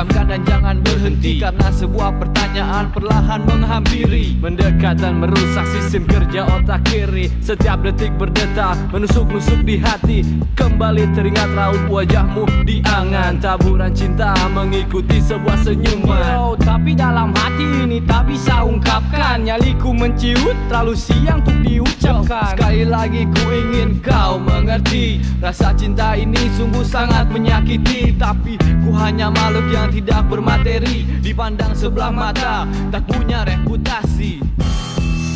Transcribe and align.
Camkan 0.00 0.32
dan 0.32 0.40
jangan 0.48 0.76
berhenti 0.80 1.44
Karena 1.44 1.68
sebuah 1.68 2.16
pertanyaan 2.16 2.88
perlahan 2.88 3.44
menghampiri. 3.44 4.32
Mendekat 4.40 4.96
dan 4.96 5.20
merusak 5.20 5.68
sistem 5.76 6.08
kerja 6.08 6.48
otak 6.48 6.88
kiri. 6.88 7.28
Setiap 7.44 7.84
detik 7.84 8.16
berdetak 8.16 8.80
menusuk-nusuk 8.96 9.60
di 9.60 9.76
hati. 9.76 10.24
Kembali 10.56 11.04
teringat 11.12 11.52
raut 11.52 11.84
wajahmu 11.92 12.48
di 12.64 12.80
angan. 12.88 13.36
Taburan 13.44 13.92
cinta 13.92 14.32
mengikuti 14.48 15.20
sebuah 15.20 15.60
senyuman. 15.60 16.32
Yo, 16.32 16.56
tapi 16.56 16.96
dalam 16.96 17.36
hati 17.36 17.84
ini 17.84 18.00
tak 18.00 18.32
bisa 18.32 18.64
ungkapkan. 18.64 19.44
Nyaliku 19.44 19.92
menciut 19.92 20.56
terlalu 20.72 20.96
siang 20.96 21.44
untuk 21.44 21.60
diucapkan. 21.60 22.56
Sekali 22.56 22.88
lagi 22.88 23.28
ku 23.28 23.44
ingin 23.52 24.00
kau 24.00 24.40
mengerti. 24.40 25.20
Rasa 25.44 25.76
cinta 25.76 26.16
ini 26.16 26.40
sungguh 26.56 26.88
sangat 26.88 27.28
menyakiti. 27.28 28.16
Tapi 28.16 28.56
ku 28.80 28.96
hanya 28.96 29.28
makhluk 29.28 29.68
yang 29.68 29.89
tidak 29.90 30.30
bermateri 30.30 31.04
Dipandang 31.18 31.74
sebelah 31.74 32.14
mata 32.14 32.64
Tak 32.94 33.06
punya 33.10 33.42
reputasi. 33.42 34.42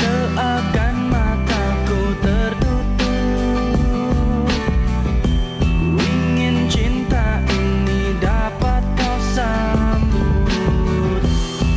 Seakan 0.04 1.08
mataku 1.08 2.00
tertutup. 2.20 2.84
Ingin 5.96 6.68
cinta 6.68 7.40
ini 7.48 8.12
dapat 8.20 8.84
kau 8.98 9.16
sambut. 9.32 11.24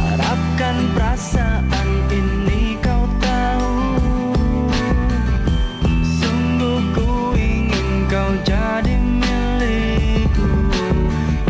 Harapkan 0.04 0.76
perasaan 0.92 1.88
ini 2.12 2.76
kau 2.84 3.08
tahu. 3.24 3.80
Sungguh 6.04 6.82
ku 6.92 7.32
ingin 7.38 8.10
kau 8.12 8.36
jadi 8.44 9.00
milikku. 9.00 10.50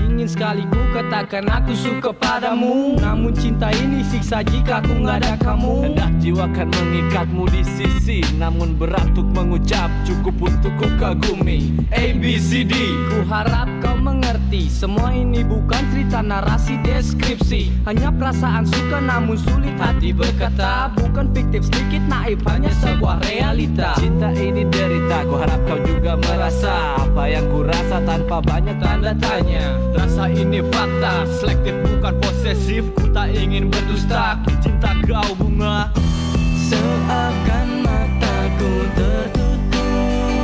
Ingin 0.06 0.30
sekali 0.30 0.70
katakan 0.98 1.46
aku 1.46 1.78
suka 1.78 2.10
padamu. 2.10 2.98
Namun 2.98 3.30
cinta 3.38 3.70
ini 3.70 4.02
siksa 4.02 4.42
jika 4.42 4.82
aku 4.82 5.06
nggak 5.06 5.18
ada 5.22 5.34
kamu. 5.38 5.94
Hendak 5.94 6.12
jiwa 6.18 6.46
kan 6.58 6.68
mengikatmu 6.74 7.46
di 7.54 7.62
sisi 7.62 8.20
Namun 8.42 8.74
berat 8.74 9.14
untuk 9.14 9.30
mengucap. 9.30 9.94
Cukup 10.10 10.50
untuk 10.50 10.74
ku 10.82 10.90
kagumi. 10.98 11.78
A, 11.94 12.18
B, 12.18 12.42
C, 12.42 12.66
D. 12.66 12.74
Ku 13.14 13.22
harap 13.30 13.70
kau 13.86 13.94
mengerti 13.94 14.66
Semua 14.66 15.14
ini 15.14 15.46
bukan 15.46 15.82
cerita 15.94 16.26
narasi 16.26 16.82
deskripsi. 16.82 17.86
Hanya 17.86 18.10
perasaan 18.10 18.66
suka 18.66 18.98
namun 18.98 19.38
sulit 19.38 19.78
hati 19.78 20.10
berkata. 20.10 20.90
Bukan 20.98 21.30
fiktif 21.30 21.70
sedikit 21.70 22.02
naif 22.10 22.42
hanya 22.50 22.74
sebuah 22.82 23.22
realita. 23.22 23.94
Cinta 24.02 24.34
ini 24.34 24.66
derita 24.66 25.30
Ku 25.30 25.38
harap 25.38 25.62
kau 25.70 25.78
juga 25.86 26.18
merasa. 26.18 27.06
Apa 27.06 27.30
yang 27.30 27.46
ku 27.54 27.62
rasa 27.62 28.02
tanpa 28.02 28.42
banyak 28.42 28.78
tanda 28.82 29.14
tanya. 29.22 29.78
Rasa 29.94 30.30
ini 30.32 30.64
fakta 30.74 30.87
Selektif 31.38 31.76
bukan 31.86 32.14
posesif. 32.18 32.84
Ku 32.98 33.06
tak 33.14 33.30
ingin 33.36 33.70
berdusta 33.70 34.42
Ku 34.42 34.52
cinta 34.60 34.98
kau 35.06 35.38
bunga. 35.38 35.94
Seakan 36.68 37.86
mataku 37.86 38.72
tertutup. 38.98 40.42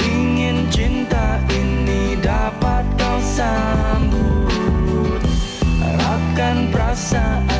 Ingin 0.00 0.66
cinta 0.72 1.38
ini 1.52 2.16
dapat 2.18 2.88
kau 2.96 3.18
sambut. 3.22 5.20
Harapkan 5.78 6.72
perasaan 6.72 7.53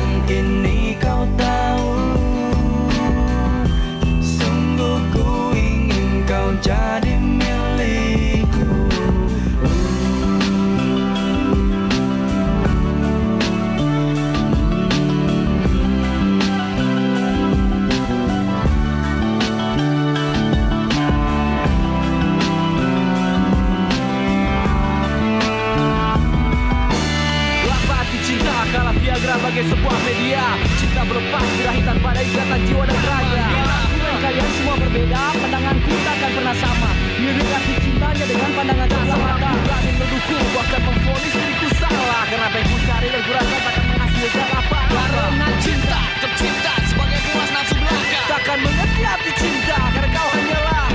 ada 32.15 32.23
ikatan 32.31 32.61
jiwa 32.63 32.83
dan 32.87 33.01
raga 33.03 33.45
dan 33.91 34.17
kalian 34.23 34.49
semua 34.55 34.75
berbeda 34.79 35.21
Pandanganku 35.35 35.91
takkan 36.07 36.31
pernah 36.31 36.55
sama. 36.63 36.91
Mirip 37.19 37.47
arti 37.51 37.73
cintanya 37.83 38.23
dengan 38.23 38.51
pandangan 38.55 38.87
sebelah 38.87 39.19
mata 39.19 39.51
Berani 39.59 39.91
mendukung 39.99 40.47
bahkan 40.55 40.81
memfonis 40.87 41.33
diriku 41.35 41.67
salah. 41.75 42.23
Karena 42.31 42.47
apa 42.47 42.55
yang 42.55 42.69
ku 42.71 42.77
cari 42.87 43.07
dan 43.11 43.19
ku 43.19 43.31
rasa 43.35 43.55
takkan 43.67 43.85
menghasilkan 43.91 44.47
apa-apa? 44.47 45.01
Karena 45.11 45.47
cinta 45.59 45.99
tercinta 46.23 46.73
sebagai 46.87 47.19
puas 47.35 47.49
nafsu 47.51 47.75
belaka. 47.83 48.19
Takkan 48.31 48.57
mengerti 48.63 49.01
arti 49.03 49.31
cinta 49.35 49.77
karena 49.91 50.09
kau 50.15 50.29
hanyalah 50.31 50.87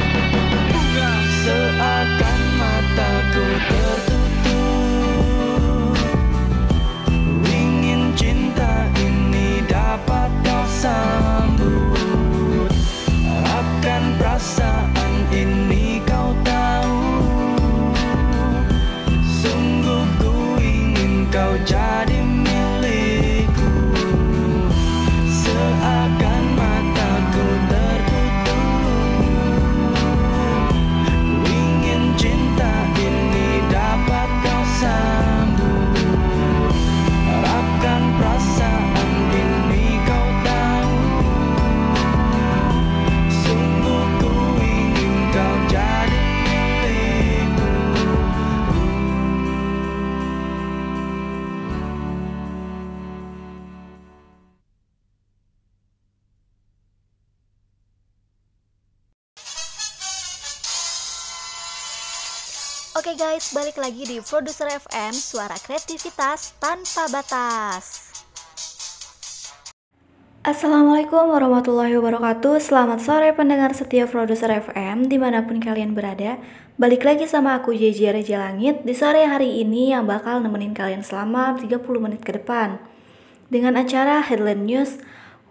bunga. 0.73 1.13
Seakan 1.45 2.41
mataku 2.57 3.45
tertutup 3.69 4.20
sambut 10.81 12.73
Harapkan 13.21 14.17
perasaan 14.17 15.13
ini 15.29 16.01
kau 16.09 16.33
tahu. 16.41 16.97
Sungguh 19.45 20.09
ku 20.17 20.57
ingin 20.57 21.29
kau 21.29 21.53
jadi 21.69 22.20
guys, 63.21 63.53
balik 63.53 63.77
lagi 63.77 64.09
di 64.09 64.17
Produser 64.25 64.81
FM, 64.81 65.13
suara 65.13 65.53
kreativitas 65.61 66.57
tanpa 66.57 67.05
batas. 67.13 68.09
Assalamualaikum 70.41 71.29
warahmatullahi 71.29 72.01
wabarakatuh. 72.01 72.57
Selamat 72.65 73.05
sore 73.05 73.37
pendengar 73.37 73.77
setia 73.77 74.09
Produser 74.09 74.49
FM 74.65 75.13
Di 75.13 75.21
mana 75.21 75.45
pun 75.45 75.61
kalian 75.61 75.93
berada. 75.93 76.41
Balik 76.81 77.05
lagi 77.05 77.29
sama 77.29 77.61
aku 77.61 77.77
JJ 77.77 78.17
Reja 78.17 78.41
Langit 78.41 78.89
Di 78.89 78.97
sore 78.97 79.29
hari 79.29 79.61
ini 79.61 79.93
yang 79.93 80.09
bakal 80.09 80.41
nemenin 80.41 80.73
kalian 80.73 81.05
selama 81.05 81.61
30 81.61 81.77
menit 82.01 82.25
ke 82.25 82.33
depan. 82.41 82.81
Dengan 83.53 83.77
acara 83.77 84.25
Headline 84.25 84.65
News. 84.65 84.97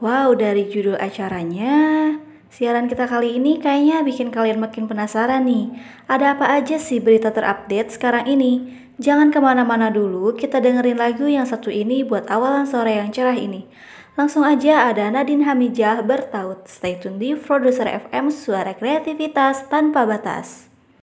Wow, 0.02 0.34
dari 0.34 0.66
judul 0.66 0.98
acaranya 0.98 2.18
Siaran 2.50 2.90
kita 2.90 3.06
kali 3.06 3.38
ini 3.38 3.62
kayaknya 3.62 4.02
bikin 4.02 4.34
kalian 4.34 4.58
makin 4.58 4.90
penasaran 4.90 5.46
nih 5.46 5.70
Ada 6.10 6.34
apa 6.34 6.50
aja 6.50 6.82
sih 6.82 6.98
berita 6.98 7.30
terupdate 7.30 7.94
sekarang 7.94 8.26
ini? 8.26 8.74
Jangan 9.00 9.32
ke 9.32 9.40
mana-mana 9.40 9.88
dulu, 9.88 10.36
kita 10.36 10.60
dengerin 10.60 11.00
lagu 11.00 11.30
yang 11.30 11.48
satu 11.48 11.72
ini 11.72 12.04
buat 12.04 12.28
awalan 12.28 12.68
sore 12.68 13.00
yang 13.00 13.14
cerah 13.14 13.38
ini 13.38 13.70
Langsung 14.20 14.44
aja 14.44 14.92
ada 14.92 15.08
Nadine 15.08 15.48
Hamijah 15.48 16.04
bertaut. 16.04 16.68
Stay 16.68 17.00
tune 17.00 17.16
di 17.16 17.40
Produser 17.40 17.88
FM 17.88 18.28
Suara 18.28 18.76
Kreativitas 18.76 19.72
Tanpa 19.72 20.04
Batas. 20.04 20.68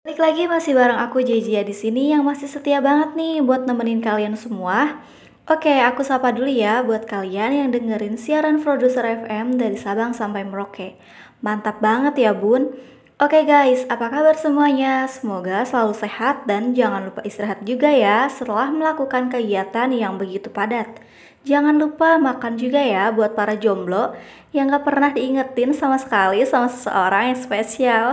Balik 0.09 0.17
lagi 0.17 0.45
masih 0.49 0.73
bareng 0.73 0.97
aku 0.97 1.21
JJ 1.21 1.69
di 1.69 1.77
sini 1.77 2.17
yang 2.17 2.25
masih 2.25 2.49
setia 2.49 2.81
banget 2.81 3.13
nih 3.13 3.45
buat 3.45 3.69
nemenin 3.69 4.01
kalian 4.01 4.41
semua. 4.41 5.05
Oke, 5.45 5.85
aku 5.85 6.01
sapa 6.01 6.33
dulu 6.33 6.49
ya 6.49 6.81
buat 6.81 7.05
kalian 7.05 7.53
yang 7.53 7.69
dengerin 7.77 8.17
siaran 8.17 8.65
Produser 8.65 9.05
FM 9.05 9.61
dari 9.61 9.77
Sabang 9.77 10.17
sampai 10.17 10.41
Merauke. 10.41 10.97
Mantap 11.44 11.85
banget 11.85 12.17
ya, 12.25 12.32
Bun. 12.32 12.73
Oke 13.20 13.44
guys, 13.44 13.85
apa 13.93 14.08
kabar 14.08 14.32
semuanya? 14.32 15.05
Semoga 15.05 15.61
selalu 15.69 15.93
sehat 15.93 16.49
dan 16.49 16.73
jangan 16.73 17.12
lupa 17.12 17.20
istirahat 17.20 17.61
juga 17.62 17.93
ya 17.93 18.26
setelah 18.32 18.73
melakukan 18.73 19.29
kegiatan 19.29 19.93
yang 19.93 20.17
begitu 20.17 20.49
padat. 20.49 21.05
Jangan 21.44 21.76
lupa 21.76 22.17
makan 22.17 22.56
juga 22.56 22.81
ya 22.81 23.12
buat 23.12 23.37
para 23.37 23.61
jomblo 23.61 24.17
yang 24.56 24.73
gak 24.73 24.88
pernah 24.88 25.12
diingetin 25.12 25.76
sama 25.76 26.00
sekali 26.00 26.41
sama 26.49 26.73
seseorang 26.73 27.37
yang 27.37 27.38
spesial. 27.38 28.06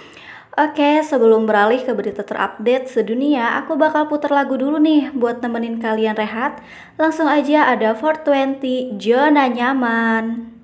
Oke, 0.68 1.00
sebelum 1.00 1.48
beralih 1.48 1.80
ke 1.80 1.96
berita 1.96 2.24
terupdate 2.24 2.92
sedunia, 2.92 3.56
aku 3.56 3.80
bakal 3.80 4.04
putar 4.04 4.30
lagu 4.30 4.60
dulu 4.60 4.76
nih 4.76 5.16
buat 5.16 5.40
nemenin 5.40 5.80
kalian 5.80 6.16
rehat. 6.16 6.60
Langsung 7.00 7.24
aja 7.24 7.72
ada 7.72 7.96
420 7.96 9.00
Zona 9.00 9.48
Nyaman. 9.48 10.55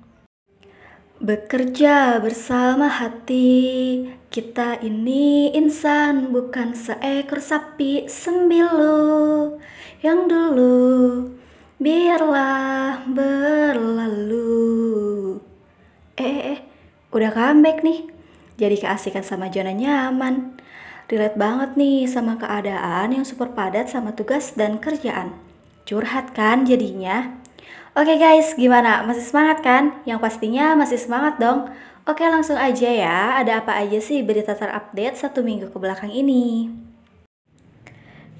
Bekerja 1.22 2.18
bersama 2.18 2.90
hati, 2.90 4.02
kita 4.26 4.82
ini 4.82 5.54
insan 5.54 6.34
bukan 6.34 6.74
seekor 6.74 7.38
sapi 7.38 8.10
sembilu 8.10 9.54
yang 10.02 10.26
dulu 10.26 11.30
biarlah 11.78 13.06
berlalu. 13.06 14.50
Eh, 16.18 16.26
eh, 16.26 16.58
eh, 16.58 16.60
udah 17.14 17.30
comeback 17.30 17.86
nih 17.86 18.10
jadi 18.58 18.82
keasikan 18.82 19.22
sama 19.22 19.46
zona 19.46 19.70
nyaman. 19.70 20.58
Relate 21.06 21.38
banget 21.38 21.78
nih 21.78 22.10
sama 22.10 22.34
keadaan 22.34 23.14
yang 23.14 23.22
super 23.22 23.54
padat 23.54 23.86
sama 23.86 24.10
tugas 24.10 24.58
dan 24.58 24.82
kerjaan. 24.82 25.38
Curhat 25.86 26.34
kan 26.34 26.66
jadinya? 26.66 27.41
Oke 27.92 28.16
guys, 28.16 28.56
gimana? 28.56 29.04
Masih 29.04 29.20
semangat 29.20 29.60
kan? 29.60 30.00
Yang 30.08 30.24
pastinya 30.24 30.72
masih 30.72 30.96
semangat 30.96 31.36
dong. 31.36 31.68
Oke 32.08 32.24
langsung 32.24 32.56
aja 32.56 32.88
ya, 32.88 33.36
ada 33.36 33.60
apa 33.60 33.76
aja 33.76 34.00
sih 34.00 34.24
berita 34.24 34.56
terupdate 34.56 35.12
satu 35.12 35.44
minggu 35.44 35.68
ke 35.68 35.76
belakang 35.76 36.08
ini? 36.08 36.72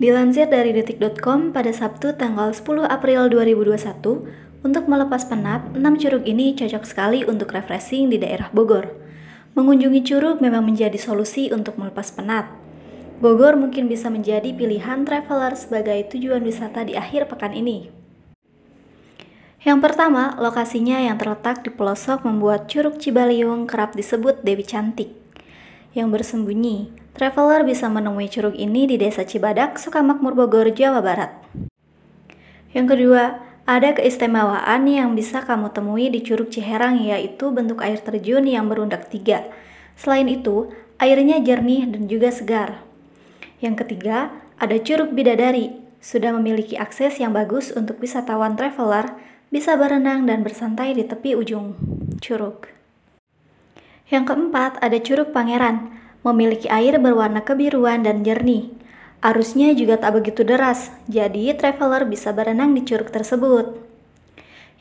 Dilansir 0.01 0.49
dari 0.49 0.73
detik.com 0.73 1.53
pada 1.53 1.69
Sabtu 1.69 2.17
tanggal 2.17 2.57
10 2.57 2.65
April 2.89 3.29
2021, 3.29 4.65
untuk 4.65 4.89
melepas 4.89 5.29
penat, 5.29 5.69
6 5.77 5.85
curug 6.01 6.25
ini 6.25 6.57
cocok 6.57 6.89
sekali 6.89 7.21
untuk 7.29 7.53
refreshing 7.53 8.09
di 8.09 8.17
daerah 8.17 8.49
Bogor. 8.57 8.89
Mengunjungi 9.53 10.01
curug 10.01 10.41
memang 10.41 10.65
menjadi 10.65 10.97
solusi 10.97 11.53
untuk 11.53 11.77
melepas 11.77 12.09
penat. 12.09 12.49
Bogor 13.21 13.61
mungkin 13.61 13.85
bisa 13.85 14.09
menjadi 14.09 14.49
pilihan 14.57 15.05
traveler 15.05 15.53
sebagai 15.61 16.09
tujuan 16.09 16.41
wisata 16.41 16.89
di 16.89 16.97
akhir 16.97 17.29
pekan 17.29 17.53
ini. 17.53 18.02
Yang 19.63 19.79
pertama, 19.79 20.35
lokasinya 20.43 20.99
yang 20.99 21.23
terletak 21.23 21.63
di 21.63 21.71
pelosok 21.71 22.27
membuat 22.27 22.67
Curug 22.67 22.99
Cibaliung 22.99 23.71
kerap 23.71 23.95
disebut 23.95 24.43
Dewi 24.43 24.67
Cantik. 24.67 25.15
Yang 25.95 26.09
bersembunyi, 26.19 26.91
traveler 27.15 27.63
bisa 27.63 27.87
menemui 27.87 28.27
curug 28.27 28.59
ini 28.59 28.91
di 28.91 28.99
Desa 28.99 29.23
Cibadak, 29.23 29.79
Sukamakmur 29.79 30.35
Bogor, 30.35 30.67
Jawa 30.75 30.99
Barat. 30.99 31.31
Yang 32.75 32.87
kedua, 32.97 33.39
ada 33.63 33.95
keistimewaan 33.95 34.83
yang 34.91 35.15
bisa 35.15 35.47
kamu 35.47 35.71
temui 35.71 36.11
di 36.11 36.27
Curug 36.27 36.51
Ciherang 36.51 36.99
yaitu 36.99 37.55
bentuk 37.55 37.79
air 37.87 38.03
terjun 38.03 38.43
yang 38.43 38.67
berundak 38.67 39.07
tiga. 39.15 39.47
Selain 39.95 40.27
itu, 40.27 40.75
airnya 40.99 41.39
jernih 41.39 41.87
dan 41.87 42.11
juga 42.11 42.35
segar. 42.35 42.83
Yang 43.63 43.87
ketiga, 43.87 44.35
ada 44.59 44.75
Curug 44.83 45.15
Bidadari, 45.15 45.79
sudah 46.03 46.35
memiliki 46.35 46.75
akses 46.75 47.23
yang 47.23 47.31
bagus 47.31 47.71
untuk 47.71 48.03
wisatawan 48.03 48.59
traveler 48.59 49.15
bisa 49.53 49.77
berenang 49.77 50.25
dan 50.25 50.41
bersantai 50.41 50.97
di 50.97 51.05
tepi 51.05 51.37
ujung 51.37 51.77
curug. 52.25 52.73
Yang 54.09 54.33
keempat, 54.33 54.81
ada 54.81 54.97
Curug 55.01 55.33
Pangeran, 55.33 55.93
memiliki 56.25 56.73
air 56.73 56.97
berwarna 56.97 57.45
kebiruan 57.45 58.01
dan 58.01 58.25
jernih. 58.25 58.73
Arusnya 59.21 59.77
juga 59.77 60.01
tak 60.01 60.21
begitu 60.21 60.43
deras, 60.43 60.93
jadi 61.05 61.53
traveler 61.53 62.09
bisa 62.09 62.33
berenang 62.33 62.73
di 62.73 62.83
curug 62.85 63.13
tersebut. 63.13 63.77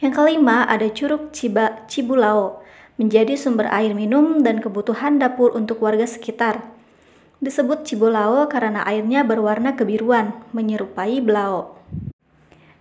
Yang 0.01 0.13
kelima, 0.17 0.65
ada 0.65 0.89
Curug 0.89 1.29
Ciba, 1.29 1.85
Cibulao, 1.85 2.65
menjadi 2.97 3.37
sumber 3.37 3.69
air 3.69 3.93
minum 3.93 4.41
dan 4.41 4.57
kebutuhan 4.57 5.21
dapur 5.21 5.53
untuk 5.53 5.77
warga 5.83 6.09
sekitar. 6.09 6.65
Disebut 7.37 7.85
Cibulao 7.85 8.49
karena 8.49 8.81
airnya 8.81 9.21
berwarna 9.21 9.77
kebiruan, 9.77 10.33
menyerupai 10.57 11.21
belao. 11.21 11.80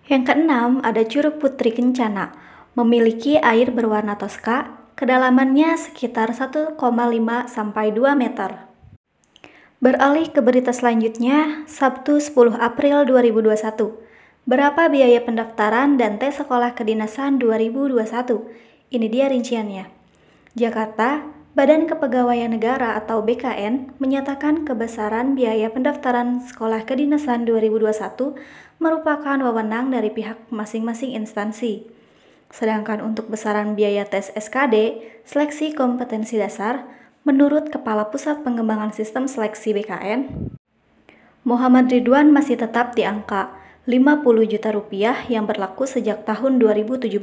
Yang 0.09 0.33
keenam, 0.33 0.81
ada 0.81 1.05
Curug 1.05 1.37
Putri 1.37 1.69
Kencana, 1.69 2.33
memiliki 2.73 3.37
air 3.37 3.69
berwarna 3.69 4.17
toska, 4.17 4.81
kedalamannya 4.97 5.77
sekitar 5.77 6.33
1,5 6.33 6.77
sampai 7.45 7.85
2 7.93 8.17
meter. 8.17 8.71
Beralih 9.81 10.29
ke 10.29 10.45
berita 10.45 10.69
selanjutnya, 10.73 11.65
Sabtu 11.65 12.21
10 12.21 12.53
April 12.57 13.05
2021. 13.09 13.97
Berapa 14.45 14.89
biaya 14.89 15.21
pendaftaran 15.21 16.01
dan 16.01 16.17
tes 16.17 16.37
sekolah 16.37 16.73
kedinasan 16.73 17.37
2021? 17.41 18.45
Ini 18.93 19.07
dia 19.09 19.25
rinciannya. 19.29 19.85
Jakarta, 20.57 21.25
Badan 21.51 21.83
Kepegawaian 21.83 22.55
Negara 22.55 22.95
atau 22.95 23.19
BKN 23.27 23.99
menyatakan 23.99 24.63
kebesaran 24.63 25.35
biaya 25.35 25.67
pendaftaran 25.67 26.39
sekolah 26.39 26.87
kedinasan 26.87 27.43
2021 27.43 28.39
merupakan 28.81 29.37
wewenang 29.37 29.93
dari 29.93 30.09
pihak 30.09 30.49
masing-masing 30.49 31.13
instansi. 31.13 31.85
Sedangkan 32.49 32.99
untuk 33.05 33.29
besaran 33.29 33.77
biaya 33.77 34.09
tes 34.09 34.33
SKD, 34.33 35.05
seleksi 35.23 35.77
kompetensi 35.77 36.41
dasar, 36.41 36.89
Menurut 37.21 37.69
Kepala 37.69 38.09
Pusat 38.09 38.41
Pengembangan 38.41 38.97
Sistem 38.97 39.29
Seleksi 39.29 39.77
BKN, 39.77 40.49
Muhammad 41.45 41.93
Ridwan 41.93 42.33
masih 42.33 42.57
tetap 42.57 42.97
di 42.97 43.05
angka 43.05 43.53
50 43.85 44.25
juta 44.49 44.73
rupiah 44.73 45.13
yang 45.29 45.45
berlaku 45.45 45.85
sejak 45.85 46.25
tahun 46.25 46.57
2017. 46.57 47.13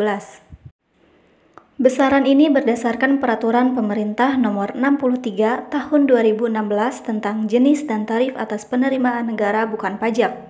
Besaran 1.82 2.30
ini 2.30 2.46
berdasarkan 2.46 3.18
peraturan 3.18 3.74
pemerintah 3.74 4.38
nomor 4.38 4.78
63 4.78 5.66
tahun 5.66 6.00
2016 6.06 6.54
tentang 7.02 7.50
jenis 7.50 7.90
dan 7.90 8.06
tarif 8.06 8.38
atas 8.38 8.70
penerimaan 8.70 9.34
negara 9.34 9.66
bukan 9.66 9.98
pajak 9.98 10.47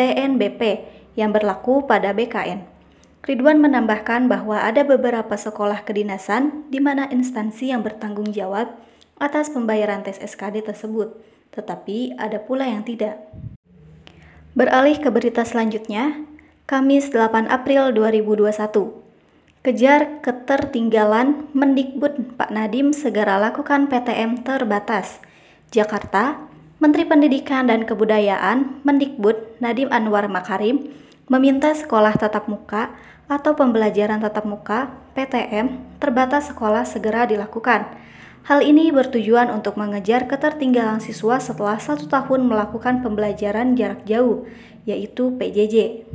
PNBP 0.00 0.88
yang 1.12 1.28
berlaku 1.28 1.84
pada 1.84 2.16
BKN. 2.16 2.64
Ridwan 3.20 3.60
menambahkan 3.60 4.32
bahwa 4.32 4.64
ada 4.64 4.80
beberapa 4.80 5.36
sekolah 5.36 5.84
kedinasan 5.84 6.64
di 6.72 6.80
mana 6.80 7.04
instansi 7.12 7.68
yang 7.68 7.84
bertanggung 7.84 8.32
jawab 8.32 8.80
atas 9.20 9.52
pembayaran 9.52 10.00
tes 10.00 10.16
SKD 10.16 10.64
tersebut, 10.64 11.20
tetapi 11.52 12.16
ada 12.16 12.40
pula 12.40 12.64
yang 12.64 12.80
tidak. 12.80 13.20
Beralih 14.56 14.96
ke 14.96 15.12
berita 15.12 15.44
selanjutnya, 15.44 16.24
Kamis 16.64 17.12
8 17.12 17.52
April 17.52 17.92
2021. 17.92 19.04
Kejar 19.60 20.24
ketertinggalan 20.24 21.52
Mendikbud 21.52 22.40
Pak 22.40 22.48
Nadim 22.48 22.96
segera 22.96 23.36
lakukan 23.36 23.92
PTM 23.92 24.40
terbatas. 24.40 25.20
Jakarta, 25.68 26.49
Menteri 26.80 27.04
Pendidikan 27.04 27.68
dan 27.68 27.84
Kebudayaan 27.84 28.80
Mendikbud 28.88 29.60
Nadim 29.60 29.92
Anwar 29.92 30.32
Makarim 30.32 30.88
meminta 31.28 31.76
sekolah 31.76 32.16
tatap 32.16 32.48
muka 32.48 32.96
atau 33.28 33.52
pembelajaran 33.52 34.16
tatap 34.16 34.48
muka 34.48 34.88
(PTM) 35.12 35.76
terbatas 36.00 36.48
sekolah 36.48 36.88
segera 36.88 37.28
dilakukan. 37.28 37.84
Hal 38.48 38.64
ini 38.64 38.88
bertujuan 38.96 39.52
untuk 39.52 39.76
mengejar 39.76 40.24
ketertinggalan 40.24 41.04
siswa 41.04 41.36
setelah 41.36 41.76
satu 41.76 42.08
tahun 42.08 42.48
melakukan 42.48 43.04
pembelajaran 43.04 43.76
jarak 43.76 44.00
jauh, 44.08 44.48
yaitu 44.88 45.36
PJJ. 45.36 46.08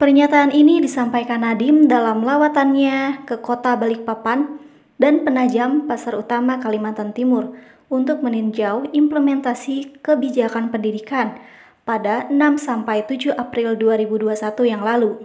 Pernyataan 0.00 0.56
ini 0.56 0.80
disampaikan 0.80 1.44
Nadim 1.44 1.92
dalam 1.92 2.24
lawatannya 2.24 3.28
ke 3.28 3.36
kota 3.44 3.76
Balikpapan 3.76 4.64
dan 4.96 5.28
Penajam 5.28 5.84
Pasar 5.84 6.16
Utama 6.16 6.56
Kalimantan 6.56 7.12
Timur 7.12 7.52
untuk 7.92 8.24
meninjau 8.24 8.88
implementasi 8.96 10.00
kebijakan 10.00 10.72
pendidikan 10.72 11.36
pada 11.84 12.24
6-7 12.32 13.36
April 13.36 13.76
2021 13.76 14.32
yang 14.64 14.80
lalu. 14.80 15.20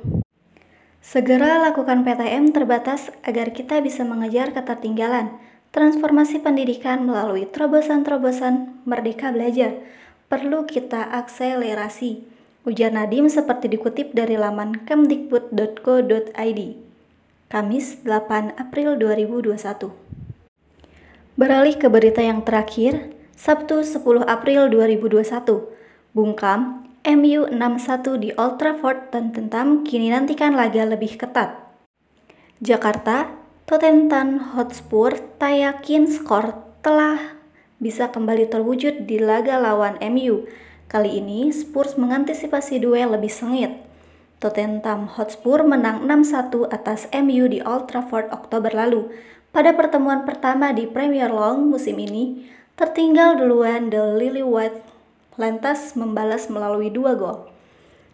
Segera 1.00 1.63
lakukan 1.63 2.03
PTM 2.03 2.51
terbatas 2.51 3.15
agar 3.24 3.55
kita 3.55 3.79
bisa 3.79 4.03
mengejar 4.03 4.51
ketertinggalan. 4.51 5.39
Transformasi 5.71 6.43
pendidikan 6.43 7.07
melalui 7.07 7.47
terobosan-terobosan 7.47 8.83
Merdeka 8.83 9.31
Belajar 9.31 9.79
perlu 10.27 10.67
kita 10.67 11.07
akselerasi. 11.07 12.27
Ujar 12.67 12.91
Nadim 12.91 13.31
seperti 13.31 13.71
dikutip 13.71 14.12
dari 14.12 14.36
laman 14.36 14.83
kemdikbud.co.id. 14.83 16.62
Kamis 17.47 18.03
8 18.03 18.59
April 18.59 19.00
2021. 19.00 20.07
Beralih 21.38 21.77
ke 21.77 21.86
berita 21.86 22.17
yang 22.17 22.41
terakhir, 22.41 23.13
Sabtu 23.38 23.86
10 23.86 24.25
April 24.25 24.74
2021. 24.74 25.70
Bungkam, 26.10 26.89
MU 27.06 27.46
6-1 27.53 28.17
di 28.17 28.34
Old 28.34 28.58
Trafford 28.58 29.13
dan 29.13 29.29
tentam 29.29 29.86
kini 29.86 30.10
nantikan 30.10 30.58
laga 30.58 30.82
lebih 30.82 31.13
ketat. 31.13 31.62
Jakarta, 32.58 33.38
Tottenham 33.70 34.58
Hotspur 34.58 35.13
tak 35.38 35.62
yakin 35.62 36.10
skor 36.10 36.58
telah 36.82 37.38
bisa 37.77 38.10
kembali 38.10 38.50
terwujud 38.50 39.06
di 39.06 39.22
laga 39.22 39.62
lawan 39.62 40.01
MU. 40.10 40.50
Kali 40.89 41.22
ini 41.22 41.53
Spurs 41.53 42.01
mengantisipasi 42.01 42.82
duel 42.82 43.13
lebih 43.13 43.29
sengit. 43.29 43.77
Tottenham 44.41 45.06
Hotspur 45.06 45.62
menang 45.62 46.01
6-1 46.01 46.74
atas 46.74 47.06
MU 47.13 47.46
di 47.46 47.62
Old 47.62 47.94
Trafford 47.94 48.34
Oktober 48.34 48.74
lalu. 48.74 49.13
Pada 49.51 49.74
pertemuan 49.74 50.24
pertama 50.27 50.72
di 50.72 50.86
Premier 50.86 51.30
League 51.34 51.66
musim 51.66 51.98
ini, 51.98 52.48
Tertinggal 52.77 53.42
duluan 53.42 53.89
The 53.89 54.22
Lily 54.22 54.46
White 54.46 54.86
lantas 55.34 55.98
membalas 55.98 56.46
melalui 56.46 56.94
dua 56.94 57.18
gol. 57.18 57.50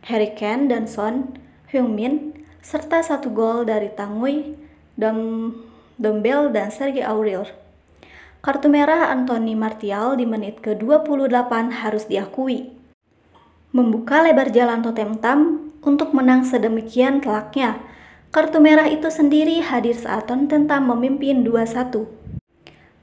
Harry 0.08 0.32
Kane 0.40 0.72
dan 0.72 0.88
Son 0.88 1.36
Heung-min 1.68 2.32
serta 2.64 3.04
satu 3.04 3.28
gol 3.28 3.68
dari 3.68 3.92
Tangui, 3.92 4.56
Dom, 4.96 5.52
Dombel 6.00 6.56
dan 6.56 6.72
Sergei 6.72 7.04
Aurier. 7.04 7.52
Kartu 8.40 8.72
merah 8.72 9.12
Anthony 9.12 9.52
Martial 9.52 10.16
di 10.16 10.24
menit 10.24 10.64
ke-28 10.64 11.52
harus 11.84 12.08
diakui. 12.08 12.72
Membuka 13.76 14.24
lebar 14.24 14.48
jalan 14.48 14.80
Totem 14.80 15.20
Tam 15.20 15.76
untuk 15.84 16.16
menang 16.16 16.48
sedemikian 16.48 17.20
telaknya. 17.20 17.84
Kartu 18.34 18.58
merah 18.58 18.90
itu 18.90 19.14
sendiri 19.14 19.62
hadir 19.62 19.94
saat 19.94 20.26
Tottenham 20.26 20.90
memimpin 20.90 21.46
2-1. 21.46 22.02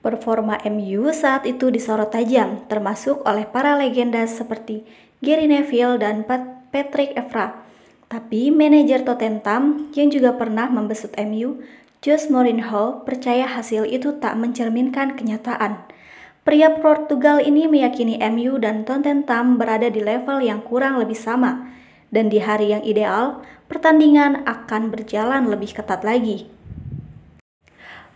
Performa 0.03 0.59
MU 0.67 1.07
saat 1.15 1.47
itu 1.47 1.71
disorot 1.71 2.11
tajam, 2.11 2.67
termasuk 2.67 3.23
oleh 3.23 3.47
para 3.47 3.79
legenda 3.79 4.27
seperti 4.27 4.83
Gary 5.23 5.47
Neville 5.47 6.03
dan 6.03 6.27
Patrick 6.75 7.15
Evra. 7.15 7.63
Tapi 8.11 8.51
manajer 8.51 9.07
Tottenham 9.07 9.95
yang 9.95 10.11
juga 10.11 10.35
pernah 10.35 10.67
membesut 10.67 11.15
MU, 11.15 11.63
Jose 12.03 12.27
Mourinho, 12.27 13.07
percaya 13.07 13.47
hasil 13.47 13.87
itu 13.87 14.19
tak 14.19 14.35
mencerminkan 14.35 15.15
kenyataan. 15.15 15.87
Pria 16.43 16.75
Portugal 16.83 17.39
ini 17.39 17.71
meyakini 17.71 18.19
MU 18.35 18.59
dan 18.59 18.83
Tottenham 18.83 19.63
berada 19.63 19.87
di 19.95 20.03
level 20.03 20.43
yang 20.43 20.59
kurang 20.67 20.99
lebih 20.99 21.15
sama, 21.15 21.71
dan 22.11 22.29
di 22.29 22.43
hari 22.43 22.75
yang 22.75 22.83
ideal, 22.83 23.43
pertandingan 23.71 24.43
akan 24.47 24.91
berjalan 24.91 25.47
lebih 25.47 25.75
ketat 25.75 26.03
lagi. 26.03 26.51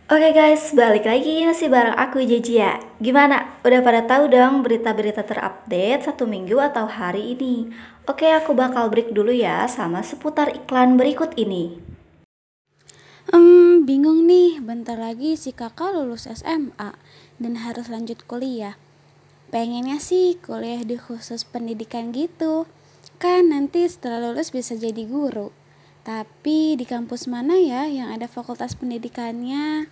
Oke 0.04 0.36
guys, 0.36 0.76
balik 0.76 1.08
lagi 1.08 1.48
masih 1.48 1.72
bareng 1.72 1.96
aku 1.96 2.20
Jejia. 2.20 2.76
Gimana? 3.00 3.56
Udah 3.64 3.80
pada 3.80 4.04
tahu 4.04 4.28
dong 4.28 4.60
berita-berita 4.60 5.24
terupdate 5.24 6.04
satu 6.04 6.28
minggu 6.28 6.60
atau 6.60 6.84
hari 6.84 7.32
ini? 7.32 7.72
Oke, 8.04 8.28
aku 8.28 8.52
bakal 8.52 8.92
break 8.92 9.16
dulu 9.16 9.32
ya 9.32 9.64
sama 9.64 10.04
seputar 10.04 10.52
iklan 10.52 11.00
berikut 11.00 11.32
ini. 11.40 11.80
Hmm, 13.32 13.88
bingung 13.88 14.28
nih, 14.28 14.60
bentar 14.60 15.00
lagi 15.00 15.40
si 15.40 15.56
kakak 15.56 15.96
lulus 15.96 16.28
SMA 16.28 16.92
dan 17.40 17.64
harus 17.64 17.88
lanjut 17.88 18.20
kuliah. 18.28 18.76
Pengennya 19.48 19.96
sih 20.04 20.36
kuliah 20.36 20.84
di 20.84 21.00
khusus 21.00 21.48
pendidikan 21.48 22.12
gitu. 22.12 22.68
Kan 23.24 23.56
nanti 23.56 23.88
setelah 23.88 24.20
lulus 24.20 24.52
bisa 24.52 24.76
jadi 24.76 25.08
guru. 25.08 25.48
Tapi 26.04 26.76
di 26.76 26.84
kampus 26.84 27.24
mana 27.24 27.56
ya 27.56 27.88
yang 27.88 28.12
ada 28.12 28.28
fakultas 28.28 28.76
pendidikannya? 28.76 29.88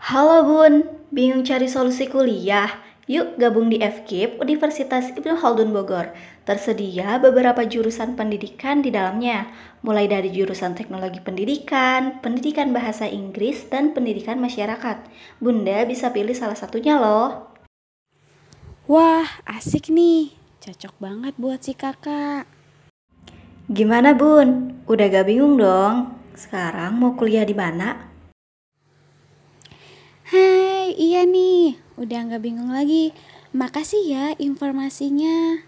Halo 0.00 0.40
Bun, 0.48 0.88
bingung 1.12 1.44
cari 1.44 1.68
solusi 1.68 2.08
kuliah? 2.08 2.80
Yuk 3.12 3.36
gabung 3.36 3.68
di 3.68 3.84
FKIP 3.84 4.40
Universitas 4.40 5.12
Ibnu 5.12 5.36
Khaldun 5.36 5.68
Bogor. 5.68 6.16
Tersedia 6.48 7.20
beberapa 7.20 7.68
jurusan 7.68 8.16
pendidikan 8.16 8.80
di 8.80 8.88
dalamnya, 8.88 9.52
mulai 9.84 10.08
dari 10.08 10.32
jurusan 10.32 10.72
teknologi 10.72 11.20
pendidikan, 11.20 12.24
pendidikan 12.24 12.72
bahasa 12.72 13.04
Inggris, 13.04 13.68
dan 13.68 13.92
pendidikan 13.92 14.40
masyarakat. 14.40 15.04
Bunda 15.44 15.84
bisa 15.84 16.08
pilih 16.08 16.32
salah 16.32 16.56
satunya 16.56 16.96
loh. 16.96 17.52
Wah, 18.88 19.28
asik 19.44 19.92
nih. 19.92 20.37
Cocok 20.68 21.00
banget 21.00 21.32
buat 21.40 21.64
si 21.64 21.72
kakak. 21.72 22.44
Gimana 23.72 24.12
Bun? 24.12 24.76
Udah 24.84 25.08
gak 25.08 25.24
bingung 25.24 25.56
dong? 25.56 26.12
Sekarang 26.36 26.92
mau 26.92 27.16
kuliah 27.16 27.48
di 27.48 27.56
mana? 27.56 27.96
Hai, 30.28 30.92
iya 30.92 31.24
nih. 31.24 31.80
Udah 31.96 32.20
nggak 32.28 32.44
bingung 32.44 32.68
lagi. 32.68 33.16
Makasih 33.56 34.12
ya 34.12 34.26
informasinya. 34.36 35.64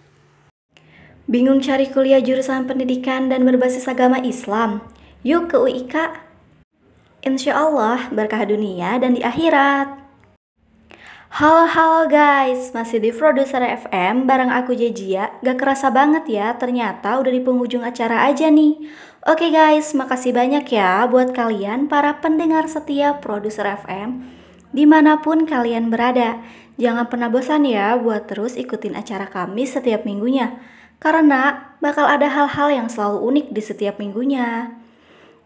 Bingung 1.25 1.65
cari 1.65 1.89
kuliah 1.89 2.21
jurusan 2.21 2.69
pendidikan 2.69 3.33
dan 3.33 3.49
berbasis 3.49 3.89
agama 3.89 4.21
Islam? 4.21 4.85
Yuk 5.25 5.49
ke 5.49 5.57
UIK. 5.57 5.97
Insya 7.25 7.57
Allah 7.57 8.13
berkah 8.13 8.45
dunia 8.45 9.01
dan 9.01 9.17
di 9.17 9.25
akhirat. 9.25 10.00
Halo 11.31 11.63
halo 11.63 12.11
guys, 12.11 12.75
masih 12.75 12.99
di 12.99 13.15
Produser 13.15 13.63
FM 13.63 14.27
bareng 14.27 14.51
aku 14.51 14.75
Jejia. 14.75 15.31
Gak 15.47 15.63
kerasa 15.63 15.87
banget 15.87 16.27
ya, 16.27 16.59
ternyata 16.59 17.23
udah 17.23 17.31
di 17.31 17.39
penghujung 17.39 17.87
acara 17.87 18.27
aja 18.27 18.51
nih. 18.51 18.91
Oke 19.23 19.55
guys, 19.55 19.95
makasih 19.95 20.35
banyak 20.35 20.67
ya 20.67 21.07
buat 21.07 21.31
kalian 21.31 21.87
para 21.87 22.19
pendengar 22.19 22.67
setia 22.67 23.23
Produser 23.23 23.63
FM 23.63 24.27
di 24.75 24.83
mana 24.91 25.23
pun 25.23 25.47
kalian 25.47 25.87
berada. 25.87 26.43
Jangan 26.83 27.07
pernah 27.07 27.31
bosan 27.31 27.63
ya 27.63 27.95
buat 27.95 28.27
terus 28.27 28.59
ikutin 28.59 28.99
acara 28.99 29.31
kami 29.31 29.71
setiap 29.71 30.03
minggunya, 30.03 30.59
karena 30.99 31.79
bakal 31.79 32.11
ada 32.11 32.27
hal-hal 32.27 32.75
yang 32.75 32.91
selalu 32.91 33.23
unik 33.31 33.47
di 33.55 33.63
setiap 33.63 34.03
minggunya. 34.03 34.75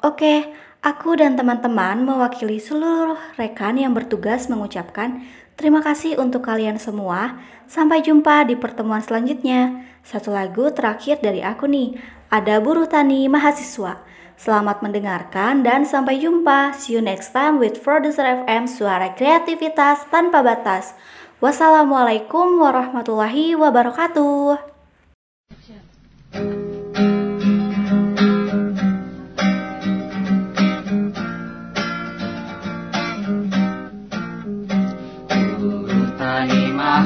Oke, 0.00 0.49
aku 0.81 1.21
dan 1.21 1.37
teman-teman 1.37 2.09
mewakili 2.09 2.57
seluruh 2.57 3.21
rekan 3.37 3.76
yang 3.76 3.93
bertugas 3.93 4.49
mengucapkan 4.49 5.25
terima 5.54 5.80
kasih 5.80 6.18
untuk 6.20 6.46
kalian 6.46 6.76
semua. 6.78 7.40
Sampai 7.64 8.04
jumpa 8.04 8.44
di 8.46 8.54
pertemuan 8.54 9.00
selanjutnya. 9.00 9.87
Satu 10.04 10.30
lagu 10.30 10.68
terakhir 10.68 11.25
dari 11.25 11.40
aku 11.40 11.64
nih, 11.64 11.96
ada 12.28 12.61
buruh 12.61 12.84
tani 12.84 13.25
mahasiswa. 13.30 14.04
Selamat 14.34 14.82
mendengarkan 14.82 15.62
dan 15.62 15.87
sampai 15.87 16.18
jumpa. 16.18 16.75
See 16.75 16.99
you 16.99 17.02
next 17.02 17.30
time 17.30 17.62
with 17.62 17.78
Producer 17.80 18.26
FM 18.26 18.66
Suara 18.66 19.14
Kreativitas 19.14 20.04
Tanpa 20.11 20.42
Batas. 20.42 20.92
Wassalamualaikum 21.38 22.58
warahmatullahi 22.58 23.54
wabarakatuh. 23.54 24.75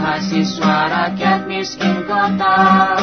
Mahasiswa 0.09 0.77
rakyat 0.89 1.41
miskin 1.45 2.09
kota. 2.09 2.97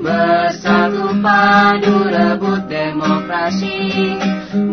Bersatu 0.00 1.12
padu 1.20 2.08
rebut 2.08 2.64
demokrasi. 2.64 3.92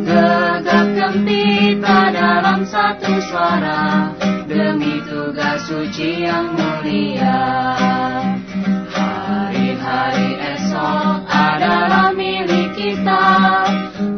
Gegap 0.07 0.87
gempita 0.95 2.07
dalam 2.15 2.63
satu 2.63 3.19
suara. 3.27 4.15
Demi 4.47 5.03
tugas 5.03 5.67
suci 5.67 6.23
yang 6.23 6.55
mulia 6.55 7.43
Hari-hari 9.83 10.39
esok 10.55 11.27
adalah 11.27 12.15
milik 12.15 12.71
kita. 12.71 13.27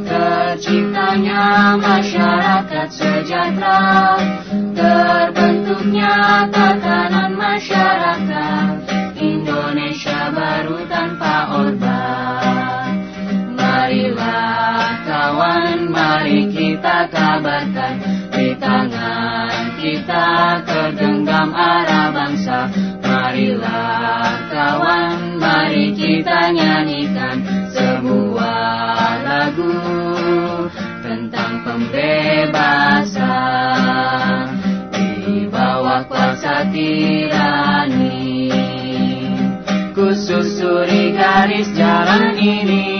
Terciptanya 0.05 1.73
masyarakat 1.81 2.85
sejahtera. 2.93 4.13
Terbentuknya 4.77 6.45
tatanan 6.53 7.33
masyarakat. 7.33 8.93
Indonesia 9.17 10.29
baru 10.37 10.85
tanpa 10.85 11.49
Orba 11.57 12.03
Marilah 13.57 15.01
kawan, 15.01 15.89
mari 15.89 16.45
kita 16.53 17.09
kabarkan 17.09 18.24
Di 18.35 18.51
tangan 18.59 19.79
kita 19.79 20.59
tergenggam 20.67 21.55
arah 21.55 22.11
bangsa. 22.11 22.67
Marilah 22.99 24.51
kawan, 24.51 25.39
mari 25.39 25.95
kita 25.95 26.51
nyanyikan 26.51 27.39
Sebuah 27.71 29.23
lagu 29.23 29.79
tentang 30.99 31.63
pembebasan. 31.63 33.55
Kuasa 35.95 36.67
tirani 36.75 38.51
Ku 39.95 40.11
susuri 40.11 41.15
garis 41.15 41.71
jalan 41.71 42.35
ini. 42.35 42.91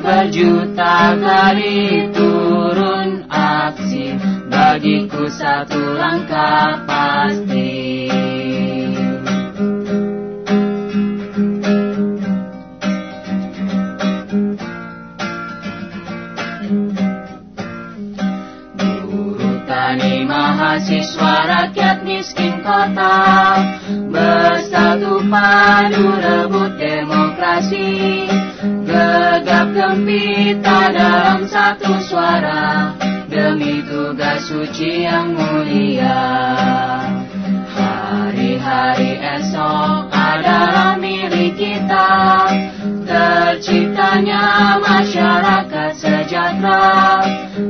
Berjuta 0.00 1.20
kali 1.20 2.08
turun 2.16 2.57
aksi. 3.30 4.18
Bagiku 4.48 5.28
satu 5.30 5.80
langkah 5.96 6.82
pasti. 6.88 8.08
Mahasiswa 20.28 21.34
rakyat 21.48 22.04
miskin 22.04 22.60
kota 22.60 23.56
Bersatu 24.12 25.22
padu 25.26 26.06
rebut 26.18 26.76
demokrasi. 26.76 28.26
Gegap 28.84 29.72
gempita 29.72 30.92
dalam 30.92 31.46
satu 31.46 31.98
suara 32.04 32.97
Demi 33.38 33.86
tugas 33.86 34.50
suci 34.50 35.06
yang 35.06 35.30
mulia. 35.30 36.18
Hari 38.58 39.14
esok 39.14 40.10
adalah 40.10 40.98
milik 40.98 41.54
kita. 41.54 42.50
Terciptanya 43.06 44.74
masyarakat 44.82 45.92
sejahtera. 45.94 47.22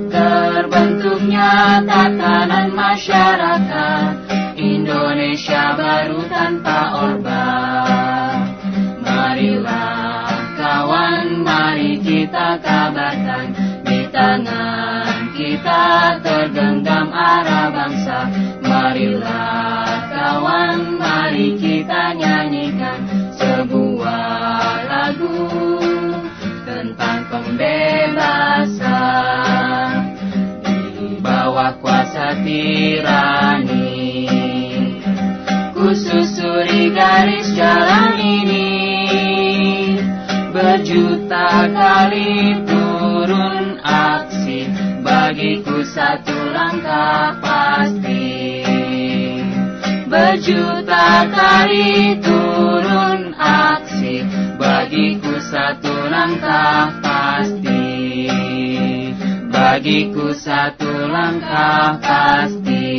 Terbentuknya 0.08 1.84
tatanan 1.84 2.72
masyarakat. 2.72 4.08
Indonesia 4.56 5.76
baru 5.78 6.18
tanpa 6.26 6.98
orba 6.98 7.46
Marilah 9.06 10.34
kawan, 10.58 11.46
mari 11.46 12.02
kita 12.02 12.58
kabarkan 12.58 13.54
Di 13.86 14.10
tangan 14.10 14.97
kita 15.58 16.22
tergenggam 16.22 17.10
arah 17.10 17.74
bangsa. 17.74 18.30
Marilah 18.62 20.06
kawan, 20.06 21.02
mari 21.02 21.58
kita 21.58 22.14
nyanyikan 22.14 23.02
Sebuah 23.34 24.86
lagu 24.86 25.50
tentang 26.62 27.26
pembebasan. 27.26 27.74
Di 30.94 31.18
bawah 31.18 31.74
kuasa 31.82 32.38
tirani 32.46 34.30
Kususuri 35.74 36.94
garis 36.94 37.50
jalan 37.58 38.14
ini. 38.14 38.78
Berjuta 40.54 41.70
kali 41.70 42.62
turun 42.66 43.78
aksi 43.82 44.27
Bagiku 45.38 45.86
satu 45.86 46.34
langkah 46.50 47.38
pasti. 47.38 48.26
Berjuta 50.10 51.30
kali 51.30 52.18
turun 52.18 53.38
aksi 53.38 54.26
Bagiku 54.58 55.38
satu 55.38 55.94
langkah 56.10 56.90
pasti. 56.98 57.86
Bagiku 59.46 60.34
satu 60.34 61.06
langkah 61.06 62.02
pasti 62.02 62.98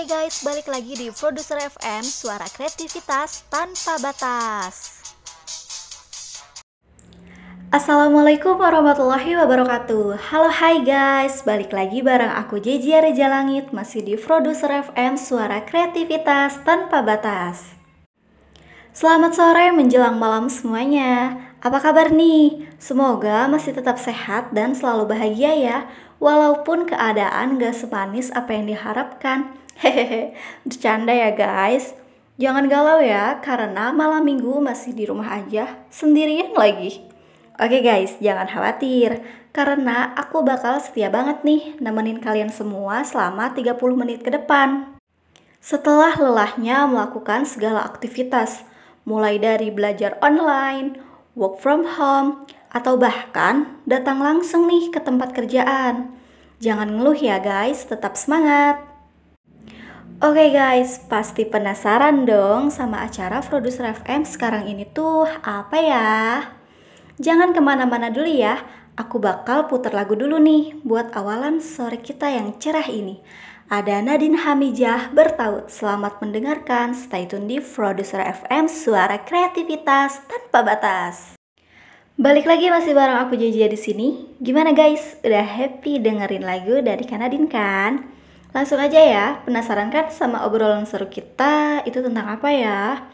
Oke 0.00 0.16
guys, 0.16 0.40
balik 0.40 0.64
lagi 0.64 0.96
di 0.96 1.12
Produser 1.12 1.60
FM, 1.60 2.00
suara 2.00 2.48
kreativitas 2.48 3.44
tanpa 3.52 4.00
batas. 4.00 4.96
Assalamualaikum 7.68 8.56
warahmatullahi 8.56 9.36
wabarakatuh. 9.36 10.16
Halo 10.32 10.48
hai 10.48 10.80
guys, 10.88 11.44
balik 11.44 11.76
lagi 11.76 12.00
bareng 12.00 12.32
aku 12.32 12.56
JJ 12.64 13.12
Reja 13.12 13.28
Langit 13.28 13.76
Masih 13.76 14.00
di 14.00 14.16
Produser 14.16 14.88
FM, 14.88 15.20
suara 15.20 15.68
kreativitas 15.68 16.64
tanpa 16.64 17.04
batas. 17.04 17.76
Selamat 18.96 19.36
sore 19.36 19.68
menjelang 19.68 20.16
malam 20.16 20.48
semuanya. 20.48 21.44
Apa 21.60 21.76
kabar 21.76 22.08
nih? 22.08 22.72
Semoga 22.80 23.44
masih 23.52 23.76
tetap 23.76 24.00
sehat 24.00 24.48
dan 24.56 24.72
selalu 24.72 25.12
bahagia 25.12 25.52
ya. 25.52 25.78
Walaupun 26.16 26.88
keadaan 26.88 27.60
gak 27.60 27.76
semanis 27.76 28.32
apa 28.32 28.56
yang 28.56 28.64
diharapkan 28.64 29.59
Hehehe, 29.78 30.34
bercanda 30.66 31.14
ya 31.14 31.30
guys 31.30 31.94
Jangan 32.40 32.72
galau 32.72 33.04
ya, 33.04 33.38
karena 33.44 33.92
malam 33.92 34.24
minggu 34.24 34.64
masih 34.64 34.96
di 34.96 35.04
rumah 35.06 35.38
aja 35.38 35.78
Sendirian 35.92 36.56
lagi 36.56 37.04
Oke 37.60 37.84
guys, 37.84 38.16
jangan 38.24 38.48
khawatir 38.48 39.20
karena 39.50 40.14
aku 40.14 40.40
bakal 40.46 40.78
setia 40.78 41.10
banget 41.10 41.42
nih 41.42 41.76
nemenin 41.76 42.22
kalian 42.22 42.48
semua 42.48 43.02
selama 43.02 43.52
30 43.52 43.76
menit 43.98 44.22
ke 44.22 44.30
depan. 44.32 44.96
Setelah 45.60 46.16
lelahnya 46.16 46.88
melakukan 46.88 47.44
segala 47.44 47.84
aktivitas, 47.84 48.64
mulai 49.04 49.36
dari 49.36 49.68
belajar 49.68 50.16
online, 50.24 50.96
work 51.36 51.60
from 51.60 51.84
home, 51.84 52.48
atau 52.72 52.96
bahkan 52.96 53.76
datang 53.84 54.24
langsung 54.24 54.64
nih 54.64 54.88
ke 54.88 55.02
tempat 55.02 55.36
kerjaan. 55.36 56.16
Jangan 56.64 56.96
ngeluh 56.96 57.18
ya 57.18 57.42
guys, 57.42 57.84
tetap 57.84 58.16
semangat. 58.16 58.89
Oke 60.20 60.52
guys, 60.52 61.00
pasti 61.08 61.48
penasaran 61.48 62.28
dong 62.28 62.68
sama 62.68 63.08
acara 63.08 63.40
Produser 63.40 63.88
FM 63.88 64.28
sekarang 64.28 64.68
ini 64.68 64.84
tuh 64.84 65.24
apa 65.40 65.80
ya? 65.80 66.44
Jangan 67.16 67.56
ke 67.56 67.60
mana-mana 67.64 68.12
dulu 68.12 68.28
ya, 68.28 68.60
aku 69.00 69.16
bakal 69.16 69.64
putar 69.64 69.96
lagu 69.96 70.12
dulu 70.12 70.36
nih 70.36 70.76
buat 70.84 71.16
awalan 71.16 71.64
sore 71.64 72.04
kita 72.04 72.28
yang 72.28 72.52
cerah 72.60 72.84
ini. 72.84 73.24
Ada 73.72 74.04
Nadine 74.04 74.44
Hamijah 74.44 75.08
bertaut. 75.16 75.72
Selamat 75.72 76.20
mendengarkan. 76.20 76.92
Stay 76.92 77.24
tune 77.24 77.48
di 77.48 77.56
Producer 77.56 78.20
FM, 78.20 78.68
suara 78.68 79.24
kreativitas 79.24 80.20
tanpa 80.28 80.60
batas. 80.60 81.40
Balik 82.20 82.44
lagi 82.44 82.68
masih 82.68 82.92
bareng 82.92 83.24
aku 83.24 83.40
Jaja 83.40 83.72
di 83.72 83.80
sini. 83.80 84.36
Gimana 84.36 84.76
guys? 84.76 85.16
Udah 85.24 85.48
happy 85.48 85.96
dengerin 85.96 86.44
lagu 86.44 86.84
dari 86.84 87.08
Kanadin 87.08 87.48
kan? 87.48 88.19
Langsung 88.50 88.82
aja 88.82 88.98
ya, 88.98 89.26
penasaran 89.46 89.94
kan 89.94 90.10
sama 90.10 90.42
obrolan 90.42 90.82
seru 90.82 91.06
kita 91.06 91.86
itu 91.86 92.02
tentang 92.02 92.34
apa 92.34 92.50
ya? 92.50 93.06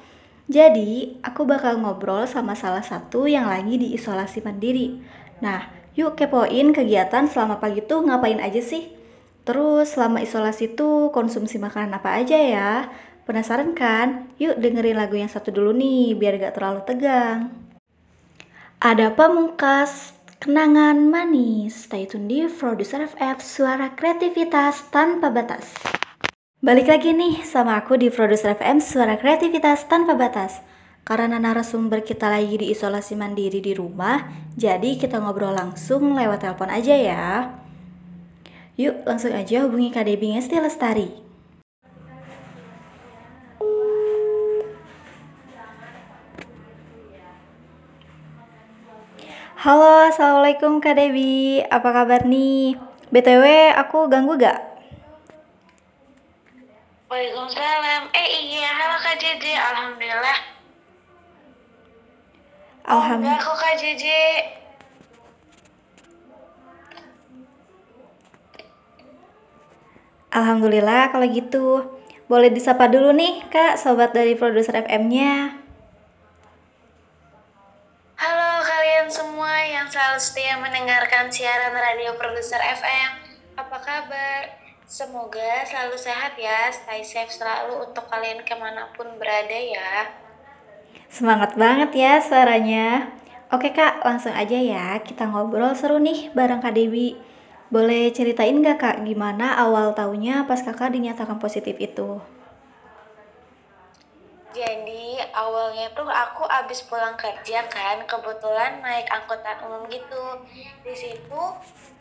Jadi, 0.49 1.21
aku 1.21 1.45
bakal 1.45 1.77
ngobrol 1.77 2.25
sama 2.25 2.57
salah 2.57 2.81
satu 2.81 3.29
yang 3.29 3.45
lagi 3.45 3.77
diisolasi 3.77 4.41
mandiri. 4.41 4.97
Nah, 5.45 5.69
yuk 5.93 6.17
kepoin 6.17 6.73
kegiatan 6.73 7.29
selama 7.29 7.61
pagi 7.61 7.85
tuh 7.85 8.09
ngapain 8.09 8.41
aja 8.41 8.65
sih? 8.65 8.89
Terus 9.45 9.93
selama 9.93 10.25
isolasi 10.25 10.73
tuh 10.73 11.13
konsumsi 11.13 11.61
makanan 11.61 12.01
apa 12.01 12.17
aja 12.17 12.41
ya? 12.41 12.89
Penasaran 13.29 13.77
kan? 13.77 14.33
Yuk 14.41 14.57
dengerin 14.57 14.97
lagu 14.97 15.21
yang 15.21 15.29
satu 15.29 15.53
dulu 15.53 15.77
nih, 15.77 16.17
biar 16.17 16.41
gak 16.41 16.57
terlalu 16.57 16.81
tegang. 16.89 17.53
Ada 18.81 19.13
pamungkas, 19.13 20.16
kenangan 20.41 21.09
manis. 21.09 21.89
Stay 21.89 22.05
tune 22.05 22.29
di 22.29 22.45
Producer 22.49 23.05
FF, 23.05 23.41
suara 23.41 23.93
kreativitas 23.97 24.89
tanpa 24.93 25.33
batas. 25.33 25.73
Balik 26.67 26.89
lagi 26.89 27.13
nih 27.13 27.45
sama 27.45 27.79
aku 27.79 28.01
di 28.01 28.09
Produser 28.09 28.57
FM 28.57 28.81
Suara 28.81 29.21
Kreativitas 29.21 29.85
Tanpa 29.93 30.17
Batas 30.17 30.65
Karena 31.05 31.37
narasumber 31.37 32.01
kita 32.01 32.33
lagi 32.33 32.57
di 32.57 32.73
isolasi 32.73 33.13
mandiri 33.13 33.61
di 33.61 33.77
rumah 33.77 34.25
Jadi 34.57 34.97
kita 34.97 35.21
ngobrol 35.21 35.53
langsung 35.53 36.17
lewat 36.17 36.49
telepon 36.49 36.73
aja 36.73 36.97
ya 36.97 37.25
Yuk 38.81 39.05
langsung 39.05 39.37
aja 39.37 39.69
hubungi 39.69 39.93
Kak 39.93 40.09
Debbie 40.09 40.33
Ngesti 40.33 40.57
Lestari 40.57 41.26
Halo, 49.57 50.13
Assalamualaikum 50.13 50.85
Kak 50.85 51.01
Debbie 51.01 51.65
Apa 51.73 51.89
kabar 51.89 52.29
nih? 52.29 52.77
BTW, 53.09 53.73
aku 53.73 54.05
ganggu 54.05 54.37
gak? 54.37 54.61
Waalaikumsalam. 57.09 58.13
Eh 58.13 58.29
iya, 58.53 58.69
halo 58.69 59.01
Kak 59.01 59.17
Jeje. 59.17 59.57
Alhamdulillah. 59.57 60.39
Alhamdulillah. 62.85 63.41
Kok 63.41 63.57
Kak 63.57 63.75
Jeje. 63.81 64.25
Alhamdulillah 70.37 71.09
kalau 71.17 71.27
gitu. 71.33 71.67
Boleh 72.29 72.53
disapa 72.53 72.93
dulu 72.93 73.09
nih 73.17 73.41
Kak, 73.49 73.81
sobat 73.81 74.13
dari 74.13 74.37
produser 74.37 74.85
FM-nya. 74.85 75.65
Halo 78.21 78.56
kalian 78.67 79.07
semua 79.07 79.63
yang 79.63 79.87
selalu 79.87 80.19
setia 80.19 80.59
mendengarkan 80.59 81.31
siaran 81.31 81.71
radio 81.71 82.19
produser 82.19 82.59
FM. 82.59 83.11
Apa 83.55 83.79
kabar? 83.79 84.43
Semoga 84.87 85.63
selalu 85.67 85.95
sehat 85.95 86.35
ya, 86.35 86.71
stay 86.75 87.03
safe 87.07 87.31
selalu 87.31 87.87
untuk 87.87 88.07
kalian 88.11 88.43
ke 88.43 88.55
mana 88.59 88.91
pun 88.99 89.07
berada 89.23 89.55
ya. 89.55 90.11
Semangat 91.07 91.55
banget 91.55 91.95
ya 91.95 92.19
suaranya. 92.19 93.15
Oke 93.55 93.71
kak, 93.71 94.03
langsung 94.03 94.35
aja 94.35 94.59
ya 94.59 94.99
kita 94.99 95.31
ngobrol 95.31 95.71
seru 95.79 96.03
nih 96.03 96.35
bareng 96.35 96.59
Kak 96.59 96.75
Dewi. 96.75 97.15
Boleh 97.71 98.11
ceritain 98.11 98.59
gak 98.63 98.79
kak 98.83 98.97
gimana 99.07 99.55
awal 99.59 99.95
tahunnya 99.95 100.47
pas 100.51 100.63
kakak 100.63 100.95
dinyatakan 100.95 101.39
positif 101.39 101.79
itu? 101.79 102.19
Jadi 104.57 105.21
awalnya 105.37 105.93
tuh 105.93 106.09
aku 106.09 106.49
abis 106.49 106.81
pulang 106.89 107.13
kerja 107.21 107.69
kan, 107.69 108.01
kebetulan 108.09 108.81
naik 108.81 109.05
angkutan 109.13 109.61
umum 109.69 109.85
gitu. 109.93 110.41
Di 110.81 110.97
situ 110.97 111.43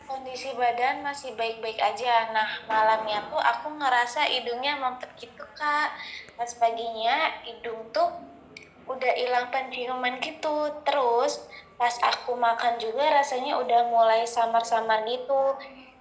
kondisi 0.08 0.56
badan 0.56 1.04
masih 1.04 1.36
baik-baik 1.36 1.76
aja. 1.76 2.32
Nah 2.32 2.48
malamnya 2.64 3.28
tuh 3.28 3.36
aku 3.36 3.76
ngerasa 3.76 4.24
hidungnya 4.32 4.80
mampet 4.80 5.12
gitu 5.20 5.44
kak. 5.52 5.92
Pas 6.40 6.48
paginya 6.56 7.44
hidung 7.44 7.92
tuh 7.92 8.08
udah 8.88 9.12
hilang 9.20 9.52
penciuman 9.52 10.16
gitu. 10.24 10.72
Terus 10.80 11.44
Pas 11.76 11.92
aku 12.00 12.32
makan 12.40 12.80
juga 12.80 13.04
rasanya 13.20 13.60
udah 13.60 13.92
mulai 13.92 14.24
samar-samar 14.24 15.04
gitu. 15.04 15.52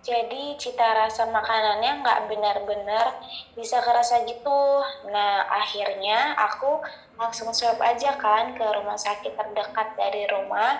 Jadi 0.05 0.53
cita 0.61 0.93
rasa 0.93 1.25
makanannya 1.25 2.05
nggak 2.05 2.29
benar-benar 2.29 3.17
bisa 3.57 3.81
kerasa 3.81 4.21
gitu. 4.21 4.85
Nah 5.09 5.41
akhirnya 5.49 6.37
aku 6.37 6.77
langsung 7.17 7.49
swab 7.49 7.81
aja 7.81 8.13
kan 8.13 8.53
ke 8.53 8.61
rumah 8.61 9.01
sakit 9.01 9.33
terdekat 9.33 9.97
dari 9.97 10.29
rumah. 10.29 10.77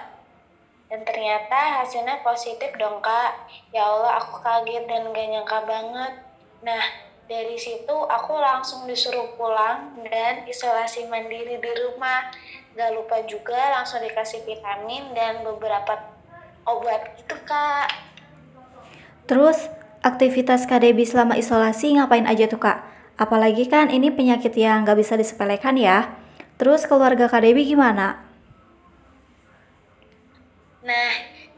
Dan 0.86 1.02
ternyata 1.02 1.82
hasilnya 1.82 2.22
positif 2.22 2.70
dong 2.78 3.02
kak. 3.02 3.34
Ya 3.74 3.90
Allah 3.90 4.22
aku 4.22 4.46
kaget 4.46 4.86
dan 4.86 5.10
gak 5.10 5.28
nyangka 5.34 5.60
banget. 5.66 6.14
Nah 6.62 6.86
dari 7.26 7.58
situ 7.58 7.98
aku 8.06 8.38
langsung 8.38 8.86
disuruh 8.86 9.34
pulang 9.34 10.06
dan 10.06 10.46
isolasi 10.46 11.10
mandiri 11.10 11.58
di 11.58 11.72
rumah. 11.82 12.30
Gak 12.78 12.94
lupa 12.94 13.26
juga 13.26 13.74
langsung 13.74 14.06
dikasih 14.06 14.46
vitamin 14.46 15.18
dan 15.18 15.42
beberapa 15.42 15.98
obat 16.70 17.18
gitu 17.18 17.34
kak. 17.42 17.90
Terus 19.26 19.58
aktivitas 20.06 20.70
Debbie 20.70 21.10
selama 21.10 21.34
isolasi 21.34 21.98
ngapain 21.98 22.30
aja 22.30 22.46
tuh 22.46 22.62
Kak? 22.62 22.86
Apalagi 23.18 23.66
kan 23.66 23.90
ini 23.90 24.14
penyakit 24.14 24.54
yang 24.54 24.86
nggak 24.86 25.02
bisa 25.02 25.18
disepelekan 25.18 25.82
ya. 25.82 26.14
Terus 26.62 26.86
keluarga 26.86 27.26
Debbie 27.28 27.66
gimana? 27.66 28.22
Nah, 30.86 31.12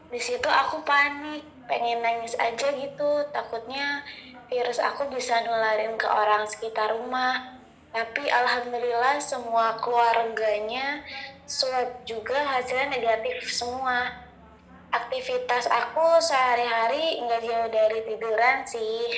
di 0.08 0.16
situ 0.16 0.48
aku 0.48 0.80
panik, 0.88 1.44
pengen 1.68 2.00
nangis 2.00 2.32
aja 2.40 2.72
gitu, 2.72 3.28
takutnya 3.28 4.00
virus 4.48 4.80
aku 4.80 5.04
bisa 5.12 5.44
nularin 5.44 6.00
ke 6.00 6.08
orang 6.08 6.48
sekitar 6.48 6.96
rumah. 6.96 7.60
Tapi 7.92 8.24
alhamdulillah 8.32 9.20
semua 9.20 9.76
keluarganya 9.80 11.04
swab 11.44 12.04
juga 12.08 12.36
hasilnya 12.56 12.96
negatif 12.96 13.48
semua 13.48 14.27
aktivitas 14.92 15.68
aku 15.68 16.20
sehari-hari 16.20 17.20
nggak 17.24 17.42
jauh 17.44 17.68
dari 17.68 17.98
tiduran 18.08 18.64
sih 18.64 19.08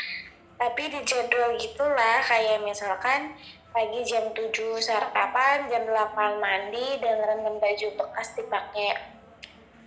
tapi 0.62 0.82
di 0.90 1.00
jadwal 1.02 1.58
gitulah 1.58 2.22
kayak 2.22 2.62
misalkan 2.62 3.34
pagi 3.72 4.04
jam 4.04 4.36
7 4.36 4.52
sarapan, 4.84 5.64
jam 5.72 5.88
8 5.88 6.36
mandi 6.38 7.00
dan 7.00 7.24
rendam 7.24 7.56
baju 7.56 7.88
bekas 7.96 8.36
dipakai. 8.36 9.00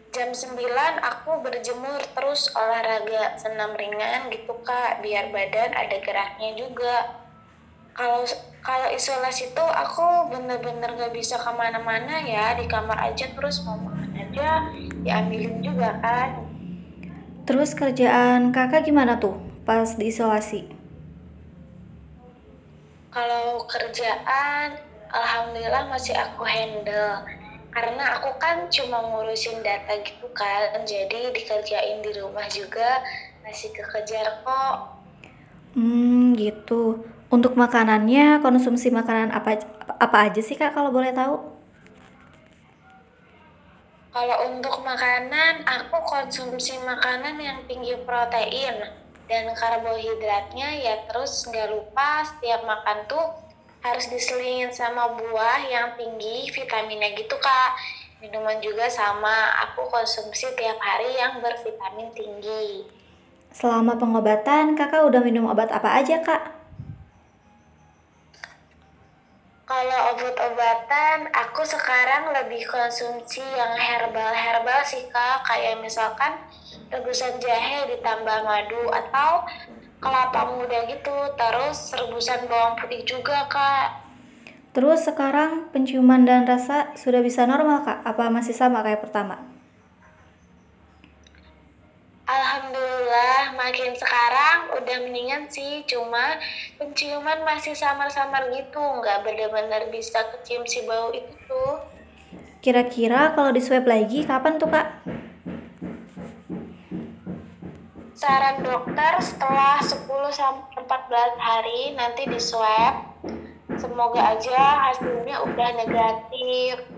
Jam 0.10 0.34
9 0.34 0.58
aku 1.06 1.45
berjemur 1.45 2.02
terus 2.17 2.50
olahraga 2.58 3.38
senam 3.38 3.78
ringan 3.78 4.34
gitu 4.34 4.58
kak 4.65 5.06
biar 5.06 5.30
badan 5.30 5.69
ada 5.78 6.02
geraknya 6.02 6.58
juga. 6.58 7.21
Kalau 7.93 8.26
kalau 8.65 8.89
isolasi 8.89 9.54
tuh 9.54 9.69
aku 9.69 10.34
bener-bener 10.34 10.98
gak 10.98 11.13
bisa 11.13 11.38
ke 11.38 11.52
mana-mana 11.54 12.26
ya 12.26 12.58
di 12.58 12.65
kamar 12.65 12.98
aja 13.13 13.30
terus 13.38 13.62
mau 13.63 13.78
makan 13.78 14.14
aja 14.36 14.67
diambilin 15.00 15.63
juga 15.63 15.95
kan. 16.04 16.43
Terus 17.48 17.71
kerjaan 17.71 18.52
kakak 18.52 18.84
gimana 18.84 19.15
tuh 19.15 19.39
pas 19.63 19.88
diisolasi 19.95 20.76
kalau 23.15 23.63
kerjaan 23.63 24.76
alhamdulillah 25.08 25.88
masih 25.88 26.12
aku 26.19 26.43
handle. 26.43 27.24
Karena 27.71 28.19
aku 28.19 28.36
kan 28.39 28.67
cuma 28.67 29.04
ngurusin 29.04 29.63
data 29.63 30.00
gitu 30.04 30.28
kan 30.36 30.84
jadi 30.84 31.32
dikerjain 31.32 32.04
di 32.04 32.12
rumah 32.19 32.43
juga 32.52 33.00
masih 33.48 33.71
kekejar 33.71 34.43
kok. 34.43 35.00
Hmm 35.80 36.36
gitu. 36.36 37.08
Untuk 37.32 37.56
makanannya 37.56 38.43
konsumsi 38.43 38.91
makanan 38.91 39.32
apa 39.32 39.63
apa 39.95 40.17
aja 40.28 40.43
sih 40.43 40.60
kak 40.60 40.76
kalau 40.76 40.91
boleh 40.91 41.15
tahu 41.15 41.54
kalau 44.15 44.47
untuk 44.47 44.80
makanan, 44.80 45.67
aku 45.67 45.99
konsumsi 46.08 46.80
makanan 46.88 47.36
yang 47.36 47.60
tinggi 47.67 47.99
protein 48.08 48.80
dan 49.28 49.51
karbohidratnya 49.51 50.80
ya 50.80 51.04
terus 51.12 51.43
nggak 51.51 51.67
lupa 51.67 52.23
setiap 52.23 52.63
makan 52.63 53.04
tuh 53.12 53.36
harus 53.84 54.08
diselingin 54.08 54.71
sama 54.71 55.19
buah 55.19 55.67
yang 55.67 55.99
tinggi 55.99 56.47
vitaminnya 56.47 57.12
gitu 57.19 57.36
kak. 57.43 57.75
Minuman 58.23 58.63
juga 58.63 58.88
sama, 58.88 59.51
aku 59.67 59.84
konsumsi 59.91 60.47
tiap 60.56 60.80
hari 60.80 61.19
yang 61.19 61.43
bervitamin 61.43 62.08
tinggi. 62.15 62.88
Selama 63.51 63.99
pengobatan, 63.99 64.80
kakak 64.80 65.12
udah 65.12 65.19
minum 65.19 65.51
obat 65.51 65.67
apa 65.75 65.91
aja 65.91 66.23
kak? 66.23 66.54
Kalau 69.65 70.13
obat-obatan, 70.13 71.25
aku 71.34 71.65
sekarang 71.65 72.30
lebih 72.30 72.69
konsumsi 72.69 73.41
yang 73.41 73.73
herbal-herbal 73.73 74.86
sih 74.86 75.10
kak, 75.10 75.41
kayak 75.41 75.82
misalkan 75.82 76.38
rebusan 76.93 77.41
jahe 77.41 77.89
ditambah 77.89 78.45
madu 78.45 78.93
atau 78.93 79.41
kelapa 79.97 80.54
muda 80.54 80.86
gitu, 80.86 81.17
terus 81.34 81.97
rebusan 81.97 82.45
bawang 82.45 82.78
putih 82.78 83.01
juga 83.10 83.49
kak. 83.49 84.06
Terus 84.78 85.01
sekarang 85.10 85.73
penciuman 85.73 86.30
dan 86.30 86.45
rasa 86.45 86.93
sudah 86.93 87.25
bisa 87.25 87.49
normal 87.49 87.82
kak? 87.82 88.06
Apa 88.06 88.30
masih 88.30 88.54
sama 88.54 88.86
kayak 88.86 89.01
pertama? 89.01 89.54
Alhamdulillah 92.25 93.53
makin 93.53 93.93
sekarang 93.93 94.73
udah 94.81 94.97
mendingan 95.05 95.45
sih. 95.49 95.85
Cuma 95.85 96.41
penciuman 96.81 97.45
masih 97.45 97.77
samar-samar 97.77 98.49
gitu. 98.49 98.81
Nggak 98.81 99.21
benar-benar 99.21 99.89
bisa 99.93 100.25
kecium 100.33 100.65
si 100.65 100.81
bau 100.89 101.13
itu. 101.13 101.33
Tuh 101.45 101.95
kira-kira 102.65 103.38
kalau 103.38 103.53
di 103.53 103.61
swab 103.61 103.85
lagi 103.85 104.25
kapan 104.25 104.57
tuh 104.57 104.65
kak? 104.73 105.05
saran 108.15 108.63
dokter 108.65 109.21
setelah 109.21 109.77
10 109.77 110.07
sampai 110.33 110.81
14 110.81 111.35
hari 111.38 111.93
nanti 111.93 112.25
di 112.25 112.41
swab 112.41 113.11
semoga 113.77 114.33
aja 114.33 114.89
hasilnya 114.89 115.45
udah 115.45 115.69
negatif. 115.77 116.89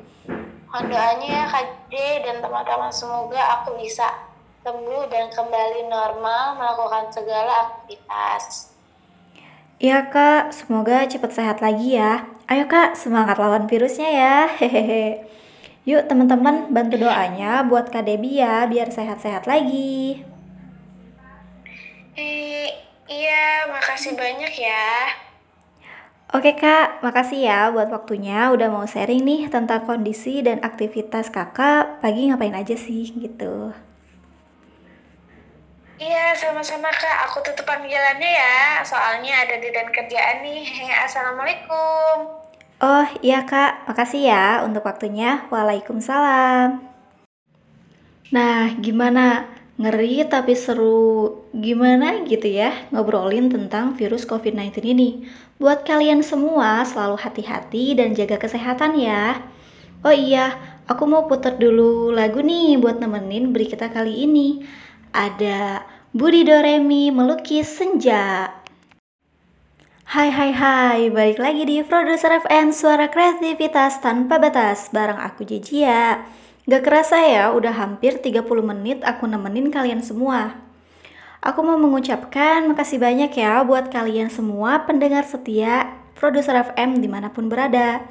Doanya 0.77 1.25
ya 1.25 1.45
Kak 1.49 1.89
dan 1.89 2.37
teman-teman 2.37 2.93
semoga 2.93 3.41
aku 3.59 3.81
bisa 3.81 4.05
sembuh 4.67 5.07
dan 5.07 5.31
kembali 5.31 5.87
normal 5.87 6.59
melakukan 6.59 7.07
segala 7.15 7.71
aktivitas. 7.71 8.75
Iya 9.79 10.11
kak, 10.11 10.51
semoga 10.51 11.07
cepat 11.07 11.31
sehat 11.31 11.63
lagi 11.63 11.95
ya. 11.95 12.27
Ayo 12.51 12.67
kak, 12.67 12.99
semangat 12.99 13.39
lawan 13.39 13.71
virusnya 13.71 14.11
ya. 14.11 14.35
Hehehe. 14.59 15.23
Yuk 15.87 16.03
teman-teman 16.11 16.67
bantu 16.67 16.99
doanya 16.99 17.63
buat 17.63 17.87
Kak 17.87 18.03
Debbie 18.03 18.43
ya 18.43 18.67
biar 18.67 18.91
sehat-sehat 18.91 19.47
lagi. 19.47 20.19
Eh, 22.19 22.67
iya, 23.07 23.71
makasih 23.71 24.19
banyak 24.19 24.51
ya. 24.51 25.15
Oke 26.35 26.59
kak, 26.59 26.99
makasih 26.99 27.39
ya 27.39 27.71
buat 27.71 27.87
waktunya 27.87 28.51
udah 28.51 28.67
mau 28.67 28.83
sharing 28.83 29.23
nih 29.23 29.47
tentang 29.47 29.87
kondisi 29.87 30.43
dan 30.43 30.59
aktivitas 30.59 31.31
kakak 31.31 32.03
pagi 32.03 32.27
ngapain 32.27 32.51
aja 32.51 32.75
sih 32.75 33.15
gitu. 33.15 33.86
Iya, 35.97 36.37
sama-sama 36.37 36.93
Kak. 36.93 37.17
Aku 37.25 37.41
tutup 37.41 37.65
panggilannya 37.65 38.29
ya. 38.29 38.85
Soalnya 38.85 39.33
ada 39.41 39.57
di 39.57 39.73
dan 39.73 39.89
kerjaan 39.89 40.45
nih. 40.45 40.61
Assalamualaikum. 41.09 42.37
Oh 42.77 43.07
iya 43.25 43.41
Kak, 43.41 43.89
makasih 43.89 44.29
ya 44.29 44.61
untuk 44.61 44.85
waktunya. 44.85 45.49
Waalaikumsalam. 45.49 46.85
Nah, 48.29 48.77
gimana? 48.77 49.49
Ngeri 49.81 50.21
tapi 50.29 50.53
seru. 50.53 51.41
Gimana 51.57 52.21
gitu 52.29 52.45
ya 52.45 52.77
ngobrolin 52.93 53.49
tentang 53.49 53.97
virus 53.97 54.29
COVID-19 54.29 54.77
ini. 54.85 55.25
Buat 55.57 55.81
kalian 55.81 56.21
semua 56.21 56.85
selalu 56.85 57.17
hati-hati 57.17 57.97
dan 57.97 58.13
jaga 58.13 58.37
kesehatan 58.37 59.01
ya. 59.01 59.41
Oh 60.05 60.13
iya, 60.13 60.61
aku 60.85 61.09
mau 61.09 61.25
putar 61.25 61.57
dulu 61.57 62.13
lagu 62.13 62.45
nih 62.45 62.77
buat 62.77 63.01
nemenin 63.01 63.49
beri 63.49 63.65
kita 63.65 63.89
kali 63.89 64.29
ini 64.29 64.61
ada 65.17 65.81
Budi 66.13 66.45
Doremi 66.45 67.09
melukis 67.09 67.65
senja. 67.73 68.53
Hai 70.07 70.29
hai 70.29 70.53
hai, 70.53 70.99
balik 71.09 71.41
lagi 71.41 71.65
di 71.65 71.81
Produser 71.81 72.37
FN 72.45 72.69
Suara 72.69 73.09
Kreativitas 73.09 73.97
Tanpa 73.97 74.37
Batas 74.37 74.93
bareng 74.93 75.17
aku 75.17 75.41
Jejia. 75.41 76.21
Gak 76.69 76.85
kerasa 76.85 77.17
ya, 77.25 77.49
udah 77.49 77.73
hampir 77.73 78.21
30 78.21 78.45
menit 78.61 79.01
aku 79.01 79.25
nemenin 79.25 79.73
kalian 79.73 80.05
semua. 80.05 80.61
Aku 81.41 81.65
mau 81.65 81.81
mengucapkan 81.81 82.69
makasih 82.69 83.01
banyak 83.01 83.33
ya 83.33 83.65
buat 83.65 83.89
kalian 83.89 84.29
semua 84.29 84.85
pendengar 84.85 85.25
setia 85.25 85.97
Produser 86.13 86.61
FM 86.61 87.01
di 87.01 87.09
mana 87.09 87.33
pun 87.33 87.49
berada. 87.49 88.05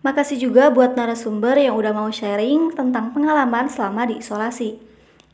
Makasih 0.00 0.40
juga 0.40 0.72
buat 0.72 0.96
narasumber 0.96 1.60
yang 1.60 1.76
udah 1.76 1.92
mau 1.92 2.08
sharing 2.08 2.72
tentang 2.72 3.12
pengalaman 3.12 3.68
selama 3.68 4.08
di 4.08 4.24
isolasi. 4.24 4.85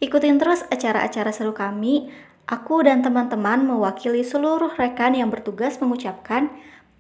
Ikutin 0.03 0.43
terus 0.43 0.67
acara-acara 0.67 1.31
seru 1.31 1.55
kami. 1.55 2.11
Aku 2.51 2.83
dan 2.83 3.07
teman-teman 3.07 3.63
mewakili 3.63 4.27
seluruh 4.27 4.75
rekan 4.75 5.15
yang 5.15 5.31
bertugas 5.31 5.79
mengucapkan 5.79 6.51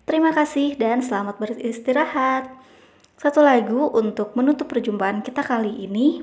terima 0.06 0.30
kasih 0.30 0.78
dan 0.78 1.02
selamat 1.02 1.42
beristirahat. 1.42 2.46
Satu 3.18 3.42
lagu 3.42 3.90
untuk 3.90 4.38
menutup 4.38 4.70
perjumpaan 4.70 5.18
kita 5.26 5.42
kali 5.42 5.82
ini. 5.82 6.22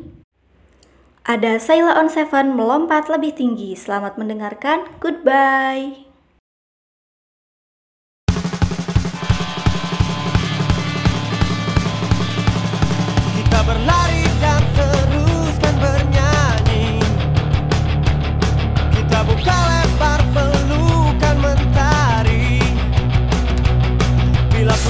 Ada 1.28 1.60
Saila 1.60 2.00
on 2.00 2.08
Seven 2.08 2.56
melompat 2.56 3.12
lebih 3.12 3.36
tinggi. 3.36 3.76
Selamat 3.76 4.16
mendengarkan. 4.16 4.88
Goodbye. 5.04 6.08
Kita 13.36 13.60
berlari 13.68 14.19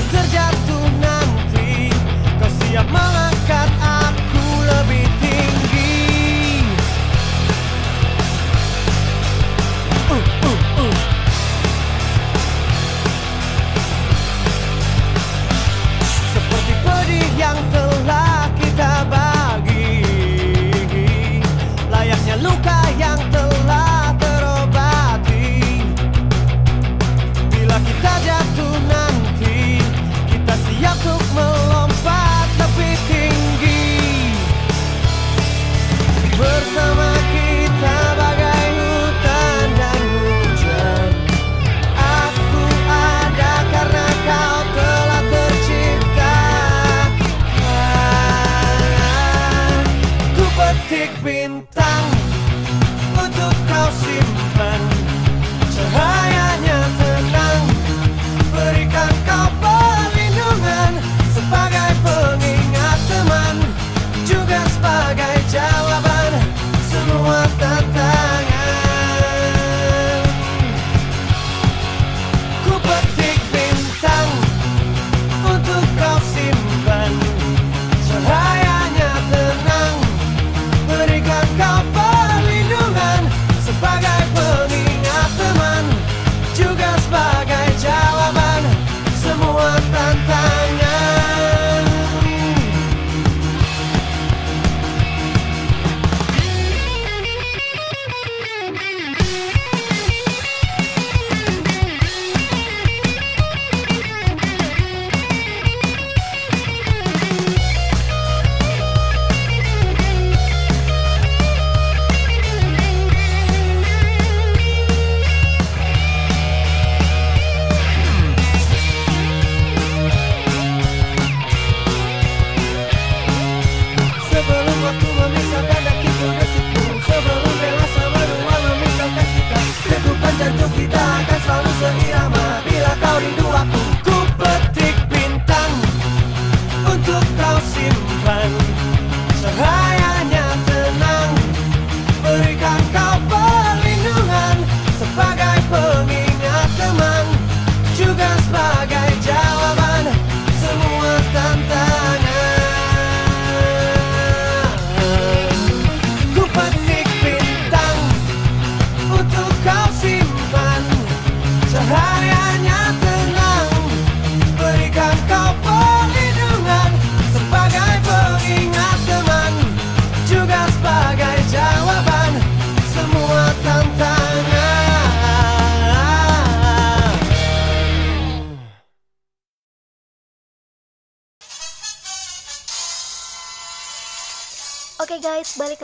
terjatuh 0.09 0.85
nanti 1.01 1.93
Kau 2.37 2.51
siap 2.61 2.87
mengangkat 2.89 3.69
aku 3.81 4.45
lebih 4.65 5.08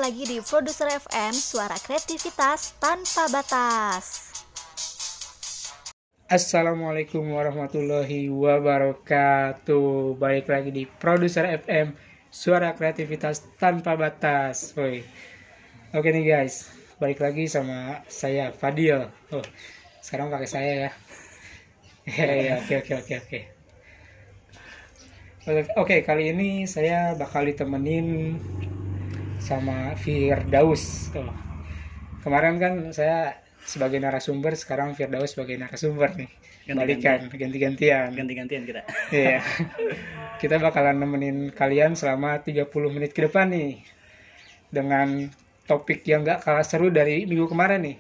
lagi 0.06 0.22
di 0.22 0.38
Produser 0.38 0.86
FM, 1.02 1.34
suara 1.34 1.74
kreativitas 1.82 2.78
tanpa 2.78 3.26
batas. 3.26 4.30
Assalamualaikum 6.30 7.26
warahmatullahi 7.34 8.30
wabarakatuh. 8.30 10.14
Balik 10.22 10.46
lagi 10.54 10.70
di 10.70 10.86
Produser 10.86 11.50
FM, 11.58 11.98
suara 12.30 12.78
kreativitas 12.78 13.50
tanpa 13.58 13.98
batas. 13.98 14.78
Woi. 14.78 15.02
Oke 15.98 16.14
nih 16.14 16.38
guys, 16.38 16.70
balik 17.02 17.26
lagi 17.26 17.50
sama 17.50 18.06
saya 18.06 18.54
Fadil. 18.54 19.10
Oh, 19.34 19.42
sekarang 20.06 20.30
pakai 20.30 20.46
saya 20.46 20.72
ya. 20.86 20.92
Ya, 22.06 22.30
ya, 22.30 22.54
oke 22.62 22.74
oke 22.86 22.94
oke 22.94 23.14
oke. 23.26 23.40
Oke, 25.50 25.62
Oke, 25.82 25.96
kali 26.06 26.30
ini 26.30 26.70
saya 26.70 27.18
bakal 27.18 27.50
ditemenin 27.50 28.38
sama 29.46 29.94
Firdaus. 29.94 31.14
Oh. 31.14 31.30
Kemarin 32.26 32.58
kan 32.58 32.74
saya 32.90 33.38
sebagai 33.62 34.02
narasumber, 34.02 34.58
sekarang 34.58 34.98
Firdaus 34.98 35.38
sebagai 35.38 35.62
narasumber 35.62 36.18
nih. 36.18 36.30
Balikan, 36.74 37.30
ganti-gantian. 37.30 38.10
ganti-gantian 38.18 38.66
kita 38.66 38.82
Iya. 39.14 39.46
Kita 40.42 40.58
bakalan 40.58 40.98
nemenin 40.98 41.54
kalian 41.54 41.94
selama 41.94 42.42
30 42.42 42.66
menit 42.90 43.14
ke 43.14 43.30
depan 43.30 43.54
nih. 43.54 43.86
Dengan 44.74 45.30
topik 45.70 46.02
yang 46.10 46.26
gak 46.26 46.42
kalah 46.42 46.66
seru 46.66 46.90
dari 46.90 47.30
minggu 47.30 47.46
kemarin 47.46 47.86
nih. 47.86 47.98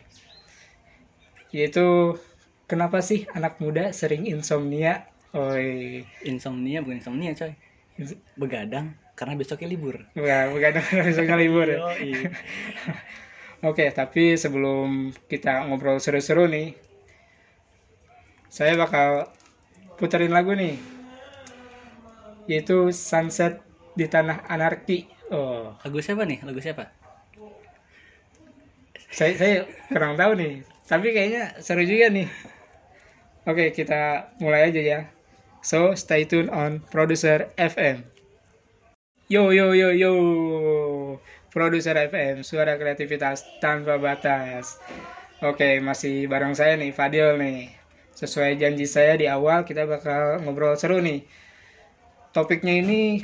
Yaitu 1.53 2.17
kenapa 2.65 3.05
sih 3.05 3.29
anak 3.37 3.61
muda 3.61 3.93
sering 3.93 4.25
insomnia? 4.25 5.05
Oi. 5.35 6.07
insomnia 6.23 6.79
bukan 6.79 7.03
insomnia 7.03 7.35
coy 7.35 7.51
begadang 8.39 8.95
karena 9.15 9.33
besoknya 9.39 9.67
libur 9.71 10.03
Bukan, 10.13 10.43
bukan 10.55 10.73
besoknya 11.07 11.35
libur 11.39 11.67
ya. 11.67 11.79
Oke, 13.69 13.89
tapi 13.89 14.37
sebelum 14.37 15.09
kita 15.25 15.65
ngobrol 15.65 15.97
seru-seru 15.97 16.45
nih, 16.45 16.77
saya 18.51 18.77
bakal 18.77 19.25
puterin 19.97 20.29
lagu 20.29 20.53
nih, 20.53 20.77
yaitu 22.45 22.93
Sunset 22.93 23.57
di 23.97 24.05
Tanah 24.05 24.45
Anarki. 24.45 25.09
Oh, 25.33 25.73
lagu 25.81 25.97
siapa 25.97 26.29
nih 26.29 26.45
lagu 26.45 26.61
siapa 26.61 26.85
saya 29.15 29.31
saya 29.39 29.55
kurang 29.87 30.19
tahu 30.19 30.35
nih, 30.35 30.53
tapi 30.91 31.15
kayaknya 31.15 31.55
seru 31.63 31.87
juga 31.87 32.11
nih. 32.11 32.27
Oke, 33.47 33.71
kita 33.71 34.27
mulai 34.43 34.67
aja 34.67 34.81
ya. 34.81 34.99
So, 35.63 35.95
stay 35.95 36.27
tune 36.27 36.51
on 36.51 36.83
Producer 36.91 37.47
FM. 37.55 38.14
Yo 39.25 39.49
yo 39.49 39.73
yo 39.73 39.89
yo. 39.89 40.13
Produser 41.49 41.97
FM, 41.97 42.45
suara 42.45 42.77
kreativitas 42.77 43.41
tanpa 43.57 43.97
batas. 43.97 44.77
Oke, 45.41 45.81
masih 45.81 46.29
bareng 46.29 46.53
saya 46.53 46.77
nih, 46.77 46.93
Fadil 46.93 47.39
nih. 47.41 47.73
Sesuai 48.13 48.59
janji 48.61 48.85
saya 48.85 49.17
di 49.17 49.25
awal, 49.25 49.65
kita 49.65 49.89
bakal 49.89 50.45
ngobrol 50.45 50.77
seru 50.77 51.01
nih. 51.01 51.25
Topiknya 52.37 52.85
ini 52.85 53.23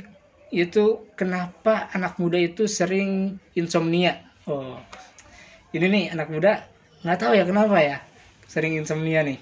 itu 0.50 1.06
kenapa 1.14 1.86
anak 1.94 2.18
muda 2.18 2.40
itu 2.40 2.66
sering 2.66 3.38
insomnia. 3.54 4.26
Oh, 4.50 4.74
ini 5.70 5.86
nih 5.86 6.04
anak 6.10 6.28
muda 6.28 6.66
nggak 7.06 7.18
tahu 7.18 7.32
ya 7.38 7.44
kenapa 7.46 7.78
ya 7.78 8.02
sering 8.50 8.74
insomnia 8.74 9.22
nih. 9.22 9.38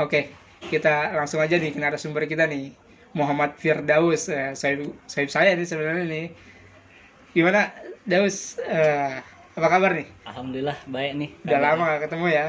Oke, 0.00 0.32
kita 0.72 1.12
langsung 1.12 1.44
aja 1.44 1.60
nih 1.60 1.70
ke 1.74 1.78
narasumber 1.82 2.24
kita 2.24 2.48
nih. 2.48 2.83
Muhammad 3.14 3.50
Firdaus, 3.62 4.22
eh, 4.28 4.52
saya 4.58 4.74
saya 5.30 5.50
nih 5.58 5.66
sebenarnya 5.70 6.04
nih. 6.14 6.26
Gimana 7.34 7.60
Daus? 8.06 8.58
Eh, 8.58 9.14
apa 9.54 9.68
kabar 9.70 9.90
nih? 9.94 10.06
Alhamdulillah 10.26 10.78
baik 10.90 11.12
nih. 11.20 11.30
Udah 11.46 11.58
Kabarnya. 11.58 11.76
lama 11.78 11.84
gak 11.94 12.02
ketemu 12.08 12.26
ya? 12.30 12.46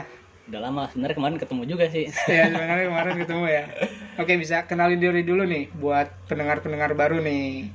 Udah 0.50 0.60
lama. 0.62 0.82
Sebenarnya 0.90 1.16
kemarin 1.18 1.38
ketemu 1.42 1.62
juga 1.66 1.86
sih. 1.90 2.06
ya 2.38 2.44
sebenarnya 2.54 2.86
kemarin 2.90 3.16
ketemu 3.22 3.46
ya. 3.50 3.64
Oke 4.22 4.34
bisa 4.42 4.56
kenalin 4.70 5.00
diri 5.02 5.22
dulu 5.22 5.44
nih 5.46 5.64
buat 5.76 6.08
pendengar-pendengar 6.30 6.92
baru 6.98 7.18
nih. 7.22 7.70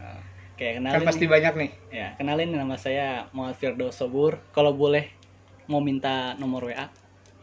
Kayak 0.59 0.73
kenalin. 0.83 0.95
Kan 0.99 1.03
pasti 1.09 1.25
nih. 1.25 1.33
banyak 1.35 1.55
nih. 1.57 1.71
Ya, 1.91 2.09
kenalin 2.19 2.51
nama 2.55 2.77
saya 2.77 3.27
Muhammad 3.35 3.57
Firdaus 3.59 3.97
Sobur. 3.99 4.39
Kalau 4.53 4.73
boleh 4.75 5.09
mau 5.71 5.81
minta 5.83 6.35
nomor 6.39 6.67
WA, 6.69 6.87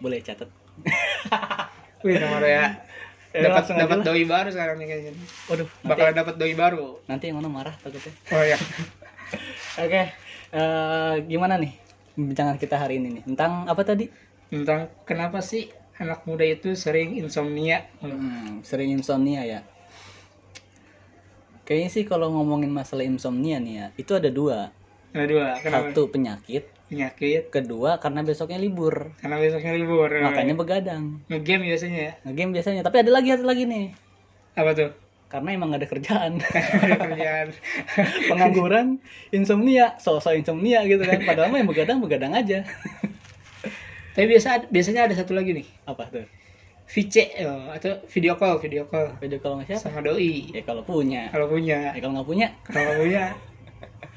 boleh 0.04 0.20
catat. 0.22 0.50
Wih 2.06 2.18
nomor 2.22 2.44
ya. 2.46 2.64
Ya, 3.38 3.54
Dapat 3.54 3.64
dapat 3.70 3.98
doi 4.02 4.24
baru 4.26 4.50
sekarang 4.50 4.76
nih 4.82 4.88
kayaknya. 4.90 5.12
Waduh, 5.46 5.68
Bakalan 5.86 6.16
dapat 6.18 6.36
doi 6.42 6.54
baru. 6.58 6.98
nanti 7.06 7.30
yang 7.30 7.38
mana 7.38 7.50
marah 7.54 7.76
takutnya. 7.78 8.10
Oh 8.34 8.42
ya. 8.42 8.58
Oke, 9.86 10.02
eh, 10.58 11.14
gimana 11.30 11.62
nih 11.62 11.78
pembicaraan 12.18 12.58
kita 12.58 12.82
hari 12.82 12.98
ini 12.98 13.22
nih? 13.22 13.24
Tentang 13.30 13.70
apa 13.70 13.82
tadi? 13.86 14.10
Tentang 14.50 14.90
kenapa 15.06 15.38
sih 15.46 15.70
anak 16.02 16.26
muda 16.26 16.42
itu 16.42 16.74
sering 16.74 17.14
insomnia? 17.14 17.86
Hmm, 18.02 18.66
sering 18.66 18.90
insomnia 18.90 19.46
ya. 19.46 19.60
Kayaknya 21.62 21.90
sih 21.92 22.04
kalau 22.08 22.32
ngomongin 22.32 22.72
masalah 22.72 23.04
insomnia 23.04 23.60
nih 23.60 23.74
ya, 23.76 23.88
itu 24.00 24.12
ada 24.16 24.32
dua. 24.32 24.72
Ada 25.12 25.26
dua. 25.28 25.48
Kenapa? 25.60 25.92
Satu 25.92 26.02
penyakit, 26.08 26.64
Penyakit. 26.88 27.52
kedua 27.52 28.00
karena 28.00 28.24
besoknya 28.24 28.56
libur. 28.60 29.12
Karena 29.20 29.36
besoknya 29.40 29.76
libur. 29.76 30.08
Makanya 30.08 30.56
begadang. 30.56 31.20
ngegame 31.28 31.68
biasanya 31.68 32.00
ya. 32.00 32.14
Ngegame 32.24 32.52
biasanya, 32.56 32.82
tapi 32.84 33.04
ada 33.04 33.12
lagi 33.12 33.28
satu 33.36 33.44
lagi 33.44 33.68
nih. 33.68 33.92
Apa 34.56 34.72
tuh? 34.72 34.92
Karena 35.28 35.50
emang 35.52 35.76
gak 35.76 35.84
ada 35.84 35.90
kerjaan. 35.92 36.32
Ada 36.88 36.96
kerjaan. 37.04 37.48
Pengangguran, 38.32 38.88
insomnia, 39.36 40.00
sosok 40.00 40.40
insomnia 40.40 40.88
gitu 40.88 41.04
kan. 41.04 41.20
Padahal 41.28 41.52
mah 41.52 41.60
yang 41.60 41.68
begadang 41.68 42.00
begadang 42.00 42.32
aja. 42.32 42.64
Tapi 44.16 44.26
biasa 44.34 44.72
biasanya 44.72 45.06
ada 45.06 45.14
satu 45.14 45.38
lagi 45.38 45.54
nih. 45.54 45.68
Apa 45.86 46.10
tuh? 46.10 46.26
VC 46.88 47.44
oh, 47.44 47.70
atau 47.70 48.00
video 48.08 48.40
call, 48.40 48.64
video 48.64 48.88
call 48.88 49.12
Video 49.20 49.38
nggak 49.44 49.68
siapa? 49.76 49.92
sama 49.92 50.00
doi. 50.00 50.56
Ya 50.56 50.64
kalau 50.64 50.82
punya. 50.88 51.28
Kalau 51.30 51.52
punya, 51.52 51.92
Ya 51.92 52.00
kalau 52.00 52.18
nggak 52.18 52.28
punya, 52.32 52.48
kalau 52.64 52.82
nggak 52.88 53.00
punya, 53.04 53.24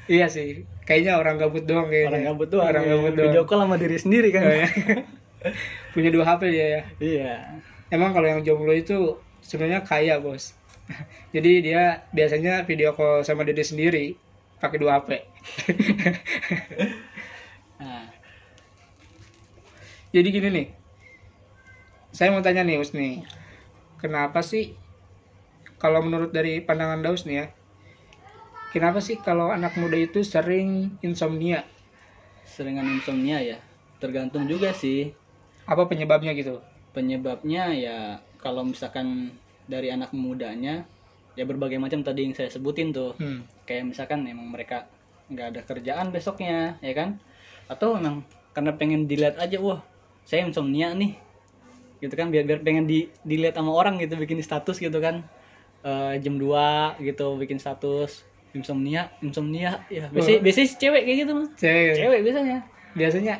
iya 0.07 0.25
sih. 0.29 0.65
Kayaknya 0.85 1.21
orang 1.21 1.35
gabut 1.37 1.63
doang 1.65 1.87
kayaknya. 1.89 2.09
orang 2.09 2.23
gabut 2.33 2.49
doang. 2.49 2.67
Orang 2.69 2.83
ya. 2.85 2.91
gabut 2.95 3.13
doang. 3.13 3.31
Video 3.33 3.43
call 3.45 3.61
sama 3.65 3.75
diri 3.77 3.97
sendiri 3.97 4.29
kan. 4.33 4.43
Oh, 4.47 4.55
ya. 4.55 4.67
punya 5.93 6.09
dua 6.09 6.23
HP 6.25 6.41
dia 6.53 6.67
ya. 6.67 6.81
Iya. 6.97 7.33
Emang 7.91 8.15
kalau 8.15 8.27
yang 8.29 8.41
jomblo 8.41 8.71
itu 8.71 9.19
sebenarnya 9.43 9.83
kaya 9.83 10.17
bos. 10.21 10.55
Jadi 11.35 11.51
dia 11.65 12.07
biasanya 12.15 12.63
video 12.63 12.95
call 12.95 13.25
sama 13.27 13.43
diri 13.43 13.63
sendiri 13.63 14.05
pakai 14.61 14.77
dua 14.77 15.01
HP. 15.01 15.09
Nah, 17.81 18.05
Jadi 20.13 20.27
gini 20.29 20.49
nih, 20.53 20.67
saya 22.13 22.29
mau 22.29 22.45
tanya 22.45 22.61
nih 22.61 22.77
Us 22.77 22.93
nih, 22.93 23.25
kenapa 23.97 24.45
sih 24.45 24.77
kalau 25.81 26.05
menurut 26.05 26.29
dari 26.29 26.61
pandangan 26.61 27.01
Daus 27.01 27.25
nih 27.25 27.41
ya, 27.41 27.45
kenapa 28.71 29.03
sih 29.03 29.19
kalau 29.19 29.51
anak 29.51 29.75
muda 29.77 29.99
itu 29.99 30.23
sering 30.23 30.95
insomnia? 31.03 31.67
seringan 32.51 32.87
insomnia 32.99 33.39
ya. 33.39 33.57
Tergantung 34.01 34.43
juga 34.49 34.75
sih. 34.75 35.13
Apa 35.69 35.87
penyebabnya 35.87 36.35
gitu? 36.35 36.59
Penyebabnya 36.91 37.71
ya 37.71 37.97
kalau 38.41 38.67
misalkan 38.67 39.31
dari 39.69 39.93
anak 39.93 40.11
mudanya 40.11 40.83
ya 41.39 41.47
berbagai 41.47 41.79
macam 41.79 42.03
tadi 42.03 42.27
yang 42.27 42.35
saya 42.35 42.51
sebutin 42.51 42.91
tuh. 42.91 43.15
Hmm. 43.15 43.47
Kayak 43.63 43.95
misalkan 43.95 44.27
emang 44.27 44.51
mereka 44.51 44.89
nggak 45.31 45.47
ada 45.55 45.61
kerjaan 45.63 46.11
besoknya, 46.11 46.75
ya 46.83 46.91
kan? 46.91 47.15
Atau 47.71 47.95
memang 47.95 48.27
karena 48.51 48.75
pengen 48.75 49.07
dilihat 49.07 49.39
aja, 49.39 49.63
wah 49.63 49.79
saya 50.27 50.43
insomnia 50.43 50.91
nih, 50.91 51.15
gitu 52.03 52.11
kan? 52.19 52.27
Biar 52.27 52.43
biar 52.43 52.59
pengen 52.67 52.83
di 52.83 53.07
dilihat 53.23 53.55
sama 53.55 53.71
orang 53.71 53.95
gitu, 54.03 54.19
bikin 54.19 54.43
status 54.43 54.75
gitu 54.75 54.99
kan? 54.99 55.23
Eh, 55.81 56.19
jam 56.21 56.35
2 56.37 56.99
gitu 57.01 57.41
bikin 57.41 57.57
status 57.57 58.21
insomnia, 58.51 59.07
insomnia, 59.19 59.79
ya 59.87 60.07
biasanya 60.11 60.39
Oh. 60.39 60.43
biasanya 60.43 60.67
cewek 60.75 61.01
kayak 61.07 61.17
gitu 61.23 61.33
Cewek, 61.55 61.93
cewek 61.95 62.19
biasanya. 62.21 62.57
biasanya 62.91 63.33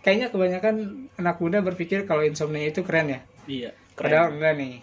kayaknya 0.00 0.26
kebanyakan 0.28 0.74
anak 1.16 1.36
muda 1.38 1.60
berpikir 1.60 2.04
kalau 2.04 2.20
insomnia 2.20 2.68
itu 2.68 2.80
keren 2.80 3.12
ya. 3.12 3.20
Iya. 3.44 3.70
Padahal 3.92 4.32
enggak 4.34 4.52
nih. 4.56 4.74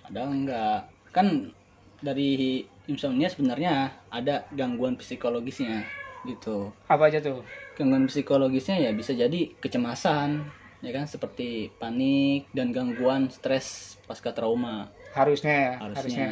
Padahal 0.00 0.30
enggak. 0.30 0.78
Kan 1.10 1.52
dari 2.00 2.62
insomnia 2.84 3.28
sebenarnya 3.28 3.72
ada 4.08 4.44
gangguan 4.52 4.96
psikologisnya 4.96 5.84
gitu. 6.24 6.72
Apa 6.84 7.08
aja 7.08 7.20
tuh? 7.20 7.40
Gangguan 7.76 8.04
psikologisnya 8.06 8.76
ya 8.78 8.90
bisa 8.92 9.12
jadi 9.12 9.52
kecemasan, 9.58 10.44
ya 10.80 10.90
kan 10.92 11.04
seperti 11.04 11.72
panik 11.76 12.48
dan 12.52 12.72
gangguan 12.72 13.28
stres 13.28 13.96
pasca 14.04 14.32
trauma 14.32 14.92
Harusnya 15.16 15.52
ya, 15.52 15.72
harusnya. 15.80 15.96
harusnya. 15.96 16.28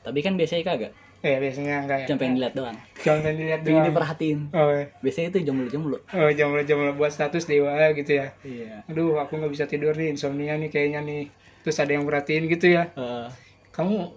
Tapi 0.00 0.18
kan 0.22 0.34
biasanya 0.38 0.62
kagak. 0.64 0.92
Eh 1.20 1.36
biasanya 1.36 1.84
enggak 1.84 1.98
ya. 2.00 2.06
Cuma 2.08 2.18
pengen 2.18 2.34
dilihat 2.40 2.54
doang. 2.56 2.76
Jangan 3.04 3.20
pengen 3.20 3.36
dilihat 3.36 3.60
Pengen 3.64 3.76
doang. 3.76 3.88
diperhatiin. 3.92 4.38
Oh, 4.56 4.68
iya. 4.72 4.84
Biasanya 5.04 5.28
itu 5.28 5.38
jomblo-jomblo. 5.44 5.98
oh 6.00 6.30
jomblo-jomblo 6.32 6.90
buat 6.96 7.12
status 7.12 7.44
di 7.44 7.60
WA 7.60 7.92
gitu 7.92 8.12
ya. 8.16 8.32
Iya. 8.40 8.88
Aduh, 8.88 9.20
aku 9.20 9.36
nggak 9.36 9.52
bisa 9.52 9.64
tidur 9.68 9.92
nih, 9.92 10.16
insomnia 10.16 10.56
nih 10.56 10.72
kayaknya 10.72 11.04
nih. 11.04 11.28
Terus 11.60 11.76
ada 11.76 11.92
yang 11.92 12.08
perhatiin 12.08 12.48
gitu 12.48 12.72
ya. 12.72 12.88
Eh, 12.96 13.28
Kamu, 13.70 14.16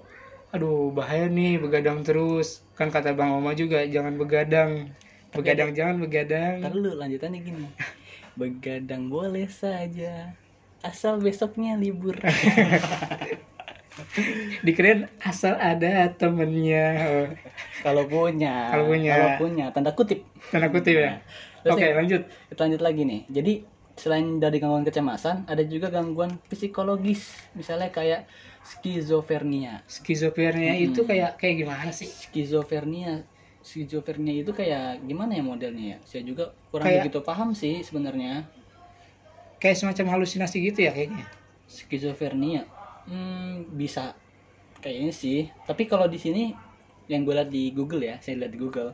aduh 0.49 0.95
bahaya 0.95 1.27
nih 1.27 1.59
begadang 1.59 2.07
terus. 2.07 2.63
Kan 2.73 2.87
kata 2.87 3.11
Bang 3.11 3.35
Oma 3.35 3.51
juga, 3.51 3.83
jangan 3.83 4.15
begadang. 4.15 4.95
Begadang 5.35 5.75
jangan 5.75 5.99
begadang. 5.99 6.63
Ntar 6.63 6.71
dulu 6.71 6.95
lanjutannya 6.95 7.39
gini. 7.43 7.67
Begadang 8.39 9.11
boleh 9.11 9.45
saja. 9.51 10.33
Asal 10.79 11.19
besoknya 11.19 11.75
libur. 11.75 12.15
Dikirain 14.61 15.05
asal 15.21 15.53
ada 15.55 16.09
temennya. 16.13 16.85
Kalau 17.81 18.09
punya. 18.09 18.73
Kalau 18.73 18.85
punya. 18.89 19.11
Kalau 19.13 19.29
punya. 19.37 19.65
Tanda 19.69 19.91
kutip. 19.93 20.25
tanda 20.49 20.67
kutip 20.69 20.95
ya. 20.97 21.21
Oke, 21.63 21.79
yang- 21.79 21.97
lanjut. 22.01 22.21
Kita 22.49 22.61
lanjut 22.65 22.81
lagi 22.81 23.01
nih. 23.05 23.21
Jadi 23.29 23.53
selain 23.93 24.41
dari 24.41 24.57
gangguan 24.57 24.81
kecemasan, 24.83 25.45
ada 25.45 25.61
juga 25.63 25.93
gangguan 25.93 26.41
psikologis. 26.49 27.29
Misalnya 27.53 27.93
kayak 27.93 28.25
skizofrenia. 28.65 29.85
Skizofrenia 29.85 30.73
Hmm. 30.73 30.85
itu 30.89 31.01
kayak 31.05 31.37
kayak 31.37 31.55
gimana 31.61 31.91
sih? 31.93 32.09
Skizofrenia, 32.09 33.23
skizofrenia 33.61 34.33
itu 34.41 34.51
kayak 34.51 35.05
gimana 35.05 35.37
ya 35.37 35.43
modelnya 35.45 35.85
ya? 35.85 35.97
Saya 36.03 36.25
juga 36.25 36.51
kurang 36.73 36.89
Kayak- 36.89 37.05
begitu 37.07 37.19
paham 37.21 37.53
sih 37.53 37.85
sebenarnya. 37.85 38.49
Kayak 39.61 39.77
semacam 39.79 40.19
halusinasi 40.19 40.57
gitu 40.59 40.83
ya 40.83 40.91
kayaknya. 40.91 41.23
Skizofrenia, 41.69 42.67
hmm, 43.07 43.73
bisa 43.75 44.15
kayaknya 44.83 45.13
sih. 45.15 45.47
Tapi 45.63 45.87
kalau 45.87 46.07
di 46.07 46.19
sini 46.19 46.53
yang 47.07 47.27
gue 47.27 47.35
lihat 47.35 47.51
di 47.51 47.71
Google 47.71 48.03
ya, 48.03 48.15
saya 48.19 48.43
lihat 48.43 48.51
di 48.51 48.59
Google 48.59 48.91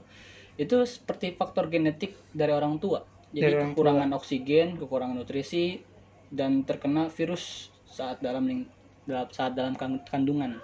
itu 0.60 0.76
seperti 0.84 1.34
faktor 1.40 1.72
genetik 1.72 2.20
dari 2.36 2.52
orang 2.52 2.78
tua. 2.78 3.02
Jadi 3.32 3.42
Dari 3.42 3.56
orang 3.56 3.72
kekurangan 3.74 4.10
oksigen, 4.18 4.68
kekurangan 4.76 5.16
nutrisi, 5.16 5.80
dan 6.30 6.66
terkena 6.66 7.08
virus 7.10 7.74
saat 7.86 8.22
dalam 8.22 8.46
saat 9.34 9.58
dalam 9.58 9.74
kan- 9.74 10.04
kandungan. 10.06 10.62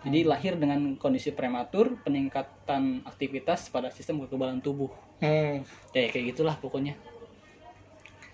Jadi 0.00 0.24
lahir 0.24 0.56
dengan 0.56 0.96
kondisi 0.96 1.28
prematur, 1.32 2.00
peningkatan 2.00 3.04
aktivitas 3.04 3.68
pada 3.68 3.92
sistem 3.92 4.24
kekebalan 4.24 4.64
tubuh. 4.64 4.88
Hmm. 5.20 5.60
Ya 5.92 6.08
kayak 6.08 6.36
gitulah 6.36 6.56
pokoknya. 6.56 6.96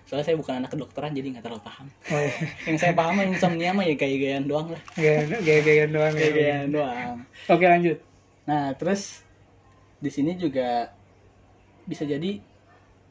Soalnya 0.07 0.25
saya 0.25 0.37
bukan 0.39 0.55
anak 0.57 0.71
kedokteran 0.71 1.11
jadi 1.11 1.27
nggak 1.35 1.45
terlalu 1.45 1.63
paham. 1.63 1.87
Oh, 2.09 2.17
iya. 2.17 2.35
Yang 2.71 2.79
saya 2.79 2.93
paham 2.95 3.19
insomnia 3.21 3.71
mah 3.71 3.83
ya 3.83 3.95
gaya-gayaan 3.95 4.47
doang 4.47 4.69
lah. 4.71 4.83
Gaya- 4.95 5.27
Gaya-gayaan 5.43 5.91
doang. 5.91 6.13
ya. 6.13 6.21
Gaya-gayaan 6.23 6.69
doang. 6.71 7.15
Oke, 7.49 7.65
lanjut. 7.65 7.99
Nah, 8.47 8.71
terus 8.73 9.27
di 9.99 10.09
sini 10.09 10.35
juga 10.35 10.95
bisa 11.83 12.03
jadi 12.03 12.39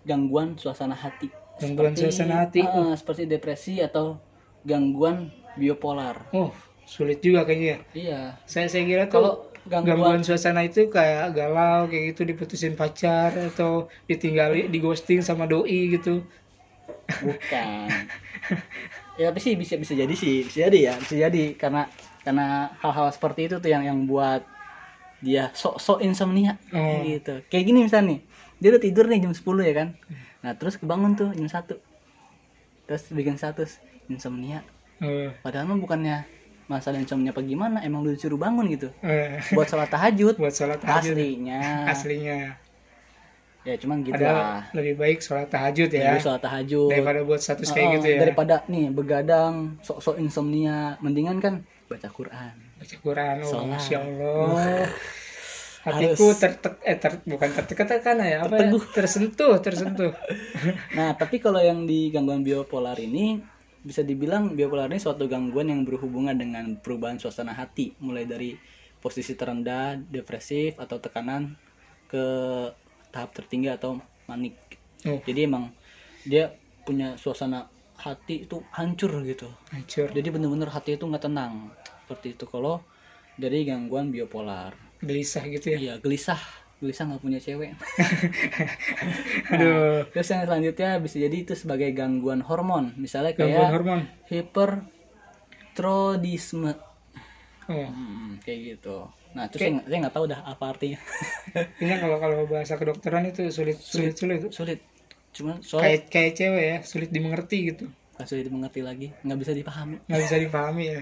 gangguan 0.01 0.55
suasana 0.55 0.95
hati. 0.95 1.27
Gangguan 1.57 1.91
Seperti- 1.91 2.03
suasana 2.11 2.35
hati. 2.41 2.61
ah, 2.61 2.93
seperti 2.93 3.23
depresi 3.25 3.79
atau 3.79 4.19
gangguan 4.61 5.31
biopolar. 5.53 6.31
Oh, 6.31 6.51
sulit 6.83 7.19
juga 7.19 7.43
kayaknya. 7.43 7.83
Iya. 7.91 8.39
Saya 8.45 8.67
saya 8.67 8.83
kira 8.83 9.07
Kalau 9.07 9.51
tuh 9.51 9.67
gangguan 9.67 10.21
suasana 10.21 10.61
itu 10.61 10.87
kayak 10.87 11.33
galau 11.33 11.87
kayak 11.87 12.13
gitu 12.13 12.21
diputusin 12.23 12.75
pacar 12.75 13.33
atau 13.49 13.87
ditinggali 14.05 14.69
di 14.69 14.77
ghosting 14.77 15.19
sama 15.19 15.43
doi 15.43 15.89
gitu 15.91 16.21
bukan. 17.21 17.87
Ya 19.15 19.31
tapi 19.31 19.39
sih 19.39 19.55
bisa 19.55 19.79
bisa 19.79 19.95
jadi 19.95 20.11
sih 20.11 20.43
bisa 20.43 20.67
jadi 20.67 20.77
ya 20.91 20.93
bisa 20.99 21.15
jadi. 21.15 21.55
Karena 21.55 21.87
karena 22.25 22.75
hal-hal 22.83 23.07
seperti 23.15 23.47
itu 23.47 23.55
tuh 23.63 23.69
yang 23.71 23.87
yang 23.87 24.03
buat 24.03 24.43
dia 25.23 25.55
sok 25.55 25.79
sok 25.79 25.99
insomnia. 26.03 26.59
Oh. 26.75 26.99
gitu. 27.05 27.39
Kayak 27.47 27.63
gini 27.63 27.79
misalnya 27.87 28.05
nih 28.11 28.19
dia 28.59 28.69
udah 28.75 28.83
tidur 28.83 29.05
nih 29.07 29.19
jam 29.23 29.33
10 29.33 29.41
ya 29.63 29.73
kan? 29.73 29.87
Nah 30.43 30.51
terus 30.59 30.75
kebangun 30.75 31.15
tuh 31.15 31.29
jam 31.31 31.47
satu. 31.47 31.79
Terus 32.85 33.07
bikin 33.15 33.39
status 33.39 33.79
insomnia. 34.11 34.61
Eh, 34.99 35.31
padahal 35.43 35.67
mah 35.67 35.79
bukannya 35.79 36.27
masalah 36.65 36.97
insomnia 36.97 37.29
apa 37.29 37.45
gimana 37.45 37.83
emang 37.85 38.03
lu 38.03 38.11
disuruh 38.11 38.37
bangun 38.37 38.67
gitu. 38.67 38.91
Eh, 38.99 39.39
buat 39.55 39.71
sholat 39.71 39.87
tahajud. 39.87 40.35
Buat 40.35 40.53
sholat 40.53 40.83
tahajud. 40.83 41.15
Aslinya. 41.15 41.87
Aslinya 41.87 42.64
ya 43.65 43.75
cuman 43.81 44.05
gitu 44.05 44.13
padahal 44.13 44.37
lah. 44.37 44.61
lebih 44.77 44.93
baik 44.95 45.17
sholat 45.19 45.49
tahajud 45.49 45.89
ya. 45.89 46.13
Jadi 46.13 46.21
sholat 46.21 46.41
tahajud. 46.45 46.89
Daripada 46.93 47.19
buat 47.25 47.41
status 47.41 47.69
kayak 47.73 47.87
Oh, 47.89 47.93
gitu 47.97 48.07
ya. 48.13 48.19
daripada 48.21 48.55
nih 48.69 48.93
begadang 48.93 49.81
sok-sok 49.81 50.21
insomnia. 50.21 51.01
Mendingan 51.01 51.41
kan 51.41 51.53
baca 51.89 52.05
Quran. 52.07 52.53
Baca 52.77 52.95
Quran. 53.01 53.35
Oh 53.41 53.49
Sholat. 53.49 53.67
masya 53.73 53.97
Allah. 54.05 54.85
Hatiku 55.85 56.33
tertek 56.33 56.81
eh 56.81 56.97
ter, 56.97 57.21
bukan 57.29 57.49
tertekan 57.53 58.17
ya 58.21 58.41
apa 58.41 58.57
ya? 58.57 58.69
Tersentuh 58.97 59.61
tersentuh. 59.61 60.13
Nah 60.97 61.13
tapi 61.13 61.37
kalau 61.37 61.61
yang 61.61 61.85
di 61.85 62.09
gangguan 62.09 62.41
biopolar 62.41 62.97
ini 62.97 63.37
bisa 63.85 64.01
dibilang 64.01 64.57
biopolar 64.57 64.89
ini 64.89 64.97
suatu 64.97 65.29
gangguan 65.29 65.69
yang 65.69 65.85
berhubungan 65.85 66.33
dengan 66.33 66.77
perubahan 66.81 67.21
suasana 67.21 67.53
hati. 67.53 67.93
Mulai 68.01 68.25
dari 68.25 68.57
posisi 68.97 69.37
terendah 69.37 69.97
depresif 70.09 70.81
atau 70.81 70.97
tekanan 70.97 71.53
ke 72.09 72.25
tahap 73.15 73.31
tertinggi 73.31 73.71
atau 73.71 73.95
manik. 74.27 74.59
Oh. 75.05 75.21
jadi 75.23 75.45
emang 75.47 75.69
dia 76.25 76.49
punya 76.83 77.13
suasana 77.15 77.69
hati 77.95 78.43
itu 78.43 78.59
hancur 78.75 79.23
gitu. 79.23 79.47
Hancur. 79.71 80.11
Jadi 80.11 80.27
bener-bener 80.33 80.67
hati 80.67 80.99
itu 80.99 81.07
nggak 81.07 81.31
tenang. 81.31 81.71
Seperti 82.03 82.35
itu. 82.35 82.43
Kalau 82.49 82.83
dari 83.39 83.63
gangguan 83.63 84.11
biopolar 84.11 84.75
gelisah 84.99 85.47
gitu 85.47 85.71
ya? 85.71 85.77
Iya 85.79 85.93
gelisah. 86.03 86.41
Gelisah 86.83 87.07
nggak 87.07 87.23
punya 87.23 87.39
cewek. 87.39 87.71
Aduh. 89.55 90.03
Terus 90.11 90.27
yang 90.27 90.43
selanjutnya 90.43 90.99
bisa 90.99 91.15
jadi 91.23 91.37
itu 91.39 91.55
sebagai 91.55 91.87
gangguan 91.95 92.43
hormon. 92.43 92.91
Misalnya 92.99 93.31
gangguan 93.31 93.61
kayak 93.61 93.71
hormon. 93.71 94.01
hipertrodisme. 94.27 96.75
Oh 97.65 97.89
Hmm, 97.89 98.37
kayak 98.45 98.77
gitu 98.77 99.09
nah 99.35 99.45
terus 99.51 99.61
saya, 99.67 99.83
saya 99.83 99.99
nggak 100.07 100.15
tahu 100.15 100.25
dah 100.31 100.39
apa 100.47 100.63
artinya 100.71 100.99
ini 101.83 101.93
kalau 101.99 102.17
kalau 102.23 102.37
bahasa 102.47 102.73
kedokteran 102.79 103.27
itu 103.27 103.51
sulit 103.51 103.77
sulit 103.77 104.15
sulit 104.15 104.39
sulit 104.49 104.79
cuman 105.35 105.59
soalnya 105.59 105.83
kayak 105.83 106.01
kayak 106.07 106.31
cewek 106.39 106.63
ya 106.63 106.77
sulit 106.87 107.09
dimengerti 107.11 107.57
gitu 107.75 107.85
nggak 108.15 108.27
sulit 108.31 108.43
dimengerti 108.47 108.79
lagi 108.79 109.07
nggak 109.27 109.39
bisa 109.43 109.51
dipahami 109.51 109.95
nggak 110.07 110.21
bisa 110.23 110.37
dipahami 110.39 110.83
ya 110.95 111.01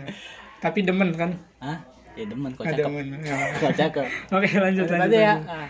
tapi 0.58 0.80
demen 0.82 1.14
kan 1.14 1.38
ah 1.62 1.78
ya 2.18 2.26
demen 2.26 2.52
kok 2.58 2.66
ada 2.66 2.74
cakep 2.74 2.90
demen 2.90 3.08
Ya. 3.22 3.36
kok 3.62 3.74
cakep 3.78 4.08
oke 4.38 4.50
lanjut 4.58 4.86
Lanjut 4.90 4.98
lanjut, 4.98 5.22
ya. 5.22 5.34
Ah. 5.46 5.68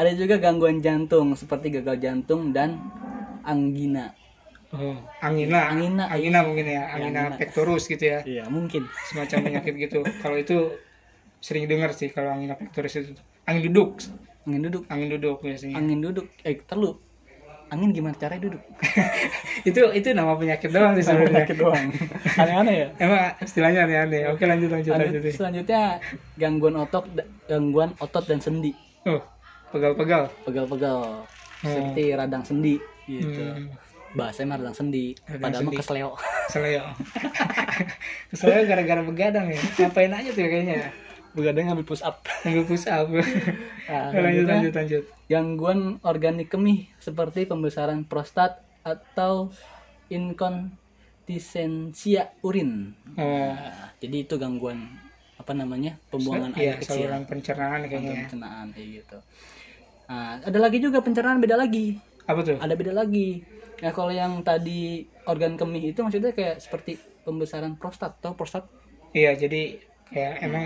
Ada 0.00 0.10
juga 0.16 0.34
gangguan 0.40 0.80
jantung 0.80 1.36
seperti 1.36 1.72
gagal 1.80 1.96
jantung 2.00 2.52
dan 2.56 2.76
angina. 3.44 4.12
oh 4.72 4.96
angina 5.20 5.72
Angina. 5.72 6.04
angina 6.12 6.38
mungkin 6.44 6.66
ya 6.68 6.88
angina 6.92 7.20
Angina. 7.32 7.36
pectorus 7.40 7.84
gitu 7.88 8.04
ya 8.04 8.20
Iya, 8.24 8.44
mungkin. 8.48 8.84
semacam 9.08 9.38
penyakit 9.48 9.74
gitu 9.76 10.00
kalau 10.24 10.36
itu 10.36 10.56
sering 11.38 11.64
dengar 11.64 11.90
sih 11.90 12.08
kalau 12.08 12.30
angina 12.30 12.54
pectorus 12.54 12.94
itu 12.94 13.14
angin 13.44 13.62
duduk 13.66 14.02
Angin 14.42 14.64
duduk. 14.64 14.82
angin 14.88 15.08
duduk 15.08 15.36
biasanya 15.38 15.76
Angin 15.76 16.00
duduk. 16.00 16.24
Eh, 16.40 16.56
terlalu. 16.64 16.96
Angin 17.68 17.92
gimana 17.92 18.16
caranya 18.16 18.48
duduk? 18.48 18.62
itu 19.68 19.80
itu 19.92 20.08
nama 20.10 20.32
penyakit 20.34 20.72
doang 20.72 20.96
sih 20.96 21.04
sebenarnya 21.04 21.44
Sakit 21.44 21.56
doang. 21.60 21.86
Aneh-aneh 22.40 22.74
ya. 22.74 22.88
emang 22.96 23.36
istilahnya 23.38 23.84
aneh-aneh 23.84 24.24
oke 24.26 24.40
lanjut 24.40 24.72
lanjut 24.72 24.96
lanjut, 24.96 25.20
Lanjut, 25.20 25.36
selanjutnya 25.36 26.00
gangguan 26.34 26.80
otot 26.80 27.04
gangguan 27.44 27.92
otot 27.98 28.24
dan 28.24 28.40
sendi. 28.40 28.72
oh 29.04 29.20
pegal-pegal 29.68 30.32
Pegal-pegal. 30.48 31.28
Seperti 31.60 32.16
radang 32.16 32.40
sendi 32.40 32.80
gitu. 33.04 33.44
Hmm. 33.44 33.68
Bahasanya 34.16 34.48
mah 34.48 34.56
radang 34.64 34.76
sendi. 34.80 35.12
Radang 35.28 35.42
Padahal 35.44 35.60
mah 35.60 35.68
sendi. 35.68 35.76
kesleo. 35.76 36.10
Seleo. 36.48 36.84
Seleo 38.32 38.64
gara-gara 38.70 39.02
begadang 39.02 39.46
ya. 39.46 39.60
Ngapain 39.76 40.08
aja 40.08 40.30
tuh 40.32 40.40
ya 40.40 40.48
kayaknya 40.48 40.74
ya. 40.78 40.90
Begadang 41.36 41.64
ngambil 41.70 41.86
push 41.86 42.02
up. 42.02 42.16
Ambil 42.46 42.64
push 42.66 42.86
up. 42.88 43.06
Nah, 43.88 44.12
lanjut 44.12 44.44
lanjut 44.44 44.72
lanjut. 44.76 45.00
gangguan 45.32 45.96
organik 46.04 46.52
kemih 46.52 46.92
seperti 47.00 47.48
pembesaran 47.48 48.04
prostat 48.04 48.60
atau 48.84 49.48
inkontinensia 50.12 52.28
urin. 52.44 52.92
Oh, 53.16 53.24
Nah, 53.24 53.88
jadi 54.00 54.16
itu 54.28 54.36
gangguan 54.36 54.84
apa 55.40 55.52
namanya 55.54 55.96
pembuangan 56.12 56.52
iya, 56.58 56.74
air 56.76 56.82
kecil, 56.84 57.08
saluran 57.08 57.24
pencernaan 57.24 57.80
kayaknya. 57.88 58.12
ya. 58.12 58.16
pencernaan 58.28 58.66
kayak 58.76 58.88
gitu. 59.00 59.16
Nah, 60.08 60.40
ada 60.40 60.58
lagi 60.58 60.78
juga 60.80 61.00
pencernaan 61.04 61.40
beda 61.40 61.56
lagi, 61.56 61.96
Apa 62.28 62.40
tuh? 62.44 62.56
ada 62.60 62.74
beda 62.76 62.92
lagi. 62.96 63.44
Ya 63.78 63.94
kalau 63.94 64.10
yang 64.10 64.42
tadi 64.42 65.06
organ 65.28 65.54
kemih 65.54 65.94
itu 65.94 66.02
maksudnya 66.02 66.34
kayak 66.34 66.58
seperti 66.58 66.98
pembesaran 67.22 67.78
prostat 67.78 68.18
atau 68.18 68.34
prostat. 68.34 68.66
Iya, 69.14 69.36
jadi 69.36 69.78
kayak 70.12 70.34
emang 70.44 70.64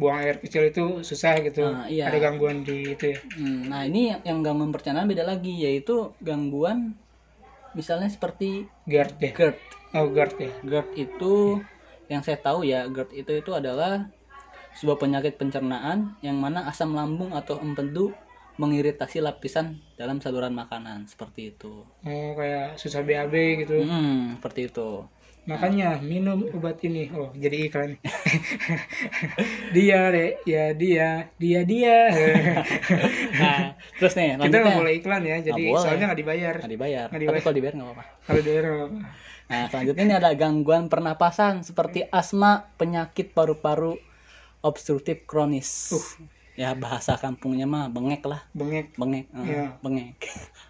buang 0.00 0.16
air 0.24 0.36
kecil 0.40 0.72
itu 0.72 0.84
susah 1.04 1.36
gitu. 1.44 1.60
Ah, 1.68 1.84
iya. 1.86 2.08
Ada 2.08 2.18
gangguan 2.24 2.64
di 2.64 2.96
itu 2.96 3.04
ya. 3.12 3.18
Hmm, 3.36 3.68
Nah 3.68 3.84
ini 3.84 4.16
yang- 4.24 4.40
gangguan 4.40 4.72
pencernaan 4.72 5.04
beda 5.04 5.28
lagi 5.28 5.52
yaitu 5.60 6.16
gangguan 6.24 6.96
misalnya 7.76 8.08
seperti 8.08 8.64
GERD 8.88 9.20
deh. 9.20 9.32
GERD. 9.36 9.56
Oh, 9.94 10.08
GERD 10.08 10.34
ya. 10.40 10.50
GERD 10.64 10.90
itu 10.96 11.34
yang 12.08 12.24
saya 12.24 12.40
tahu 12.40 12.64
ya 12.64 12.88
GERD 12.88 13.12
itu 13.12 13.32
itu 13.36 13.50
adalah 13.52 14.08
sebuah 14.72 14.96
penyakit 14.96 15.36
pencernaan 15.36 16.16
yang 16.24 16.40
mana 16.40 16.64
asam 16.64 16.96
lambung 16.96 17.36
atau 17.36 17.60
empedu 17.60 18.16
mengiritasi 18.56 19.20
lapisan 19.20 19.80
dalam 19.96 20.20
saluran 20.20 20.52
makanan 20.52 21.08
seperti 21.08 21.52
itu. 21.52 21.84
Oh, 22.04 22.30
kayak 22.36 22.76
susah 22.76 23.00
BAB 23.00 23.34
gitu. 23.64 23.84
Hmm, 23.84 24.36
seperti 24.36 24.68
itu. 24.68 25.04
Makanya 25.48 25.98
minum 26.04 26.44
obat 26.52 26.78
ini. 26.84 27.08
Oh, 27.16 27.32
jadi 27.32 27.66
iklan. 27.66 27.96
dia, 29.76 30.00
deh, 30.12 30.30
ya 30.44 30.76
dia, 30.76 31.08
dia 31.40 31.60
dia. 31.64 31.98
Nah, 33.40 33.72
terus 33.96 34.12
nih 34.20 34.36
Kita 34.36 34.40
lanjutnya 34.44 34.60
nggak 34.60 34.80
boleh 34.84 34.94
iklan 35.00 35.22
ya, 35.24 35.36
jadi 35.40 35.64
boleh. 35.72 35.80
soalnya 35.80 36.04
nggak 36.12 36.20
dibayar. 36.20 36.54
nggak 36.60 36.72
dibayar. 36.76 37.06
Tapi 37.08 37.20
dibayar. 37.24 37.40
kalau 37.40 37.56
dibayar 37.56 37.74
nggak 37.74 37.88
apa-apa. 37.88 38.04
Kalau 38.28 38.40
dibayar 38.44 38.62
nggak 38.62 38.78
apa-apa. 38.78 39.00
Nah, 39.50 39.64
selanjutnya 39.66 40.04
ini 40.06 40.14
ada 40.14 40.30
gangguan 40.36 40.84
pernapasan 40.86 41.66
seperti 41.66 42.06
asma, 42.12 42.70
penyakit 42.76 43.32
paru-paru 43.32 43.96
obstruktif 44.60 45.24
kronis. 45.24 45.96
Uh. 45.96 46.06
Ya 46.58 46.76
bahasa 46.76 47.16
kampungnya 47.16 47.64
mah 47.64 47.88
bengek 47.88 48.20
lah, 48.28 48.44
bengek. 48.52 48.92
bengek, 49.00 49.32
eh, 49.32 49.44
Iya. 49.48 49.66
bengek. 49.80 50.20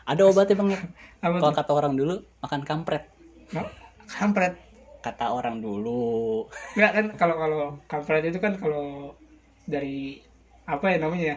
ada 0.07 0.23
obatnya 0.23 0.55
bengek. 0.55 0.81
Kalau 1.19 1.51
kata 1.51 1.73
orang 1.75 1.99
dulu 1.99 2.23
makan 2.39 2.63
kampret. 2.63 3.11
Kampret. 4.11 4.55
Kata 5.01 5.33
orang 5.33 5.65
dulu. 5.65 6.45
Enggak 6.77 6.93
kan 6.93 7.07
kalau 7.17 7.37
kalau 7.41 7.63
kampret 7.89 8.25
itu 8.29 8.39
kan 8.43 8.59
kalau 8.61 9.17
dari 9.65 10.21
apa 10.69 10.87
ya 10.93 10.99
namanya 11.01 11.25
ya? 11.25 11.37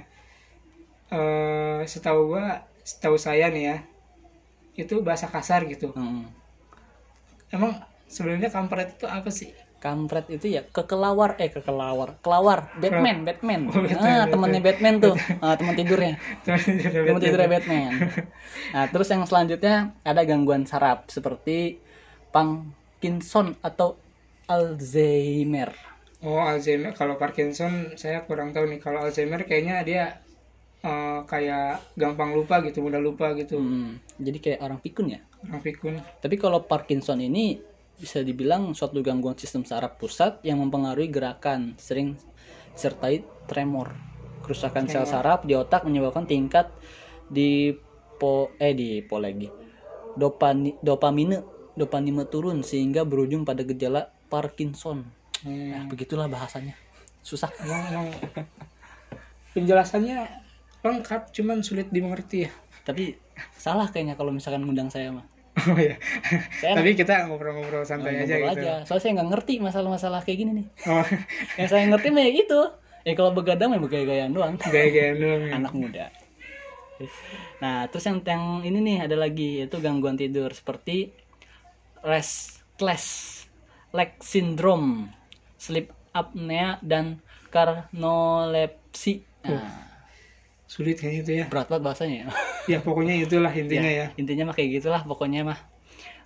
Eh, 1.14 1.80
setahu 1.86 2.34
gua, 2.34 2.66
setahu 2.82 3.16
saya 3.22 3.54
nih 3.54 3.64
ya, 3.70 3.78
itu 4.74 5.00
bahasa 5.06 5.30
kasar 5.30 5.70
gitu. 5.70 5.94
Hmm. 5.94 6.26
Emang 7.54 7.78
sebenarnya 8.10 8.50
kampret 8.50 8.98
itu 8.98 9.06
apa 9.06 9.30
sih? 9.30 9.54
Kampret 9.78 10.32
itu 10.32 10.48
ya 10.48 10.64
kekelawar 10.64 11.36
eh 11.38 11.52
kekelawar. 11.52 12.18
Kelawar, 12.24 12.72
Batman, 12.80 13.28
Batman. 13.28 13.68
Oh, 13.68 13.84
Batman, 13.84 14.00
ah, 14.00 14.26
Batman. 14.26 14.32
temannya 14.32 14.62
Batman 14.64 14.96
tuh. 15.04 15.16
Ah, 15.44 15.56
teman 15.60 15.76
tidurnya. 15.76 16.16
Teman 16.48 17.20
tidurnya 17.20 17.50
Batman. 17.52 17.92
Nah, 18.74 18.86
terus 18.90 19.12
yang 19.12 19.28
selanjutnya 19.28 19.92
ada 20.08 20.22
gangguan 20.24 20.64
saraf 20.64 21.12
seperti 21.12 21.84
Parkinson 22.34 23.54
atau 23.62 23.96
Alzheimer. 24.50 25.72
Oh 26.26 26.42
Alzheimer. 26.42 26.98
Kalau 26.98 27.16
Parkinson 27.22 27.94
saya 27.94 28.26
kurang 28.26 28.52
tahu 28.52 28.66
nih. 28.68 28.82
Kalau 28.82 29.06
Alzheimer 29.06 29.46
kayaknya 29.46 29.86
dia 29.86 30.04
eh, 30.82 31.20
kayak 31.30 31.94
gampang 31.94 32.34
lupa 32.34 32.60
gitu, 32.66 32.82
mudah 32.82 33.00
lupa 33.00 33.38
gitu. 33.38 33.62
Hmm, 33.62 34.02
jadi 34.18 34.38
kayak 34.42 34.60
orang 34.66 34.80
pikun 34.82 35.14
ya. 35.14 35.22
Orang 35.46 35.62
pikun. 35.62 36.02
Tapi 36.02 36.36
kalau 36.42 36.66
Parkinson 36.66 37.22
ini 37.22 37.62
bisa 37.94 38.26
dibilang 38.26 38.74
suatu 38.74 39.00
gangguan 39.06 39.38
sistem 39.38 39.64
saraf 39.64 40.02
pusat 40.02 40.42
yang 40.42 40.60
mempengaruhi 40.60 41.14
gerakan, 41.14 41.78
sering 41.78 42.18
disertai 42.74 43.22
tremor. 43.46 43.94
Kerusakan 44.44 44.92
sel 44.92 45.08
saraf 45.08 45.48
di 45.48 45.56
otak 45.56 45.88
menyebabkan 45.88 46.28
tingkat 46.28 46.68
di 47.32 47.72
po 48.20 48.52
eh 48.60 48.76
di 48.76 49.00
po 49.00 49.24
lagi. 49.24 49.48
Dopani, 50.20 50.76
dopamine 50.84 51.53
dopamine 51.74 52.26
turun 52.30 52.62
sehingga 52.62 53.06
berujung 53.06 53.46
pada 53.46 53.66
gejala 53.66 54.14
Parkinson. 54.30 55.06
Hmm. 55.44 55.70
Nah, 55.74 55.84
begitulah 55.90 56.30
bahasanya. 56.30 56.78
susah. 57.24 57.48
Emang, 57.64 57.84
emang 57.88 58.08
penjelasannya 59.56 60.28
lengkap 60.84 61.32
cuman 61.32 61.64
sulit 61.64 61.88
dimengerti 61.88 62.48
ya. 62.48 62.52
Tapi 62.84 63.16
salah 63.56 63.88
kayaknya 63.88 64.20
kalau 64.20 64.36
misalkan 64.36 64.68
ngundang 64.68 64.92
saya 64.92 65.16
mah 65.16 65.26
oh 65.54 65.78
ya 65.78 65.96
saya 66.58 66.82
tapi 66.82 66.98
kita 66.98 67.30
ngobrol-ngobrol 67.30 67.86
santai 67.86 68.26
aja 68.26 68.42
ngobrol 68.42 68.58
gitu. 68.58 68.66
aja. 68.66 68.74
Soalnya 68.90 69.04
saya 69.06 69.12
nggak 69.22 69.30
ngerti 69.30 69.54
masalah-masalah 69.62 70.20
kayak 70.26 70.38
gini 70.42 70.52
nih. 70.64 70.68
Oh. 70.90 71.06
Yang 71.62 71.70
saya 71.70 71.84
ngerti 71.94 72.08
mah 72.10 72.24
ya 72.26 72.32
gitu. 72.34 72.62
Ya 73.04 73.14
kalau 73.20 73.32
begadang 73.36 73.70
mah 73.76 73.82
bergaya-gayaan 73.84 74.32
doang. 74.34 74.56
Gaya-gaya 74.58 75.12
doang. 75.14 75.42
Ya. 75.46 75.52
anak 75.60 75.74
muda. 75.78 76.06
Nah 77.62 77.86
terus 77.92 78.06
yang 78.10 78.26
yang 78.26 78.44
ini 78.66 78.80
nih 78.82 78.98
ada 79.06 79.16
lagi 79.20 79.62
yaitu 79.62 79.78
gangguan 79.78 80.18
tidur. 80.18 80.50
Seperti 80.50 81.14
restless 82.04 83.06
leg 83.96 84.12
syndrome 84.20 85.08
sleep 85.56 85.90
apnea 86.12 86.78
dan 86.84 87.24
karnolepsi. 87.50 89.24
Nah, 89.48 89.64
sulit 90.68 91.00
kayaknya 91.00 91.22
itu 91.24 91.32
ya. 91.44 91.46
Berat 91.48 91.68
banget 91.72 91.84
bahasanya 91.86 92.16
ya. 92.26 92.28
Ya 92.64 92.80
pokoknya 92.80 93.20
itulah 93.20 93.52
intinya 93.52 93.92
ya, 93.92 94.08
intinya 94.16 94.48
mah 94.48 94.56
kayak 94.56 94.80
gitulah 94.80 95.04
pokoknya 95.04 95.44
mah. 95.44 95.60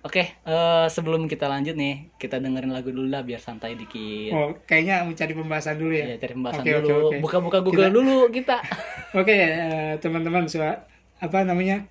Oke 0.06 0.22
eh, 0.46 0.86
sebelum 0.86 1.26
kita 1.26 1.50
lanjut 1.50 1.74
nih 1.74 2.14
kita 2.14 2.38
dengerin 2.38 2.70
lagu 2.70 2.94
dulu 2.94 3.10
lah 3.10 3.26
biar 3.26 3.42
santai 3.42 3.74
dikit. 3.74 4.38
Oh 4.38 4.54
kayaknya 4.62 5.02
mau 5.02 5.18
cari 5.18 5.34
pembahasan 5.34 5.76
dulu 5.82 5.92
ya? 5.98 6.14
Ya 6.14 6.16
cari 6.22 6.32
pembahasan 6.38 6.62
oke, 6.62 6.70
dulu. 6.78 6.94
oke. 7.10 7.16
buka-buka 7.18 7.58
Google 7.66 7.90
Kita- 7.90 7.96
dulu 7.98 8.18
kita. 8.30 8.56
Oke 9.18 9.34
eh, 9.34 9.92
teman-teman 9.98 10.46
sobat 10.46 10.86
apa 11.18 11.38
namanya? 11.42 11.82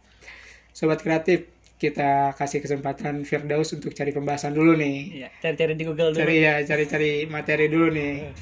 Sobat 0.71 1.03
kreatif 1.03 1.56
kita 1.77 2.33
kasih 2.33 2.59
kesempatan 2.59 3.21
Firdaus 3.21 3.69
untuk 3.71 3.93
cari 3.93 4.09
pembahasan 4.09 4.51
dulu 4.51 4.73
nih. 4.73 5.23
Iya, 5.23 5.29
cari-cari 5.39 5.73
di 5.73 5.83
Google 5.85 6.09
dulu. 6.09 6.19
Cari 6.19 6.35
ya 6.41 6.55
cari-cari 6.61 7.11
materi 7.25 7.65
dulu 7.69 7.87
nih. 7.89 8.33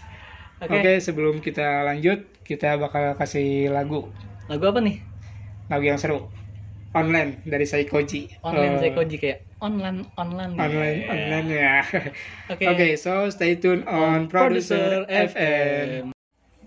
Oke. 0.58 0.72
Oke 0.72 0.92
sebelum 0.98 1.44
kita 1.44 1.84
lanjut 1.84 2.24
kita 2.42 2.80
bakal 2.80 3.12
kasih 3.14 3.68
lagu. 3.70 4.08
Lagu 4.48 4.64
apa 4.66 4.80
nih? 4.80 5.04
Lagu 5.68 5.84
yang 5.84 6.00
seru. 6.00 6.32
Online 6.96 7.44
dari 7.44 7.68
Saikoji. 7.68 8.40
Online 8.40 8.80
Eh, 8.80 8.80
psychology 8.80 9.20
kayak 9.20 9.44
online 9.60 10.08
online. 10.16 10.56
online 10.56 10.96
Yeah. 10.96 11.12
online 11.12 11.48
ya. 11.52 11.76
Oke. 12.48 12.64
Oke 12.72 12.88
so 12.96 13.28
stay 13.28 13.60
tune 13.60 13.84
on 13.84 14.32
Producer 14.32 15.04
FM 15.04 16.15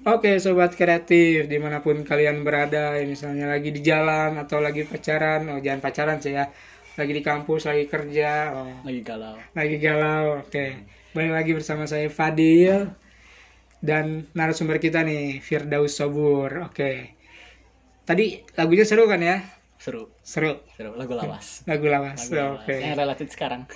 Oke 0.09 0.41
sobat 0.41 0.73
kreatif 0.73 1.53
di 1.53 1.61
mana 1.61 1.85
pun 1.85 2.01
kalian 2.01 2.41
berada 2.41 2.97
misalnya 3.05 3.45
lagi 3.45 3.69
di 3.69 3.85
jalan 3.85 4.41
atau 4.41 4.57
lagi 4.57 4.89
pacaran 4.89 5.45
oh 5.53 5.61
jangan 5.61 5.85
pacaran 5.85 6.17
sih 6.17 6.33
ya. 6.33 6.49
Lagi 6.97 7.13
di 7.13 7.21
kampus 7.21 7.69
lagi 7.69 7.85
kerja 7.93 8.57
oh, 8.57 8.73
lagi 8.89 9.05
galau. 9.05 9.37
Lagi 9.53 9.77
galau 9.77 10.41
oke. 10.41 10.67
Balik 11.13 11.33
lagi 11.37 11.53
bersama 11.53 11.85
saya 11.85 12.09
Fadil 12.09 12.89
dan 13.85 14.25
narasumber 14.33 14.81
kita 14.81 15.05
nih 15.05 15.45
Firdaus 15.45 16.01
Sobur 16.01 16.73
oke. 16.73 17.13
Tadi 18.09 18.49
lagunya 18.57 18.89
seru 18.89 19.05
kan 19.13 19.21
ya? 19.21 19.45
Seru. 19.77 20.09
Seru. 20.25 20.57
Seru. 20.73 20.97
Lagu 20.97 21.13
lawas. 21.21 21.61
Lagu 21.71 21.85
lawas 21.85 22.33
lagu 22.33 22.57
lawas. 22.57 22.65
oke. 22.65 22.75
Yang 22.81 22.97
relatif 22.97 23.29
sekarang. 23.37 23.69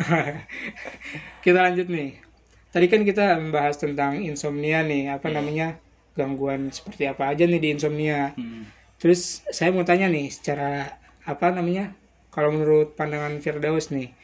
Kita 1.44 1.60
lanjut 1.60 1.92
nih. 1.92 2.24
Tadi 2.72 2.86
kan 2.88 3.04
kita 3.04 3.36
membahas 3.36 3.76
tentang 3.76 4.24
insomnia 4.24 4.80
nih 4.80 5.12
apa 5.12 5.28
namanya 5.28 5.76
gangguan 6.12 6.68
seperti 6.72 7.08
apa 7.08 7.32
aja 7.32 7.44
nih 7.48 7.60
di 7.60 7.68
insomnia. 7.72 8.32
Hmm. 8.36 8.68
terus 9.02 9.42
saya 9.50 9.74
mau 9.74 9.82
tanya 9.82 10.06
nih 10.06 10.30
secara 10.30 10.86
apa 11.26 11.50
namanya 11.50 11.90
kalau 12.30 12.54
menurut 12.54 12.94
pandangan 12.94 13.34
Firdaus 13.42 13.90
nih 13.90 14.14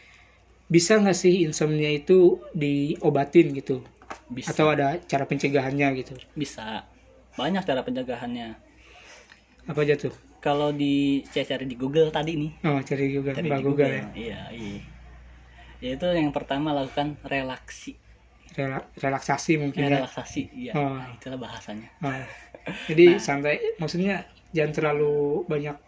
bisa 0.69 1.01
nggak 1.01 1.17
sih 1.17 1.49
insomnia 1.49 1.89
itu 1.89 2.39
diobatin 2.53 3.57
gitu? 3.57 3.81
Bisa. 4.29 4.53
Atau 4.53 4.69
ada 4.69 5.01
cara 5.09 5.25
pencegahannya 5.25 5.89
gitu? 6.05 6.15
Bisa. 6.37 6.85
Banyak 7.35 7.65
cara 7.65 7.81
pencegahannya. 7.81 8.55
Apa 9.69 9.81
aja 9.85 9.97
tuh? 9.97 10.13
Kalau 10.39 10.71
di 10.71 11.25
saya 11.29 11.57
cari 11.57 11.65
di 11.67 11.75
Google 11.75 12.13
tadi 12.13 12.37
nih. 12.37 12.51
Oh 12.69 12.79
cari 12.85 13.05
Google. 13.17 13.35
Cari 13.35 13.49
Mbak 13.49 13.59
di 13.59 13.65
Google, 13.65 13.93
ya. 13.93 14.05
Iya 14.15 14.41
iya. 14.55 14.81
Yaitu 15.79 16.07
yang 16.13 16.31
pertama 16.31 16.77
lakukan 16.77 17.17
relaksi 17.25 17.97
Rela- 18.59 18.87
relaksasi 18.99 19.55
mungkin 19.63 19.87
ya. 19.87 20.03
Relaksasi 20.03 20.43
iya. 20.51 20.73
Oh. 20.75 20.99
nah, 20.99 21.15
itulah 21.15 21.39
bahasanya. 21.39 21.87
Oh. 22.03 22.11
jadi 22.91 23.23
santai 23.23 23.63
maksudnya 23.79 24.27
jangan 24.51 24.73
terlalu 24.75 25.47
banyak 25.47 25.79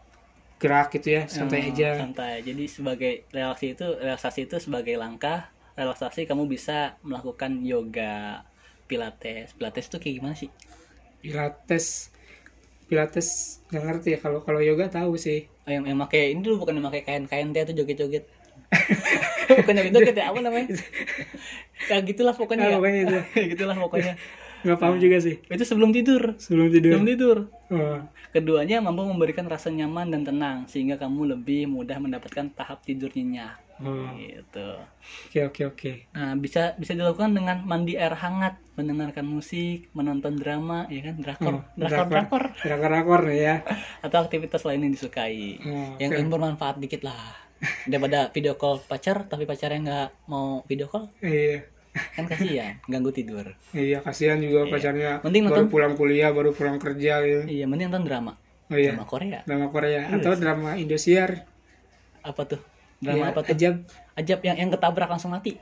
gerak 0.62 0.94
gitu 0.94 1.18
ya 1.18 1.22
santai 1.26 1.66
Oh, 1.66 1.74
aja. 1.74 1.90
santai. 1.98 2.46
Jadi 2.46 2.64
sebagai 2.70 3.12
relaksasi 3.34 3.66
itu 3.74 3.86
relaksasi 3.98 4.40
itu 4.46 4.56
sebagai 4.62 4.94
langkah 4.94 5.50
relaksasi 5.74 6.30
kamu 6.30 6.46
bisa 6.46 6.94
melakukan 7.02 7.58
yoga 7.66 8.44
pilates. 8.86 9.50
Pilates 9.58 9.90
itu 9.90 9.96
kayak 9.98 10.14
gimana 10.22 10.34
sih? 10.38 10.50
Pilates 11.18 12.14
pilates 12.86 13.28
nggak 13.70 13.82
ngerti 13.82 14.08
ya. 14.14 14.18
Kalau 14.20 14.42
kalau 14.42 14.60
yoga 14.62 14.86
tahu 14.86 15.14
sih. 15.16 15.46
Oh, 15.66 15.70
yang 15.72 15.86
yang 15.86 15.98
pakai 15.98 16.34
ini 16.34 16.40
dulu 16.42 16.62
bukan 16.66 16.78
yang 16.78 16.86
pakai 16.86 17.02
kain 17.02 17.24
kain 17.26 17.50
teh 17.50 17.62
itu 17.64 17.82
joget 17.82 17.98
joget 17.98 18.24
bukan 19.50 19.74
joget 19.76 19.92
joget 19.92 20.16
ya 20.16 20.24
apa 20.30 20.38
namanya? 20.40 20.68
Ya 21.88 21.96
gitulah 22.04 22.34
pokoknya 22.36 22.64
Ah, 22.64 22.70
ya. 22.70 22.76
pokoknya 22.78 23.00
itu. 23.02 23.18
gitulah 23.56 23.76
pokoknya. 23.76 24.14
Nggak 24.60 24.78
paham 24.78 24.96
juga 25.00 25.16
sih. 25.18 25.40
Itu 25.48 25.64
sebelum 25.64 25.90
tidur. 25.90 26.36
Sebelum 26.36 26.68
tidur. 26.68 26.90
Sebelum 26.92 27.06
tidur. 27.08 27.38
Oh. 27.70 27.98
keduanya 28.30 28.78
mampu 28.78 29.02
memberikan 29.02 29.42
rasa 29.50 29.74
nyaman 29.74 30.06
dan 30.14 30.22
tenang 30.22 30.62
sehingga 30.70 30.94
kamu 30.94 31.34
lebih 31.34 31.66
mudah 31.66 31.98
mendapatkan 31.98 32.46
tahap 32.54 32.78
tidur 32.86 33.10
nyenyak. 33.10 33.58
Oh. 33.80 34.06
gitu. 34.14 34.76
Oke 35.26 35.40
oke 35.48 35.62
oke. 35.66 35.92
Nah 36.14 36.36
bisa 36.38 36.76
bisa 36.78 36.92
dilakukan 36.94 37.32
dengan 37.34 37.64
mandi 37.66 37.98
air 37.98 38.14
hangat 38.14 38.54
mendengarkan 38.78 39.24
musik 39.26 39.88
menonton 39.96 40.38
drama 40.38 40.86
ya 40.86 41.10
kan? 41.10 41.14
Drakor 41.18 41.54
Oh, 41.58 41.62
drakor 41.74 42.06
drakor. 42.06 42.44
drakor. 42.60 42.86
Drakor 42.86 43.22
ya. 43.32 43.54
Atau 44.04 44.20
aktivitas 44.22 44.62
lain 44.62 44.84
yang 44.86 44.92
disukai. 44.94 45.58
Oh, 45.64 45.96
yang 45.98 46.30
bermanfaat 46.30 46.78
dikit 46.78 47.02
lah 47.02 47.49
daripada 47.84 48.28
video 48.30 48.56
call 48.56 48.80
pacar 48.80 49.24
tapi 49.24 49.44
pacarnya 49.44 49.78
nggak 49.80 50.08
mau 50.26 50.64
video 50.64 50.88
call? 50.88 51.12
Iya. 51.20 51.64
Kan 51.90 52.24
kasihan 52.24 52.78
ganggu 52.86 53.10
tidur. 53.10 53.52
Iya 53.70 54.00
kasihan 54.00 54.38
juga 54.38 54.64
Iya. 54.64 54.72
pacarnya. 54.72 55.10
Mending 55.20 55.44
baru 55.44 55.54
nonton- 55.60 55.70
pulang 55.70 55.94
kuliah 55.94 56.30
baru 56.30 56.50
pulang 56.50 56.78
kerja 56.78 57.20
gitu. 57.20 57.42
Iya 57.46 57.64
mending 57.66 57.90
nonton 57.90 58.06
drama. 58.06 58.32
Oh 58.70 58.78
iya. 58.78 58.94
Drama 58.94 59.04
Korea. 59.04 59.38
Drama 59.44 59.66
Korea. 59.68 60.00
Iya. 60.06 60.16
atau 60.16 60.32
drama 60.34 60.70
Indosiar. 60.78 61.30
Apa 62.22 62.42
tuh? 62.46 62.60
Drama 63.00 63.16
Iya, 63.16 63.32
apa 63.32 63.40
tuh? 63.42 63.52
Ajab. 63.56 63.74
Ajab 64.14 64.40
yang 64.44 64.56
yang 64.56 64.70
ketabrak 64.70 65.08
langsung 65.08 65.32
mati. 65.32 65.56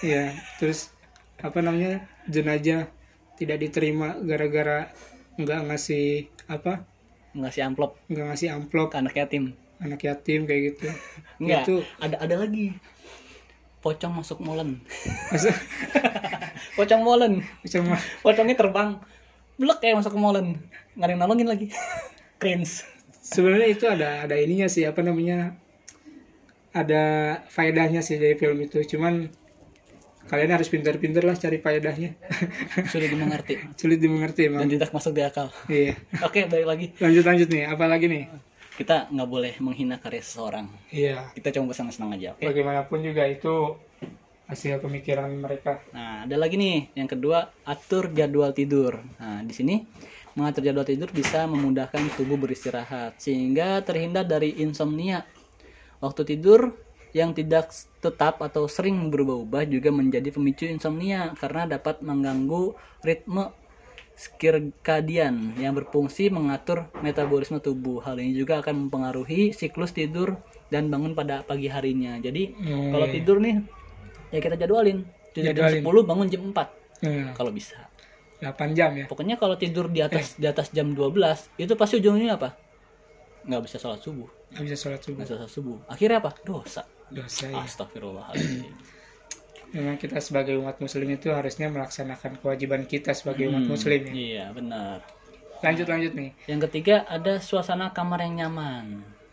Iya, 0.00 0.32
terus 0.56 0.94
apa 1.38 1.60
namanya? 1.60 2.06
Jenazah 2.24 2.88
tidak 3.34 3.60
diterima 3.60 4.16
gara-gara 4.22 4.88
nggak 5.36 5.60
ngasih 5.68 6.30
apa? 6.46 6.86
Ngasih 7.34 7.66
amplop. 7.66 7.98
Nggak 8.08 8.26
ngasih 8.32 8.48
amplop. 8.54 8.88
Ke 8.94 9.02
anak 9.02 9.14
yatim 9.18 9.52
anak 9.82 10.00
yatim 10.06 10.46
kayak 10.46 10.74
gitu. 10.74 10.88
Enggak 11.42 11.66
itu 11.66 11.76
ada 11.98 12.16
ada 12.22 12.34
lagi. 12.38 12.76
Pocong 13.82 14.12
masuk 14.16 14.40
molen. 14.40 14.80
Masa 15.28 15.52
pocong 16.78 17.02
molen. 17.02 17.44
Sama 17.66 17.98
pocongnya 18.22 18.56
terbang. 18.56 19.00
Blek 19.58 19.78
kayak 19.82 20.02
masuk 20.02 20.14
ke 20.16 20.20
molen. 20.20 20.46
Nggak 20.94 21.06
ada 21.06 21.12
yang 21.12 21.20
nolongin 21.20 21.48
lagi. 21.50 21.66
Cringe. 22.40 22.86
Sebenarnya 23.24 23.68
itu 23.72 23.84
ada 23.88 24.28
ada 24.28 24.36
ininya 24.36 24.68
sih 24.68 24.84
apa 24.84 25.00
namanya 25.00 25.56
ada 26.74 27.04
faedahnya 27.48 28.00
sih 28.00 28.18
dari 28.18 28.36
film 28.36 28.58
itu. 28.64 28.82
Cuman 28.84 29.28
kalian 30.24 30.56
harus 30.56 30.72
pintar-pintar 30.72 31.22
lah 31.28 31.36
cari 31.36 31.60
faedahnya. 31.60 32.16
Sudah 32.92 33.08
dimengerti. 33.08 33.60
Sulit 33.76 34.00
dimengerti 34.00 34.48
dan 34.48 34.64
emang 34.64 34.72
tidak 34.72 34.90
masuk 34.96 35.12
di 35.12 35.22
akal. 35.22 35.52
Iya. 35.68 35.94
Oke 36.24 36.48
balik 36.48 36.66
lagi. 36.66 36.86
Lanjut 36.98 37.24
lanjut 37.28 37.48
nih 37.52 37.68
apa 37.68 37.84
lagi 37.84 38.08
nih 38.08 38.53
kita 38.74 39.06
nggak 39.10 39.28
boleh 39.30 39.54
menghina 39.62 39.96
karya 40.02 40.22
seseorang. 40.22 40.66
Iya. 40.90 41.30
Kita 41.34 41.54
cuma 41.54 41.70
bersenang-senang 41.70 42.18
aja 42.18 42.34
oke? 42.34 42.42
Bagaimanapun 42.42 42.98
juga 43.06 43.22
itu 43.30 43.78
hasil 44.44 44.82
pemikiran 44.82 45.30
mereka. 45.40 45.80
Nah 45.94 46.28
ada 46.28 46.36
lagi 46.36 46.60
nih 46.60 46.92
yang 46.98 47.08
kedua 47.08 47.54
atur 47.64 48.12
jadwal 48.12 48.52
tidur. 48.52 49.00
Nah 49.16 49.40
di 49.46 49.54
sini 49.56 49.80
mengatur 50.36 50.66
jadwal 50.66 50.84
tidur 50.84 51.08
bisa 51.14 51.46
memudahkan 51.46 52.02
tubuh 52.18 52.36
beristirahat 52.36 53.16
sehingga 53.22 53.80
terhindar 53.86 54.26
dari 54.26 54.58
insomnia. 54.60 55.24
Waktu 56.02 56.36
tidur 56.36 56.76
yang 57.14 57.30
tidak 57.30 57.70
tetap 58.02 58.42
atau 58.42 58.66
sering 58.66 59.08
berubah-ubah 59.08 59.70
juga 59.70 59.94
menjadi 59.94 60.34
pemicu 60.34 60.66
insomnia 60.66 61.30
karena 61.38 61.78
dapat 61.78 62.02
mengganggu 62.02 62.74
ritme 63.06 63.54
skirkadian 64.14 65.58
yang 65.58 65.74
berfungsi 65.74 66.30
mengatur 66.30 66.86
metabolisme 67.00 67.58
tubuh. 67.58 67.98
Hal 68.00 68.16
ini 68.16 68.32
juga 68.32 68.62
akan 68.62 68.86
mempengaruhi 68.86 69.50
siklus 69.50 69.90
tidur 69.90 70.38
dan 70.68 70.88
bangun 70.88 71.12
pada 71.12 71.42
pagi 71.42 71.66
harinya. 71.66 72.16
Jadi 72.16 72.54
Hmm, 72.54 72.90
kalau 72.90 73.06
iya. 73.06 73.14
tidur 73.14 73.36
nih 73.38 73.54
ya 74.30 74.38
kita 74.38 74.56
jadwalin. 74.56 75.02
Tidur 75.34 75.50
Jadwalin. 75.50 75.82
jam 75.82 75.90
10 75.90 76.02
bangun 76.04 76.26
jam 76.28 76.42
4 76.50 76.68
Hmm, 77.02 77.34
kalau 77.34 77.50
bisa. 77.50 77.76
8 78.38 78.70
jam 78.72 78.94
ya 78.94 79.06
Pokoknya 79.06 79.34
kalau 79.34 79.54
tidur 79.54 79.88
di 79.88 79.98
atas 79.98 80.36
di 80.36 80.46
atas 80.46 80.70
jam 80.70 80.92
12 80.92 81.50
itu 81.56 81.74
pasti 81.74 81.98
ujungnya 81.98 82.38
apa? 82.38 82.54
nggak 83.44 83.60
bisa 83.60 83.76
sholat 83.76 84.00
subuh. 84.00 84.24
nggak 84.54 84.64
bisa 84.64 84.76
sholat 84.78 85.00
subuh 85.02 85.16
Nggak 85.20 85.26
bisa 85.26 85.36
sholat 85.36 85.52
subuh. 85.52 85.78
Akhirnya 85.84 86.18
apa? 86.18 86.30
Dosa. 86.40 86.82
dosa 87.10 87.44
ya 87.46 87.60
Astagfirullahaladzim. 87.60 88.72
Memang 89.76 89.96
kita 90.02 90.18
sebagai 90.26 90.54
umat 90.60 90.76
muslim 90.84 91.08
itu 91.16 91.28
harusnya 91.38 91.66
melaksanakan 91.74 92.32
kewajiban 92.40 92.82
kita 92.92 93.10
sebagai 93.20 93.44
umat 93.50 93.64
Hmm, 93.64 93.72
muslim 93.72 94.00
ya. 94.10 94.16
Iya, 94.20 94.44
benar. 94.56 94.98
Lanjut 95.64 95.86
lanjut 95.90 96.12
nih. 96.14 96.30
Yang 96.50 96.60
ketiga 96.68 96.96
ada 97.16 97.32
suasana 97.48 97.86
kamar 97.96 98.18
yang 98.24 98.34
nyaman. 98.40 98.86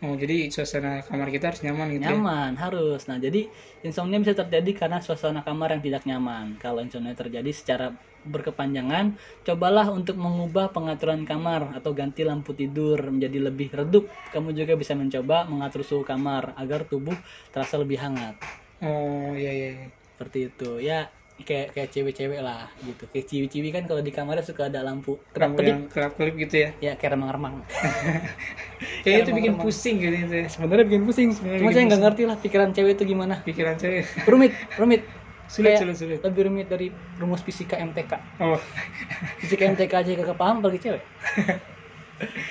Oh, 0.04 0.14
jadi 0.22 0.36
suasana 0.54 0.90
kamar 1.08 1.28
kita 1.34 1.44
harus 1.48 1.62
nyaman 1.64 1.88
gitu 1.96 2.08
ya. 2.16 2.20
Nyaman 2.26 2.52
harus. 2.62 3.00
Nah, 3.08 3.18
jadi 3.22 3.40
insomnia 3.86 4.18
bisa 4.18 4.34
terjadi 4.34 4.70
karena 4.80 4.98
suasana 5.06 5.40
kamar 5.46 5.68
yang 5.78 5.82
tidak 5.86 6.02
nyaman. 6.08 6.46
Kalau 6.58 6.80
insomnia 6.82 7.14
terjadi 7.14 7.50
secara 7.54 7.86
berkepanjangan, 8.26 9.06
cobalah 9.46 9.86
untuk 9.98 10.16
mengubah 10.18 10.70
pengaturan 10.74 11.22
kamar 11.30 11.62
atau 11.78 11.90
ganti 11.94 12.22
lampu 12.26 12.50
tidur 12.58 12.98
menjadi 13.14 13.38
lebih 13.52 13.68
redup. 13.78 14.04
Kamu 14.32 14.50
juga 14.58 14.74
bisa 14.74 14.94
mencoba 14.98 15.46
mengatur 15.50 15.82
suhu 15.86 16.02
kamar 16.02 16.56
agar 16.58 16.80
tubuh 16.90 17.14
terasa 17.54 17.76
lebih 17.78 17.98
hangat. 18.02 18.36
Oh, 18.82 19.34
iya 19.38 19.50
iya. 19.58 20.01
Seperti 20.12 20.38
itu. 20.46 20.70
Ya, 20.78 21.08
kayak 21.38 21.74
kayak 21.74 21.88
cewek-cewek 21.90 22.38
lah 22.38 22.70
gitu. 22.78 23.04
Kayak 23.08 23.26
ciwi-ciwi 23.26 23.68
kan 23.70 23.84
kalau 23.84 23.98
di 23.98 24.10
kamarnya 24.10 24.44
suka 24.44 24.66
ada 24.66 24.80
lampu 24.80 25.18
Lampu 25.18 25.32
kedap-kedip. 25.32 25.68
yang 25.68 25.82
kelap-kelip 25.88 26.34
gitu 26.38 26.54
ya. 26.56 26.70
Ya, 26.78 26.92
kayak 26.94 27.16
remang-remang. 27.16 27.66
Kayaknya 29.02 29.20
itu 29.20 29.32
bikin 29.34 29.54
pusing 29.56 29.96
gitu 29.98 30.16
itu. 30.16 30.34
ya. 30.36 30.46
Sebenarnya 30.46 30.84
bikin 30.84 31.02
pusing. 31.02 31.28
Sebenarnya 31.30 31.60
Cuma 31.60 31.70
saya 31.70 31.84
nggak 31.86 32.02
ngerti 32.02 32.22
lah 32.24 32.36
pikiran 32.36 32.70
cewek 32.70 32.92
itu 32.94 33.04
gimana. 33.04 33.34
Pikiran 33.42 33.74
saya. 33.76 34.02
rumit 34.24 34.52
rumit 34.76 35.02
Sulit, 35.44 35.76
Kayak 35.76 35.84
sulit, 35.84 35.96
sulit. 35.98 36.18
lebih 36.22 36.42
rumit 36.48 36.64
dari 36.66 36.88
rumus 37.18 37.44
fisika 37.44 37.76
MTK 37.76 38.16
Oh. 38.38 38.56
fisika 39.42 39.68
MTK 39.68 39.92
aja 39.92 40.10
kagak 40.16 40.38
paham 40.38 40.64
bagi 40.64 40.80
cewek 40.80 41.02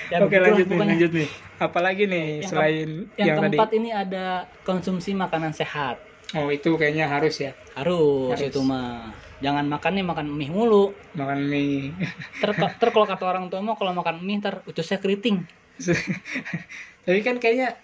Ya, 0.06 0.20
Oke, 0.20 0.36
begitulah 0.36 0.52
lanjut 0.52 0.66
nih, 0.68 0.78
lanjut 0.78 1.10
nih. 1.16 1.28
Apalagi 1.56 2.02
nih 2.04 2.26
Yang 2.36 2.46
selain 2.46 2.88
yang, 3.16 3.26
yang, 3.26 3.36
tadi? 3.40 3.56
keempat 3.56 3.70
ini 3.72 3.90
ada 3.90 4.24
konsumsi 4.60 5.16
makanan 5.16 5.50
sehat 5.50 5.98
Oh, 6.32 6.48
itu 6.48 6.70
kayaknya 6.80 7.04
harus 7.12 7.34
ya. 7.44 7.52
harus, 7.76 8.36
Harus. 8.36 8.52
itu 8.52 8.60
mah 8.64 9.12
jangan 9.40 9.64
makan 9.68 9.92
nih 9.96 10.04
makan 10.04 10.26
mie 10.38 10.52
mulu 10.52 10.92
Makan 11.16 11.38
mie. 11.50 11.96
ter, 12.40 12.50
ter 12.52 12.88
kalau 12.92 13.06
kata 13.08 13.24
orang 13.24 13.44
tua 13.48 13.60
mah 13.64 13.76
kalau 13.80 13.92
makan 13.96 14.20
mie 14.24 14.38
ntar 14.40 14.60
utusnya 14.68 15.00
keriting 15.00 15.44
Tapi 17.04 17.18
kan 17.26 17.36
kayaknya 17.42 17.74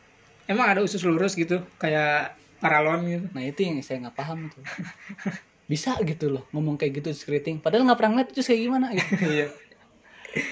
emang 0.47 0.67
ada 0.77 0.81
usus 0.85 1.03
lurus 1.03 1.35
gitu, 1.35 1.61
kayak 1.83 2.37
paralon 2.59 3.01
gitu. 3.07 3.27
nah 3.35 3.43
itu 3.47 3.61
yang 3.63 3.79
saya 3.87 4.03
nggak 4.03 4.17
paham 4.19 4.51
tuh 4.51 4.63
bisa 5.69 5.95
gitu 6.03 6.27
loh 6.33 6.43
ngomong 6.51 6.75
kayak 6.81 6.99
gitu 6.99 7.15
keriting 7.29 7.63
padahal 7.63 7.87
nggak 7.87 7.99
pernah 8.01 8.11
ngeliat 8.19 8.29
utus 8.35 8.47
kayak 8.51 8.63
gimana 8.67 8.87
gitu 8.99 9.13
Iya. 9.39 9.47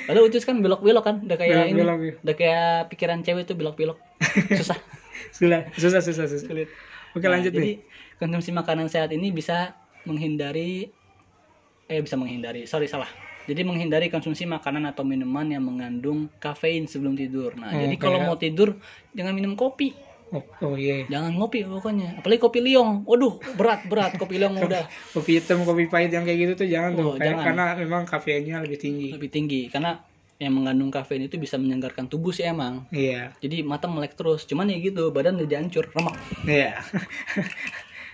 padahal 0.07 0.25
utus 0.31 0.45
kan 0.47 0.57
belok-belok 0.63 1.05
kan 1.05 1.17
udah 1.27 1.37
kayak 1.39 1.67
ini 1.73 1.83
Belok-belok, 1.83 2.01
iya. 2.07 2.15
udah 2.23 2.35
kayak 2.39 2.67
pikiran 2.95 3.21
cewek 3.27 3.43
tuh 3.49 3.57
belok-belok 3.59 3.99
susah 4.55 4.79
Susah, 5.37 5.61
susah, 5.75 6.01
susah, 6.05 6.27
susah. 6.31 6.69
Oke, 7.17 7.27
Nah, 7.27 7.33
lanjut 7.35 7.53
jadi, 7.55 7.67
nih. 7.67 7.71
konsumsi 8.21 8.51
makanan 8.59 8.87
sehat 8.93 9.11
ini 9.17 9.27
bisa 9.39 9.53
menghindari 10.09 10.61
eh 11.93 12.01
bisa 12.05 12.17
menghindari, 12.21 12.61
sorry 12.71 12.87
salah. 12.91 13.11
Jadi 13.49 13.62
menghindari 13.69 14.07
konsumsi 14.14 14.43
makanan 14.55 14.85
atau 14.91 15.05
minuman 15.07 15.47
yang 15.55 15.62
mengandung 15.69 16.19
kafein 16.43 16.85
sebelum 16.91 17.14
tidur. 17.14 17.51
Nah, 17.62 17.71
Oh, 17.73 17.79
jadi 17.83 17.95
kalau 18.03 18.19
mau 18.27 18.35
tidur 18.43 18.69
jangan 19.14 19.33
minum 19.39 19.55
kopi, 19.55 19.87
Oh, 20.33 20.43
oh 20.62 20.75
iya. 20.77 21.07
jangan 21.12 21.31
ngopi 21.39 21.59
pokoknya. 21.73 22.07
Apalagi 22.19 22.41
kopi 22.45 22.59
liong. 22.67 22.91
Waduh, 23.09 23.33
berat 23.59 23.81
berat 23.91 24.12
kopi 24.21 24.35
liong 24.41 24.57
udah 24.67 24.83
Kopi 25.14 25.31
hitam, 25.39 25.59
kopi 25.69 25.85
pahit 25.93 26.11
yang 26.14 26.25
kayak 26.27 26.39
gitu 26.43 26.53
tuh 26.61 26.69
jangan 26.75 26.93
Oh, 26.99 26.99
tuh. 26.99 27.11
Jangan. 27.27 27.45
Karena 27.47 27.62
memang 27.83 28.03
kafeinnya 28.11 28.57
lebih 28.64 28.79
tinggi. 28.85 29.07
lebih 29.14 29.31
tinggi 29.35 29.57
karena 29.73 29.91
yang 30.37 30.53
mengandung 30.53 30.89
kafein 30.89 31.22
itu 31.22 31.37
bisa 31.37 31.57
menyegarkan 31.57 32.07
tubuh 32.07 32.28
sih 32.28 32.45
emang. 32.45 32.84
Iya. 32.91 33.32
Jadi 33.39 33.61
mata 33.62 33.87
melek 33.87 34.12
terus. 34.12 34.45
Cuman 34.45 34.68
ya 34.68 34.76
gitu, 34.76 35.09
badan 35.09 35.37
jadi 35.39 35.59
hancur, 35.59 35.89
remak. 35.89 36.16
Iya. 36.45 36.76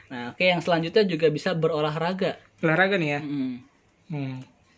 Nah, 0.06 0.30
oke 0.30 0.44
yang 0.44 0.60
selanjutnya 0.60 1.02
juga 1.02 1.26
bisa 1.28 1.50
berolahraga. 1.52 2.36
Olahraga 2.60 2.94
nih 2.94 3.10
ya. 3.10 3.20
Mm. 3.20 3.54
Hmm. 4.06 4.34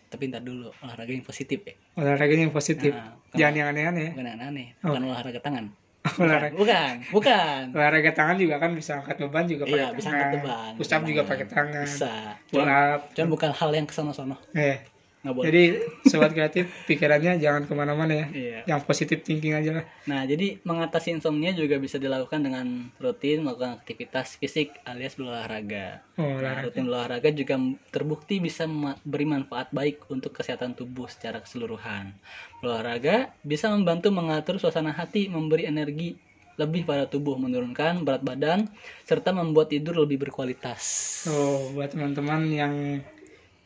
Tapi 0.07 0.30
ntar 0.30 0.40
dulu, 0.40 0.70
olahraga 0.78 1.11
yang 1.11 1.20
positif 1.22 1.59
ya. 1.61 1.74
Olahraganya 1.97 2.47
yang 2.47 2.55
positif. 2.55 2.95
Nah, 2.95 3.18
jangan 3.34 3.55
yang 3.57 3.68
aneh-aneh 3.68 4.05
ya. 4.05 4.12
bukan 4.14 4.26
aneh 4.38 4.66
Oh. 4.78 4.86
bukan 4.88 5.03
olahraga 5.05 5.40
tangan 5.42 5.64
Olahraga 6.22 6.55
bukan 6.55 6.92
bukan 7.11 7.62
olahraga 7.72 8.11
tangan 8.14 8.36
juga 8.36 8.55
kan 8.59 8.70
bisa 8.72 9.01
angkat 9.01 9.16
beban 9.18 9.45
juga 9.49 9.64
iya 9.64 9.90
pakai 9.90 9.97
bisa 9.97 10.07
tangan. 10.07 10.20
angkat 10.20 10.38
beban 10.38 10.72
Push 10.76 10.92
up 10.92 11.03
juga 11.03 11.22
pakai 11.24 11.47
tangan. 11.49 11.82
bisa 11.82 12.12
Pull 12.47 12.62
cuman, 12.62 12.68
up. 12.70 13.01
cuman 13.11 13.28
bukan 13.28 13.51
hal 13.51 13.70
yang 13.72 13.86
ke 13.88 13.92
sana 13.92 14.12
sono 14.12 14.36
Eh, 14.55 14.76
nggak 15.25 15.35
boleh 15.35 15.47
jadi 15.49 15.62
sobat 16.05 16.37
kreatif 16.37 16.68
pikirannya 16.85 17.41
jangan 17.41 17.64
ke 17.64 17.72
mana-mana 17.72 18.12
ya. 18.12 18.27
iya 18.37 18.59
Yang 18.68 18.81
positif 18.85 19.18
thinking 19.25 19.57
aja 19.57 19.81
lah. 19.81 19.85
nah 20.05 20.29
jadi 20.29 20.61
mengatasi 20.61 21.16
insomnia 21.16 21.57
juga 21.57 21.81
bisa 21.81 21.97
dilakukan 21.97 22.45
dengan 22.45 22.93
rutin 23.01 23.41
melakukan 23.41 23.81
aktivitas 23.81 24.37
fisik 24.37 24.77
alias 24.85 25.16
berolahraga 25.16 26.05
Oh, 26.14 26.39
Nah, 26.39 26.62
rutin 26.62 26.87
berolahraga 26.87 27.33
juga 27.35 27.59
terbukti 27.91 28.39
bisa 28.39 28.68
beri 29.03 29.27
manfaat 29.27 29.72
baik 29.75 30.07
untuk 30.12 30.31
kesehatan 30.31 30.77
tubuh 30.79 31.11
secara 31.11 31.43
keseluruhan. 31.43 32.14
Berolahraga 32.62 33.35
bisa 33.43 33.66
membantu 33.72 34.14
mengatur 34.14 34.62
suasana 34.62 34.95
hati, 34.95 35.27
memberi 35.27 35.66
energi 35.66 36.14
lebih 36.55 36.87
pada 36.87 37.11
tubuh, 37.11 37.35
menurunkan 37.35 38.07
berat 38.07 38.22
badan, 38.22 38.70
serta 39.03 39.35
membuat 39.35 39.75
tidur 39.75 40.07
lebih 40.07 40.22
berkualitas. 40.22 40.83
Oh, 41.27 41.75
buat 41.75 41.91
teman-teman 41.91 42.47
yang 42.47 42.75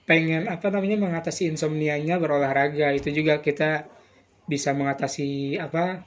pengen 0.08 0.48
apa 0.48 0.72
namanya 0.72 0.96
mengatasi 1.04 1.52
insomnia-nya 1.52 2.16
berolahraga 2.16 2.96
itu 2.96 3.12
juga 3.12 3.44
kita 3.44 3.84
bisa 4.48 4.72
mengatasi 4.72 5.60
apa 5.60 6.00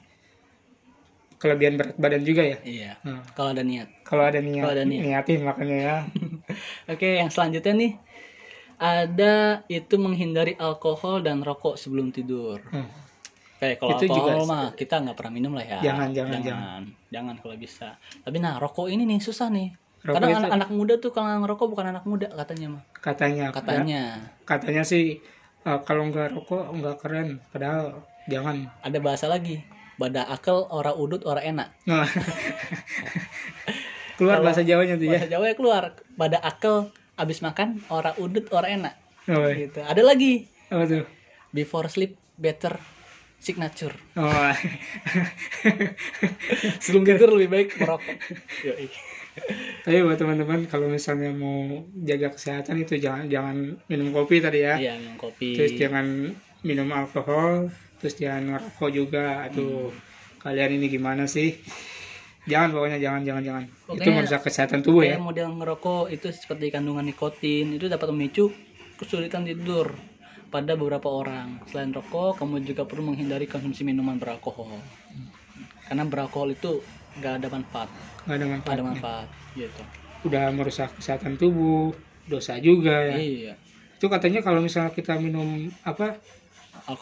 kelebihan 1.38 1.74
berat 1.78 1.96
badan 1.98 2.22
juga 2.22 2.42
ya. 2.46 2.58
Iya, 2.62 2.92
Nah, 3.02 3.22
kalau 3.34 3.50
ada 3.54 3.62
niat. 3.66 3.88
kalau 4.06 4.22
ada 4.26 4.38
niat, 4.38 4.62
Kalau 4.62 4.74
ada 4.78 4.84
niat. 4.86 5.02
niatin 5.02 5.40
makanya 5.42 5.76
ya. 5.78 5.96
Oke, 6.92 7.18
yang 7.18 7.30
selanjutnya 7.34 7.74
nih 7.74 7.92
ada 8.78 9.62
itu 9.70 9.94
menghindari 9.98 10.54
alkohol 10.58 11.22
dan 11.22 11.42
rokok 11.42 11.78
sebelum 11.78 12.10
tidur. 12.10 12.62
Hmm. 12.70 12.86
Kayak 13.62 13.78
kalau 13.78 13.90
Itu 13.94 14.04
juga 14.10 14.30
alkohol 14.34 14.42
sih. 14.42 14.50
mah 14.50 14.66
kita 14.74 14.94
nggak 15.02 15.16
pernah 15.18 15.32
minum 15.34 15.52
lah 15.54 15.66
ya. 15.66 15.78
Jangan, 15.82 16.08
jangan, 16.14 16.40
jangan, 16.42 16.80
jangan 17.14 17.34
kalau 17.38 17.54
bisa. 17.58 17.94
Tapi 18.22 18.36
nah 18.42 18.58
rokok 18.58 18.90
ini 18.90 19.06
nih 19.06 19.18
susah 19.22 19.50
nih. 19.50 19.70
Rokok 20.02 20.14
Kadang 20.18 20.28
itu- 20.28 20.38
anak-anak 20.40 20.68
muda 20.68 20.94
tuh 20.98 21.10
kalau 21.10 21.26
ngerokok 21.38 21.66
bukan 21.68 21.86
anak 21.88 22.02
muda 22.02 22.26
katanya 22.28 22.66
mah. 22.68 22.82
Katanya, 22.92 23.44
Katanya 23.50 24.02
katanya 24.42 24.82
sih 24.82 25.18
eh, 25.62 25.78
kalau 25.82 26.04
nggak 26.04 26.32
rokok 26.32 26.62
nggak 26.72 26.96
keren. 26.98 27.38
Padahal 27.48 28.02
jangan. 28.26 28.68
ada 28.78 28.98
bahasa 28.98 29.26
lagi. 29.26 29.62
Bada 29.94 30.26
akel 30.26 30.66
ora 30.66 30.90
udut 30.90 31.22
ora 31.22 31.40
enak. 31.40 31.68
Nah. 31.84 32.02
Keluar 34.12 34.38
Kalau- 34.38 34.44
bahasa 34.44 34.62
Jawanya 34.62 34.94
tuh 34.96 35.06
ya. 35.06 35.10
Bahasa 35.16 35.28
Jawa 35.30 35.44
keluar. 35.52 35.82
Bada 36.12 36.38
akel 36.38 36.90
abis 37.14 37.38
makan 37.38 37.80
ora 37.86 38.10
udut 38.16 38.46
ora 38.50 38.68
enak. 38.68 38.94
Oh, 39.28 39.46
Gitu. 39.48 39.78
Ada 39.78 40.02
lagi. 40.02 40.46
apa 40.66 40.82
tuh? 40.84 41.04
Before 41.50 41.86
sleep 41.86 42.16
better 42.34 42.74
signature. 43.38 43.94
Oh, 44.14 44.26
Sebelum 46.80 47.04
tidur 47.04 47.28
lebih 47.30 47.48
baik 47.48 47.68
merokok. 47.76 48.02
Yoi. 48.64 48.86
Tapi 49.82 50.04
buat 50.04 50.20
teman-teman 50.20 50.68
kalau 50.68 50.86
misalnya 50.92 51.32
mau 51.32 51.82
jaga 52.04 52.30
kesehatan 52.36 52.84
itu 52.84 53.00
jangan 53.00 53.26
jangan 53.32 53.56
minum 53.88 54.12
kopi 54.12 54.44
tadi 54.44 54.60
ya. 54.60 54.76
Iya, 54.76 55.00
minum 55.00 55.16
kopi. 55.16 55.56
Terus 55.56 55.72
jangan 55.80 56.06
minum 56.62 56.88
alkohol, 56.92 57.72
terus 57.98 58.14
jangan 58.20 58.60
ngerokok 58.60 58.90
juga. 58.92 59.48
Aduh, 59.48 59.90
Hmm. 59.90 59.98
kalian 60.44 60.78
ini 60.78 60.86
gimana 60.92 61.24
sih? 61.24 61.56
Jangan 62.42 62.74
pokoknya 62.74 62.98
jangan 62.98 63.22
jangan 63.22 63.42
jangan. 63.46 63.64
itu 63.64 63.86
Pokoknya 63.86 64.12
merusak 64.18 64.42
kesehatan 64.42 64.80
tubuh 64.82 65.02
ya. 65.06 65.14
Model 65.16 65.48
ngerokok 65.62 66.10
itu 66.10 66.28
seperti 66.34 66.74
kandungan 66.74 67.06
nikotin 67.06 67.78
itu 67.78 67.86
dapat 67.86 68.10
memicu 68.10 68.50
kesulitan 68.98 69.46
tidur 69.46 69.94
pada 70.50 70.74
beberapa 70.74 71.08
orang. 71.08 71.62
Selain 71.70 71.94
rokok, 71.94 72.36
kamu 72.36 72.66
juga 72.66 72.82
perlu 72.84 73.14
menghindari 73.14 73.46
konsumsi 73.46 73.86
minuman 73.86 74.18
beralkohol. 74.18 74.74
Karena 75.86 76.02
beralkohol 76.04 76.52
itu 76.58 76.82
nggak 77.12 77.32
ada 77.38 77.48
manfaat, 77.48 77.88
Gak 78.22 78.34
ada 78.38 78.44
nggak 78.46 78.62
ada 78.68 78.84
manfaat 78.84 79.28
gitu. 79.52 79.82
Udah 80.22 80.48
merusak 80.50 80.94
kesehatan 80.96 81.34
tubuh, 81.34 81.92
dosa 82.24 82.56
juga 82.56 82.94
ya. 83.04 83.16
Iya, 83.18 83.54
Itu 83.98 84.06
katanya 84.06 84.40
kalau 84.40 84.62
misalnya 84.62 84.90
kita 84.90 85.18
minum 85.18 85.70
apa 85.82 86.16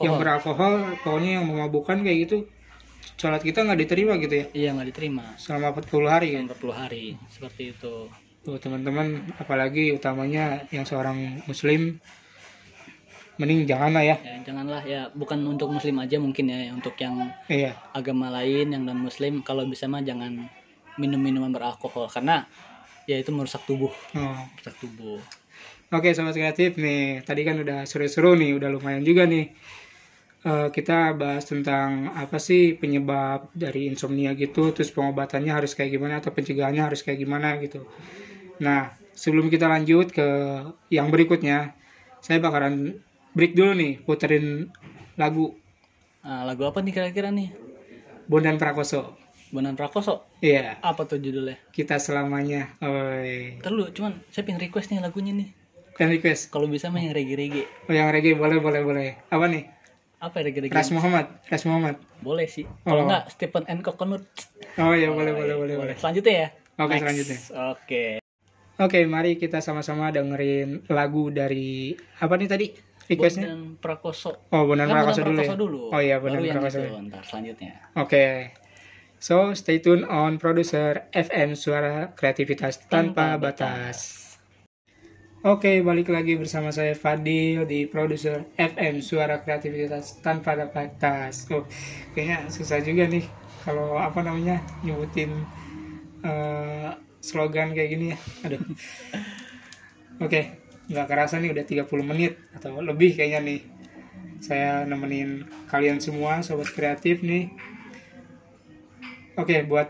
yang 0.01 0.17
alkohol. 0.17 0.19
beralkohol, 0.19 0.75
pokoknya 1.01 1.31
yang 1.41 1.47
memabukkan 1.47 2.01
kayak 2.01 2.19
gitu, 2.27 2.49
sholat 3.17 3.41
kita 3.41 3.63
nggak 3.63 3.81
diterima 3.81 4.17
gitu 4.17 4.35
ya 4.35 4.47
Iya 4.53 4.69
nggak 4.77 4.89
diterima. 4.93 5.25
selama 5.37 5.77
40 5.77 6.09
hari 6.09 6.29
kan. 6.33 6.45
Yang 6.45 6.57
40 6.57 6.73
hari 6.75 7.05
seperti 7.29 7.63
itu. 7.73 7.95
Tuh 8.41 8.57
teman-teman, 8.57 9.37
apalagi 9.37 9.93
utamanya 9.93 10.65
yang 10.73 10.89
seorang 10.89 11.45
muslim, 11.45 12.01
mending 13.41 13.65
jangan 13.71 13.91
lah 13.97 14.05
ya. 14.05 14.17
Ya, 14.21 14.35
janganlah 14.47 14.83
ya 14.85 15.01
bukan 15.17 15.41
untuk 15.49 15.69
muslim 15.73 15.97
aja 16.05 16.17
mungkin 16.21 16.45
ya 16.53 16.71
untuk 16.77 16.95
yang 17.01 17.33
Iya. 17.49 17.73
agama 17.97 18.29
lain 18.31 18.71
yang 18.75 18.83
non 18.87 19.01
muslim 19.01 19.41
kalau 19.43 19.65
bisa 19.67 19.89
mah 19.91 20.05
jangan 20.05 20.53
minum 21.01 21.19
minuman 21.19 21.51
beralkohol 21.51 22.07
karena 22.13 22.45
ya 23.09 23.17
itu 23.19 23.31
merusak 23.35 23.65
tubuh 23.67 23.93
Oh. 24.15 24.37
merusak 24.55 24.77
tubuh 24.79 25.25
Oke 25.91 26.15
sobat 26.15 26.39
kreatif 26.39 26.79
nih, 26.79 27.27
tadi 27.27 27.43
kan 27.43 27.59
udah 27.59 27.83
seru-seru 27.83 28.39
nih, 28.39 28.55
udah 28.55 28.71
lumayan 28.71 29.03
juga 29.03 29.27
nih. 29.27 29.51
Eh, 30.41 30.69
kita 30.73 31.13
bahas 31.21 31.45
tentang 31.45 32.17
apa 32.17 32.41
sih 32.41 32.73
penyebab 32.81 33.53
dari 33.53 33.93
insomnia 33.93 34.33
gitu, 34.33 34.73
terus 34.73 34.89
pengobatannya 34.97 35.53
harus 35.53 35.77
kayak 35.77 35.93
gimana 36.01 36.15
atau 36.25 36.33
pencegahannya 36.33 36.81
harus 36.81 37.05
kayak 37.05 37.21
gimana 37.21 37.61
gitu. 37.61 37.85
Nah, 38.65 38.93
sebelum 39.13 39.53
kita 39.53 39.69
lanjut 39.69 40.13
ke 40.17 40.29
yang 40.89 41.09
berikutnya, 41.13 41.77
saya 42.25 42.39
bakalan 42.41 43.01
break 43.33 43.53
dulu 43.55 43.73
nih, 43.73 43.93
puterin 44.03 44.71
lagu 45.15 45.55
Ah, 46.21 46.45
lagu 46.45 46.69
apa 46.69 46.85
nih 46.85 46.93
kira-kira 46.93 47.33
nih? 47.33 47.49
Bondan 48.29 48.61
Prakoso. 48.61 49.17
Bonan 49.51 49.75
Prakoso. 49.75 50.29
Iya, 50.39 50.79
Apa 50.79 51.03
tuh 51.03 51.19
judulnya? 51.19 51.59
kita 51.73 51.97
selamanya. 51.97 52.77
Oi. 52.79 53.59
Ntar 53.59 53.73
lu, 53.73 53.89
cuman 53.91 54.21
saya 54.29 54.45
pengen 54.45 54.61
request 54.61 54.93
nih 54.93 55.01
lagunya 55.01 55.33
nih. 55.33 55.49
Kan 55.97 56.13
request. 56.13 56.53
Kalau 56.53 56.69
bisa 56.69 56.87
mah 56.87 57.01
yang 57.01 57.17
reggae-reggae. 57.17 57.67
Oh, 57.89 57.95
yang 57.97 58.13
reggae 58.13 58.37
boleh, 58.37 58.61
boleh, 58.61 58.81
boleh. 58.85 59.09
Apa 59.27 59.49
nih? 59.49 59.65
Apa 60.21 60.39
ya 60.39 60.43
reggae-reggae? 60.47 60.77
Ras 60.77 60.93
Muhammad, 60.93 61.27
Ras 61.51 61.65
Muhammad. 61.67 61.97
Boleh 62.21 62.47
sih. 62.47 62.69
Kalau 62.85 63.03
Oh. 63.03 63.07
enggak 63.09 63.25
Stephen 63.33 63.65
and 63.67 63.81
Coconut. 63.83 64.23
Oh 64.79 64.93
iya, 64.95 65.11
boleh, 65.11 65.33
boleh, 65.35 65.57
boleh, 65.57 65.75
boleh. 65.81 65.95
Selanjutnya 65.97 66.35
ya. 66.37 66.49
Oke, 66.79 66.95
Next. 66.95 67.03
selanjutnya. 67.03 67.39
Oke. 67.75 68.05
Oke, 68.79 68.99
mari 69.05 69.35
kita 69.35 69.59
sama-sama 69.59 70.09
dengerin 70.09 70.85
lagu 70.87 71.29
dari 71.29 71.97
apa 72.21 72.37
nih 72.37 72.49
tadi? 72.49 72.67
Requestnya? 73.11 73.51
Bonan 73.51 73.63
Prakoso. 73.83 74.31
Oh, 74.55 74.63
Bondan 74.71 74.87
Prakoso 74.87 75.21
Bonan 75.21 75.27
dulu 75.27 75.41
ya. 75.43 75.49
Prakoso 75.51 75.55
dulu. 75.59 75.81
Oh 75.91 76.01
iya, 76.01 76.17
Bondan 76.23 76.39
Baru 76.39 76.47
yang 76.47 76.57
Prakoso. 76.63 76.79
itu, 76.79 76.95
Ntar 77.11 77.23
selanjutnya. 77.27 77.73
Oke. 77.99 78.27
So, 79.21 79.53
stay 79.53 79.83
tune 79.85 80.07
on 80.09 80.41
producer 80.41 81.11
FM 81.13 81.53
Suara 81.53 82.15
Kreativitas 82.17 82.81
Tanpa, 82.89 83.37
Tanpa 83.37 83.51
Batas. 83.51 83.99
Oke, 85.41 85.81
balik 85.81 86.13
lagi 86.13 86.37
bersama 86.37 86.69
saya 86.69 86.93
Fadil 86.93 87.65
di 87.65 87.89
producer 87.89 88.45
FM 88.61 89.01
Suara 89.01 89.41
Kreativitas 89.41 90.21
Tanpa 90.21 90.53
Batas. 90.69 91.49
Oh, 91.49 91.65
kayaknya 92.13 92.49
susah 92.53 92.81
juga 92.85 93.09
nih 93.09 93.25
kalau 93.65 93.97
apa 93.97 94.21
namanya 94.21 94.61
nyebutin 94.85 95.49
eh, 96.25 96.93
slogan 97.25 97.73
kayak 97.73 97.91
gini 97.93 98.05
ya. 98.13 98.19
Aduh. 98.45 98.61
Oke, 100.25 100.60
nggak 100.91 101.07
kerasa 101.07 101.39
nih 101.39 101.55
udah 101.55 101.65
30 101.65 101.87
menit 102.03 102.35
atau 102.53 102.83
lebih 102.83 103.15
kayaknya 103.15 103.41
nih. 103.47 103.61
Saya 104.43 104.89
nemenin 104.89 105.45
kalian 105.69 106.01
semua 106.01 106.41
sobat 106.41 106.73
kreatif 106.73 107.21
nih 107.21 107.53
Oke, 109.41 109.65
buat 109.65 109.89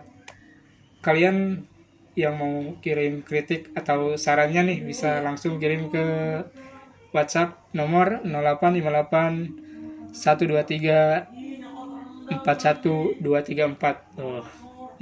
kalian 1.03 1.67
yang 2.15 2.39
mau 2.39 2.79
kirim 2.79 3.27
kritik 3.27 3.75
atau 3.75 4.15
sarannya 4.15 4.63
nih 4.63 4.79
bisa 4.87 5.19
langsung 5.27 5.59
kirim 5.59 5.91
ke 5.91 6.07
WhatsApp 7.11 7.59
nomor 7.75 8.23
0858 8.23 10.15
123 10.15 12.39
41234. 12.47 14.23
Oh, 14.23 14.47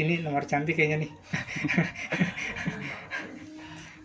ini 0.00 0.24
nomor 0.24 0.48
cantik 0.48 0.80
kayaknya 0.80 1.04
nih. 1.04 1.12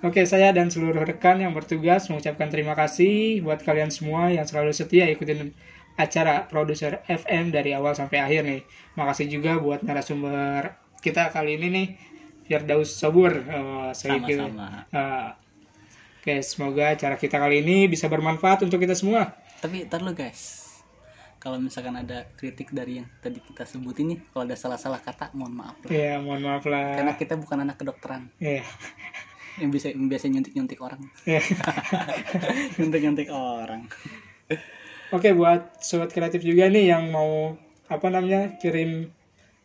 Oke, 0.04 0.28
saya 0.28 0.51
dan 0.51 0.68
seluruh 0.68 1.08
rekan 1.08 1.39
yang 1.39 1.56
bertugas 1.56 2.12
mengucapkan 2.12 2.51
terima 2.51 2.76
kasih 2.76 3.39
buat 3.39 3.64
kalian 3.64 3.88
semua 3.88 4.28
yang 4.36 4.43
selalu 4.43 4.76
setia 4.76 5.08
ikutin 5.08 5.56
acara 5.95 6.43
produser 6.43 6.99
FM 7.08 7.56
dari 7.56 7.72
awal 7.72 7.95
sampai 7.95 8.20
akhir 8.20 8.41
nih. 8.43 8.62
Makasih 8.99 9.32
juga 9.32 9.56
buat 9.64 9.80
narasumber 9.80 10.76
kita 10.99 11.32
kali 11.32 11.56
ini 11.56 11.68
nih, 11.72 11.88
Firdaus 12.43 12.91
Sobur. 12.91 13.32
Oh, 13.47 13.95
Sama-sama. 13.95 14.84
Ah, 14.91 15.39
Oke, 16.24 16.39
semoga 16.39 16.95
acara 16.95 17.20
kita 17.20 17.36
kali 17.36 17.60
ini 17.60 17.88
bisa 17.88 18.08
bermanfaat 18.08 18.64
untuk 18.64 18.80
kita 18.80 18.95
semua. 18.95 19.36
Tapi 19.60 19.88
ntar 19.88 19.99
lu 20.04 20.16
guys. 20.16 20.64
Kalau 21.36 21.60
misalkan 21.60 21.99
ada 21.99 22.32
kritik 22.39 22.72
dari 22.72 23.04
yang 23.04 23.08
tadi 23.20 23.43
kita 23.43 23.68
sebut 23.68 23.99
ini, 23.99 24.16
kalau 24.32 24.47
ada 24.47 24.56
salah-salah 24.56 25.04
kata, 25.04 25.36
mohon 25.36 25.51
maaf. 25.51 25.76
lah. 25.84 25.91
Ya, 25.91 26.16
mohon 26.24 26.39
maaf 26.47 26.64
Karena 26.64 27.12
lah. 27.12 27.20
kita 27.20 27.36
bukan 27.36 27.68
anak 27.68 27.76
kedokteran 27.76 28.32
Ya, 28.39 28.64
yang 29.62 29.70
bisa 29.70 29.93
yang 29.93 30.10
biasa 30.10 30.30
nyuntik-nyuntik 30.30 30.80
orang. 30.82 31.01
ya. 31.28 31.41
nyuntik-nyuntik 32.78 33.30
orang. 33.30 33.86
Oke, 35.14 35.30
buat 35.38 35.78
sobat 35.84 36.10
kreatif 36.10 36.41
juga 36.41 36.66
nih 36.70 36.89
yang 36.89 37.14
mau 37.14 37.54
apa 37.86 38.08
namanya 38.10 38.58
kirim 38.58 39.14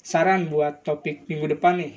saran 0.04 0.52
buat 0.52 0.84
topik 0.84 1.24
minggu 1.24 1.56
depan 1.56 1.80
nih 1.80 1.92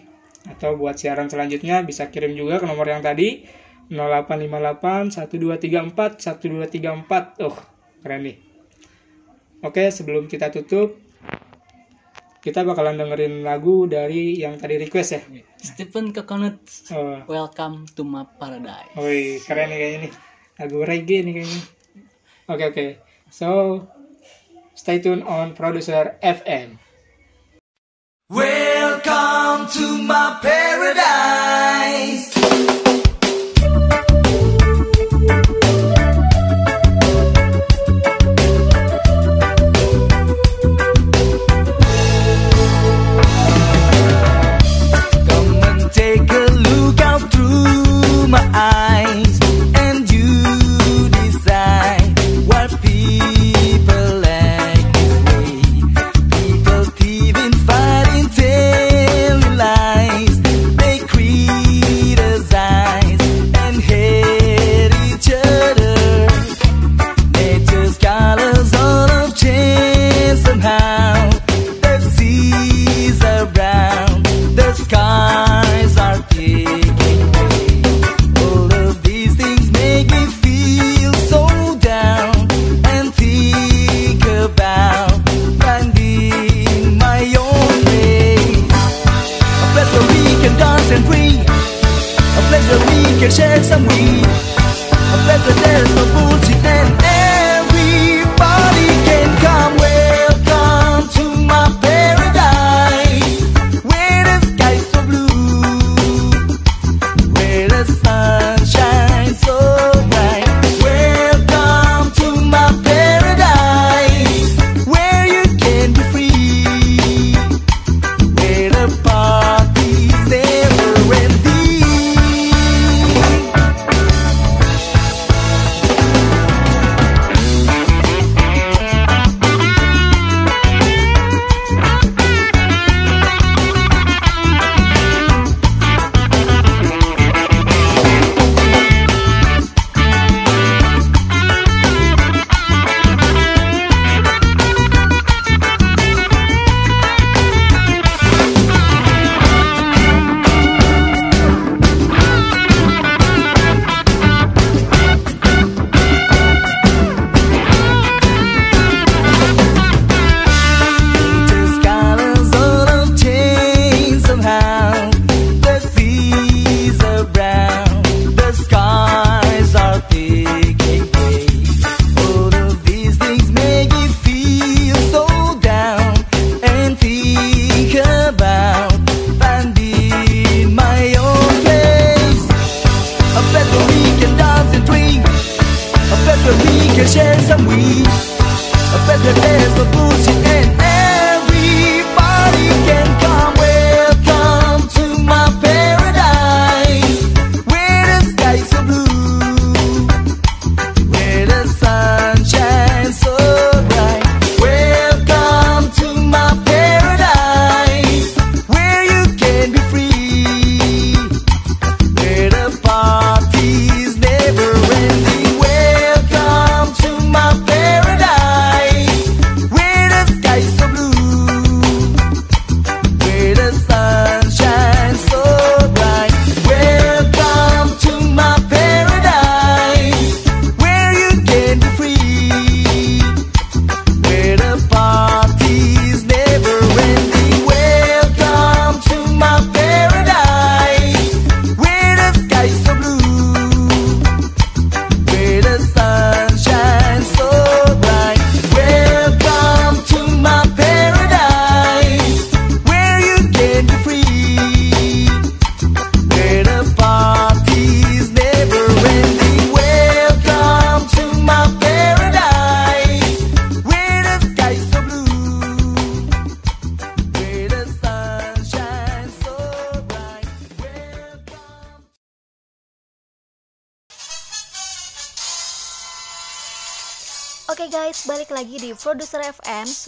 atau 0.48 0.80
buat 0.80 0.96
siaran 0.98 1.28
selanjutnya 1.28 1.84
bisa 1.84 2.10
kirim 2.10 2.34
juga 2.34 2.64
ke 2.64 2.66
nomor 2.66 2.88
yang 2.88 3.04
tadi 3.04 3.44
0858 3.92 5.28
1234 5.28 5.92
1234. 6.40 7.44
Oh, 7.44 7.58
keren 8.00 8.22
nih. 8.24 8.38
Oke, 9.62 9.92
sebelum 9.92 10.26
kita 10.32 10.50
tutup 10.50 10.98
kita 12.42 12.66
bakalan 12.66 12.98
dengerin 12.98 13.46
lagu 13.46 13.86
dari 13.86 14.42
yang 14.42 14.58
tadi 14.58 14.82
request 14.82 15.14
ya. 15.14 15.22
Stephen 15.62 16.10
Coconut, 16.10 16.58
Oh, 16.90 17.22
welcome 17.30 17.86
to 17.94 18.02
my 18.02 18.26
paradise. 18.26 18.90
Wih, 18.98 19.38
keren 19.46 19.70
nih 19.70 19.78
kayaknya 19.78 20.00
nih. 20.10 20.14
Lagu 20.58 20.78
reggae 20.82 21.22
nih 21.22 21.34
kayaknya. 21.38 21.62
Oke, 22.50 22.64
oke. 22.74 22.86
So, 23.30 23.50
stay 24.74 24.98
tune 24.98 25.22
on 25.22 25.54
Producer 25.54 26.18
FM. 26.26 26.82
Welcome 28.34 29.70
to 29.78 30.02
my 30.02 30.42
paradise. 30.42 32.41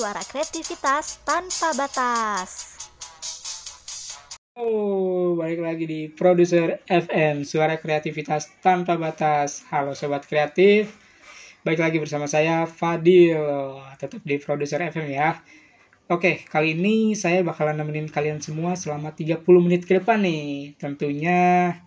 Suara 0.04 0.20
kreativitas 0.20 1.24
tanpa 1.24 1.72
batas. 1.80 2.76
Oh, 4.60 5.40
balik 5.40 5.64
lagi 5.64 5.88
di 5.88 6.12
Produser 6.12 6.84
FM, 6.92 7.48
suara 7.48 7.80
kreativitas 7.80 8.52
tanpa 8.60 9.00
batas. 9.00 9.64
Halo 9.72 9.96
sobat 9.96 10.28
kreatif, 10.28 10.92
balik 11.64 11.80
lagi 11.80 12.04
bersama 12.04 12.28
saya 12.28 12.68
Fadil, 12.68 13.80
tetap 13.96 14.20
di 14.28 14.36
Produser 14.44 14.84
FM 14.84 15.08
ya. 15.08 15.40
Oke, 16.12 16.44
kali 16.52 16.76
ini 16.76 17.16
saya 17.16 17.40
bakalan 17.40 17.80
nemenin 17.80 18.12
kalian 18.12 18.44
semua 18.44 18.76
selama 18.76 19.16
30 19.16 19.40
menit 19.64 19.88
ke 19.88 20.04
depan 20.04 20.20
nih. 20.20 20.76
Tentunya 20.84 21.80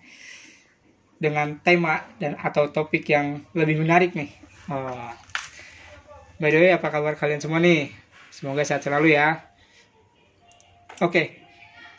dengan 1.20 1.60
tema 1.60 2.00
dan 2.16 2.32
atau 2.40 2.72
topik 2.72 3.12
yang 3.12 3.44
lebih 3.52 3.76
menarik 3.76 4.16
nih. 4.16 4.32
Oh. 4.72 5.12
By 6.40 6.48
the 6.48 6.64
way, 6.64 6.72
apa 6.72 6.88
kabar 6.88 7.12
kalian 7.12 7.44
semua 7.44 7.60
nih? 7.60 8.05
Semoga 8.36 8.68
sehat 8.68 8.84
selalu 8.84 9.16
ya. 9.16 9.48
Oke, 11.00 11.40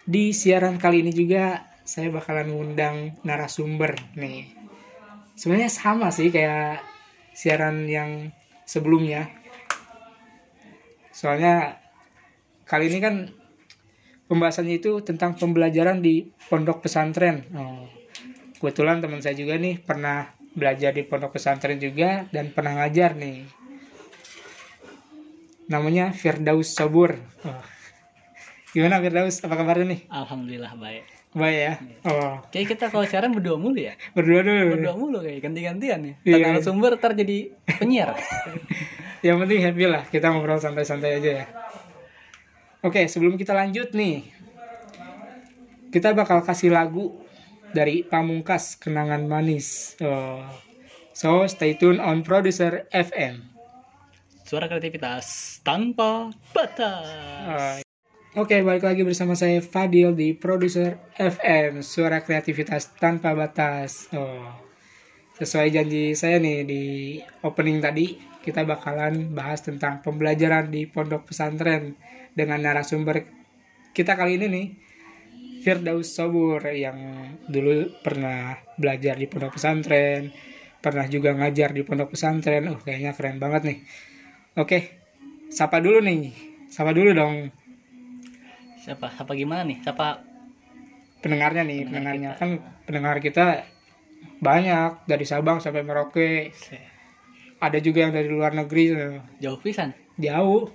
di 0.06 0.38
siaran 0.38 0.78
kali 0.78 1.02
ini 1.02 1.10
juga 1.10 1.66
saya 1.82 2.14
bakalan 2.14 2.54
ngundang 2.54 3.18
narasumber 3.26 3.98
nih. 4.14 4.46
Sebenarnya 5.34 5.74
sama 5.74 6.14
sih 6.14 6.30
kayak 6.30 6.86
siaran 7.34 7.90
yang 7.90 8.30
sebelumnya. 8.70 9.34
Soalnya 11.10 11.82
kali 12.70 12.94
ini 12.94 13.02
kan 13.02 13.16
pembahasannya 14.30 14.78
itu 14.78 15.02
tentang 15.02 15.34
pembelajaran 15.34 16.06
di 16.06 16.30
pondok 16.54 16.86
pesantren. 16.86 17.50
Oh, 17.58 17.90
kebetulan 18.62 19.02
teman 19.02 19.26
saya 19.26 19.34
juga 19.34 19.58
nih 19.58 19.82
pernah 19.82 20.38
belajar 20.54 20.94
di 20.94 21.02
pondok 21.02 21.34
pesantren 21.34 21.82
juga 21.82 22.30
dan 22.30 22.54
pernah 22.54 22.78
ngajar 22.78 23.18
nih. 23.18 23.57
Namanya 25.68 26.16
Firdaus 26.16 26.72
Sabur. 26.72 27.20
Oh. 27.44 27.64
Gimana 28.72 29.04
Firdaus? 29.04 29.44
Apa 29.44 29.60
kabarnya 29.60 29.96
nih? 29.96 30.02
Alhamdulillah 30.08 30.74
baik. 30.80 31.04
Baik 31.36 31.60
ya. 31.60 31.74
Oh, 32.08 32.40
Kayak 32.50 32.68
kita 32.74 32.86
kalau 32.88 33.04
siaran 33.04 33.36
berdua 33.36 33.60
mulu 33.60 33.78
ya. 33.78 34.00
berdua 34.16 34.42
dulu. 34.42 34.80
Berdua 34.80 34.96
mulu 34.96 35.18
kayak 35.20 35.44
ganti-gantian 35.44 36.00
ya. 36.02 36.14
Iya. 36.24 36.36
Tengah 36.40 36.64
sumber 36.64 36.96
ntar 36.96 37.14
jadi 37.14 37.52
penyiar. 37.78 38.16
Yang 39.26 39.38
penting 39.44 39.60
happy 39.66 39.86
lah. 39.92 40.04
Kita 40.08 40.32
ngobrol 40.32 40.62
santai-santai 40.62 41.20
aja 41.20 41.32
ya. 41.44 41.46
Oke, 42.86 43.10
sebelum 43.12 43.36
kita 43.36 43.52
lanjut 43.52 43.92
nih. 43.92 44.24
Kita 45.92 46.14
bakal 46.14 46.46
kasih 46.46 46.72
lagu 46.72 47.18
dari 47.76 48.06
Pamungkas 48.06 48.80
Kenangan 48.80 49.26
Manis. 49.28 49.98
Oh. 50.00 50.46
So, 51.18 51.50
stay 51.50 51.74
tune 51.76 51.98
on 51.98 52.22
Producer 52.22 52.86
FM. 52.94 53.57
Suara 54.48 54.72
kreativitas 54.72 55.60
tanpa 55.60 56.32
batas. 56.56 57.84
Oke, 58.32 58.64
balik 58.64 58.88
lagi 58.88 59.04
bersama 59.04 59.36
saya 59.36 59.60
Fadil 59.60 60.16
di 60.16 60.32
Producer 60.32 60.96
FM, 61.20 61.84
suara 61.84 62.24
kreativitas 62.24 62.96
tanpa 62.96 63.36
batas. 63.36 64.08
Oh. 64.16 64.48
Sesuai 65.36 65.68
janji 65.76 66.16
saya 66.16 66.40
nih 66.40 66.64
di 66.64 66.84
opening 67.44 67.84
tadi, 67.84 68.16
kita 68.40 68.64
bakalan 68.64 69.36
bahas 69.36 69.68
tentang 69.68 70.00
pembelajaran 70.00 70.72
di 70.72 70.88
pondok 70.88 71.28
pesantren 71.28 72.00
dengan 72.32 72.64
narasumber 72.64 73.28
kita 73.92 74.16
kali 74.16 74.40
ini 74.40 74.48
nih, 74.48 74.68
Firdaus 75.60 76.16
Sobur 76.16 76.64
yang 76.72 76.96
dulu 77.52 78.00
pernah 78.00 78.56
belajar 78.80 79.20
di 79.20 79.28
pondok 79.28 79.60
pesantren, 79.60 80.32
pernah 80.80 81.04
juga 81.12 81.36
ngajar 81.36 81.76
di 81.76 81.84
pondok 81.84 82.16
pesantren. 82.16 82.72
Oh, 82.72 82.80
kayaknya 82.80 83.12
keren 83.12 83.44
banget 83.44 83.76
nih. 83.76 83.80
Oke, 84.58 84.90
sapa 85.54 85.78
dulu 85.78 86.02
nih. 86.02 86.34
Sapa 86.68 86.92
dulu 86.92 87.14
dong 87.14 87.54
Siapa? 88.82 89.08
Siapa 89.14 89.32
gimana 89.38 89.62
nih? 89.68 89.78
Siapa? 89.84 90.26
pendengarnya 91.18 91.66
nih, 91.66 91.82
Pendengar 91.82 92.14
pendengarnya 92.14 92.30
kan 92.38 92.50
pendengar 92.86 93.18
kita 93.20 93.46
banyak 94.38 95.02
dari 95.10 95.26
Sabang 95.26 95.58
sampai 95.58 95.82
Merauke. 95.82 96.54
Ada 97.58 97.82
juga 97.82 98.06
yang 98.06 98.14
dari 98.14 98.30
luar 98.30 98.54
negeri 98.54 98.94
Jauh 99.42 99.58
pisan. 99.58 99.98
jauh. 100.18 100.70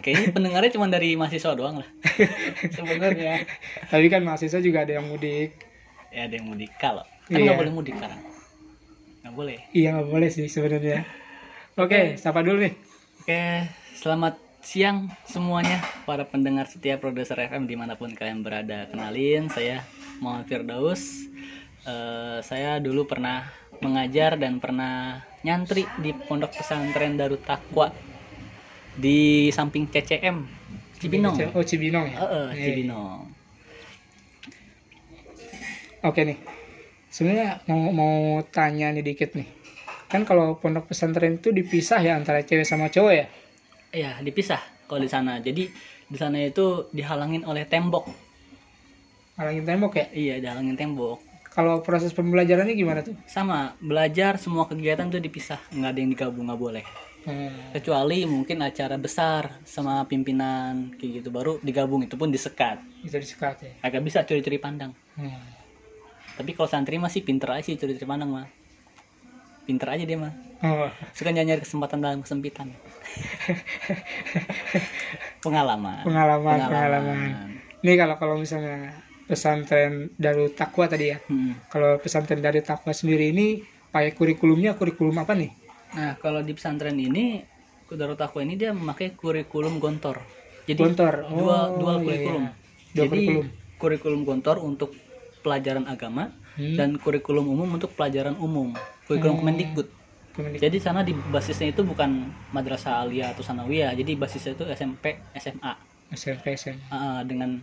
Kayaknya 0.00 0.28
pendengarnya 0.32 0.70
cuma 0.72 0.88
dari 0.88 1.12
mahasiswa 1.16 1.52
doang 1.52 1.84
lah. 1.84 1.88
Sebenarnya. 2.76 3.44
Tapi 3.92 4.06
kan 4.08 4.24
mahasiswa 4.24 4.60
juga 4.64 4.84
ada 4.84 4.96
yang 4.96 5.06
mudik. 5.08 5.56
Ya 6.08 6.24
ada 6.28 6.34
yang 6.40 6.48
mudik 6.48 6.72
kalau. 6.80 7.04
Kan 7.28 7.36
Iya. 7.40 7.52
nggak 7.52 7.60
boleh 7.60 7.72
mudik 7.72 7.94
sekarang. 7.96 8.20
Nggak 9.22 9.34
boleh. 9.36 9.58
Iya 9.76 9.88
nggak 9.96 10.08
boleh 10.08 10.28
sih 10.32 10.48
sebenarnya. 10.48 11.04
Oke, 11.76 12.16
sapa 12.16 12.40
dulu 12.44 12.64
nih. 12.64 12.74
Oke, 13.22 13.70
selamat 14.02 14.34
siang 14.66 15.06
semuanya 15.22 15.78
para 16.02 16.26
pendengar 16.26 16.66
setia 16.66 16.98
produser 16.98 17.38
FM 17.38 17.70
di 17.70 17.78
mana 17.78 17.94
pun 17.94 18.10
kalian 18.10 18.42
berada. 18.42 18.90
Kenalin, 18.90 19.46
saya 19.46 19.86
Muhammad 20.18 20.50
Firdaus. 20.50 21.30
Eh, 21.86 22.42
saya 22.42 22.82
dulu 22.82 23.06
pernah 23.06 23.46
mengajar 23.78 24.34
dan 24.34 24.58
pernah 24.58 25.22
nyantri 25.46 25.86
di 26.02 26.10
pondok 26.18 26.50
pesantren 26.50 27.14
Darut 27.14 27.46
Takwa 27.46 27.94
di 28.98 29.54
samping 29.54 29.86
CCM 29.86 30.42
Cibinong. 30.98 31.54
Oh 31.54 31.62
Cibinong 31.62 32.10
ya. 32.10 32.26
Heeh, 32.26 32.46
Iya. 32.58 32.64
Cibinong. 32.74 33.22
Oke 36.02 36.26
nih. 36.26 36.42
Sebenarnya 37.06 37.62
mau 37.70 37.86
mau 37.94 38.42
tanya 38.50 38.90
nih 38.90 39.14
dikit 39.14 39.38
nih. 39.38 39.61
Kan 40.12 40.28
kalau 40.28 40.60
pondok 40.60 40.92
pesantren 40.92 41.40
itu 41.40 41.56
dipisah 41.56 42.04
ya 42.04 42.20
antara 42.20 42.44
cewek 42.44 42.68
sama 42.68 42.92
cowok 42.92 43.12
ya? 43.16 43.26
Iya, 43.96 44.20
dipisah 44.20 44.60
kalau 44.84 45.00
di 45.00 45.08
sana. 45.08 45.40
Jadi 45.40 45.72
di 46.04 46.16
sana 46.20 46.36
itu 46.44 46.92
dihalangin 46.92 47.48
oleh 47.48 47.64
tembok. 47.64 48.12
Halangin 49.40 49.64
tembok 49.64 49.96
ya? 49.96 50.06
Iya, 50.12 50.34
dihalangin 50.44 50.76
tembok. 50.76 51.24
Kalau 51.48 51.80
proses 51.80 52.12
pembelajarannya 52.12 52.76
gimana 52.76 53.00
tuh? 53.00 53.16
Sama, 53.24 53.72
belajar 53.80 54.36
semua 54.36 54.68
kegiatan 54.68 55.08
tuh 55.08 55.20
dipisah, 55.20 55.60
nggak 55.72 55.90
ada 55.96 55.98
yang 56.00 56.10
digabung 56.12 56.44
nggak 56.48 56.60
boleh. 56.60 56.84
Hmm. 57.24 57.72
Kecuali 57.72 58.28
mungkin 58.28 58.60
acara 58.60 59.00
besar 59.00 59.64
sama 59.64 60.04
pimpinan 60.04 60.92
kayak 60.98 61.22
gitu 61.24 61.28
baru 61.32 61.56
digabung 61.64 62.04
itu 62.04 62.20
pun 62.20 62.28
disekat. 62.28 62.84
Bisa 63.00 63.16
disekat 63.16 63.64
ya. 63.64 63.72
Agak 63.80 64.04
bisa 64.04 64.28
curi-curi 64.28 64.60
pandang. 64.60 64.92
Hmm. 65.16 65.40
Tapi 66.36 66.52
kalau 66.52 66.68
santri 66.68 67.00
masih 67.00 67.24
pinter 67.24 67.48
aja 67.48 67.64
sih 67.64 67.80
curi-curi 67.80 68.04
pandang 68.04 68.28
mah. 68.28 68.48
Pinter 69.62 69.88
aja 69.94 70.02
dia 70.02 70.18
mah. 70.18 70.34
Oh, 70.62 70.86
suka 71.10 71.30
nyari 71.30 71.58
kesempatan 71.58 71.98
dalam 71.98 72.22
kesempitan 72.22 72.70
pengalaman 75.42 76.02
pengalaman, 76.06 76.58
pengalaman. 76.66 77.18
Ini 77.82 77.92
kalau 77.98 78.14
kalau 78.14 78.34
misalnya 78.38 78.94
pesantren 79.26 80.14
Darut 80.14 80.54
Takwa 80.54 80.86
tadi 80.86 81.10
ya. 81.10 81.18
Hmm. 81.26 81.58
Kalau 81.66 81.98
pesantren 81.98 82.38
Darut 82.38 82.62
Takwa 82.62 82.94
sendiri 82.94 83.34
ini 83.34 83.58
pakai 83.90 84.14
kurikulumnya 84.14 84.74
kurikulum 84.74 85.18
apa 85.18 85.34
nih? 85.34 85.52
nah 85.92 86.16
kalau 86.16 86.40
di 86.40 86.56
pesantren 86.56 86.96
ini 86.96 87.44
Darut 87.92 88.16
Takwa 88.16 88.40
ini 88.40 88.56
dia 88.56 88.72
memakai 88.72 89.12
kurikulum 89.12 89.76
gontor 89.76 90.24
jadi 90.64 90.80
Gontor. 90.80 91.28
dua 91.28 91.68
Oh, 91.68 91.76
dua 91.76 91.92
iya, 91.92 92.04
kurikulum 92.06 92.42
iya. 92.42 92.52
Dua 92.88 92.96
jadi 92.96 93.08
kurikulum. 93.12 93.46
kurikulum 93.76 94.20
gontor 94.24 94.56
untuk 94.64 94.96
pelajaran 95.44 95.84
agama 95.84 96.32
Hmm. 96.52 96.76
dan 96.76 96.90
kurikulum 97.00 97.48
umum 97.48 97.80
untuk 97.80 97.96
pelajaran 97.96 98.36
umum 98.36 98.76
kurikulum 99.08 99.36
Oh. 99.36 99.40
Kemendikbud 99.40 99.88
Kemendik- 100.32 100.60
jadi 100.60 100.76
sana 100.80 101.04
di 101.04 101.12
basisnya 101.12 101.72
itu 101.72 101.84
bukan 101.84 102.28
madrasah 102.52 103.04
aliyah 103.04 103.32
atau 103.32 103.44
sanawiyah 103.44 103.92
jadi 103.92 104.16
basisnya 104.16 104.56
itu 104.56 104.64
SMP 104.68 105.20
SMA 105.36 105.72
SMP 106.12 106.56
SMA. 106.56 106.88
Ah, 106.88 107.20
dengan 107.24 107.60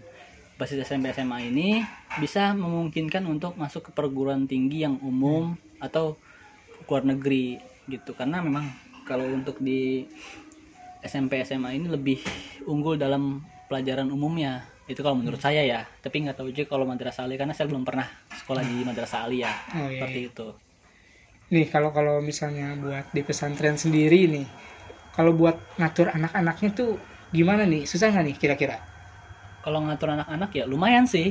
basis 0.57 0.81
SMP 0.81 1.13
SMA 1.13 1.49
ini 1.49 1.81
bisa 2.17 2.51
memungkinkan 2.51 3.23
untuk 3.25 3.53
masuk 3.55 3.89
ke 3.89 3.91
perguruan 3.93 4.43
tinggi 4.43 4.83
yang 4.83 4.97
umum 4.99 5.53
atau 5.79 6.17
ke 6.81 6.89
luar 6.89 7.05
negeri 7.05 7.61
gitu 7.87 8.11
karena 8.11 8.41
memang 8.41 8.67
kalau 9.05 9.23
untuk 9.25 9.57
di 9.57 10.05
SMP 10.99 11.39
SMA 11.41 11.79
ini 11.79 11.87
lebih 11.87 12.19
unggul 12.65 12.99
dalam 12.99 13.39
pelajaran 13.65 14.11
umumnya 14.11 14.67
itu 14.91 14.99
kalau 15.05 15.17
menurut 15.21 15.41
saya 15.45 15.61
ya 15.71 15.79
tapi 16.03 16.15
nggak 16.23 16.35
tahu 16.39 16.49
juga 16.57 16.67
kalau 16.73 16.85
madrasah 16.91 17.21
aliyah 17.25 17.39
karena 17.41 17.55
saya 17.57 17.67
belum 17.71 17.85
pernah 17.89 18.07
sekolah 18.39 18.63
di 18.69 18.75
madrasah 18.89 19.19
aliyah 19.27 19.55
Oh, 19.73 19.89
iya, 19.89 19.89
seperti 19.93 20.17
iya. 20.17 20.29
itu 20.29 20.41
Nih 21.53 21.65
kalau 21.73 21.89
kalau 21.97 22.15
misalnya 22.29 22.67
buat 22.83 23.05
di 23.15 23.21
pesantren 23.27 23.77
sendiri 23.83 24.19
nih, 24.35 24.47
kalau 25.15 25.31
buat 25.39 25.57
ngatur 25.79 26.07
anak-anaknya 26.17 26.69
tuh 26.79 26.89
gimana 27.37 27.63
nih? 27.73 27.81
Susah 27.91 28.07
nggak 28.13 28.25
nih 28.27 28.35
kira-kira? 28.41 28.77
kalau 29.63 29.79
ngatur 29.85 30.09
anak-anak 30.15 30.49
ya 30.59 30.63
lumayan 30.71 31.05
sih 31.13 31.27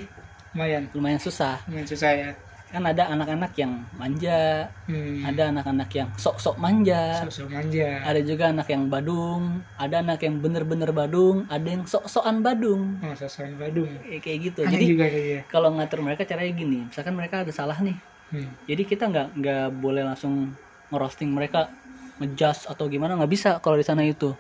Lumayan, 0.54 0.84
lumayan 0.96 1.20
susah 1.26 1.54
lumayan 1.66 1.88
susah 1.92 2.12
ya. 2.20 2.30
Kan 2.68 2.82
ada 2.82 3.08
anak-anak 3.08 3.52
yang 3.54 3.72
manja 3.94 4.68
Hmm. 4.84 5.20
ada 5.22 5.48
anak-anak 5.48 5.88
yang 5.90 6.08
sok-sok 6.14 6.56
manja 6.56 7.24
Sosok 7.24 7.48
manja. 7.50 8.00
ada 8.02 8.20
juga 8.20 8.48
anak 8.48 8.66
yang 8.66 8.86
badung 8.86 9.42
ada 9.74 9.98
anak 9.98 10.20
yang 10.20 10.36
bener-bener 10.36 10.88
badung 10.90 11.44
ada 11.46 11.64
yang 11.64 11.82
sok-sokan 11.82 12.40
badung 12.40 13.00
Oh, 13.00 13.12
sosokan 13.12 13.56
Badung. 13.56 13.88
Eh, 14.02 14.16
kayak 14.18 14.38
gitu 14.46 14.60
Aneh 14.62 14.72
jadi 14.74 14.84
juga 14.86 15.04
kayaknya. 15.06 15.40
kalau 15.46 15.68
ngatur 15.72 16.00
mereka 16.02 16.22
caranya 16.22 16.52
gini 16.54 16.78
misalkan 16.84 17.14
mereka 17.14 17.40
ada 17.40 17.50
salah 17.50 17.78
nih 17.78 17.96
Hmm. 18.28 18.44
jadi 18.64 18.82
kita 18.82 19.04
nggak 19.06 19.28
nggak 19.34 19.66
boleh 19.74 20.04
langsung 20.04 20.52
ngerosting 20.88 21.30
mereka 21.30 21.72
ngejudge 22.18 22.66
atau 22.66 22.84
gimana 22.86 23.14
nggak 23.14 23.30
bisa 23.30 23.50
kalau 23.58 23.74
di 23.74 23.82
sana 23.82 24.02
itu 24.02 24.36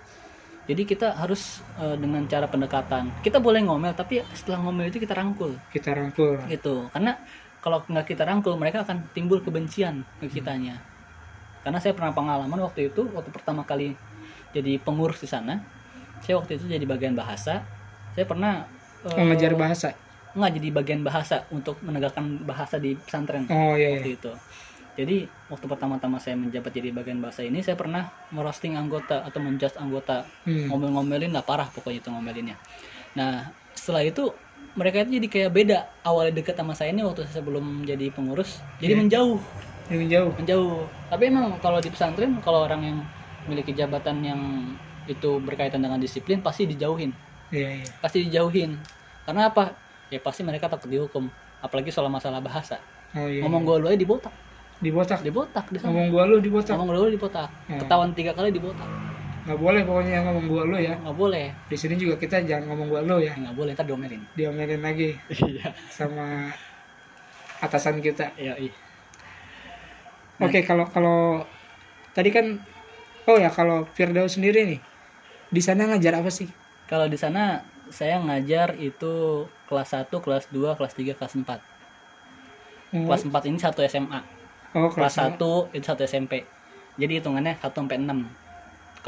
jadi 0.64 0.82
kita 0.82 1.08
harus 1.14 1.60
eh, 1.76 1.96
dengan 1.96 2.24
cara 2.24 2.44
pendekatan 2.44 3.08
kita 3.18 3.38
boleh 3.38 3.60
ngomel 3.62 3.92
tapi 3.92 4.20
setelah 4.30 4.60
ngomel 4.60 4.84
itu 4.86 4.98
kita 4.98 5.12
rangkul 5.12 5.56
Kita 5.66 5.92
rangkul. 5.92 6.36
gitu 6.46 6.88
karena 6.90 7.16
kalau 7.58 7.82
nggak 7.84 8.06
kita 8.06 8.22
rangkul 8.22 8.54
mereka 8.54 8.86
akan 8.86 9.02
timbul 9.12 9.42
kebencian 9.42 10.06
ke 10.22 10.30
kitanya 10.30 10.78
karena 11.62 11.78
saya 11.82 11.92
pernah 11.92 12.14
pengalaman 12.14 12.58
waktu 12.62 12.88
itu 12.88 13.02
waktu 13.10 13.30
pertama 13.34 13.66
kali 13.66 13.98
jadi 14.54 14.78
pengurus 14.80 15.20
di 15.20 15.28
sana 15.28 15.58
saya 16.22 16.38
waktu 16.38 16.56
itu 16.56 16.70
jadi 16.70 16.84
bagian 16.86 17.14
bahasa 17.18 17.62
saya 18.14 18.24
pernah 18.26 18.64
eh, 19.06 19.14
Mengajar 19.18 19.52
bahasa. 19.54 19.88
nggak 20.34 20.50
jadi 20.60 20.68
bagian 20.70 21.00
bahasa 21.02 21.46
untuk 21.50 21.78
menegakkan 21.82 22.42
bahasa 22.46 22.78
di 22.78 22.94
pesantren 22.94 23.46
Oh 23.50 23.74
iya. 23.74 23.98
waktu 23.98 24.14
iya. 24.14 24.18
itu 24.18 24.32
jadi 24.98 25.16
waktu 25.46 25.66
pertama-tama 25.70 26.18
saya 26.18 26.34
menjabat 26.34 26.74
jadi 26.74 26.90
bagian 26.90 27.22
bahasa 27.22 27.46
ini 27.46 27.62
saya 27.62 27.78
pernah 27.78 28.10
merosting 28.34 28.74
anggota 28.74 29.22
atau 29.22 29.38
menjudge 29.42 29.78
anggota 29.78 30.26
Hmm. 30.42 30.72
ngomel-ngomelin 30.72 31.30
lah 31.30 31.44
parah 31.44 31.68
pokoknya 31.68 32.00
itu 32.02 32.08
ngomelinnya 32.10 32.56
nah 33.16 33.32
setelah 33.78 34.02
itu 34.08 34.20
mereka 34.78 34.96
itu 35.02 35.10
jadi 35.18 35.28
kayak 35.34 35.50
beda 35.56 35.74
awalnya 36.06 36.32
deket 36.38 36.54
sama 36.60 36.72
saya 36.78 36.88
ini 36.92 37.00
waktu 37.06 37.20
saya 37.32 37.42
belum 37.48 37.64
jadi 37.90 38.04
pengurus 38.16 38.50
jadi 38.82 38.92
Iya. 38.94 39.00
menjauh 39.00 39.38
Ini 39.88 40.04
jauh. 40.12 40.32
menjauh 40.38 40.72
tapi 41.10 41.22
emang 41.32 41.46
kalau 41.64 41.78
di 41.84 41.88
pesantren 41.94 42.30
kalau 42.44 42.60
orang 42.66 42.80
yang 42.88 42.98
memiliki 43.48 43.72
jabatan 43.80 44.16
yang 44.28 44.40
itu 45.08 45.26
berkaitan 45.46 45.80
dengan 45.84 45.96
disiplin 46.04 46.38
pasti 46.46 46.62
dijauhin 46.72 47.10
Iya 47.52 47.68
iya. 47.80 47.88
pasti 48.02 48.18
dijauhin 48.28 48.70
karena 49.26 49.42
apa 49.50 49.62
ya 50.12 50.18
pasti 50.26 50.40
mereka 50.48 50.66
takut 50.72 50.88
dihukum 50.92 51.24
apalagi 51.64 51.90
soal 51.94 52.08
masalah 52.12 52.40
bahasa 52.44 52.74
Oh 53.16 53.28
iya. 53.28 53.40
ngomong 53.42 53.62
gue 53.66 53.76
lu 53.82 53.86
aja 53.90 53.98
dibotak 54.04 54.34
dibotak. 54.84 55.18
dibotak 55.26 55.64
di 55.74 55.78
Ngomong 55.82 56.06
gua 56.14 56.22
lu 56.30 56.36
dibotak. 56.44 56.76
ngomong 56.78 56.94
lu 56.94 57.08
dibotak 57.16 57.48
Hmm. 57.68 57.80
ketahuan 57.82 58.12
tiga 58.18 58.32
kali 58.38 58.48
dibotak 58.54 59.07
Nggak 59.48 59.60
boleh 59.64 59.80
pokoknya 59.88 60.20
ngomong 60.28 60.44
gua 60.44 60.62
lu 60.68 60.76
ya. 60.76 60.94
nggak 61.00 61.16
boleh. 61.16 61.46
Di 61.72 61.76
sini 61.80 61.96
juga 61.96 62.20
kita 62.20 62.44
jangan 62.44 62.68
ngomong 62.68 62.86
gua 62.92 63.00
lu 63.00 63.16
ya. 63.24 63.32
nggak 63.32 63.56
boleh 63.56 63.72
ntar 63.72 63.88
diomelin. 63.88 64.20
Diomelin 64.36 64.84
lagi. 64.84 65.16
Iya. 65.32 65.72
Sama 65.88 66.52
atasan 67.64 68.04
kita. 68.04 68.36
iya 68.36 68.54
iya 68.60 68.74
Oke, 70.38 70.62
kalau 70.62 70.86
kalau 70.86 71.42
tadi 72.14 72.30
kan 72.30 72.62
oh 73.26 73.36
ya 73.36 73.50
kalau 73.50 73.84
Firdaus 73.90 74.38
sendiri 74.38 74.64
nih 74.64 74.80
di 75.48 75.60
sana 75.64 75.88
ngajar 75.90 76.20
apa 76.20 76.30
sih? 76.30 76.48
kalau 76.88 77.04
di 77.04 77.20
sana 77.20 77.60
saya 77.92 78.16
ngajar 78.20 78.76
itu 78.80 79.44
kelas 79.68 79.92
1, 79.92 80.08
kelas 80.08 80.48
2, 80.48 80.76
kelas 80.76 80.94
3, 80.96 81.18
kelas 81.18 81.34
4 81.36 81.60
Oh, 82.88 83.04
kelas 83.04 83.28
4 83.28 83.48
ini 83.52 83.60
satu 83.60 83.84
SMA 83.84 84.20
oh, 84.72 84.88
kelas 84.88 85.12
kelas 85.12 85.36
1 85.36 85.76
itu 85.76 85.84
satu 85.84 86.02
SMP 86.08 86.48
jadi 86.96 87.20
hitungannya 87.20 87.60
1 87.60 87.68
sampai 87.68 88.00
6 88.00 88.08
Oh, 88.08 88.47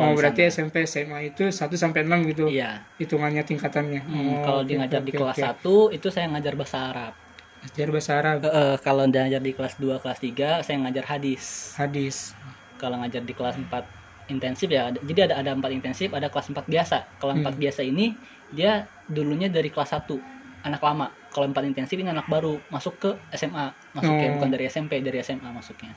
Kalau 0.00 0.12
di 0.12 0.18
berarti. 0.18 0.42
SMP 0.48 0.74
SMA 0.84 1.18
itu 1.26 1.42
1 1.44 1.76
sampai 1.76 2.00
6 2.02 2.20
gitu. 2.26 2.44
iya 2.48 2.80
Hitungannya 2.96 3.42
tingkatannya. 3.42 4.00
Hmm, 4.02 4.26
Oh, 4.30 4.38
kalau 4.42 4.62
di 4.62 4.74
ngajar 4.74 5.00
oke, 5.00 5.06
di 5.06 5.12
kelas 5.12 5.36
oke. 5.36 5.46
1 5.90 5.94
itu 5.94 6.06
saya 6.08 6.26
ngajar 6.28 6.54
bahasa 6.54 6.78
Arab 6.86 7.12
Ngajar 7.60 7.88
bahasa 7.90 8.12
Arab, 8.16 8.36
Eh, 8.40 8.48
eh, 8.50 8.76
kalau 8.80 9.02
ngajar 9.04 9.38
di 9.38 9.52
kelas 9.52 9.74
2, 9.76 9.96
kelas 9.98 10.18
3 10.18 10.48
saya 10.60 10.76
ngajar 10.78 11.04
hadis 11.06 11.76
hadis. 11.76 12.32
kalau 12.74 12.96
ngajar 12.96 13.20
di 13.20 13.32
kelas 13.32 13.60
4 13.60 13.84
intensif 14.26 14.66
ya 14.66 14.88
jadi 14.96 15.28
ada 15.28 15.34
ada 15.36 15.50
4 15.52 15.68
intensif 15.70 16.08
ada 16.10 16.26
kelas 16.26 16.48
4 16.48 16.64
biasa 16.64 17.04
kalau 17.18 17.36
4 17.36 17.52
Hmm. 17.52 17.60
biasa 17.60 17.80
ini 17.82 18.16
dia 18.48 18.72
dulunya 19.06 19.46
dari 19.46 19.68
kelas 19.68 19.92
1 19.92 20.16
anak 20.60 20.80
lama 20.80 21.06
kalau 21.28 21.44
4 21.46 21.60
intensif 21.62 21.94
ini 21.94 22.08
anak 22.08 22.24
baru 22.26 22.56
masuk 22.68 22.96
ke 22.96 23.10
SMA 23.30 23.68
masuknya 23.92 24.28
Oh. 24.28 24.34
bukan 24.38 24.48
dari 24.48 24.64
SMP 24.66 25.00
dari 25.00 25.18
SMA 25.18 25.50
masuknya 25.50 25.92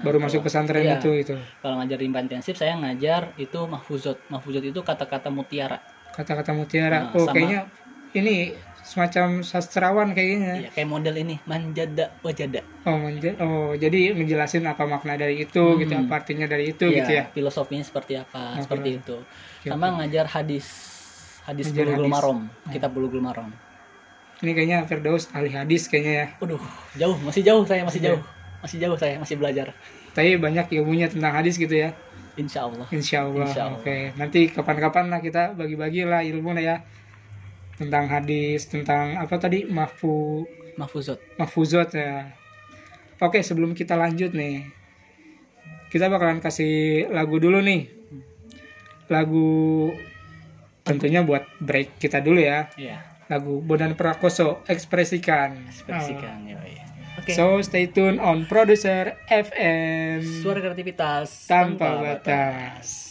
Baru 0.00 0.16
kalau- 0.16 0.24
masuk 0.26 0.40
pesantren 0.42 0.82
iya. 0.82 0.96
itu 0.96 1.10
itu. 1.14 1.34
kalau 1.60 1.76
ngajar 1.76 1.96
di 1.96 2.06
4 2.06 2.24
intensif 2.24 2.54
saya 2.54 2.74
ngajar 2.74 3.32
itu 3.36 3.58
mahfuzot 3.64 4.24
mahfuzot 4.26 4.62
itu 4.62 4.80
kata-kata 4.80 5.28
mutiara 5.28 5.78
Kata-kata 6.10 6.50
mutiara. 6.50 6.98
Nah, 7.00 7.14
oh, 7.14 7.22
sama- 7.22 7.32
kayaknya 7.32 7.60
ini 8.10 8.36
semacam 8.82 9.40
sastrawan 9.40 10.10
kayaknya. 10.10 10.66
ya, 10.66 10.70
kayak 10.70 10.88
model 10.88 11.14
ini 11.14 11.38
manjada 11.44 12.10
wajada 12.20 12.64
Oh, 12.82 12.96
menje- 12.98 13.36
oh, 13.38 13.76
jadi 13.76 14.10
menjelasin 14.10 14.64
apa 14.64 14.82
makna 14.84 15.14
dari 15.14 15.44
itu 15.44 15.60
Hmm. 15.60 15.78
gitu, 15.78 15.92
apa 15.94 16.12
artinya 16.16 16.44
dari 16.44 16.72
itu 16.72 16.88
Iya, 16.88 16.96
gitu 16.96 17.10
ya. 17.12 17.24
filosofinya 17.30 17.84
seperti 17.84 18.16
apa 18.16 18.56
Oh, 18.56 18.64
seperti 18.64 18.98
itu 18.98 19.16
Oke, 19.20 19.68
sama 19.68 19.94
ngajar 19.94 20.26
hadis 20.26 20.66
hadis 21.42 21.68
Ngajar 21.68 21.84
bulughul 21.86 22.02
hadis. 22.02 22.14
marom 22.16 22.38
Hmm. 22.40 22.70
kitab 22.70 22.90
bulughul 22.90 23.20
marom 23.20 23.50
Ini 24.40 24.50
kayaknya 24.50 24.78
Firdaus 24.82 25.28
ahli 25.30 25.52
hadis 25.52 25.84
kayaknya 25.84 26.12
ya. 26.14 26.26
Waduh, 26.40 26.56
jauh, 26.96 27.16
masih 27.20 27.44
jauh 27.44 27.60
saya, 27.62 27.84
masih 27.84 28.00
Iya. 28.00 28.08
jauh. 28.16 28.22
Masih 28.60 28.76
jauh 28.80 28.96
saya, 29.00 29.16
masih 29.16 29.36
belajar. 29.40 29.72
Tapi 30.12 30.36
banyak 30.36 30.68
ilmunya 30.76 31.08
tentang 31.08 31.32
hadis 31.32 31.56
gitu 31.56 31.72
ya. 31.72 31.96
Insya 32.36 32.66
Allah. 32.68 32.86
Insya 32.92 33.18
Allah. 33.26 33.46
Insya 33.48 33.62
Allah. 33.68 33.80
Oke, 33.80 34.12
nanti 34.16 34.48
kapan-kapan 34.48 35.08
lah 35.08 35.20
kita 35.20 35.52
bagi-bagi 35.56 36.04
lah 36.06 36.20
ilmu 36.24 36.52
lah 36.56 36.62
ya 36.62 36.76
tentang 37.80 38.12
hadis, 38.12 38.68
tentang 38.68 39.16
apa 39.16 39.40
tadi 39.40 39.64
mahfu 39.64 40.44
Mahfuzot. 40.76 41.16
mahfuzot 41.40 41.92
ya. 41.96 42.32
Oke, 43.20 43.44
sebelum 43.44 43.76
kita 43.76 43.96
lanjut 44.00 44.32
nih, 44.32 44.64
kita 45.92 46.08
bakalan 46.08 46.40
kasih 46.40 47.08
lagu 47.12 47.36
dulu 47.36 47.60
nih. 47.60 47.88
Lagu 49.12 49.90
tentunya 50.84 51.20
buat 51.20 51.44
break 51.60 52.00
kita 52.00 52.24
dulu 52.24 52.40
ya. 52.40 52.68
Iya, 52.80 53.04
Lagu 53.28 53.60
Bondan 53.60 53.92
Prakoso 53.92 54.64
ekspresikan. 54.64 55.68
ekspresikan. 55.68 56.48
ya, 56.48 56.56
Oke. 57.30 57.38
So 57.38 57.62
stay 57.62 57.86
tune 57.86 58.18
on 58.18 58.44
producer 58.50 59.14
FM 59.30 60.42
Suara 60.42 60.60
kreativitas 60.60 61.46
tanpa 61.46 62.02
batas. 62.02 62.26
Yeah, 62.26 63.09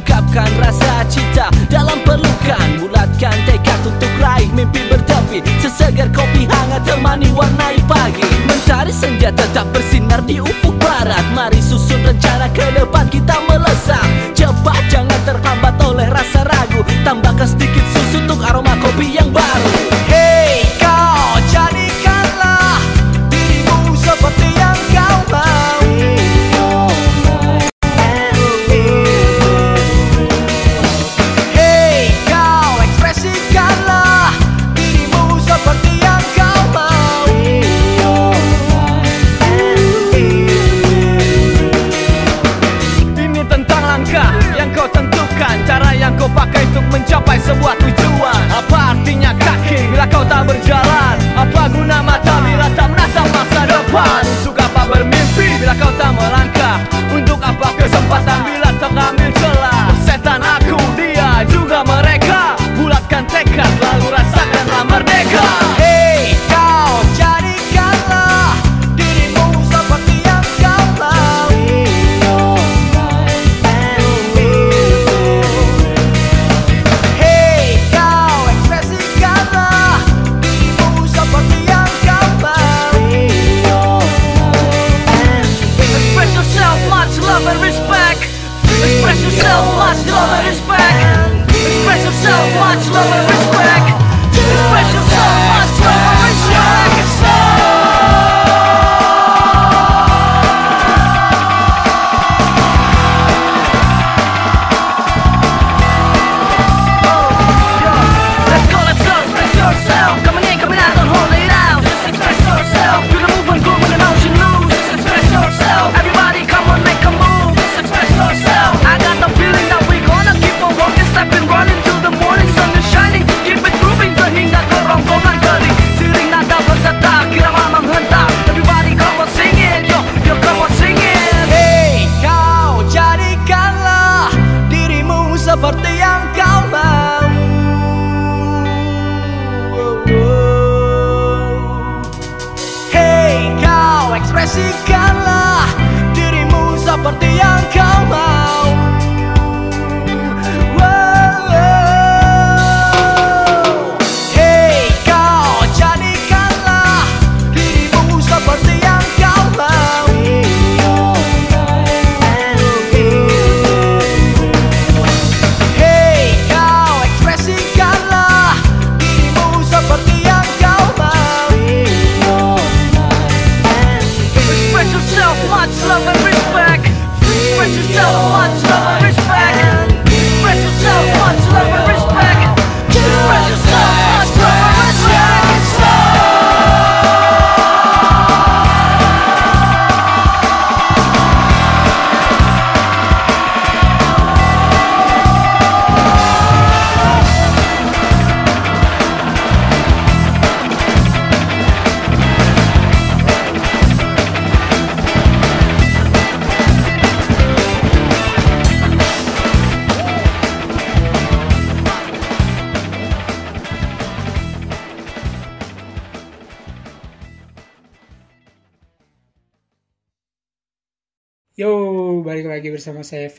ungkapkan 0.00 0.48
rasa 0.56 1.04
cita 1.12 1.52
dalam 1.68 2.00
perlukan. 2.08 2.80
Bulatkan 2.80 3.36
tekad 3.44 3.80
untuk 3.84 4.08
raih 4.16 4.48
mimpi 4.56 4.80
bertepi. 4.88 5.44
Sesegar 5.60 6.08
kopi 6.16 6.48
hangat 6.48 6.88
temani 6.88 7.28
warnai 7.36 7.76
pagi. 7.84 8.24
Mentari 8.48 8.96
senja 8.96 9.28
tetap 9.28 9.68
bersinar 9.76 10.24
di 10.24 10.40
ufuk 10.40 10.72
barat. 10.80 11.20
Mari 11.36 11.60
susun 11.60 12.00
rencana 12.00 12.48
ke 12.56 12.64
depan 12.72 13.12
kita 13.12 13.44
melesat. 13.44 14.32
Cepat 14.32 14.80
jangan 14.88 15.20
terhambat 15.28 15.76
oleh 15.84 16.08
rasa 16.08 16.48
ragu. 16.48 16.80
Tambahkan 17.04 17.52
sedikit 17.52 17.84
susu 17.92 18.24
untuk 18.24 18.40
aroma 18.40 18.72
kopi 18.80 19.20
yang 19.20 19.28
baru. 19.28 19.69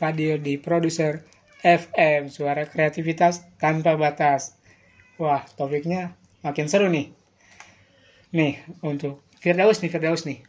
Fadil 0.02 0.42
di 0.42 0.58
Produser 0.58 1.22
FM, 1.62 2.26
suara 2.26 2.66
kreativitas 2.66 3.46
tanpa 3.54 3.94
batas. 3.94 4.58
Wah, 5.14 5.46
topiknya 5.54 6.18
makin 6.42 6.66
seru 6.66 6.90
nih. 6.90 7.14
Nih, 8.34 8.58
untuk 8.82 9.22
Firdaus 9.38 9.78
nih, 9.78 9.94
Firdaus 9.94 10.26
nih. 10.26 10.42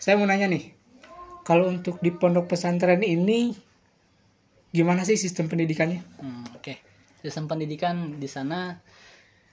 Saya 0.00 0.16
mau 0.16 0.24
nanya 0.24 0.48
nih, 0.48 0.72
kalau 1.44 1.68
untuk 1.68 2.00
di 2.00 2.08
pondok 2.16 2.48
pesantren 2.48 3.04
ini, 3.04 3.52
gimana 4.72 5.04
sih 5.04 5.20
sistem 5.20 5.52
pendidikannya? 5.52 6.00
Hmm, 6.16 6.56
Oke, 6.56 6.80
sistem 7.20 7.52
pendidikan 7.52 8.16
di 8.16 8.26
sana 8.26 8.80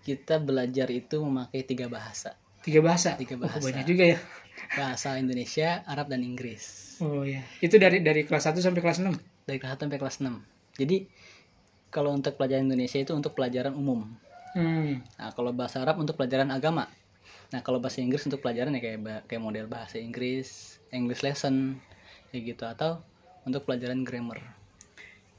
kita 0.08 0.40
belajar 0.40 0.88
itu 0.96 1.20
memakai 1.20 1.68
tiga 1.68 1.92
bahasa, 1.92 2.40
Tiga 2.64 2.80
bahasa? 2.80 3.20
Tiga 3.20 3.36
Oh, 3.36 3.44
bahasa. 3.44 3.68
banyak 3.68 3.84
juga 3.84 4.16
ya. 4.16 4.20
bahasa 4.80 5.20
Indonesia, 5.20 5.84
Arab 5.84 6.08
dan 6.08 6.24
Inggris. 6.24 6.89
Oh 7.00 7.24
ya, 7.24 7.40
itu 7.64 7.80
dari 7.80 8.04
dari 8.04 8.28
kelas 8.28 8.52
1 8.52 8.60
sampai 8.60 8.82
kelas 8.84 9.00
6? 9.00 9.16
Dari 9.48 9.58
kelas 9.58 9.80
1 9.80 9.88
sampai 9.88 10.00
kelas 10.00 10.18
6. 10.20 10.36
Jadi 10.76 11.08
kalau 11.90 12.12
untuk 12.14 12.36
pelajaran 12.36 12.68
Indonesia 12.68 13.00
itu 13.00 13.16
untuk 13.16 13.34
pelajaran 13.34 13.74
umum. 13.74 14.04
Hmm, 14.54 15.00
Nah, 15.16 15.30
kalau 15.32 15.54
bahasa 15.54 15.80
Arab 15.80 16.02
untuk 16.02 16.18
pelajaran 16.18 16.50
agama. 16.50 16.90
Nah, 17.54 17.62
kalau 17.66 17.80
bahasa 17.82 18.02
Inggris 18.02 18.26
untuk 18.28 18.42
pelajaran 18.44 18.76
ya 18.78 18.82
kayak 18.82 19.26
kayak 19.30 19.42
model 19.42 19.66
bahasa 19.66 19.98
Inggris, 19.98 20.78
English 20.94 21.22
lesson 21.26 21.78
kayak 22.30 22.54
gitu 22.54 22.64
atau 22.66 23.02
untuk 23.48 23.66
pelajaran 23.66 24.06
grammar. 24.06 24.38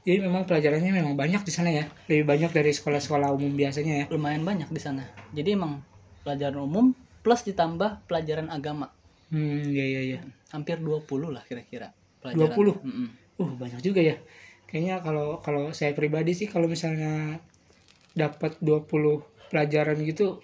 jadi 0.01 0.17
memang 0.17 0.49
pelajarannya 0.49 0.97
memang 0.97 1.13
banyak 1.13 1.45
di 1.45 1.53
sana 1.53 1.69
ya. 1.69 1.85
Lebih 2.09 2.25
banyak 2.25 2.51
dari 2.57 2.73
sekolah-sekolah 2.73 3.37
umum 3.37 3.53
biasanya 3.53 3.93
ya. 4.01 4.05
Lumayan 4.09 4.41
banyak 4.41 4.73
di 4.73 4.81
sana. 4.81 5.05
Jadi 5.29 5.53
emang 5.53 5.85
pelajaran 6.25 6.57
umum 6.57 6.97
plus 7.21 7.45
ditambah 7.45 8.09
pelajaran 8.09 8.49
agama. 8.49 8.89
Hmm, 9.31 9.71
iya 9.71 9.85
iya 9.87 10.01
iya. 10.03 10.19
Hampir 10.51 10.83
20 10.83 11.31
lah 11.31 11.43
kira-kira 11.47 11.95
pelajaran. 12.19 12.51
20? 12.51 12.83
Mm-mm. 12.83 13.07
Uh, 13.39 13.51
banyak 13.55 13.79
juga 13.79 14.03
ya. 14.03 14.19
Kayaknya 14.67 14.99
kalau 15.03 15.39
kalau 15.39 15.71
saya 15.71 15.95
pribadi 15.95 16.35
sih 16.35 16.47
kalau 16.51 16.67
misalnya 16.67 17.39
dapat 18.11 18.59
20 18.59 19.23
pelajaran 19.47 19.95
gitu 20.03 20.43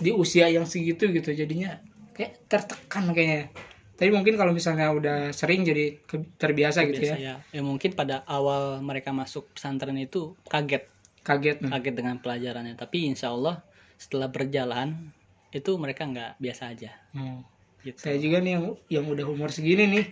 di 0.00 0.12
usia 0.12 0.48
yang 0.48 0.64
segitu 0.64 1.08
gitu 1.12 1.32
jadinya 1.36 1.80
kayak 2.16 2.48
tertekan 2.48 3.12
kayaknya. 3.12 3.52
Tapi 3.98 4.14
mungkin 4.14 4.38
kalau 4.38 4.54
misalnya 4.54 4.94
udah 4.94 5.34
sering 5.34 5.66
jadi 5.66 5.98
ke- 6.06 6.38
terbiasa 6.38 6.86
gitu 6.86 7.02
ya. 7.02 7.16
ya. 7.18 7.34
Ya 7.50 7.62
mungkin 7.66 7.98
pada 7.98 8.22
awal 8.30 8.78
mereka 8.80 9.10
masuk 9.10 9.50
pesantren 9.52 9.98
itu 9.98 10.38
kaget, 10.46 10.86
Kaget. 11.26 11.66
nah. 11.66 11.76
kaget 11.76 11.94
dengan 11.98 12.16
pelajarannya. 12.22 12.78
Tapi 12.78 13.10
insya 13.10 13.34
Allah 13.34 13.66
setelah 13.98 14.30
berjalan 14.30 15.10
itu 15.50 15.74
mereka 15.76 16.06
nggak 16.06 16.38
biasa 16.38 16.62
aja. 16.70 16.94
Hmm. 17.10 17.42
Gitu. 17.82 17.98
Saya 17.98 18.16
juga 18.18 18.42
nih 18.42 18.52
yang 18.58 18.64
yang 18.90 19.04
udah 19.06 19.26
umur 19.28 19.54
segini 19.54 19.86
nih 19.86 20.06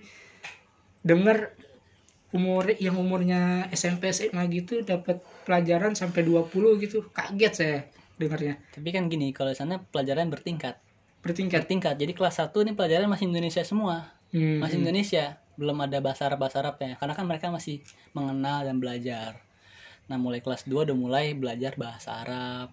denger 1.07 1.55
umur 2.35 2.69
yang 2.77 2.99
umurnya 2.99 3.71
SMP 3.71 4.11
SMA 4.11 4.43
gitu 4.51 4.83
dapat 4.83 5.23
pelajaran 5.47 5.95
sampai 5.95 6.27
20 6.27 6.83
gitu. 6.83 7.07
Kaget 7.15 7.53
saya 7.55 7.79
dengarnya. 8.19 8.59
Tapi 8.75 8.89
kan 8.91 9.07
gini, 9.07 9.31
kalau 9.31 9.53
di 9.53 9.59
sana 9.59 9.81
pelajaran 9.81 10.29
bertingkat. 10.29 10.77
Bertingkat. 11.23 11.65
Bertingkat. 11.65 11.95
Jadi 11.97 12.13
kelas 12.13 12.43
1 12.43 12.53
ini 12.67 12.73
pelajaran 12.75 13.07
masih 13.09 13.31
Indonesia 13.31 13.63
semua. 13.63 14.11
Hmm, 14.35 14.59
Masih 14.59 14.83
hmm. 14.83 14.85
Indonesia. 14.85 15.25
Belum 15.57 15.79
ada 15.81 15.99
bahasa 16.03 16.29
Arab 16.29 16.43
bahasa 16.43 16.61
Arabnya. 16.61 16.99
Karena 16.99 17.15
kan 17.15 17.25
mereka 17.25 17.47
masih 17.49 17.81
mengenal 18.13 18.67
dan 18.67 18.77
belajar. 18.83 19.41
Nah, 20.07 20.19
mulai 20.21 20.43
kelas 20.43 20.67
2 20.69 20.87
udah 20.87 20.97
mulai 20.99 21.33
belajar 21.33 21.75
bahasa 21.79 22.23
Arab. 22.27 22.69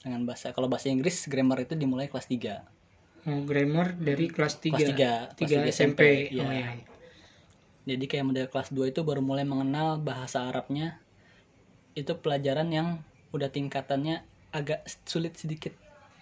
Dengan 0.00 0.24
bahasa 0.24 0.52
kalau 0.56 0.68
bahasa 0.68 0.88
Inggris 0.88 1.28
grammar 1.28 1.64
itu 1.64 1.76
dimulai 1.76 2.08
kelas 2.08 2.28
3. 2.28 2.79
Oh, 3.28 3.44
grammar 3.44 3.96
dari 4.00 4.32
kelas 4.32 4.62
3. 4.64 4.72
Kelas 4.72 4.88
tiga, 4.88 5.12
kelas 5.34 5.36
tiga 5.36 5.56
SMP. 5.68 5.70
SMP, 5.72 6.02
Oh, 6.40 6.48
iya. 6.48 6.68
jadi 7.84 8.04
kayak 8.06 8.24
model 8.24 8.46
kelas 8.48 8.70
2 8.72 8.92
itu 8.92 9.00
baru 9.02 9.20
mulai 9.24 9.44
mengenal 9.44 9.98
bahasa 10.00 10.46
Arabnya 10.46 11.00
itu 11.98 12.12
pelajaran 12.16 12.70
yang 12.70 12.88
udah 13.34 13.50
tingkatannya 13.50 14.22
agak 14.50 14.86
sulit 15.06 15.38
sedikit 15.38 15.74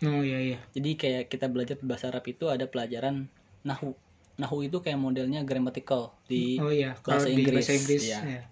oh 0.05 0.21
iya 0.21 0.39
iya 0.55 0.59
jadi 0.77 0.91
kayak 0.95 1.25
kita 1.33 1.49
belajar 1.49 1.77
bahasa 1.81 2.13
Arab 2.13 2.25
itu 2.29 2.49
ada 2.53 2.69
pelajaran 2.69 3.29
nahu 3.65 3.97
nahu 4.39 4.69
itu 4.69 4.79
kayak 4.79 5.01
modelnya 5.01 5.43
grammatical 5.43 6.15
di 6.29 6.61
oh 6.61 6.71
iya 6.71 6.95
kalau 7.01 7.19
bahasa 7.19 7.29
di 7.33 7.43
Inggris, 7.43 7.65
bahasa 7.65 7.73
Inggris 7.75 8.03
iya. 8.07 8.21
ya. 8.23 8.43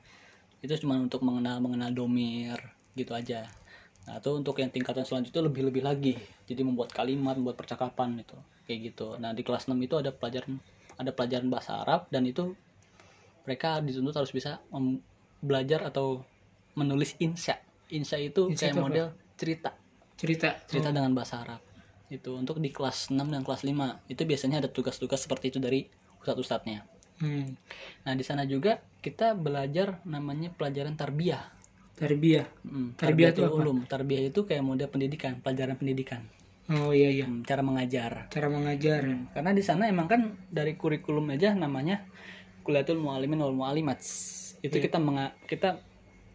itu 0.64 0.72
cuma 0.82 0.98
untuk 0.98 1.22
mengenal 1.22 1.62
mengenal 1.62 1.92
domir 1.92 2.58
gitu 2.96 3.12
aja 3.12 3.46
nah 4.06 4.22
itu 4.22 4.30
untuk 4.32 4.54
yang 4.62 4.70
tingkatan 4.70 5.02
selanjutnya 5.02 5.42
lebih 5.42 5.66
lebih 5.66 5.82
lagi. 5.82 6.14
Jadi 6.46 6.62
membuat 6.62 6.94
kalimat 6.94 7.34
membuat 7.34 7.58
percakapan 7.58 8.22
itu 8.22 8.38
kayak 8.64 8.94
gitu. 8.94 9.18
Nah 9.18 9.34
di 9.34 9.42
kelas 9.42 9.66
6 9.66 9.74
itu 9.82 9.98
ada 9.98 10.14
pelajaran 10.14 10.62
ada 10.96 11.10
pelajaran 11.10 11.50
bahasa 11.50 11.82
Arab 11.82 12.06
dan 12.08 12.22
itu 12.24 12.54
mereka 13.44 13.78
dituntut 13.82 14.14
harus 14.14 14.30
bisa 14.30 14.62
belajar 15.42 15.86
atau 15.86 16.22
menulis 16.74 17.14
insya 17.18 17.58
insya 17.90 18.18
itu 18.18 18.50
Insya 18.50 18.70
kayak 18.70 18.74
itu 18.74 18.80
apa? 18.80 18.86
model 18.88 19.06
cerita. 19.38 19.70
Cerita. 20.16 20.48
Cerita 20.66 20.88
Oh, 20.90 20.94
dengan 20.96 21.12
bahasa 21.12 21.42
Arab. 21.44 21.60
Itu 22.08 22.38
untuk 22.38 22.58
di 22.62 22.70
kelas 22.70 23.10
6 23.10 23.18
dan 23.18 23.42
kelas 23.42 23.62
5 23.62 24.06
itu 24.06 24.22
biasanya 24.22 24.62
ada 24.64 24.70
tugas-tugas 24.70 25.22
seperti 25.22 25.50
itu 25.54 25.58
dari 25.58 25.86
ustadz-ustadznya. 26.22 26.86
Hmm. 27.16 27.56
nah 28.04 28.12
di 28.12 28.20
sana 28.20 28.44
juga 28.44 28.76
kita 29.00 29.32
belajar 29.32 30.04
namanya 30.04 30.52
pelajaran 30.52 31.00
tarbiyah 31.00 31.48
tarbiyah 31.96 32.46
Hmm, 32.66 32.92
Tarbiyah 32.96 33.30
itu 33.32 33.42
ulum. 33.44 33.78
Tarbiyah 33.88 34.22
itu 34.28 34.40
kayak 34.44 34.62
model 34.64 34.88
pendidikan, 34.92 35.40
pelajaran 35.40 35.76
pendidikan, 35.80 36.20
oh 36.72 36.92
iya 36.92 37.08
iya 37.12 37.26
Hmm, 37.28 37.40
cara 37.46 37.62
mengajar. 37.64 38.28
cara 38.28 38.48
mengajar 38.52 39.02
Karena 39.32 39.50
di 39.56 39.62
sana 39.64 39.88
emang 39.88 40.06
kan 40.08 40.20
dari 40.52 40.76
kurikulum 40.76 41.32
aja 41.32 41.52
namanya 41.56 42.04
kuliatul 42.66 42.98
mualimin 43.00 43.40
wal 43.40 43.54
mualimat. 43.56 43.98
Itu 44.60 44.76
Iya. 44.76 44.84
kita 44.90 44.98
menga- 44.98 45.36
kita 45.46 45.78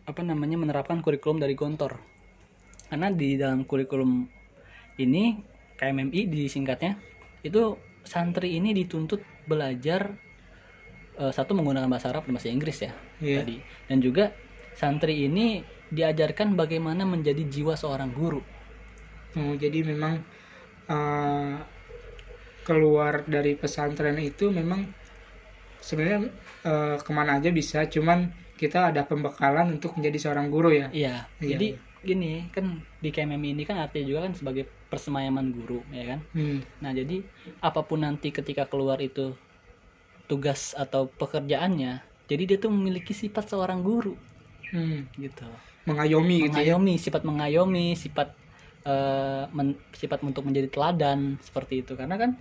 apa 0.07 0.21
namanya 0.25 0.57
menerapkan 0.57 0.99
kurikulum 1.05 1.37
dari 1.43 1.53
Gontor. 1.53 1.99
Karena 2.89 3.07
di 3.11 3.39
dalam 3.39 3.63
kurikulum 3.63 4.27
ini 4.99 5.23
KMMI 5.79 6.21
disingkatnya 6.29 6.99
itu 7.41 7.61
santri 8.05 8.57
ini 8.57 8.73
dituntut 8.75 9.21
belajar 9.49 10.13
eh, 11.17 11.33
satu 11.33 11.51
menggunakan 11.57 11.87
bahasa 11.91 12.09
Arab 12.11 12.27
dan 12.27 12.33
bahasa 12.37 12.49
Inggris 12.51 12.77
ya 12.81 12.91
Iya. 13.21 13.43
tadi 13.43 13.55
dan 13.87 13.97
juga 14.01 14.31
santri 14.79 15.13
ini 15.27 15.41
diajarkan 15.97 16.49
bagaimana 16.59 17.03
menjadi 17.13 17.43
jiwa 17.53 17.73
seorang 17.81 18.11
guru. 18.19 18.41
Oh, 19.39 19.53
jadi 19.55 19.79
memang 19.87 20.13
eh, 20.91 21.55
keluar 22.67 23.25
dari 23.25 23.57
pesantren 23.57 24.17
itu 24.21 24.49
memang 24.53 24.81
sebenarnya 25.87 26.19
eh, 26.67 26.95
ke 27.05 27.11
mana 27.17 27.31
aja 27.39 27.49
bisa, 27.59 27.77
cuman 27.93 28.19
kita 28.61 28.77
ada 28.93 29.01
pembekalan 29.09 29.67
untuk 29.75 29.91
menjadi 29.97 30.17
seorang 30.29 30.47
guru 30.53 30.69
ya. 30.81 30.87
iya. 30.95 31.07
Iya, 31.41 31.47
jadi 31.51 31.65
gini 32.09 32.25
kan 32.55 32.65
di 33.03 33.07
KMMI 33.13 33.49
ini 33.53 33.63
kan 33.69 33.77
artinya 33.83 34.05
juga 34.09 34.19
kan 34.25 34.33
sebagai 34.39 34.63
persemayaman 34.91 35.47
guru 35.55 35.73
ya 35.97 36.03
kan? 36.11 36.19
Hmm. 36.33 36.61
nah 36.83 36.91
jadi 36.99 37.13
apa 37.67 37.79
pun 37.89 37.99
nanti 38.05 38.27
ketika 38.37 38.63
keluar 38.71 38.99
itu 39.07 39.21
tugas 40.29 40.61
atau 40.83 41.01
pekerjaannya 41.19 41.91
jadi 42.29 42.43
dia 42.49 42.57
tuh 42.63 42.71
memiliki 42.75 43.13
sifat 43.21 43.45
seorang 43.51 43.79
guru 43.87 44.11
Hmm. 44.71 45.03
gitu. 45.19 45.47
Mengayomi 45.85 46.47
gitu 46.47 46.47
ya. 46.47 46.49
mengayomi 46.49 46.93
sifat 46.95 47.21
mengayomi 47.27 47.85
sifat 47.99 48.31
eh, 48.87 49.43
men- 49.51 49.79
sifat 49.91 50.23
untuk 50.23 50.47
menjadi 50.47 50.71
teladan 50.71 51.35
seperti 51.43 51.83
itu. 51.83 51.93
Karena 51.99 52.15
kan 52.15 52.31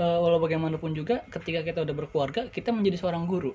eh, 0.00 0.18
walau 0.18 0.40
bagaimanapun 0.40 0.96
juga 0.96 1.20
ketika 1.28 1.60
kita 1.60 1.78
udah 1.84 1.94
berkeluarga 1.94 2.48
kita 2.48 2.72
menjadi 2.72 2.96
seorang 3.04 3.28
guru. 3.28 3.52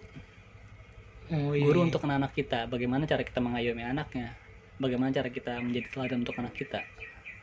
Oh, 1.26 1.58
iya. 1.58 1.66
guru 1.66 1.90
untuk 1.90 2.06
anak 2.06 2.38
kita. 2.38 2.70
Bagaimana 2.70 3.10
cara 3.10 3.26
kita 3.26 3.42
mengayomi 3.42 3.82
anaknya? 3.82 4.38
Bagaimana 4.78 5.10
cara 5.10 5.30
kita 5.34 5.58
menjadi 5.58 5.88
teladan 5.90 6.22
untuk 6.22 6.38
anak 6.38 6.54
kita? 6.54 6.86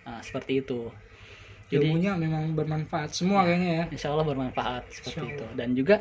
Nah, 0.06 0.22
seperti 0.22 0.62
itu. 0.62 0.86
Jadi 1.72 1.88
ilmunya 1.88 2.14
memang 2.14 2.52
bermanfaat 2.52 3.16
semua 3.16 3.48
kayaknya 3.48 3.70
ya. 3.72 3.84
insya 3.88 4.12
Allah 4.12 4.28
bermanfaat 4.28 4.92
seperti 4.92 5.24
Insya 5.24 5.34
itu. 5.34 5.46
Dan 5.56 5.68
juga 5.72 5.96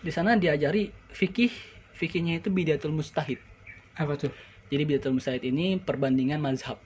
di 0.00 0.10
sana 0.14 0.38
diajari 0.38 0.88
fikih. 1.12 1.52
Fikihnya 1.96 2.44
itu 2.44 2.52
bidatul 2.52 2.92
mustahid 2.92 3.40
Apa 3.96 4.14
tuh? 4.20 4.32
jadi 4.70 4.82
bidatul 4.88 5.12
mustahid 5.16 5.42
ini 5.50 5.78
perbandingan 5.86 6.40
mazhab 6.42 6.78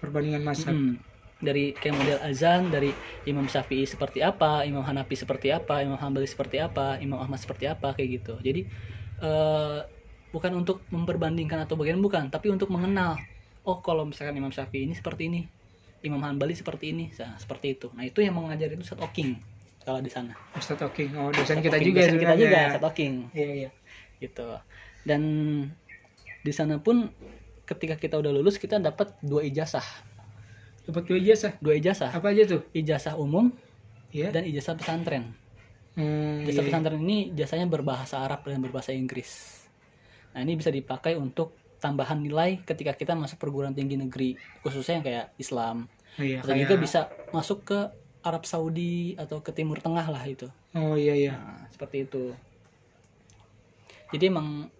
Perbandingan 0.00 0.42
mazhab. 0.44 0.76
Mm. 0.76 0.96
dari 1.36 1.76
kayak 1.76 1.96
model 2.00 2.18
azan 2.28 2.60
dari 2.72 2.88
Imam 3.28 3.44
Syafi'i 3.44 3.84
seperti 3.84 4.18
apa, 4.24 4.64
Imam 4.68 4.80
Hanafi 4.88 5.14
seperti 5.20 5.52
apa, 5.52 5.84
Imam 5.84 5.98
Hambali 6.00 6.24
seperti 6.24 6.56
apa, 6.66 6.96
Imam 7.04 7.18
Ahmad 7.20 7.36
seperti 7.44 7.64
apa 7.68 7.92
kayak 7.96 8.08
gitu. 8.20 8.30
Jadi 8.40 8.60
eh, 9.22 9.78
bukan 10.34 10.52
untuk 10.60 10.76
memperbandingkan 10.94 11.58
atau 11.68 11.74
bagian 11.80 12.00
bukan, 12.00 12.24
tapi 12.32 12.46
untuk 12.54 12.68
mengenal. 12.72 13.12
Oh 13.68 13.78
kalau 13.84 14.02
misalkan 14.08 14.34
Imam 14.40 14.52
Syafi'i 14.56 14.88
ini 14.88 14.94
seperti 14.96 15.22
ini, 15.28 15.38
Imam 16.06 16.20
Hambali 16.24 16.54
seperti 16.56 16.84
ini, 16.92 17.02
nah, 17.20 17.36
seperti 17.42 17.66
itu. 17.76 17.86
Nah 17.96 18.04
itu 18.08 18.18
yang 18.24 18.34
mengajar 18.38 18.68
itu 18.72 18.80
Ustadz 18.86 19.04
Oking 19.04 19.30
kalau 19.84 20.00
di 20.00 20.10
sana. 20.16 20.32
Ustadz 20.58 20.82
Oking. 20.88 21.10
Oh, 21.20 21.28
dosen 21.36 21.58
Ustadz 21.58 21.66
kita 21.66 21.76
Oking, 21.76 21.88
juga 21.88 22.00
dosen 22.00 22.18
kita 22.22 22.34
juga 22.42 22.56
Ustadz 22.68 22.88
Oking 22.90 23.12
Iya, 23.36 23.46
iya. 23.58 23.68
gitu. 24.22 24.40
Dan 25.08 25.22
di 26.46 26.54
sana 26.54 26.78
pun 26.78 27.10
ketika 27.66 27.98
kita 27.98 28.14
udah 28.14 28.30
lulus 28.30 28.56
kita 28.56 28.78
dapat 28.78 29.18
dua 29.20 29.42
ijazah, 29.42 29.82
Dapat 30.86 31.02
dua 31.04 31.18
ijazah. 31.18 31.52
dua 31.58 31.74
ijazah. 31.74 32.14
Apa 32.14 32.30
aja 32.30 32.46
tuh? 32.46 32.62
ijazah 32.70 33.18
umum 33.18 33.50
Iya. 34.14 34.30
dan 34.30 34.46
ijazah 34.46 34.78
pesantren. 34.78 35.34
Hmm, 35.98 36.46
Ijazah 36.46 36.62
iya. 36.62 36.68
pesantren 36.70 37.00
ini 37.02 37.34
jasanya 37.34 37.66
berbahasa 37.66 38.22
Arab 38.22 38.46
dan 38.46 38.62
berbahasa 38.62 38.94
Inggris. 38.94 39.64
Nah 40.30 40.40
ini 40.40 40.54
bisa 40.54 40.70
dipakai 40.70 41.18
untuk 41.18 41.52
tambahan 41.76 42.22
nilai 42.22 42.62
ketika 42.62 42.94
kita 42.94 43.12
masuk 43.12 43.36
perguruan 43.36 43.74
tinggi 43.74 43.98
negeri, 43.98 44.38
khususnya 44.62 45.02
yang 45.02 45.04
kayak 45.04 45.26
Islam. 45.36 45.90
Oh, 46.16 46.22
iya, 46.22 46.38
Dan 46.40 46.54
kayak- 46.54 46.62
juga 46.62 46.74
bisa 46.78 47.00
masuk 47.28 47.66
ke 47.66 47.78
Arab 48.22 48.42
Saudi 48.42 49.14
atau 49.14 49.38
ke 49.38 49.50
Timur 49.50 49.78
Tengah 49.78 50.06
lah 50.06 50.22
itu. 50.22 50.46
Oh 50.72 50.94
iya 50.94 51.14
iya. 51.14 51.32
Nah, 51.34 51.66
seperti 51.68 52.06
itu. 52.06 52.30
Jadi 54.06 54.24
emang 54.26 54.70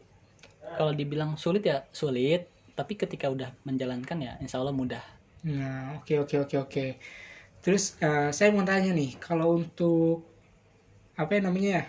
kalau 0.75 0.93
dibilang 0.97 1.31
sulit 1.39 1.63
ya 1.71 1.87
sulit, 1.95 2.49
tapi 2.79 2.93
ketika 2.99 3.27
udah 3.31 3.51
menjalankan 3.69 4.19
ya 4.27 4.33
insya 4.43 4.59
Allah 4.61 4.75
mudah. 4.75 5.03
Nah, 5.47 5.97
oke 6.03 6.15
oke 6.23 6.37
oke 6.45 6.57
oke. 6.65 6.85
Terus 7.65 7.85
eh, 8.07 8.31
saya 8.37 8.49
mau 8.55 8.65
tanya 8.71 8.91
nih, 9.01 9.11
kalau 9.27 9.49
untuk 9.61 10.23
apa 11.17 11.31
ya 11.37 11.41
namanya 11.47 11.71
ya? 11.81 11.83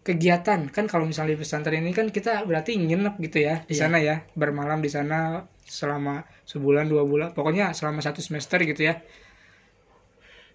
Kegiatan 0.00 0.60
kan 0.72 0.84
kalau 0.88 1.04
misalnya 1.04 1.36
di 1.36 1.40
pesantren 1.44 1.84
ini 1.84 1.92
kan 1.92 2.08
kita 2.08 2.48
berarti 2.48 2.72
nginep 2.80 3.14
gitu 3.20 3.38
ya 3.44 3.54
di 3.68 3.76
Iya. 3.76 3.80
sana 3.84 3.96
ya, 4.00 4.14
bermalam 4.32 4.80
di 4.80 4.88
sana 4.88 5.44
selama 5.68 6.24
sebulan 6.48 6.88
dua 6.88 7.04
bulan, 7.04 7.28
pokoknya 7.36 7.76
selama 7.76 8.00
satu 8.00 8.20
semester 8.24 8.58
gitu 8.64 8.82
ya. 8.88 8.94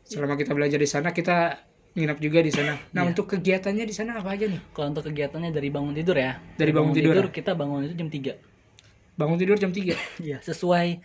Selama 0.06 0.34
kita 0.38 0.52
belajar 0.58 0.80
di 0.82 0.90
sana 0.90 1.10
kita 1.14 1.58
nginep 1.96 2.18
juga 2.20 2.40
di 2.44 2.52
sana. 2.52 2.76
Nah 2.92 3.08
Iya. 3.08 3.16
untuk 3.16 3.26
kegiatannya 3.32 3.86
di 3.88 3.96
sana 3.96 4.20
apa 4.20 4.36
aja 4.36 4.46
nih? 4.46 4.60
Kalau 4.76 4.92
untuk 4.92 5.08
kegiatannya 5.08 5.50
dari 5.50 5.72
bangun 5.72 5.96
tidur 5.96 6.20
ya. 6.20 6.36
Dari 6.60 6.72
bangun 6.76 6.92
tidur. 6.92 7.32
kita 7.32 7.56
bangun 7.56 7.88
itu 7.88 7.96
jam 7.96 8.10
3. 8.12 8.36
Bangun 9.16 9.38
tidur 9.40 9.56
jam 9.56 9.72
3 9.72 9.96
Iya, 10.28 10.44
sesuai 10.44 11.00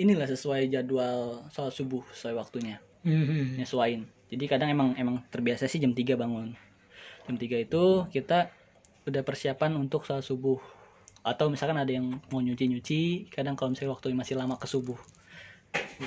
inilah 0.00 0.24
sesuai 0.24 0.72
jadwal 0.72 1.44
sholat 1.52 1.72
subuh 1.76 2.00
sesuai 2.16 2.34
waktunya. 2.34 2.80
Hmm, 3.04 3.60
Nyesuain. 3.60 4.08
Jadi 4.32 4.44
kadang 4.48 4.72
emang 4.72 4.96
emang 4.96 5.20
terbiasa 5.28 5.68
sih 5.68 5.76
jam 5.76 5.92
3 5.92 6.16
bangun. 6.16 6.56
Jam 7.28 7.36
3 7.36 7.60
itu 7.60 8.08
kita 8.08 8.48
udah 9.04 9.22
persiapan 9.22 9.76
untuk 9.76 10.08
sholat 10.08 10.24
subuh. 10.24 10.56
Atau 11.22 11.52
misalkan 11.52 11.76
ada 11.76 11.92
yang 11.92 12.18
mau 12.32 12.40
nyuci-nyuci, 12.40 13.28
kadang 13.30 13.54
kalau 13.54 13.76
misalnya 13.76 13.94
waktu 13.94 14.10
masih 14.10 14.34
lama 14.34 14.56
ke 14.56 14.64
subuh. 14.66 14.96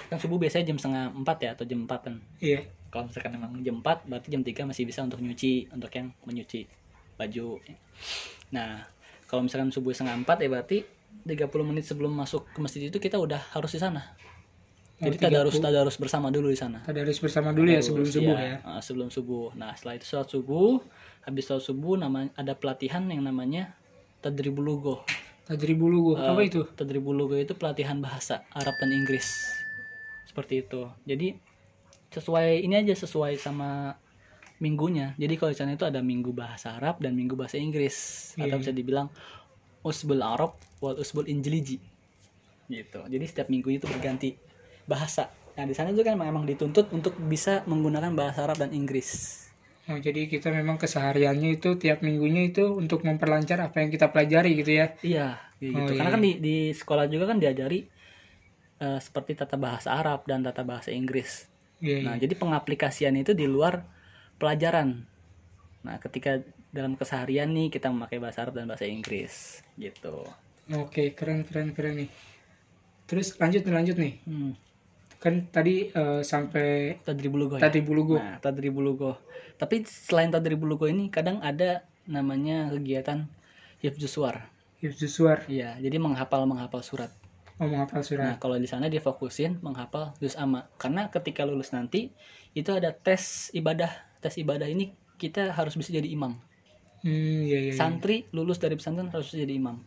Kan 0.09 0.17
subuh 0.19 0.35
biasanya 0.35 0.73
jam 0.73 0.77
setengah 0.81 1.13
4 1.13 1.45
ya 1.45 1.49
atau 1.55 1.63
jam 1.63 1.85
4 1.85 1.99
kan. 2.03 2.15
Iya. 2.41 2.67
Kalau 2.95 3.11
misalkan 3.11 3.35
emang 3.35 3.51
jam 3.59 3.83
4 3.83 4.07
berarti 4.07 4.27
jam 4.31 4.39
3 4.39 4.71
masih 4.71 4.87
bisa 4.87 5.03
untuk 5.03 5.19
nyuci, 5.19 5.67
untuk 5.67 5.91
yang 5.91 6.15
menyuci 6.23 6.63
baju. 7.19 7.59
Nah, 8.55 8.87
kalau 9.27 9.43
misalkan 9.43 9.67
subuh 9.67 9.91
setengah 9.91 10.23
4 10.23 10.39
ya 10.39 10.47
berarti 10.47 10.77
30 11.27 11.67
menit 11.67 11.83
sebelum 11.83 12.15
masuk 12.15 12.47
ke 12.55 12.59
masjid 12.63 12.87
itu 12.87 12.95
kita 12.95 13.19
udah 13.19 13.51
harus 13.51 13.75
di 13.75 13.83
sana. 13.83 14.15
Oh, 15.03 15.11
Jadi 15.11 15.19
tadarus 15.19 15.59
30. 15.59 15.65
tadarus 15.67 15.95
bersama 15.99 16.31
dulu 16.31 16.47
di 16.47 16.55
sana. 16.55 16.79
Tadarus 16.87 17.19
bersama 17.19 17.51
dulu 17.51 17.67
ya 17.67 17.83
Tadarus, 17.83 17.87
sebelum 17.91 18.07
subuh 18.07 18.35
iya, 18.39 18.47
ya. 18.47 18.57
uh, 18.63 18.79
sebelum 18.79 19.09
subuh. 19.11 19.51
Nah, 19.59 19.75
setelah 19.75 19.99
itu 19.99 20.07
sholat 20.07 20.27
subuh, 20.31 20.79
habis 21.27 21.43
sholat 21.51 21.63
subuh 21.67 21.99
namanya 21.99 22.31
ada 22.39 22.55
pelatihan 22.55 23.03
yang 23.11 23.19
namanya 23.27 23.75
tadribul 24.23 24.63
lugo. 24.63 25.03
Tajribul 25.45 25.91
lugu. 25.91 26.11
apa 26.17 26.41
Eh, 26.41 26.47
itu? 26.49 26.63
Tadribul 26.73 27.13
lugo 27.13 27.35
itu 27.35 27.53
pelatihan 27.53 27.99
bahasa 28.01 28.47
Arab 28.55 28.79
dan 28.81 28.89
Inggris. 28.95 29.53
Seperti 30.25 30.63
itu. 30.65 30.89
Jadi 31.05 31.37
sesuai 32.15 32.63
ini 32.63 32.79
aja 32.79 32.95
sesuai 32.95 33.35
sama 33.35 33.91
minggunya. 34.63 35.11
Jadi 35.19 35.33
kalau 35.35 35.51
di 35.51 35.57
sana 35.59 35.75
itu 35.75 35.83
ada 35.83 35.99
minggu 35.99 36.31
bahasa 36.31 36.79
Arab 36.79 37.03
dan 37.03 37.11
minggu 37.11 37.35
bahasa 37.35 37.59
Inggris 37.59 37.95
atau 38.39 38.55
Iya. 38.55 38.61
bisa 38.63 38.71
dibilang 38.71 39.07
usbul 39.83 40.23
Arab 40.23 40.55
wal 40.79 40.95
usbul 40.95 41.27
Injiliji. 41.27 41.83
Gitu. 42.71 42.99
Jadi 43.03 43.25
setiap 43.27 43.47
minggu 43.51 43.69
itu 43.75 43.85
berganti 43.85 44.33
bahasa. 44.87 45.27
Nah, 45.55 45.63
di 45.67 45.75
sana 45.75 45.91
juga 45.91 46.11
kan 46.11 46.15
memang, 46.19 46.41
emang 46.41 46.45
dituntut 46.47 46.91
untuk 46.91 47.15
bisa 47.31 47.63
menggunakan 47.67 48.11
bahasa 48.15 48.43
Arab 48.47 48.59
dan 48.59 48.71
Inggris. 48.71 49.43
Oh, 49.85 49.99
jadi 50.01 50.25
kita 50.25 50.49
memang 50.49 50.81
kesehariannya 50.81 51.61
itu 51.61 51.77
tiap 51.77 52.01
minggunya 52.01 52.49
itu 52.49 52.73
untuk 52.73 53.05
memperlancar 53.05 53.61
apa 53.61 53.85
yang 53.85 53.93
kita 53.93 54.09
pelajari 54.09 54.57
gitu 54.65 54.71
ya. 54.81 54.87
Iya, 55.05 55.27
kayak 55.61 55.71
Oh, 55.71 55.77
gitu. 55.85 55.91
iya. 55.93 55.99
Karena 56.01 56.11
kan 56.17 56.21
di 56.25 56.31
di 56.41 56.55
sekolah 56.73 57.05
juga 57.05 57.29
kan 57.29 57.37
diajari 57.37 57.85
eh, 58.81 58.99
seperti 58.99 59.31
tata 59.37 59.55
bahasa 59.55 59.93
Arab 59.93 60.25
dan 60.25 60.41
tata 60.41 60.65
bahasa 60.65 60.89
Inggris. 60.89 61.47
Iya, 61.83 61.97
Nah, 62.05 62.15
iya. 62.15 62.21
jadi 62.23 62.33
pengaplikasian 62.41 63.15
itu 63.21 63.31
di 63.41 63.45
luar 63.47 63.75
pelajaran. 64.39 64.89
Nah, 65.85 65.97
ketika 66.03 66.31
dalam 66.77 66.93
keseharian 66.99 67.49
nih 67.57 67.67
kita 67.75 67.87
memakai 67.93 68.17
bahasa 68.23 68.43
Arab 68.43 68.55
dan 68.57 68.67
bahasa 68.67 68.85
Inggris 68.89 69.63
gitu. 69.79 70.27
Oke, 70.81 71.13
keren 71.17 71.39
keren 71.47 71.69
keren 71.77 71.93
nih. 72.01 72.09
Terus 73.09 73.27
lanjut 73.37 73.61
nih 73.65 73.75
lanjut 73.77 73.95
nih. 74.01 74.13
Hmm. 74.25 74.51
Kan 75.23 75.35
tadi 75.49 75.89
eh, 75.89 76.21
sampai 76.21 76.97
Tadribulugo 77.05 77.55
ya. 77.57 77.63
tadi 77.65 77.79
bulugu. 77.81 78.15
Nah, 78.19 78.37
tadribulugo. 78.41 79.11
Tapi 79.61 79.75
selain 79.87 80.29
tadribulugo 80.33 80.85
ini 80.89 81.09
kadang 81.09 81.39
ada 81.41 81.85
namanya 82.05 82.69
kegiatan 82.73 83.25
hifdzus 83.81 84.13
suar. 84.17 84.35
Hifzus 84.81 85.17
suar, 85.17 85.39
Iya, 85.49 85.79
jadi 85.81 85.97
menghafal 85.97 86.45
menghafal 86.45 86.81
surat. 86.85 87.09
Oh 87.61 87.67
menghafal 87.71 87.99
Nah, 87.99 88.07
surat. 88.07 88.35
kalau 88.41 88.57
di 88.59 88.67
sana 88.67 88.91
dia 88.91 88.99
fokusin 88.99 89.59
menghafal 89.63 90.11
juz 90.19 90.35
amma. 90.35 90.67
Karena 90.75 91.07
ketika 91.07 91.47
lulus 91.47 91.71
nanti 91.71 92.11
itu 92.53 92.69
ada 92.75 92.91
tes 92.91 93.49
ibadah. 93.55 93.91
Tes 94.19 94.35
ibadah 94.41 94.67
ini 94.67 94.91
kita 95.15 95.53
harus 95.55 95.75
bisa 95.79 95.95
jadi 95.95 96.07
imam. 96.11 96.35
Hmm, 97.05 97.39
iya 97.47 97.59
iya. 97.69 97.71
iya. 97.71 97.73
Santri 97.77 98.27
lulus 98.35 98.57
dari 98.59 98.75
pesantren 98.75 99.07
harus 99.13 99.31
bisa 99.31 99.43
jadi 99.45 99.55
imam. 99.55 99.77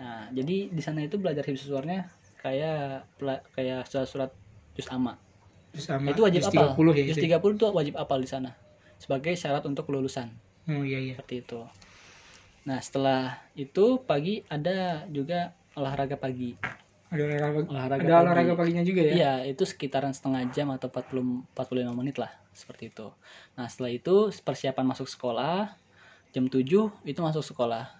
Nah, 0.00 0.28
jadi 0.32 0.72
di 0.72 0.82
sana 0.82 1.04
itu 1.04 1.20
belajar 1.20 1.44
hifdzus 1.44 1.68
suarnya 1.68 2.08
kayak 2.40 3.04
kayak 3.52 3.84
surat-surat 3.88 4.32
juz 4.76 4.88
amma. 4.88 5.16
Terus 5.70 5.86
sama 5.86 6.10
itu 6.10 6.20
wajib 6.24 6.40
juz 6.42 6.50
apal. 6.50 6.68
30 6.74 6.98
ya 6.98 7.04
Juz 7.12 7.18
itu. 7.20 7.26
30 7.30 7.56
itu 7.56 7.66
wajib 7.70 7.94
apal 8.00 8.18
di 8.18 8.28
sana 8.28 8.50
sebagai 9.00 9.32
syarat 9.36 9.64
untuk 9.64 9.86
kelulusan. 9.88 10.28
Oh 10.68 10.82
iya 10.84 10.98
iya. 10.98 11.14
Seperti 11.16 11.46
itu. 11.46 11.60
Nah, 12.68 12.78
setelah 12.82 13.40
itu 13.56 14.02
pagi 14.04 14.44
ada 14.52 15.08
juga 15.08 15.56
olahraga 15.80 16.16
pagi. 16.16 16.54
Ada 17.10 17.26
olahraga, 17.26 17.58
Olahraga 17.66 17.94
ada 17.98 18.06
pagi. 18.06 18.22
olahraga 18.22 18.52
paginya 18.54 18.84
juga 18.86 19.00
ya. 19.02 19.12
Iya, 19.16 19.32
itu 19.50 19.66
sekitaran 19.66 20.14
setengah 20.14 20.46
jam 20.54 20.70
atau 20.70 20.86
40 20.86 21.42
45 21.58 21.90
menit 21.98 22.22
lah, 22.22 22.30
seperti 22.54 22.94
itu. 22.94 23.10
Nah, 23.58 23.66
setelah 23.66 23.90
itu 23.90 24.30
persiapan 24.46 24.86
masuk 24.86 25.10
sekolah 25.10 25.74
jam 26.30 26.46
7 26.46 26.62
itu 27.02 27.20
masuk 27.24 27.42
sekolah. 27.42 27.90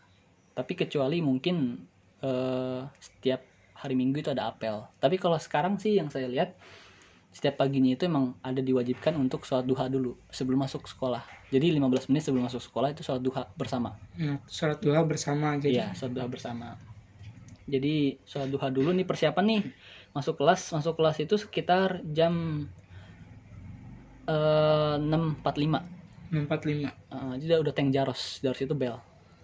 Tapi 0.54 0.72
kecuali 0.78 1.18
mungkin 1.18 1.82
eh, 2.22 2.80
setiap 3.02 3.42
hari 3.74 3.96
Minggu 3.98 4.20
itu 4.22 4.30
ada 4.30 4.46
apel. 4.52 4.78
Tapi 5.00 5.16
kalau 5.18 5.40
sekarang 5.40 5.80
sih 5.80 5.96
yang 5.98 6.06
saya 6.12 6.28
lihat 6.30 6.54
setiap 7.30 7.62
paginya 7.62 7.94
itu 7.94 8.06
emang 8.10 8.34
ada 8.42 8.58
diwajibkan 8.58 9.14
untuk 9.14 9.46
sholat 9.46 9.62
duha 9.62 9.86
dulu 9.86 10.18
sebelum 10.30 10.66
masuk 10.66 10.86
sekolah. 10.86 11.22
Jadi 11.50 11.70
15 11.78 12.10
menit 12.10 12.22
sebelum 12.26 12.46
masuk 12.46 12.62
sekolah 12.62 12.90
itu 12.94 13.02
sholat 13.06 13.22
duha 13.22 13.42
bersama. 13.54 13.94
Nah, 14.18 14.38
sholat 14.46 14.78
duha 14.82 15.02
bersama 15.06 15.54
jadi. 15.58 15.70
Iya, 15.74 15.86
sholat 15.98 16.12
duha 16.14 16.26
bersama. 16.30 16.74
Jadi 17.68 18.16
sholat 18.24 18.48
duha 18.48 18.68
dulu 18.72 18.94
nih 18.94 19.04
persiapan 19.04 19.44
nih. 19.44 19.62
Masuk 20.16 20.40
kelas 20.40 20.72
masuk 20.72 20.96
kelas 20.96 21.16
itu 21.20 21.36
sekitar 21.36 22.00
jam 22.10 22.66
eh 24.30 24.96
6.45 24.96 26.00
645. 26.30 26.86
Eh, 26.86 27.32
jadi 27.42 27.58
udah 27.58 27.60
udah 27.66 27.74
teng 27.74 27.90
jaros 27.90 28.38
jaros 28.40 28.60
itu 28.62 28.74
bel. 28.74 28.96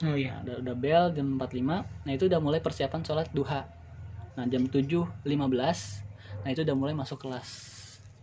Oh 0.04 0.12
iya. 0.12 0.44
nah, 0.44 0.52
udah, 0.52 0.56
udah 0.60 0.74
bel 0.76 1.04
jam 1.16 1.26
45 1.40 2.04
nah 2.04 2.12
itu 2.12 2.28
udah 2.28 2.40
mulai 2.40 2.60
persiapan 2.62 3.00
sholat 3.02 3.28
duha. 3.32 3.64
Nah 4.36 4.44
jam 4.46 4.68
7.15 4.68 5.24
nah 6.44 6.48
itu 6.52 6.60
udah 6.62 6.76
mulai 6.76 6.94
masuk 6.94 7.26
kelas. 7.26 7.48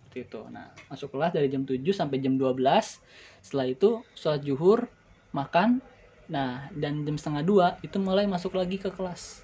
Seperti 0.08 0.30
itu. 0.30 0.42
Nah 0.54 0.72
masuk 0.88 1.12
kelas 1.12 1.34
dari 1.34 1.50
jam 1.52 1.66
7 1.66 1.82
sampai 1.92 2.22
jam 2.24 2.38
12 2.40 2.56
setelah 3.44 3.68
itu 3.68 4.06
sholat 4.16 4.42
zuhur 4.46 4.88
makan. 5.36 5.84
Nah 6.32 6.72
dan 6.72 7.04
jam 7.04 7.20
setengah 7.20 7.44
dua 7.44 7.68
itu 7.84 8.00
mulai 8.00 8.24
masuk 8.30 8.56
lagi 8.56 8.80
ke 8.80 8.88
kelas 8.88 9.43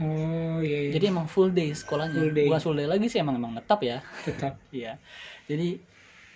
Oh 0.00 0.58
iya 0.60 0.88
iya. 0.88 0.90
jadi 0.96 1.12
emang 1.12 1.28
full 1.28 1.52
day 1.52 1.70
sekolahnya 1.70 2.16
Full 2.16 2.32
day. 2.32 2.46
bukan 2.48 2.60
full 2.60 2.72
day 2.74 2.88
lagi 2.88 3.06
sih 3.06 3.20
emang 3.20 3.36
emang 3.36 3.52
tetap 3.52 3.80
ya 3.80 4.00
tetap. 4.26 4.56
Iya. 4.72 4.96
Jadi 5.44 5.76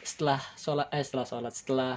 setelah 0.04 0.36
sholat 0.54 0.92
eh 0.92 1.00
setelah 1.00 1.24
sholat 1.24 1.54
setelah 1.56 1.94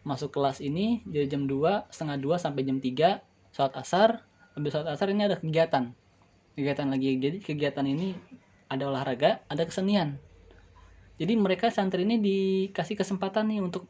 masuk 0.00 0.32
kelas 0.32 0.60
ini 0.60 1.04
dari 1.04 1.28
jam 1.28 1.44
2 1.44 1.92
setengah 1.92 2.16
2 2.16 2.40
sampai 2.40 2.62
jam 2.64 2.80
3 2.80 3.20
sholat 3.52 3.74
asar 3.76 4.24
habis 4.52 4.72
sholat 4.72 4.88
asar 4.90 5.12
ini 5.12 5.24
ada 5.24 5.36
kegiatan 5.36 5.92
kegiatan 6.56 6.88
lagi 6.88 7.20
jadi 7.20 7.36
kegiatan 7.40 7.84
ini 7.84 8.16
ada 8.68 8.88
olahraga 8.88 9.44
ada 9.44 9.64
kesenian 9.64 10.16
jadi 11.16 11.36
mereka 11.36 11.68
santri 11.68 12.04
ini 12.04 12.16
dikasih 12.16 12.96
kesempatan 12.96 13.48
nih 13.48 13.60
untuk 13.60 13.84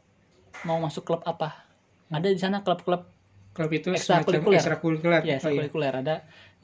mau 0.63 0.79
masuk 0.79 1.03
klub 1.03 1.21
apa 1.23 1.63
ada 2.07 2.27
di 2.27 2.39
sana 2.39 2.59
klub-klub 2.59 3.07
Klub 3.55 3.71
itu 3.71 3.87
Ekstrakurikuler. 3.95 4.59
ekstrakurikuler. 4.59 5.21
ya 5.23 5.39
Oh, 5.39 5.51
iya. 5.55 5.91
ada 5.95 6.15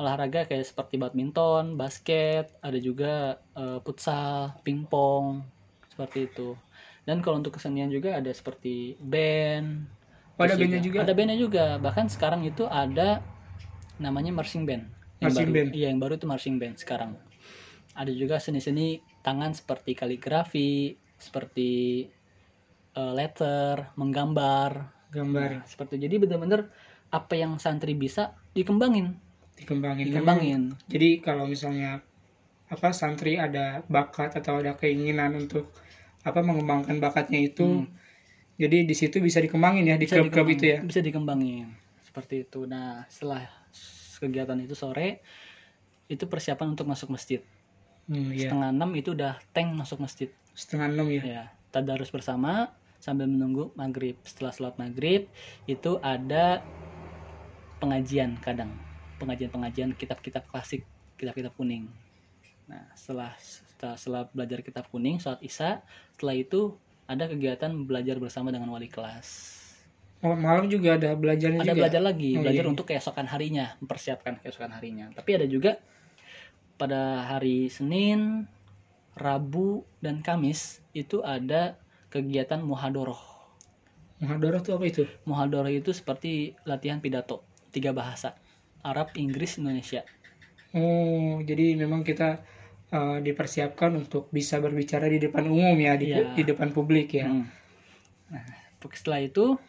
olahraga 0.02 0.40
kayak 0.50 0.66
seperti 0.70 0.96
badminton 1.02 1.66
basket 1.82 2.46
ada 2.68 2.78
juga 2.82 3.14
eh, 3.62 3.80
futsal 3.86 4.58
pingpong 4.66 5.26
seperti 5.92 6.20
itu. 6.30 6.50
Dan 7.08 7.18
kalau 7.24 7.42
untuk 7.42 7.54
kesenian 7.58 7.90
juga 7.96 8.10
ada 8.20 8.32
seperti 8.40 8.98
band 9.02 9.68
Oh, 10.40 10.44
ada 10.44 10.56
bandnya 10.58 10.82
juga? 10.82 11.00
ada 11.04 11.12
bandnya 11.18 11.38
juga. 11.38 11.66
Bahkan 11.86 12.06
sekarang 12.14 12.42
itu 12.48 12.64
ada 12.66 13.22
namanya 14.02 14.32
marching 14.34 14.64
band. 14.68 14.84
Yang 15.22 15.32
Marching 15.32 15.38
baru 15.38 15.54
band. 15.56 15.70
iya 15.78 15.86
yang 15.94 16.00
baru 16.02 16.14
itu 16.18 16.26
marching 16.26 16.56
band 16.62 16.76
sekarang. 16.82 17.12
Ada 17.94 18.12
juga 18.16 18.40
seni-seni 18.42 19.04
tangan 19.22 19.52
seperti 19.54 19.92
kaligrafi 19.94 20.96
seperti 21.20 21.72
eh, 22.98 23.14
letter 23.18 23.76
menggambar. 24.00 24.72
Gambar. 25.12 25.52
Nah, 25.52 25.64
seperti 25.68 25.96
jadi 26.00 26.16
benar-benar 26.20 26.68
apa 27.12 27.34
yang 27.36 27.60
santri 27.60 27.94
bisa 27.96 28.36
dikembangin 28.56 29.16
dikembangin. 29.62 30.06
dikembangin 30.10 30.62
Jadi 30.90 31.22
kalau 31.22 31.46
misalnya 31.46 32.02
apa 32.72 32.90
santri 32.92 33.36
ada 33.38 33.84
bakat 33.86 34.34
atau 34.34 34.60
ada 34.64 34.74
keinginan 34.74 35.36
untuk 35.38 35.70
apa 36.22 36.40
mengembangkan 36.40 37.02
bakatnya 37.02 37.42
itu, 37.42 37.84
Hmm. 37.84 37.90
jadi 38.62 38.86
di 38.86 38.96
situ 38.96 39.18
bisa 39.20 39.42
dikembangin 39.42 39.90
ya 39.90 39.96
di 39.98 40.06
bisa 40.06 40.22
klub-klub 40.22 40.48
itu 40.54 40.66
ya. 40.70 40.80
bisa 40.86 41.02
dikembangin 41.02 41.74
seperti 42.06 42.46
itu 42.46 42.68
nah 42.70 43.08
setelah 43.10 43.48
kegiatan 44.22 44.60
itu 44.62 44.78
sore 44.78 45.24
itu 46.06 46.28
persiapan 46.28 46.78
untuk 46.78 46.86
masuk 46.86 47.10
masjid 47.10 47.42
Hmm, 48.10 48.34
iya. 48.34 48.50
setengah 48.50 48.70
enam 48.76 48.92
itu 48.98 49.14
udah 49.16 49.40
tank 49.56 49.72
masuk 49.78 50.02
masjid 50.04 50.28
Setengah 50.52 50.92
enam 50.92 51.08
ya. 51.10 51.22
ya 51.24 51.44
tadarus 51.72 52.12
bersama 52.12 52.70
sambil 53.00 53.26
menunggu 53.26 53.72
maghrib 53.74 54.20
setelah 54.28 54.52
sholat 54.52 54.76
maghrib 54.78 55.26
itu 55.66 55.98
ada 56.04 56.60
pengajian 57.80 58.38
kadang 58.42 58.74
pengajian-pengajian 59.22 59.94
kitab-kitab 59.94 60.50
klasik 60.50 60.82
kitab-kitab 61.16 61.54
kuning 61.54 61.86
nah 62.66 62.82
setelah 62.98 63.32
setelah, 63.38 63.96
setelah 63.98 64.24
belajar 64.34 64.60
kitab 64.66 64.90
kuning 64.90 65.22
sholat 65.22 65.38
isya 65.46 65.86
setelah 66.18 66.36
itu 66.36 66.74
ada 67.06 67.30
kegiatan 67.30 67.70
belajar 67.86 68.18
bersama 68.18 68.50
dengan 68.50 68.74
wali 68.74 68.90
kelas 68.90 69.60
Oh, 70.22 70.38
malam 70.38 70.70
juga 70.70 71.02
ada 71.02 71.18
belajarnya 71.18 71.66
ada 71.66 71.74
juga. 71.74 71.82
belajar 71.82 72.02
lagi 72.06 72.38
Oh, 72.38 72.46
belajar 72.46 72.62
iya. 72.62 72.70
untuk 72.70 72.86
keesokan 72.86 73.26
harinya 73.26 73.74
mempersiapkan 73.82 74.38
keesokan 74.38 74.70
harinya 74.70 75.10
tapi 75.18 75.34
ada 75.34 75.50
juga 75.50 75.82
pada 76.78 77.26
hari 77.26 77.74
Senin 77.74 78.46
Rabu 79.18 79.82
dan 79.98 80.22
Kamis 80.22 80.78
itu 80.94 81.26
ada 81.26 81.74
kegiatan 82.14 82.62
muhadoroh 82.62 83.18
Muhadharah 84.22 84.62
itu 84.62 84.72
apa 84.78 84.86
itu? 84.86 85.04
muhadoroh 85.26 85.74
itu 85.74 85.90
seperti 85.90 86.54
latihan 86.70 87.02
pidato 87.02 87.42
tiga 87.74 87.90
bahasa 87.90 88.38
Arab 88.84 89.14
Inggris 89.18 89.58
Indonesia 89.62 90.02
Oh, 90.72 91.44
jadi 91.44 91.76
memang 91.76 92.00
kita 92.08 92.40
uh, 92.96 93.20
dipersiapkan 93.20 93.92
untuk 93.92 94.32
bisa 94.32 94.56
berbicara 94.64 95.12
di 95.12 95.20
depan 95.20 95.44
umum 95.52 95.76
ya, 95.76 96.00
di, 96.00 96.16
Iya. 96.16 96.32
di 96.32 96.44
depan 96.48 96.72
publik 96.72 97.12
ya. 97.20 97.28
Hmm. 97.28 97.46
nah 98.32 98.44
setelah 98.96 99.22
itu 99.22 99.60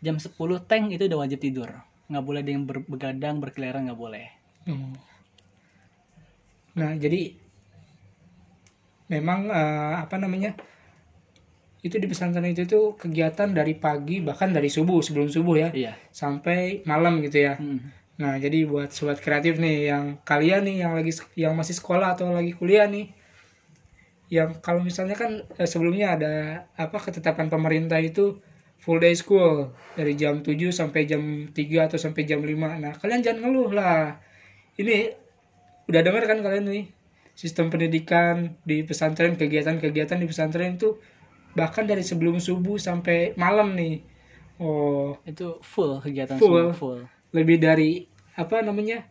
jam 0.00 0.16
10 0.16 0.62
tank 0.64 0.94
itu 0.94 1.04
udah 1.10 1.20
wajib 1.26 1.38
tidur 1.42 1.68
nggak 2.08 2.24
boleh 2.24 2.40
ada 2.40 2.50
yang 2.54 2.64
ber- 2.64 2.86
begadang 2.88 3.36
berkeliaran 3.42 3.86
nggak 3.90 4.00
boleh 4.00 4.26
Hmm. 4.62 4.94
Nah, 6.78 6.94
jadi 6.96 7.34
memang 9.10 9.50
eh, 9.50 9.94
apa 10.06 10.16
namanya? 10.16 10.54
Itu 11.82 11.98
di 11.98 12.06
pesantren 12.06 12.46
itu 12.46 12.62
tuh 12.70 12.94
kegiatan 12.94 13.50
dari 13.50 13.74
pagi 13.74 14.22
bahkan 14.22 14.54
dari 14.54 14.70
subuh 14.70 15.02
sebelum 15.02 15.26
subuh 15.26 15.56
ya 15.58 15.68
iya 15.74 15.92
sampai 16.14 16.86
malam 16.86 17.18
gitu 17.26 17.42
ya. 17.42 17.58
Hmm. 17.58 17.90
Nah, 18.20 18.36
jadi 18.36 18.68
buat 18.68 18.92
sobat 18.92 19.18
kreatif 19.24 19.56
nih 19.56 19.88
yang 19.92 20.04
kalian 20.22 20.68
nih 20.68 20.76
yang 20.84 20.92
lagi 20.92 21.12
yang 21.38 21.56
masih 21.56 21.76
sekolah 21.76 22.18
atau 22.18 22.32
lagi 22.32 22.52
kuliah 22.52 22.84
nih 22.84 23.08
yang 24.32 24.56
kalau 24.64 24.80
misalnya 24.80 25.16
kan 25.16 25.44
eh, 25.60 25.68
sebelumnya 25.68 26.16
ada 26.16 26.34
apa 26.76 26.96
ketetapan 27.00 27.52
pemerintah 27.52 28.00
itu 28.00 28.40
full 28.80 29.00
day 29.00 29.12
school 29.12 29.70
dari 29.94 30.16
jam 30.16 30.40
7 30.40 30.56
sampai 30.72 31.04
jam 31.04 31.48
3 31.52 31.88
atau 31.88 31.98
sampai 32.00 32.24
jam 32.24 32.40
5. 32.40 32.52
Nah, 32.82 32.92
kalian 32.96 33.20
jangan 33.20 33.48
ngeluh 33.48 33.70
lah. 33.72 34.18
Ini 34.76 35.12
udah 35.88 36.00
dengar 36.00 36.24
kan 36.24 36.40
kalian 36.40 36.64
nih 36.68 36.84
sistem 37.32 37.72
pendidikan 37.72 38.56
di 38.64 38.84
pesantren, 38.84 39.36
kegiatan-kegiatan 39.36 40.20
di 40.20 40.26
pesantren 40.28 40.76
itu 40.76 41.00
bahkan 41.52 41.84
dari 41.84 42.00
sebelum 42.00 42.40
subuh 42.40 42.80
sampai 42.80 43.36
malam 43.36 43.76
nih 43.76 44.00
oh 44.60 45.16
itu 45.28 45.60
full 45.60 46.00
kegiatan 46.00 46.40
Full. 46.40 46.72
semua 46.72 46.72
full 46.72 47.00
lebih 47.32 47.56
dari 47.58 48.04
apa 48.36 48.60
namanya 48.64 49.04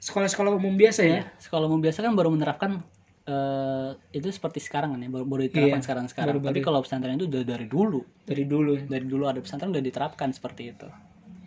sekolah-sekolah 0.00 0.52
umum 0.56 0.76
biasa 0.76 1.00
ya? 1.04 1.20
Ya 1.20 1.22
sekolah 1.40 1.66
umum 1.68 1.80
biasa 1.80 2.04
kan 2.04 2.12
baru 2.12 2.28
menerapkan 2.32 2.84
eh, 3.26 3.90
itu 4.12 4.28
seperti 4.30 4.60
sekarang 4.62 4.94
kan 4.94 5.00
ya 5.02 5.10
baru, 5.10 5.24
baru 5.24 5.40
diterapkan 5.48 5.80
Iya, 5.80 5.84
sekarang 5.84 6.06
sekarang. 6.12 6.34
tapi 6.44 6.60
kalau 6.62 6.78
pesantren 6.84 7.16
itu 7.18 7.26
udah 7.26 7.42
dari 7.42 7.66
dulu. 7.66 8.00
Dari 8.28 8.44
dulu 8.44 8.72
dari 8.86 9.06
dulu 9.08 9.24
ada 9.26 9.40
pesantren 9.40 9.72
udah 9.72 9.82
diterapkan 9.84 10.30
seperti 10.30 10.62
itu. 10.70 10.88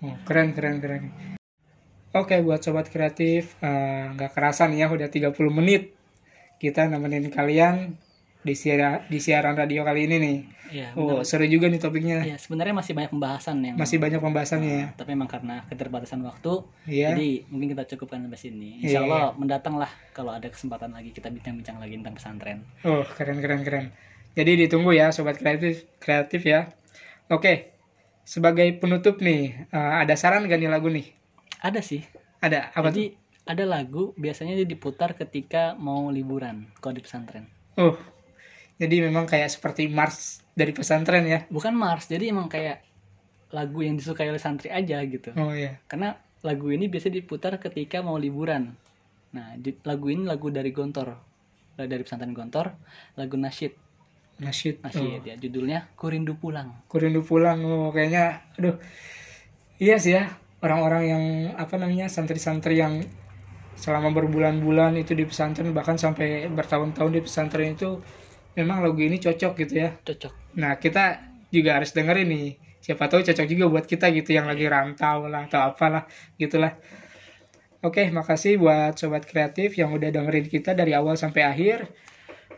Oh, 0.03 0.15
keren 0.25 0.51
keren 0.57 0.79
keren. 0.81 1.03
Oke 2.09 2.41
buat 2.41 2.65
sobat 2.65 2.89
kreatif 2.89 3.53
eh, 3.61 4.03
nggak 4.17 4.33
kerasan 4.33 4.73
ya 4.73 4.89
udah 4.89 5.07
30 5.07 5.53
menit 5.53 5.93
kita 6.59 6.89
nemenin 6.89 7.29
kalian 7.31 7.95
di 8.39 8.55
siaran 8.55 9.03
di 9.11 9.19
siaran 9.19 9.51
radio 9.53 9.83
kali 9.83 10.07
ini 10.07 10.15
nih 10.17 10.37
ya 10.69 10.87
oh 10.95 11.25
seru 11.27 11.43
juga 11.43 11.67
nih 11.67 11.75
topiknya 11.75 12.23
ya 12.23 12.37
sebenarnya 12.39 12.71
masih 12.71 12.93
banyak 12.95 13.11
pembahasan 13.11 13.57
yang 13.59 13.75
masih 13.75 13.99
banyak 13.99 14.21
pembahasannya 14.21 14.71
ya 14.71 14.87
tapi 14.95 15.11
memang 15.11 15.27
karena 15.27 15.67
keterbatasan 15.67 16.23
waktu 16.23 16.63
Iya. 16.87 17.11
jadi 17.11 17.29
mungkin 17.51 17.75
kita 17.75 17.83
cukupkan 17.91 18.23
sampai 18.23 18.39
sini 18.39 18.79
Iya, 18.79 18.83
insya 18.85 18.99
Allah 19.03 19.35
mendatang 19.35 19.75
lah 19.75 19.91
kalau 20.15 20.31
ada 20.31 20.47
kesempatan 20.47 20.95
lagi 20.95 21.11
kita 21.11 21.27
bincang-bincang 21.27 21.83
lagi 21.83 21.99
tentang 21.99 22.15
pesantren 22.15 22.59
Oh, 22.87 23.03
keren 23.03 23.43
keren 23.43 23.61
keren. 23.61 23.85
Jadi 24.37 24.51
ditunggu 24.61 24.93
ya 24.93 25.09
sobat 25.09 25.35
kreatif 25.35 25.89
kreatif 25.99 26.45
ya. 26.45 26.71
Oke. 27.27 27.75
Sebagai 28.23 28.77
penutup 28.77 29.19
nih, 29.19 29.67
eh, 29.67 29.93
ada 29.99 30.13
saran 30.13 30.45
gak 30.45 30.61
nih 30.61 30.69
lagu 30.69 30.87
nih? 30.87 31.11
ada 31.59 31.81
sih 31.83 32.05
Ada 32.39 32.71
apa 32.71 32.87
jadi 32.87 33.19
ada 33.43 33.65
lagu 33.67 34.13
biasanya 34.15 34.55
diputar 34.63 35.11
ketika 35.11 35.75
mau 35.75 36.07
liburan 36.07 36.69
kalau 36.79 36.95
di 36.95 37.03
pesantren 37.03 37.49
tuh? 37.75 37.91
Oh. 37.91 37.95
Jadi 38.79 38.95
memang 39.03 39.27
kayak 39.27 39.51
seperti 39.51 39.91
Mars 39.91 40.39
dari 40.55 40.75
pesantren 40.75 41.23
ya. 41.23 41.39
bukan 41.47 41.71
Mars 41.71 42.07
jadi 42.07 42.35
emang 42.35 42.51
kayak 42.51 42.83
lagu 43.49 43.79
yang 43.79 43.95
disukai 43.95 44.27
oleh 44.27 44.37
santri 44.37 44.67
aja 44.69 44.99
gitu 45.07 45.31
Oh 45.39 45.55
iya. 45.55 45.79
karena 45.87 46.19
lagu 46.43 46.67
ini 46.69 46.91
biasa 46.91 47.07
diputar 47.07 47.55
ketika 47.57 48.03
mau 48.03 48.19
liburan 48.19 48.75
nah 49.31 49.55
lagu 49.85 50.11
ini 50.11 50.27
lagu 50.27 50.51
dari 50.51 50.75
Gontor 50.75 51.15
dari 51.79 52.03
pesantren 52.03 52.35
Gontor 52.35 52.75
lagu 53.15 53.39
nasyid 53.39 53.71
Nasyid. 54.39 54.83
nasyid 54.83 55.21
Oh. 55.23 55.27
ya 55.27 55.35
judulnya 55.35 55.87
Kurindu 55.95 56.35
Pulang 56.35 56.71
Ku 56.91 56.99
rindu 56.99 57.23
pulang. 57.23 57.59
Oh, 57.63 57.91
kayaknya 57.91 58.43
aduh. 58.55 58.75
Iya 59.79 59.95
sih 59.95 60.15
ya. 60.15 60.27
Orang-orang 60.59 61.03
yang 61.07 61.23
apa 61.55 61.75
namanya? 61.75 62.11
santri-santri 62.11 62.79
yang 62.79 62.99
selama 63.75 64.11
berbulan-bulan 64.11 64.95
itu 64.95 65.15
di 65.15 65.23
pesantren 65.23 65.71
bahkan 65.71 65.95
sampai 65.95 66.51
bertahun-tahun 66.51 67.11
di 67.15 67.21
pesantren 67.23 67.75
itu 67.75 68.03
memang 68.57 68.81
lagu 68.81 68.99
ini 69.01 69.17
cocok 69.21 69.53
gitu 69.65 69.73
ya. 69.85 69.89
cocok 70.01 70.39
Nah, 70.57 70.81
kita 70.81 71.21
juga 71.53 71.77
harus 71.77 71.93
dengerin 71.93 72.29
nih. 72.29 72.47
Siapa 72.79 73.05
tahu 73.11 73.21
cocok 73.21 73.45
juga 73.45 73.65
buat 73.69 73.85
kita 73.85 74.09
gitu 74.15 74.33
yang 74.33 74.49
lagi 74.49 74.65
rantau 74.65 75.29
lah 75.29 75.45
atau 75.45 75.73
apalah 75.73 76.09
gitulah. 76.39 76.79
Oke, 77.79 78.11
makasih 78.11 78.59
buat 78.59 78.99
sobat 78.99 79.23
kreatif 79.23 79.77
yang 79.79 79.95
udah 79.95 80.11
dengerin 80.11 80.47
kita 80.51 80.75
dari 80.75 80.91
awal 80.95 81.15
sampai 81.15 81.47
akhir. 81.47 81.87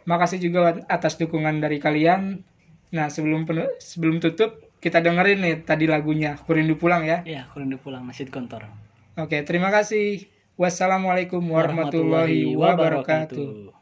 Makasih 0.09 0.41
juga 0.41 0.81
atas 0.89 1.19
dukungan 1.21 1.61
dari 1.61 1.77
kalian. 1.77 2.41
Nah, 2.95 3.07
sebelum 3.11 3.45
sebelum 3.77 4.17
tutup 4.17 4.71
kita 4.81 4.97
dengerin 4.97 5.45
nih 5.45 5.55
tadi 5.61 5.85
lagunya 5.85 6.33
Kurindu 6.41 6.73
Pulang 6.73 7.05
ya. 7.05 7.21
ya 7.21 7.45
Kurindu 7.53 7.77
Pulang 7.77 8.01
nasyid 8.01 8.33
Gontor 8.33 8.65
Oke, 9.19 9.45
terima 9.45 9.69
kasih. 9.69 10.25
Wassalamualaikum 10.57 11.41
warahmatullahi 11.41 12.57
wabarakatuh. 12.57 13.80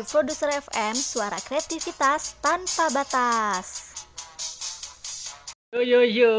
Produser 0.00 0.48
FM, 0.48 0.96
suara 0.96 1.36
kreativitas 1.36 2.32
tanpa 2.40 2.88
batas. 2.88 3.92
Yo 5.76 5.84
yo 5.84 6.00
yo, 6.00 6.34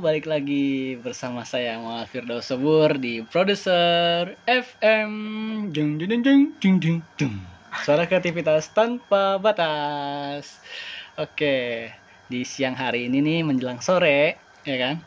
balik 0.00 0.24
lagi 0.24 0.96
bersama 1.04 1.44
saya 1.44 1.76
Muhammad 1.76 2.08
Firdaus 2.08 2.48
Sobur 2.48 2.96
di 2.96 3.20
Produser 3.20 4.40
FM. 4.48 5.12
Jeng 5.76 6.00
jeng 6.00 6.24
jeng 6.24 6.40
jeng 6.56 6.76
jeng 6.80 6.98
jeng. 7.20 7.34
Suara 7.84 8.08
kreativitas 8.08 8.72
tanpa 8.72 9.36
batas. 9.36 10.56
Oke, 11.20 11.92
di 12.32 12.48
siang 12.48 12.72
hari 12.72 13.12
ini 13.12 13.20
nih 13.20 13.40
menjelang 13.44 13.84
sore, 13.84 14.40
ya 14.64 14.76
kan? 14.80 15.04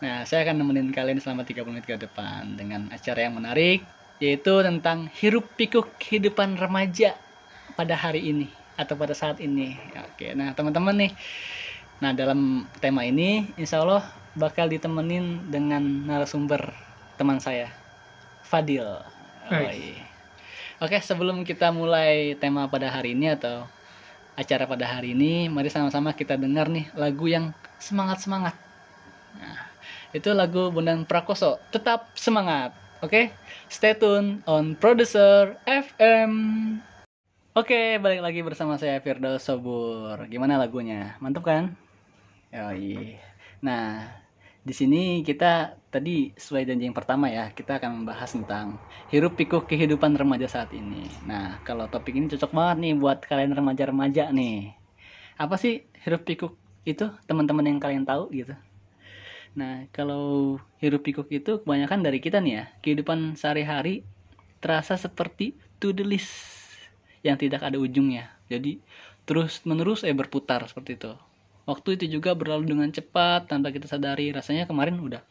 Nah, 0.00 0.24
saya 0.24 0.48
akan 0.48 0.64
nemenin 0.64 0.88
kalian 0.88 1.20
selama 1.20 1.44
30 1.44 1.68
menit 1.68 1.84
ke 1.84 2.00
depan 2.00 2.56
dengan 2.56 2.88
acara 2.88 3.28
yang 3.28 3.36
menarik 3.36 3.84
yaitu 4.20 4.60
tentang 4.60 5.08
hiruk 5.16 5.48
pikuk 5.56 5.88
kehidupan 5.98 6.60
remaja 6.60 7.16
pada 7.74 7.96
hari 7.96 8.28
ini 8.30 8.48
atau 8.76 8.94
pada 8.94 9.16
saat 9.16 9.40
ini. 9.40 9.74
Oke, 10.12 10.36
nah 10.36 10.52
teman-teman 10.52 10.96
nih 11.08 11.12
Nah, 12.00 12.16
dalam 12.16 12.64
tema 12.80 13.04
ini 13.04 13.44
insya 13.60 13.84
Allah 13.84 14.08
bakal 14.32 14.72
ditemenin 14.72 15.52
dengan 15.52 15.84
narasumber 16.08 16.72
teman 17.20 17.36
saya, 17.44 17.68
Fadil. 18.40 19.04
Baik. 19.52 20.00
Oke, 20.80 20.96
sebelum 21.04 21.44
kita 21.44 21.68
mulai 21.68 22.40
tema 22.40 22.64
pada 22.72 22.88
hari 22.88 23.12
ini 23.12 23.36
atau 23.36 23.68
acara 24.32 24.64
pada 24.64 24.88
hari 24.88 25.12
ini, 25.12 25.52
mari 25.52 25.68
sama-sama 25.68 26.16
kita 26.16 26.40
dengar 26.40 26.72
nih 26.72 26.88
lagu 26.96 27.28
yang 27.28 27.52
semangat-semangat. 27.76 28.56
Nah, 29.36 29.68
itu 30.16 30.32
lagu 30.32 30.72
Bondan 30.72 31.04
Prakoso. 31.04 31.60
Tetap 31.68 32.08
semangat. 32.16 32.72
Oke, 33.00 33.32
stay 33.72 33.96
tune 33.96 34.44
on 34.44 34.76
Producer 34.76 35.56
FM. 35.64 36.32
Oke, 37.56 37.96
balik 37.96 38.20
lagi 38.20 38.44
bersama 38.44 38.76
saya 38.76 39.00
Firdaus 39.00 39.40
Sobur. 39.40 40.20
Gimana 40.28 40.60
lagunya? 40.60 41.16
Mantap 41.16 41.48
kan? 41.48 41.72
Yoi. 42.52 43.16
Nah, 43.64 44.04
di 44.60 44.76
sini 44.76 45.24
kita 45.24 45.80
tadi 45.88 46.36
sesuai 46.36 46.68
janji 46.68 46.84
yang 46.84 46.92
pertama 46.92 47.32
ya, 47.32 47.48
kita 47.56 47.80
akan 47.80 48.04
membahas 48.04 48.36
tentang 48.36 48.76
hirup 49.08 49.32
pikuk 49.32 49.64
kehidupan 49.64 50.20
remaja 50.20 50.44
saat 50.44 50.68
ini. 50.76 51.08
Nah, 51.24 51.56
kalau 51.64 51.88
topik 51.88 52.12
ini 52.12 52.28
cocok 52.28 52.52
banget 52.52 52.76
nih 52.84 52.94
buat 53.00 53.24
kalian 53.24 53.56
remaja-remaja 53.56 54.28
nih. 54.28 54.76
Apa 55.40 55.56
sih 55.56 55.88
hirup 56.04 56.28
pikuk 56.28 56.52
itu 56.84 57.08
teman-teman 57.24 57.64
yang 57.64 57.80
kalian 57.80 58.04
tahu 58.04 58.28
gitu? 58.28 58.52
Nah, 59.58 59.90
kalau 59.90 60.56
hirup 60.78 61.02
pikuk 61.02 61.26
itu 61.34 61.58
kebanyakan 61.62 62.06
dari 62.06 62.22
kita 62.22 62.38
nih 62.38 62.54
ya, 62.54 62.64
kehidupan 62.82 63.34
sehari-hari 63.34 64.06
terasa 64.62 64.94
seperti 64.94 65.58
to 65.82 65.90
the 65.90 66.06
list 66.06 66.30
yang 67.26 67.34
tidak 67.34 67.64
ada 67.66 67.80
ujungnya. 67.80 68.30
Jadi 68.46 68.78
terus 69.26 69.62
menerus 69.66 70.06
eh 70.06 70.14
berputar 70.14 70.62
seperti 70.70 71.00
itu. 71.00 71.12
Waktu 71.66 72.00
itu 72.00 72.18
juga 72.18 72.34
berlalu 72.34 72.74
dengan 72.74 72.88
cepat 72.90 73.50
tanpa 73.50 73.70
kita 73.70 73.86
sadari. 73.86 74.30
Rasanya 74.34 74.66
kemarin 74.66 74.98
udah 74.98 75.22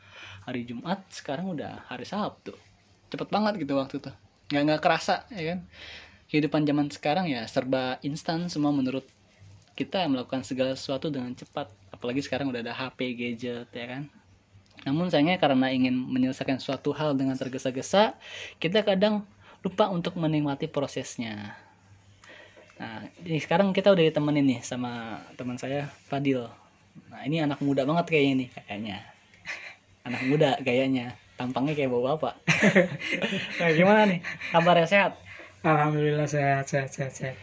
hari 0.47 0.63
Jumat, 0.67 1.03
sekarang 1.11 1.51
udah 1.51 1.87
hari 1.87 2.07
Sabtu. 2.07 2.55
Cepet 3.11 3.27
banget 3.31 3.59
gitu 3.59 3.75
waktu 3.75 3.99
itu. 3.99 4.11
Nggak 4.51 4.63
nggak 4.67 4.81
kerasa 4.81 5.15
ya 5.31 5.55
kan. 5.55 5.59
Kehidupan 6.29 6.61
zaman 6.67 6.87
sekarang 6.93 7.25
ya 7.25 7.41
serba 7.49 7.97
instan 8.05 8.47
semua 8.47 8.69
menurut 8.69 9.03
kita 9.75 10.05
melakukan 10.09 10.41
segala 10.45 10.73
sesuatu 10.73 11.11
dengan 11.11 11.33
cepat. 11.35 11.69
Apalagi 11.93 12.23
sekarang 12.23 12.49
udah 12.49 12.61
ada 12.63 12.73
HP, 12.73 13.17
gadget 13.17 13.69
ya 13.73 13.85
kan. 13.85 14.03
Namun 14.87 15.11
sayangnya 15.11 15.35
karena 15.41 15.67
ingin 15.71 15.91
menyelesaikan 15.91 16.61
suatu 16.63 16.95
hal 16.95 17.15
dengan 17.19 17.35
tergesa-gesa, 17.35 18.15
kita 18.63 18.87
kadang 18.87 19.27
lupa 19.59 19.91
untuk 19.91 20.15
menikmati 20.15 20.71
prosesnya. 20.71 21.59
Nah, 22.79 23.03
ini 23.27 23.43
sekarang 23.43 23.75
kita 23.75 23.91
udah 23.91 24.03
ditemenin 24.07 24.45
nih 24.55 24.59
sama 24.63 25.19
teman 25.35 25.59
saya 25.59 25.91
Fadil. 26.07 26.47
Nah, 27.11 27.27
ini 27.27 27.43
anak 27.43 27.59
muda 27.59 27.83
banget 27.83 28.07
kayaknya 28.07 28.47
nih 28.47 28.49
kayaknya. 28.55 28.97
Anak 30.07 30.21
muda 30.31 30.55
gayanya, 30.63 31.19
tampangnya 31.35 31.75
kayak 31.75 31.91
bawa 31.91 32.15
bapak. 32.15 32.39
nah, 33.59 33.69
gimana 33.75 34.07
nih? 34.07 34.23
Kabarnya 34.55 34.87
sehat? 34.87 35.11
Alhamdulillah 35.59 36.23
sehat, 36.23 36.71
sehat, 36.71 36.89
sehat, 36.95 37.11
sehat. 37.11 37.37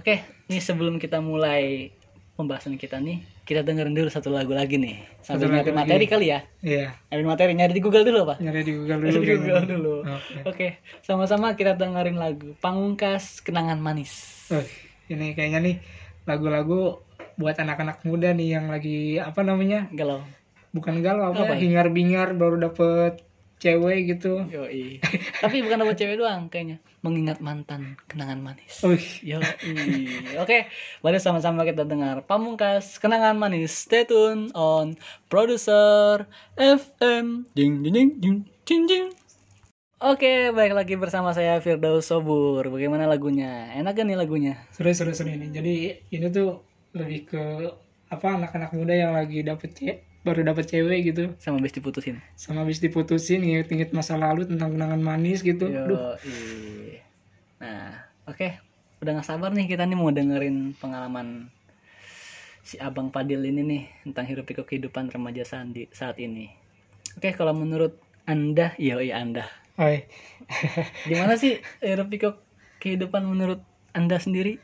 Oke, 0.00 0.24
ini 0.50 0.58
sebelum 0.58 0.98
kita 0.98 1.22
mulai 1.22 1.94
pembahasan 2.34 2.74
kita 2.74 2.98
nih, 2.98 3.22
kita 3.44 3.60
dengerin 3.60 3.92
dulu 3.92 4.08
satu 4.08 4.28
lagu 4.28 4.50
lagi 4.50 4.74
nih. 4.74 4.98
Sambil 5.20 5.46
Satu 5.46 5.52
nyari 5.52 5.62
lagi. 5.62 5.76
materi 5.76 6.04
kali 6.06 6.26
ya. 6.26 6.40
Iya, 6.58 6.86
Nyari 7.06 7.22
materi, 7.22 7.52
nyari 7.52 7.70
di 7.70 7.78
Google 7.78 8.02
dulu, 8.02 8.20
Pak. 8.26 8.40
nyari 8.40 8.60
di 8.60 8.72
Google 8.74 8.98
Nyari 8.98 9.12
dulu. 9.12 9.20
di 9.20 9.30
Google 9.30 9.66
dulu. 9.68 9.94
Oke. 10.02 10.34
Oke, 10.42 10.68
sama-sama 11.00 11.52
kita 11.52 11.76
dengerin 11.76 12.16
lagu 12.16 12.56
Pamungkas 12.58 13.38
Kenangan 13.38 13.78
Manis. 13.78 14.10
Wih, 14.48 14.66
ini 15.08 15.32
kayaknya 15.32 15.60
nih 15.60 15.76
lagu-lagu 16.24 16.98
buat 17.36 17.54
anak-anak 17.54 18.02
muda 18.02 18.32
nih 18.32 18.58
yang 18.58 18.66
lagi 18.66 19.16
apa 19.16 19.40
namanya? 19.40 19.86
Galau. 19.92 20.24
Bukan 20.70 20.98
galau 21.00 21.30
apa, 21.30 21.44
Apa? 21.44 21.54
ya? 21.54 21.62
Hingar-bingar 21.62 22.34
baru 22.34 22.58
dapet 22.58 23.22
cewek 23.60 24.16
gitu. 24.16 24.42
Yoi. 24.48 24.98
Tapi 25.44 25.60
bukan 25.60 25.84
buat 25.84 25.94
cewek 25.94 26.16
doang 26.16 26.48
kayaknya. 26.48 26.80
Mengingat 27.04 27.44
mantan 27.44 28.00
kenangan 28.08 28.40
manis. 28.40 28.80
Wih, 28.80 29.06
Yoi. 29.22 30.36
Oke, 30.40 30.66
mari 31.04 31.20
sama-sama 31.20 31.68
kita 31.68 31.84
dengar 31.84 32.24
Pamungkas 32.24 32.96
Kenangan 32.96 33.36
Manis. 33.36 33.86
Stay 33.86 34.08
tune 34.08 34.48
on 34.56 34.96
Producer 35.28 36.24
FM. 36.56 37.48
Ding 37.52 37.84
ding 37.84 37.92
ding 37.92 38.10
ding 38.18 38.38
ding 38.64 38.82
ding. 38.88 39.06
Oke, 40.00 40.48
balik 40.56 40.72
lagi 40.72 40.96
bersama 40.96 41.36
saya 41.36 41.60
Firdaus 41.60 42.08
Sobur. 42.08 42.64
Bagaimana 42.72 43.04
lagunya? 43.04 43.68
Enak 43.76 44.00
kan 44.00 44.08
nih 44.08 44.16
lagunya? 44.16 44.56
seru 44.72 44.96
seru 44.96 45.12
seru 45.12 45.28
ini. 45.28 45.52
Jadi 45.52 45.74
ini 46.08 46.26
tuh 46.32 46.64
lebih 46.96 47.28
ke 47.28 47.44
apa 48.10 48.26
anak-anak 48.34 48.74
muda 48.74 48.96
yang 48.96 49.12
lagi 49.12 49.44
dapet 49.44 49.70
ce- 49.76 50.00
baru 50.20 50.44
dapet 50.44 50.68
cewek 50.68 51.00
gitu 51.12 51.32
Sama 51.40 51.64
besti 51.64 51.80
putusin. 51.80 52.20
sama 52.36 52.62
habis 52.64 52.76
diputusin 52.78 53.40
inget-inget 53.40 53.96
masa 53.96 54.20
lalu 54.20 54.44
tentang 54.44 54.76
kenangan 54.76 55.00
manis 55.00 55.40
gitu. 55.40 55.68
Duh, 55.72 56.16
Yoi. 56.20 57.00
Nah, 57.60 58.04
oke. 58.28 58.48
Udah 59.00 59.16
gak 59.16 59.28
sabar 59.28 59.48
nih 59.56 59.64
kita 59.64 59.88
nih 59.88 59.96
mau 59.96 60.12
dengerin 60.12 60.76
pengalaman 60.76 61.48
si 62.60 62.76
Abang 62.76 63.08
Padil 63.08 63.40
ini 63.48 63.64
nih 63.64 63.82
tentang 64.04 64.28
hirup 64.28 64.44
pikuk 64.44 64.68
kehidupan 64.68 65.08
remaja 65.08 65.40
sandi 65.48 65.88
saat 65.88 66.20
ini. 66.20 66.52
Oke, 67.16 67.32
kalau 67.32 67.56
menurut 67.56 67.96
Anda, 68.28 68.76
iya 68.76 69.00
iya 69.00 69.24
Anda. 69.24 69.48
Oi. 69.80 70.04
Gimana 71.08 71.40
sih 71.40 71.64
hirup 71.80 72.12
pikuk 72.12 72.36
kehidupan 72.78 73.24
menurut 73.24 73.64
Anda 73.96 74.20
sendiri? 74.20 74.60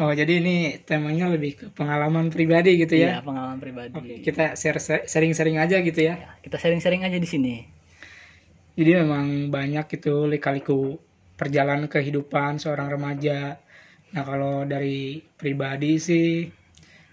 Oh, 0.00 0.08
jadi 0.16 0.40
ini 0.40 0.80
temanya 0.80 1.28
lebih 1.28 1.52
ke 1.60 1.66
pengalaman 1.76 2.32
pribadi 2.32 2.80
gitu 2.80 2.96
Iya, 2.96 3.20
ya. 3.20 3.20
pengalaman 3.20 3.60
pribadi. 3.60 3.92
Oke, 3.92 4.24
kita 4.24 4.56
share 4.56 4.80
sharing-sharing 5.04 5.60
aja 5.60 5.76
gitu 5.84 6.00
ya. 6.00 6.16
Ya, 6.16 6.30
kita 6.40 6.56
sharing-sharing 6.56 7.04
aja 7.04 7.20
di 7.20 7.28
sini. 7.28 7.68
Jadi 8.80 8.96
memang 8.96 9.52
banyak 9.52 10.00
itu 10.00 10.24
lika-liku 10.24 10.96
perjalanan 11.36 11.84
kehidupan 11.84 12.56
seorang 12.56 12.88
remaja. 12.96 13.60
Nah, 14.16 14.24
kalau 14.24 14.64
dari 14.64 15.20
pribadi 15.36 16.00
sih 16.00 16.48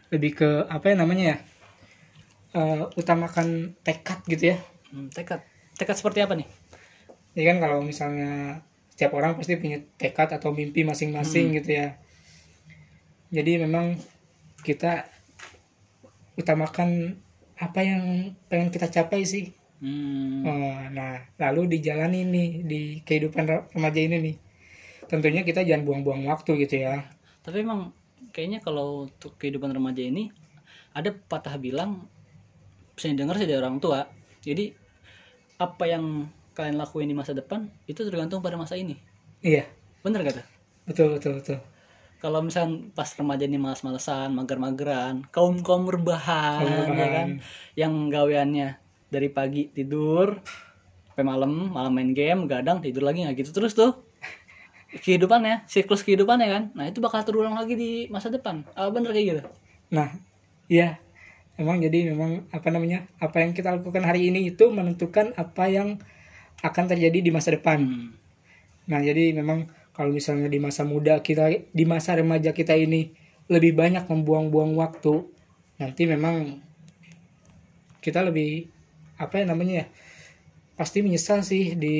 lebih 0.08 0.32
ke 0.40 0.50
apa 0.72 0.88
ya 0.88 0.96
namanya 0.96 1.26
ya? 1.36 1.38
Eh, 2.56 2.84
utamakan 2.96 3.76
tekad 3.84 4.24
gitu 4.32 4.56
ya. 4.56 4.58
Hmm, 4.96 5.12
tekad. 5.12 5.44
Tekad 5.76 5.96
seperti 6.00 6.24
apa 6.24 6.40
nih? 6.40 6.48
Ya 7.36 7.52
kan 7.52 7.60
kalau 7.60 7.84
misalnya 7.84 8.64
setiap 8.96 9.12
orang 9.20 9.36
pasti 9.36 9.60
punya 9.60 9.84
tekad 10.00 10.32
atau 10.32 10.56
mimpi 10.56 10.88
masing-masing 10.88 11.52
gitu 11.60 11.76
ya. 11.84 12.00
Jadi 13.32 13.52
memang 13.64 13.96
kita 14.66 15.08
utamakan 16.38 16.90
apa 17.58 17.80
yang 17.82 18.04
pengen 18.50 18.70
kita 18.70 18.88
capai 18.96 19.22
sih. 19.26 19.46
Hmm, 19.80 20.50
Oh, 20.50 20.78
nah, 20.98 21.14
lalu 21.42 21.62
dijalani 21.78 22.22
nih 22.34 22.50
di 22.72 22.82
kehidupan 23.08 23.46
re- 23.52 23.68
remaja 23.76 24.00
ini 24.08 24.18
nih. 24.26 24.36
Tentunya 25.12 25.42
kita 25.48 25.62
jangan 25.68 25.84
buang-buang 25.88 26.24
waktu 26.32 26.52
gitu 26.66 26.76
ya. 26.86 26.96
Tapi 27.46 27.58
emang 27.66 27.82
kayaknya 28.34 28.60
kalau 28.66 29.08
untuk 29.10 29.32
kehidupan 29.40 29.72
remaja 29.74 30.04
ini 30.04 30.30
ada 30.98 31.12
patah 31.32 31.56
bilang 31.66 31.92
saya 33.00 33.14
dengar 33.20 33.36
sih 33.40 33.48
dari 33.50 33.60
orang 33.64 33.78
tua. 33.84 34.00
Jadi 34.48 34.66
apa 35.66 35.84
yang 35.94 36.06
kalian 36.58 36.78
lakuin 36.82 37.10
di 37.12 37.16
masa 37.18 37.34
depan 37.38 37.62
itu 37.92 38.02
tergantung 38.08 38.42
pada 38.46 38.58
masa 38.62 38.76
ini. 38.78 38.96
Iya, 39.42 39.66
Bener 40.04 40.22
gak 40.26 40.36
tuh? 40.42 40.48
betul 40.88 41.08
betul 41.18 41.32
betul. 41.40 41.58
Kalau 42.28 42.44
misalnya 42.44 42.92
pas 42.92 43.08
remaja 43.16 43.48
ini 43.48 43.56
malas-malesan, 43.56 44.36
mager-mageran, 44.36 45.24
kaum-kaum 45.32 45.88
rebahan, 45.88 46.60
Kaum 46.60 47.00
ya 47.00 47.08
kan? 47.08 47.28
Yang 47.72 47.94
gaweannya 48.12 48.70
dari 49.08 49.32
pagi 49.32 49.72
tidur 49.72 50.36
sampai 51.08 51.24
malam, 51.24 51.72
malam 51.72 51.96
main 51.96 52.12
game, 52.12 52.44
gadang 52.52 52.84
tidur 52.84 53.08
lagi 53.08 53.24
nggak 53.24 53.40
gitu 53.40 53.56
terus 53.56 53.80
tuh. 53.80 54.04
Kehidupannya, 54.92 55.72
siklus 55.72 56.04
kehidupannya 56.04 56.48
kan. 56.52 56.64
Nah, 56.76 56.92
itu 56.92 57.00
bakal 57.00 57.24
terulang 57.24 57.56
lagi 57.56 57.80
di 57.80 58.12
masa 58.12 58.28
depan. 58.28 58.68
Ah, 58.76 58.92
bener 58.92 59.16
kayak 59.16 59.26
gitu. 59.32 59.42
Nah, 59.96 60.12
iya. 60.68 61.00
Emang 61.56 61.80
jadi 61.80 62.12
memang 62.12 62.44
apa 62.52 62.68
namanya? 62.76 63.08
Apa 63.24 63.40
yang 63.40 63.56
kita 63.56 63.72
lakukan 63.72 64.04
hari 64.04 64.28
ini 64.28 64.52
itu 64.52 64.68
menentukan 64.68 65.32
apa 65.40 65.72
yang 65.72 65.96
akan 66.60 66.92
terjadi 66.92 67.24
di 67.24 67.32
masa 67.32 67.56
depan. 67.56 67.88
Hmm. 67.88 68.12
Nah, 68.92 69.00
jadi 69.00 69.32
memang 69.32 69.77
kalau 69.98 70.14
misalnya 70.14 70.46
di 70.46 70.62
masa 70.62 70.86
muda 70.86 71.20
kita, 71.20 71.50
di 71.74 71.84
masa 71.90 72.14
remaja 72.14 72.54
kita 72.54 72.78
ini 72.78 73.10
lebih 73.50 73.74
banyak 73.74 74.06
membuang-buang 74.06 74.78
waktu, 74.78 75.26
nanti 75.82 76.06
memang 76.06 76.62
kita 78.00 78.22
lebih 78.22 78.70
apa 79.18 79.42
ya 79.42 79.46
namanya 79.50 79.74
ya, 79.82 79.86
pasti 80.78 81.02
menyesal 81.02 81.42
sih 81.42 81.74
di 81.74 81.96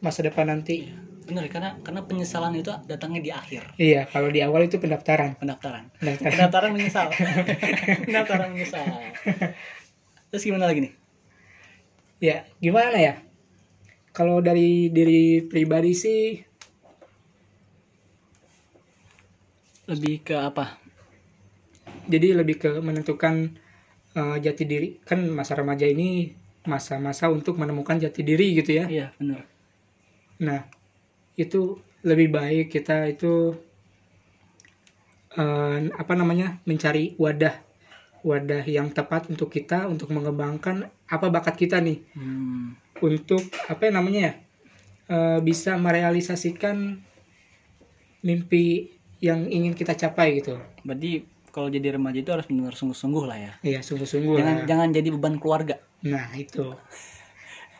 masa 0.00 0.24
depan 0.24 0.48
nanti. 0.48 0.88
bener 1.28 1.44
karena 1.52 1.76
karena 1.84 2.00
penyesalan 2.08 2.56
itu 2.56 2.72
datangnya 2.88 3.20
di 3.20 3.28
akhir 3.28 3.76
Iya, 3.76 4.08
kalau 4.08 4.32
di 4.32 4.40
awal 4.40 4.64
itu 4.64 4.80
pendaftaran. 4.80 5.36
pendaftaran 5.36 5.92
Pendaftaran. 6.00 6.32
pendaftaran 6.32 6.70
menyesal 6.72 7.08
pendaftaran 8.08 8.48
menyesal 8.56 8.88
terus 10.32 10.40
gimana 10.40 10.64
lagi 10.64 10.88
nih 10.88 10.92
Ya, 12.18 12.48
gimana 12.58 12.96
ya? 12.96 13.14
Kalau 14.10 14.40
dari 14.40 14.88
diri 14.88 15.44
pribadi 15.44 15.92
sih 15.92 16.47
lebih 19.88 20.20
ke 20.22 20.36
apa 20.36 20.88
jadi 22.08 22.36
lebih 22.36 22.56
ke 22.56 22.70
menentukan 22.80 23.52
eh, 24.16 24.36
jati 24.40 24.64
diri. 24.64 24.88
Kan 25.04 25.28
masa 25.32 25.56
remaja 25.56 25.84
ini 25.84 26.32
masa-masa 26.68 27.32
untuk 27.32 27.56
menemukan 27.56 27.96
jati 27.96 28.20
diri 28.24 28.52
gitu 28.60 28.76
ya. 28.76 28.84
iya 28.88 29.08
bener 29.16 29.44
Nah, 30.38 30.68
itu 31.34 31.80
lebih 32.04 32.28
baik 32.30 32.66
kita 32.70 33.08
itu 33.08 33.56
eh, 35.36 35.78
apa 35.92 36.12
namanya? 36.16 36.60
mencari 36.64 37.16
wadah 37.20 37.68
wadah 38.26 38.66
yang 38.66 38.90
tepat 38.90 39.30
untuk 39.30 39.46
kita 39.48 39.86
untuk 39.86 40.10
mengembangkan 40.10 40.90
apa 41.06 41.26
bakat 41.30 41.54
kita 41.54 41.78
nih 41.78 42.02
hmm. 42.18 42.98
untuk 42.98 43.38
apa 43.70 43.78
ya 43.88 43.92
namanya 43.94 44.20
ya 44.20 44.32
eh, 45.06 45.38
bisa 45.38 45.78
merealisasikan 45.78 46.98
mimpi 48.26 48.97
yang 49.18 49.40
ingin 49.50 49.74
kita 49.74 49.94
capai 49.98 50.38
gitu. 50.38 50.54
berarti 50.86 51.26
kalau 51.50 51.68
jadi 51.72 51.98
remaja 51.98 52.18
itu 52.22 52.30
harus 52.30 52.46
benar 52.46 52.74
sungguh-sungguh 52.76 53.24
lah 53.26 53.38
ya 53.38 53.52
Iya, 53.66 53.80
sungguh-sungguh 53.82 54.34
jangan 54.38 54.54
lah. 54.62 54.66
jangan 54.70 54.88
jadi 54.94 55.08
beban 55.14 55.36
keluarga 55.42 55.76
Nah, 56.06 56.30
itu. 56.38 56.62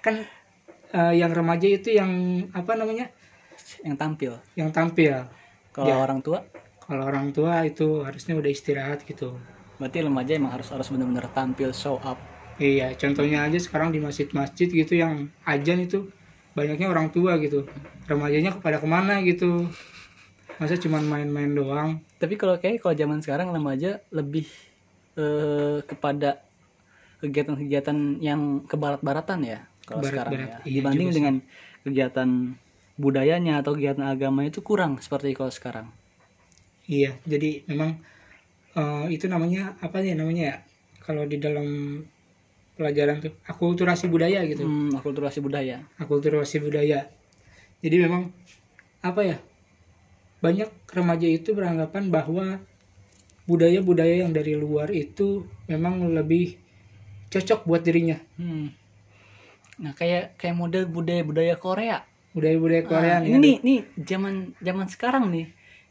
Kan 0.03 0.27
eh, 0.95 1.15
yang 1.21 1.31
remaja 1.31 1.67
itu 1.69 1.95
yang 1.95 2.11
apa 2.55 2.75
namanya? 2.75 3.07
yang 3.87 3.97
tampil 3.99 4.33
Yang 4.59 4.71
tampil. 4.75 5.15
kalau 5.75 5.95
Ya. 5.95 5.97
orang 6.03 6.21
tua 6.25 6.39
Kalau 6.89 7.05
orang 7.05 7.29
tua 7.37 7.69
itu 7.69 8.01
harusnya 8.03 8.35
udah 8.41 8.51
istirahat 8.51 9.05
gitu. 9.05 9.37
berarti 9.79 9.99
remaja 10.03 10.33
emang 10.35 10.51
harus 10.59 10.69
harus 10.75 10.89
benar-benar 10.91 11.31
tampil 11.31 11.71
show 11.71 12.03
up 12.03 12.19
Iya, 12.59 12.91
contohnya 12.99 13.47
aja 13.47 13.59
sekarang 13.63 13.95
di 13.95 14.03
masjid-masjid 14.03 14.67
gitu 14.67 14.99
yang 14.99 15.31
ajan 15.47 15.79
itu 15.87 16.11
banyaknya 16.59 16.91
orang 16.91 17.15
tua 17.15 17.39
gitu. 17.39 17.71
Remajanya 18.11 18.51
kepada 18.59 18.83
ke 18.83 18.89
mana 18.91 19.23
gitu. 19.23 19.71
Masa 20.59 20.75
cuman 20.75 21.03
main-main 21.07 21.51
doang. 21.55 21.91
tapi 22.19 22.35
kalau 22.35 22.59
kayak 22.59 22.83
kalau 22.83 22.95
zaman 22.99 23.23
sekarang 23.23 23.55
remaja 23.55 24.03
lebih 24.11 24.47
eh, 25.15 25.79
kepada 25.87 26.43
kegiatan-kegiatan 27.23 28.23
yang 28.23 28.63
ke 28.67 28.75
barat-baratan 28.79 29.41
ya 29.47 29.59
kalau 29.87 30.03
sekarang 30.03 30.35
ya 30.35 30.59
iya 30.67 30.83
dibanding 30.83 31.09
sih. 31.11 31.17
dengan 31.19 31.35
kegiatan 31.87 32.29
budayanya 32.99 33.63
atau 33.63 33.79
kegiatan 33.79 34.07
agama 34.07 34.43
itu 34.47 34.59
kurang 34.63 34.99
seperti 34.99 35.35
kalau 35.39 35.51
sekarang 35.55 35.87
Iya, 36.89 37.13
jadi 37.29 37.69
memang 37.69 38.01
eh, 38.75 39.05
itu 39.15 39.29
namanya 39.29 39.77
apa 39.85 40.01
ya 40.01 40.15
namanya 40.17 40.43
ya? 40.51 40.57
Kalau 41.05 41.25
di 41.29 41.37
dalam 41.37 41.67
pelajaran 42.79 43.17
tuh 43.21 43.33
akulturasi 43.45 44.07
budaya 44.09 44.41
gitu. 44.49 44.63
hmm, 44.65 44.97
akulturasi 44.99 45.39
budaya 45.43 45.83
akulturasi 45.99 46.57
budaya. 46.63 47.11
Jadi 47.85 47.97
memang 48.05 48.33
apa 49.05 49.21
ya? 49.23 49.37
Banyak 50.39 50.71
remaja 50.89 51.27
itu 51.27 51.51
beranggapan 51.53 52.09
bahwa 52.09 52.63
budaya-budaya 53.49 54.23
yang 54.23 54.33
dari 54.37 54.55
luar 54.55 54.93
itu 54.93 55.49
memang 55.67 56.05
lebih 56.13 56.61
cocok 57.33 57.65
buat 57.65 57.83
dirinya. 57.83 58.21
Hmm. 58.37 58.71
Nah, 59.79 59.93
kayak 59.95 60.37
kayak 60.37 60.57
model 60.59 60.85
budaya-budaya 60.87 61.55
Korea. 61.57 62.05
Budaya-budaya 62.35 62.83
Korea 62.85 63.15
Ah, 63.19 63.21
nih. 63.25 63.29
ini 63.35 63.39
nih, 63.39 63.57
nih 63.65 63.81
zaman 64.05 64.35
zaman 64.61 64.87
sekarang 64.87 65.31
nih. 65.33 65.47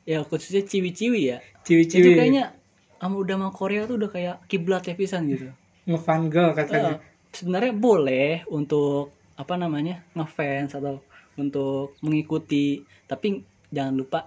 Ya 0.07 0.23
khususnya 0.23 0.63
ciwi-ciwi 0.63 1.21
ya. 1.33 1.37
ciwi-ciwi 1.67 1.99
Itu 1.99 2.09
kayaknya 2.15 2.55
kamu 3.03 3.15
udah 3.27 3.35
mau 3.35 3.51
Korea 3.51 3.83
tuh 3.83 3.99
udah 3.99 4.09
kayak 4.11 4.35
kiblat 4.47 4.83
ya 4.87 4.95
pisan 4.95 5.27
gitu. 5.27 5.51
ngefan 5.87 6.27
girl 6.27 6.51
katanya. 6.51 6.95
Eh, 6.95 7.31
sebenarnya 7.31 7.71
boleh 7.71 8.43
untuk 8.51 9.15
apa 9.39 9.55
namanya? 9.55 10.03
ngefans 10.15 10.75
atau 10.75 10.99
untuk 11.39 11.95
mengikuti, 12.03 12.83
tapi 13.07 13.39
jangan 13.71 13.95
lupa 13.95 14.19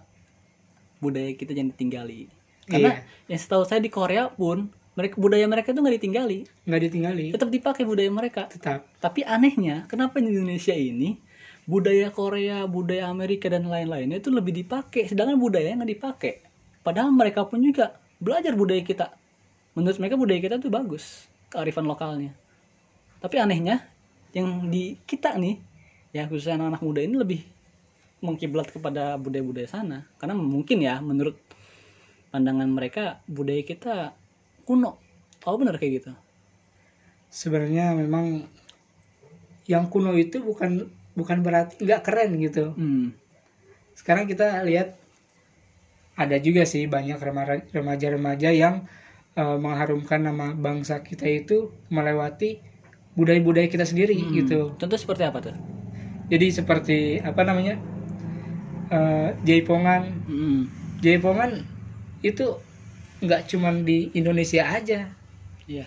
budaya 1.01 1.33
kita 1.35 1.57
jangan 1.57 1.73
ditinggali. 1.75 2.29
Karena 2.71 3.01
Iya. 3.01 3.35
yang 3.35 3.41
setahu 3.41 3.65
saya 3.67 3.81
di 3.83 3.91
Korea 3.91 4.31
pun 4.31 4.71
mereka 4.95 5.17
budaya 5.17 5.49
mereka 5.49 5.73
itu 5.73 5.81
nggak 5.81 5.97
ditinggali, 5.97 6.39
Nggak 6.69 6.81
ditinggali. 6.87 7.27
tetap 7.33 7.49
dipakai 7.49 7.83
budaya 7.89 8.11
mereka. 8.13 8.47
Tetap. 8.53 8.85
Tapi 9.01 9.25
anehnya, 9.25 9.89
kenapa 9.89 10.21
di 10.21 10.29
Indonesia 10.29 10.77
ini 10.77 11.17
budaya 11.65 12.13
Korea, 12.13 12.69
budaya 12.69 13.09
Amerika 13.09 13.49
dan 13.49 13.65
lain-lainnya 13.67 14.21
itu 14.21 14.29
lebih 14.29 14.53
dipakai, 14.53 15.09
sedangkan 15.09 15.41
budaya 15.41 15.73
nggak 15.73 15.91
dipakai. 15.97 16.35
Padahal 16.85 17.11
mereka 17.13 17.49
pun 17.49 17.65
juga 17.65 17.97
belajar 18.21 18.53
budaya 18.55 18.83
kita. 18.85 19.07
Menurut 19.73 19.97
mereka 19.97 20.15
budaya 20.21 20.41
kita 20.43 20.57
tuh 20.61 20.69
bagus, 20.69 21.27
kearifan 21.49 21.87
lokalnya. 21.89 22.35
Tapi 23.23 23.37
anehnya, 23.41 23.87
yang 24.35 24.69
di 24.69 24.99
kita 25.07 25.37
nih, 25.39 25.61
ya 26.11 26.27
khususnya 26.27 26.59
anak-anak 26.59 26.83
muda 26.83 27.01
ini 27.05 27.15
lebih 27.17 27.41
mengkiblat 28.21 28.69
kepada 28.69 29.17
budaya-budaya 29.17 29.69
sana. 29.69 30.09
Karena 30.21 30.37
mungkin 30.37 30.81
ya, 30.81 31.01
menurut 31.01 31.37
pandangan 32.31 32.69
mereka 32.71 33.25
budaya 33.27 33.61
kita 33.67 34.15
kuno. 34.65 34.97
Oh 35.45 35.57
bener 35.57 35.77
kayak 35.81 36.05
gitu. 36.05 36.13
Sebenarnya 37.31 37.97
memang 37.97 38.45
yang 39.67 39.87
kuno 39.87 40.15
itu 40.19 40.43
bukan 40.43 40.91
bukan 41.15 41.43
berarti 41.43 41.79
nggak 41.85 42.03
keren 42.07 42.31
gitu. 42.39 42.75
Hmm. 42.75 43.15
sekarang 44.01 44.25
kita 44.25 44.65
lihat 44.65 44.97
ada 46.17 46.41
juga 46.41 46.65
sih 46.65 46.89
banyak 46.89 47.21
rema- 47.21 47.69
remaja-remaja 47.69 48.49
yang 48.49 48.89
eh, 49.37 49.59
mengharumkan 49.61 50.25
nama 50.25 50.57
bangsa 50.57 51.05
kita 51.05 51.29
itu 51.29 51.71
melewati 51.93 52.59
budaya-budaya 53.15 53.69
kita 53.71 53.85
sendiri 53.85 54.17
Hmm. 54.17 54.33
gitu. 54.35 54.75
Contoh 54.75 54.99
seperti 54.99 55.23
apa 55.29 55.39
tuh? 55.39 55.57
Jadi 56.33 56.47
seperti 56.51 56.99
apa 57.21 57.43
namanya 57.45 57.79
eh, 58.91 59.29
jaipongan, 59.43 60.03
Hmm. 60.27 60.61
jaipongan 60.99 61.63
itu 62.21 62.59
nggak 63.21 63.47
cuman 63.47 63.83
di 63.83 64.11
Indonesia 64.13 64.67
aja. 64.67 65.07
Iya. 65.65 65.87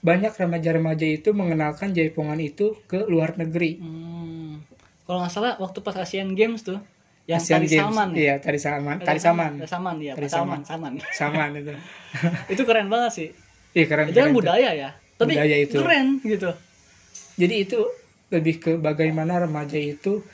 Banyak 0.00 0.32
remaja-remaja 0.32 1.04
itu 1.04 1.36
mengenalkan 1.36 1.92
jaipongan 1.92 2.40
itu 2.40 2.80
ke 2.88 3.04
luar 3.04 3.36
negeri. 3.36 3.76
Hmm. 3.76 4.64
Kalau 5.04 5.20
nggak 5.20 5.32
salah 5.32 5.54
waktu 5.60 5.78
pas 5.80 5.96
Asian 5.98 6.32
Games 6.32 6.64
tuh 6.64 6.80
yang 7.28 7.36
Asian 7.36 7.60
tari 7.60 7.68
Games. 7.68 7.82
saman 7.84 8.08
ya? 8.10 8.16
Iya, 8.16 8.34
tari 8.40 8.58
saman, 8.58 8.96
tari 9.02 9.20
saman. 9.20 9.52
Tari 9.60 9.68
saman 9.68 9.96
ya, 10.00 10.12
Tari 10.16 10.28
saman, 10.30 10.60
saman. 10.64 10.92
Saman 11.12 11.50
itu. 11.60 11.74
itu 12.56 12.62
keren 12.64 12.88
banget 12.88 13.12
sih. 13.12 13.28
Iya, 13.76 13.84
keren. 13.86 14.04
itu 14.08 14.16
kan 14.16 14.24
keren 14.24 14.32
tuh. 14.32 14.38
budaya 14.40 14.70
ya. 14.72 14.90
Tapi 15.20 15.32
Budaya 15.36 15.56
itu. 15.60 15.76
keren 15.76 16.06
gitu. 16.24 16.50
Jadi 17.36 17.54
itu 17.60 17.80
lebih 18.30 18.54
ke 18.56 18.72
bagaimana 18.80 19.44
remaja 19.44 19.76
itu 19.76 20.24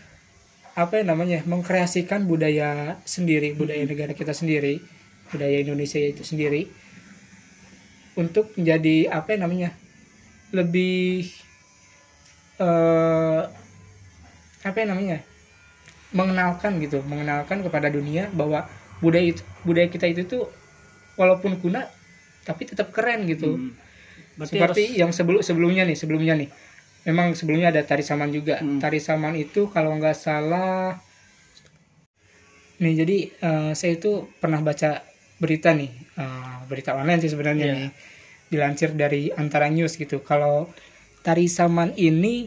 apa 0.77 1.01
ya 1.01 1.05
namanya 1.09 1.41
mengkreasikan 1.49 2.29
budaya 2.29 3.01
sendiri, 3.09 3.57
budaya 3.57 3.81
negara 3.89 4.13
kita 4.13 4.37
sendiri, 4.37 4.85
budaya 5.33 5.65
Indonesia 5.65 5.97
itu 5.97 6.21
sendiri 6.21 6.69
untuk 8.21 8.53
menjadi 8.61 9.09
apa 9.09 9.37
ya 9.37 9.39
namanya 9.41 9.71
lebih 10.53 11.33
eh 12.61 13.43
apa 14.65 14.77
ya 14.77 14.87
namanya 14.93 15.19
mengenalkan 16.13 16.77
gitu, 16.85 17.01
mengenalkan 17.09 17.65
kepada 17.65 17.89
dunia 17.89 18.29
bahwa 18.37 18.69
budaya 19.01 19.33
itu 19.33 19.43
budaya 19.65 19.89
kita 19.89 20.09
itu 20.13 20.29
tuh 20.29 20.45
walaupun 21.17 21.57
kuno 21.61 21.81
tapi 22.45 22.69
tetap 22.69 22.93
keren 22.93 23.25
gitu. 23.25 23.57
Hmm. 23.57 23.73
Berarti 24.37 24.53
seperti 24.53 24.83
harus- 24.93 24.97
yang 25.01 25.11
sebelum 25.17 25.41
sebelumnya 25.41 25.89
nih 25.89 25.97
sebelumnya 25.97 26.37
nih 26.37 26.49
memang 27.07 27.33
sebelumnya 27.39 27.71
ada 27.71 27.83
tari 27.87 28.03
saman 28.03 28.35
juga 28.35 28.59
Hmm. 28.59 28.83
tari 28.83 28.99
saman 28.99 29.39
itu 29.39 29.71
kalau 29.71 29.95
nggak 29.95 30.19
salah 30.19 30.99
nih 32.77 32.95
jadi 33.01 33.17
eh, 33.41 33.73
saya 33.73 33.93
itu 33.97 34.29
pernah 34.37 34.61
baca 34.61 35.01
berita 35.41 35.73
nih 35.73 35.91
eh, 36.19 36.57
berita 36.69 36.93
online 36.93 37.21
sih 37.23 37.31
sebenarnya 37.33 37.65
Iya. 37.65 37.75
nih 37.79 37.89
dilansir 38.47 38.91
dari 38.95 39.31
antara 39.35 39.67
news 39.67 39.97
gitu 39.97 40.23
kalau 40.23 40.71
tari 41.23 41.51
saman 41.51 41.91
ini 41.99 42.47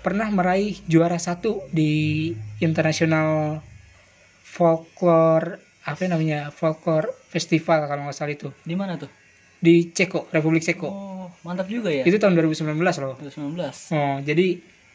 pernah 0.00 0.30
meraih 0.30 0.78
juara 0.88 1.18
satu 1.18 1.66
di 1.68 2.32
international 2.62 3.60
folklore 4.40 5.60
apa 5.84 6.04
namanya 6.08 6.48
folklore 6.52 7.12
festival 7.28 7.84
kalau 7.84 8.08
nggak 8.08 8.16
salah 8.16 8.32
itu 8.32 8.48
di 8.64 8.76
mana 8.76 8.96
tuh? 8.96 9.10
Di 9.58 9.90
Ceko 9.90 10.30
Republik 10.30 10.62
Ceko 10.62 10.88
Oh, 10.88 11.26
mantap 11.42 11.66
juga 11.66 11.88
ya. 11.88 12.02
itu 12.02 12.14
tahun 12.14 12.34
2019 12.34 12.78
loh 12.98 13.14
2019. 13.18 13.58
oh 13.90 14.16
jadi 14.22 14.46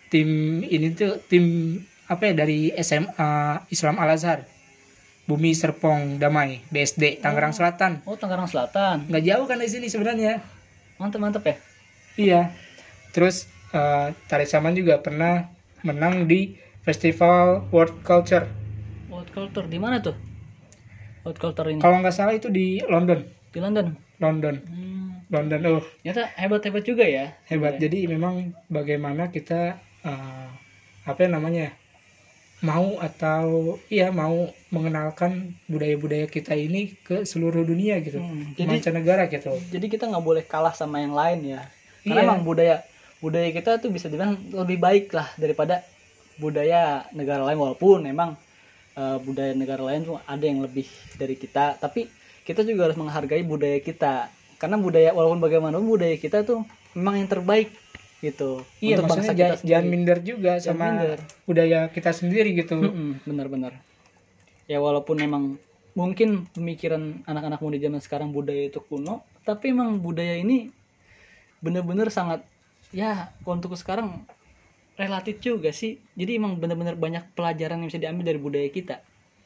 tim 0.07 0.29
ini 0.61 0.91
tuh 0.91 1.19
tim 1.23 1.77
apa 2.05 2.29
ya 2.29 2.33
dari 2.35 2.71
SMA 2.77 3.31
Islam 3.67 3.97
Al 3.97 4.11
Azhar 4.11 4.45
Bumi 5.23 5.51
Serpong 5.51 6.17
Damai 6.17 6.63
BSD 6.67 7.17
Tangerang 7.17 7.51
Selatan 7.51 8.03
Oh, 8.03 8.13
Tangerang 8.13 8.45
Selatan. 8.45 9.07
nggak 9.07 9.23
jauh 9.23 9.45
kan 9.45 9.55
dari 9.55 9.67
sini 9.67 9.87
sebenarnya 9.87 10.43
Mantep 10.95 11.17
mantep 11.17 11.43
ya. 11.43 11.55
iya 12.15 12.41
terus 13.09 13.45
eh, 13.69 14.07
Tarik 14.27 14.45
Saman 14.45 14.73
juga 14.73 14.97
pernah 14.97 15.49
menang 15.81 16.23
di 16.23 16.55
Festival 16.81 17.67
World 17.69 17.99
Culture 18.01 18.47
World 19.07 19.29
Culture 19.29 19.65
di 19.65 19.77
mana 19.77 19.99
tuh? 19.99 20.15
World 21.21 21.37
Culture 21.37 21.67
ini 21.67 21.79
kalau 21.79 21.99
nggak 21.99 22.11
salah 22.11 22.31
itu 22.31 22.47
di 22.47 22.83
London 22.83 23.23
di 23.49 23.59
London. 23.59 23.95
London. 24.21 24.61
Hmm, 24.65 25.25
London 25.29 25.59
oh. 25.69 25.83
Ternyata 26.01 26.29
hebat-hebat 26.37 26.83
juga 26.85 27.05
ya. 27.05 27.33
hebat. 27.49 27.79
Jadi 27.81 28.05
memang 28.05 28.53
bagaimana 28.69 29.33
kita 29.33 29.77
eh, 30.05 30.47
apa 31.03 31.19
ya 31.19 31.29
namanya 31.31 31.61
ya, 31.67 31.71
mau 32.63 32.95
atau 33.01 33.75
iya 33.91 34.07
mau 34.13 34.47
mengenalkan 34.71 35.51
budaya-budaya 35.67 36.31
kita 36.31 36.55
ini 36.55 36.95
ke 37.03 37.27
seluruh 37.27 37.65
dunia 37.67 37.99
gitu. 37.99 38.21
Hmm, 38.23 38.55
ke 38.55 38.63
jadi- 38.63 38.69
mancanegara 38.79 39.27
gitu. 39.27 39.51
Jadi 39.73 39.85
kita 39.91 40.07
nggak 40.07 40.23
boleh 40.23 40.43
kalah 40.47 40.71
sama 40.71 41.03
yang 41.03 41.11
lain 41.11 41.57
ya. 41.57 41.61
Karena 42.03 42.21
Iya. 42.23 42.27
emang 42.29 42.41
budaya 42.47 42.75
budaya 43.23 43.49
kita 43.55 43.79
tuh 43.79 43.91
bisa 43.91 44.11
dibilang 44.11 44.35
lebih 44.51 44.79
baik 44.79 45.11
lah 45.15 45.27
daripada 45.39 45.83
budaya 46.39 47.07
negara 47.11 47.43
lain. 47.43 47.59
Walaupun 47.59 48.03
memang 48.05 48.35
eh, 48.93 49.17
budaya 49.25 49.51
negara 49.57 49.81
lain 49.83 50.05
tuh 50.05 50.21
ada 50.21 50.45
yang 50.45 50.61
lebih 50.61 50.85
dari 51.17 51.33
kita, 51.33 51.81
tapi 51.81 52.05
kita 52.43 52.61
juga 52.63 52.91
harus 52.91 52.97
menghargai 52.99 53.43
budaya 53.43 53.79
kita. 53.79 54.27
Karena 54.59 54.79
budaya 54.79 55.11
walaupun 55.11 55.43
bagaimanapun 55.43 55.87
budaya 55.87 56.15
kita 56.15 56.43
tuh 56.43 56.63
memang 56.95 57.19
yang 57.19 57.29
terbaik 57.29 57.73
gitu 58.23 58.63
iya 58.79 58.95
untuk 58.95 59.19
bangsa 59.19 59.35
kita 59.35 59.35
jangan, 59.35 59.57
jangan 59.67 59.83
sendiri. 59.83 59.91
minder 59.91 60.17
juga 60.23 60.51
Jangan 60.55 60.63
sama 60.63 60.85
minder. 60.95 61.19
budaya 61.43 61.79
kita 61.91 62.11
sendiri 62.15 62.49
gitu 62.55 62.79
Mm-mm, 62.79 63.09
benar-benar 63.27 63.73
ya 64.63 64.79
walaupun 64.79 65.19
memang 65.19 65.43
mungkin 65.91 66.47
pemikiran 66.55 67.19
anak-anak 67.27 67.59
muda 67.59 67.75
zaman 67.83 67.99
sekarang 67.99 68.29
budaya 68.31 68.71
itu 68.71 68.79
kuno 68.79 69.27
tapi 69.43 69.75
emang 69.75 69.99
budaya 69.99 70.39
ini 70.39 70.71
benar-benar 71.59 72.07
sangat 72.07 72.47
ya 72.95 73.35
untuk 73.43 73.75
sekarang 73.75 74.23
relatif 74.95 75.43
juga 75.43 75.75
sih 75.75 75.99
jadi 76.15 76.39
emang 76.39 76.55
benar-benar 76.63 76.95
banyak 76.95 77.27
pelajaran 77.35 77.83
yang 77.83 77.91
bisa 77.91 77.99
diambil 77.99 78.31
dari 78.31 78.39
budaya 78.39 78.69
kita 78.71 78.95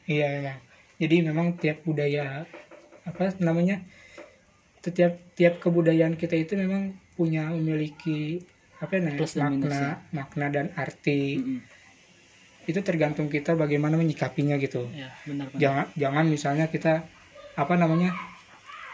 iya 0.06 0.28
iya 0.38 0.54
jadi 1.02 1.26
memang 1.34 1.58
tiap 1.58 1.82
budaya 1.82 2.46
apa 3.08 3.32
namanya 3.40 3.80
setiap 4.84 5.16
tiap 5.34 5.58
kebudayaan 5.58 6.14
kita 6.14 6.36
itu 6.38 6.54
memang 6.54 6.94
punya 7.18 7.50
memiliki 7.50 8.44
apa 8.78 8.94
ya 8.94 9.00
namanya, 9.10 9.18
Plus 9.18 9.34
makna 9.34 9.66
ya. 9.74 9.90
makna 10.14 10.46
dan 10.52 10.66
arti. 10.78 11.40
Mm-mm. 11.40 11.60
itu 12.68 12.84
tergantung 12.84 13.32
kita 13.32 13.56
bagaimana 13.56 13.96
menyikapinya 13.96 14.60
gitu. 14.60 14.92
Ya 14.92 15.08
benar-benar 15.24 15.56
jangan 15.56 15.86
jangan 15.96 16.24
misalnya 16.28 16.66
kita 16.68 17.00
apa 17.56 17.74
namanya 17.80 18.12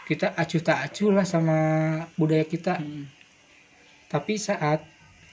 kita 0.07 0.31
acuh 0.31 0.63
tak 0.63 0.79
acuh 0.89 1.11
lah 1.11 1.27
sama 1.27 1.57
budaya 2.15 2.47
kita. 2.47 2.79
Mm-mm. 2.79 3.05
tapi 4.09 4.39
saat 4.39 4.79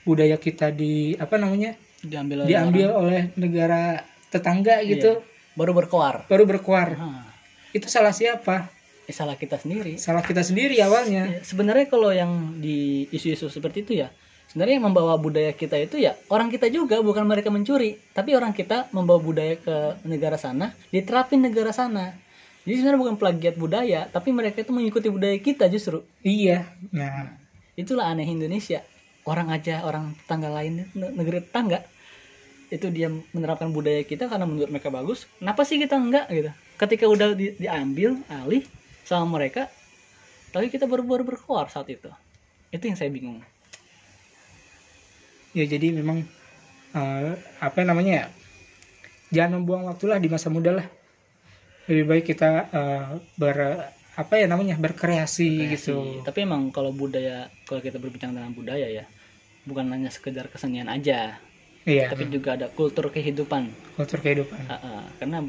budaya 0.02 0.36
kita 0.42 0.74
di 0.74 1.14
apa 1.14 1.38
namanya 1.38 1.78
diambil 2.02 2.42
oleh 2.42 2.48
diambil 2.50 2.88
orang, 2.90 2.98
oleh 2.98 3.22
negara 3.38 3.82
tetangga 4.28 4.82
gitu 4.82 5.22
baru 5.54 5.72
berkoar 5.72 6.26
baru 6.26 6.44
berkuar. 6.44 6.88
Ah, 6.98 7.31
itu 7.72 7.88
salah 7.88 8.12
siapa? 8.12 8.68
Eh, 9.08 9.14
salah 9.16 9.34
kita 9.34 9.58
sendiri. 9.58 9.98
Salah 9.98 10.22
kita 10.22 10.46
sendiri 10.46 10.78
awalnya. 10.80 11.28
Ya, 11.28 11.40
sebenarnya 11.42 11.90
kalau 11.90 12.14
yang 12.14 12.60
di 12.62 13.10
isu-isu 13.10 13.50
seperti 13.50 13.82
itu 13.82 13.92
ya 14.04 14.08
sebenarnya 14.52 14.76
yang 14.76 14.86
membawa 14.92 15.16
budaya 15.16 15.56
kita 15.56 15.80
itu 15.80 15.96
ya 15.96 16.12
orang 16.28 16.52
kita 16.52 16.68
juga 16.68 17.00
bukan 17.00 17.24
mereka 17.24 17.48
mencuri. 17.48 17.96
Tapi 18.12 18.36
orang 18.36 18.52
kita 18.52 18.92
membawa 18.92 19.16
budaya 19.16 19.56
ke 19.56 19.76
negara 20.04 20.36
sana 20.36 20.76
diterapin 20.92 21.40
negara 21.40 21.72
sana. 21.72 22.12
Jadi 22.68 22.78
sebenarnya 22.78 23.00
bukan 23.00 23.16
plagiat 23.16 23.56
budaya 23.56 24.06
tapi 24.12 24.28
mereka 24.30 24.60
itu 24.60 24.76
mengikuti 24.76 25.08
budaya 25.08 25.40
kita 25.40 25.72
justru. 25.72 26.04
Iya. 26.20 26.68
Nah. 26.92 27.40
Itulah 27.72 28.12
aneh 28.12 28.28
Indonesia. 28.28 28.84
Orang 29.24 29.48
aja 29.48 29.88
orang 29.88 30.12
tetangga 30.20 30.52
lain 30.52 30.84
ne- 30.92 31.14
negeri 31.16 31.40
tetangga 31.48 31.80
itu 32.72 32.88
dia 32.88 33.12
menerapkan 33.36 33.68
budaya 33.68 34.00
kita 34.00 34.32
karena 34.32 34.48
menurut 34.48 34.72
mereka 34.72 34.88
bagus 34.88 35.28
kenapa 35.36 35.60
sih 35.68 35.76
kita 35.76 36.00
enggak 36.00 36.24
gitu. 36.32 36.48
Ketika 36.80 37.04
udah 37.04 37.36
di- 37.36 37.52
diambil 37.60 38.16
alih 38.32 38.64
sama 39.04 39.36
mereka 39.36 39.68
tapi 40.56 40.72
kita 40.72 40.88
baru-baru 40.88 41.36
berkeluar 41.36 41.68
saat 41.68 41.92
itu. 41.92 42.08
Itu 42.72 42.88
yang 42.88 42.96
saya 42.96 43.12
bingung. 43.12 43.44
Ya 45.52 45.68
jadi 45.68 45.92
memang 45.92 46.24
eh, 46.96 47.32
apa 47.60 47.84
namanya 47.84 48.12
ya 48.12 48.26
jangan 49.32 49.60
membuang 49.60 49.92
waktu 49.92 50.04
lah 50.08 50.16
di 50.16 50.32
masa 50.32 50.48
muda 50.48 50.72
lah. 50.80 50.86
Lebih 51.92 52.04
baik 52.08 52.24
kita 52.32 52.72
eh, 52.72 53.04
ber 53.36 53.56
apa 54.12 54.36
ya 54.36 54.44
namanya 54.44 54.76
berkreasi, 54.76 55.72
gitu. 55.72 56.20
Tapi 56.20 56.44
emang 56.44 56.68
kalau 56.68 56.92
budaya 56.92 57.48
kalau 57.64 57.80
kita 57.80 57.96
berbincang 57.96 58.36
tentang 58.36 58.52
budaya 58.52 58.88
ya 58.88 59.04
bukan 59.64 59.88
hanya 59.88 60.10
sekedar 60.12 60.52
kesenian 60.52 60.90
aja 60.90 61.38
iya. 61.88 62.06
Tapi 62.10 62.30
juga 62.30 62.54
ada 62.54 62.70
kultur 62.70 63.10
kehidupan. 63.10 63.72
Kultur 63.98 64.18
kehidupan. 64.22 64.58
Ah, 64.70 64.74
ah. 64.78 65.02
karena 65.18 65.42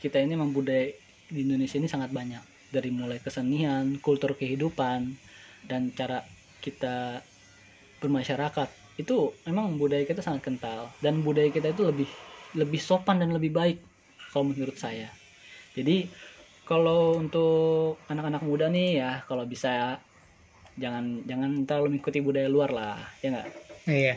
kita 0.00 0.20
ini 0.20 0.36
memang 0.36 0.52
budaya 0.52 0.92
di 1.28 1.40
Indonesia 1.44 1.76
ini 1.76 1.88
sangat 1.88 2.10
banyak. 2.12 2.42
Dari 2.72 2.90
mulai 2.90 3.22
kesenian, 3.22 4.00
kultur 4.02 4.34
kehidupan 4.34 5.14
dan 5.64 5.92
cara 5.94 6.24
kita 6.60 7.20
bermasyarakat. 8.02 8.68
Itu 8.96 9.36
memang 9.44 9.76
budaya 9.76 10.02
kita 10.04 10.24
sangat 10.24 10.44
kental. 10.44 10.88
Dan 11.00 11.20
budaya 11.20 11.48
kita 11.52 11.72
itu 11.72 11.84
lebih 11.86 12.08
lebih 12.56 12.80
sopan 12.80 13.20
dan 13.20 13.32
lebih 13.36 13.52
baik 13.52 13.78
kalau 14.32 14.52
menurut 14.52 14.76
saya. 14.76 15.12
Jadi 15.76 16.08
kalau 16.64 17.20
untuk 17.20 18.00
anak-anak 18.10 18.42
muda 18.42 18.66
nih 18.72 18.98
ya 18.98 19.10
kalau 19.28 19.44
bisa 19.46 20.00
jangan 20.76 21.24
jangan 21.24 21.62
terlalu 21.68 21.96
mengikuti 21.96 22.18
budaya 22.24 22.48
luar 22.48 22.70
lah 22.72 22.96
ya 23.20 23.28
nggak? 23.32 23.48
Iya 23.86 24.14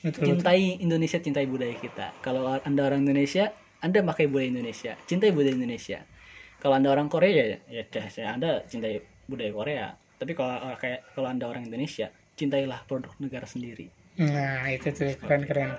betul, 0.00 0.10
betul. 0.12 0.24
cintai 0.40 0.80
Indonesia 0.80 1.18
cintai 1.20 1.46
budaya 1.46 1.74
kita. 1.76 2.06
Kalau 2.24 2.48
anda 2.60 2.82
orang 2.84 3.04
Indonesia 3.04 3.52
anda 3.80 4.04
pakai 4.04 4.28
budaya 4.28 4.48
Indonesia. 4.52 4.92
Cintai 5.08 5.32
budaya 5.32 5.56
Indonesia. 5.56 6.04
Kalau 6.60 6.76
anda 6.76 6.92
orang 6.92 7.08
Korea 7.08 7.56
ya 7.56 7.58
ya 7.68 7.84
saya 8.12 8.36
anda 8.36 8.64
cintai 8.68 9.00
budaya 9.24 9.50
Korea. 9.52 9.86
Tapi 10.20 10.32
kalau 10.36 10.52
orang 10.52 10.80
kayak 10.80 11.00
kalau 11.16 11.28
anda 11.32 11.48
orang 11.48 11.64
Indonesia 11.64 12.12
cintailah 12.36 12.84
produk 12.84 13.12
negara 13.20 13.48
sendiri. 13.48 13.88
Nah 14.20 14.68
itu 14.68 14.92
tuh 14.92 15.16
keren 15.16 15.48
keren. 15.48 15.72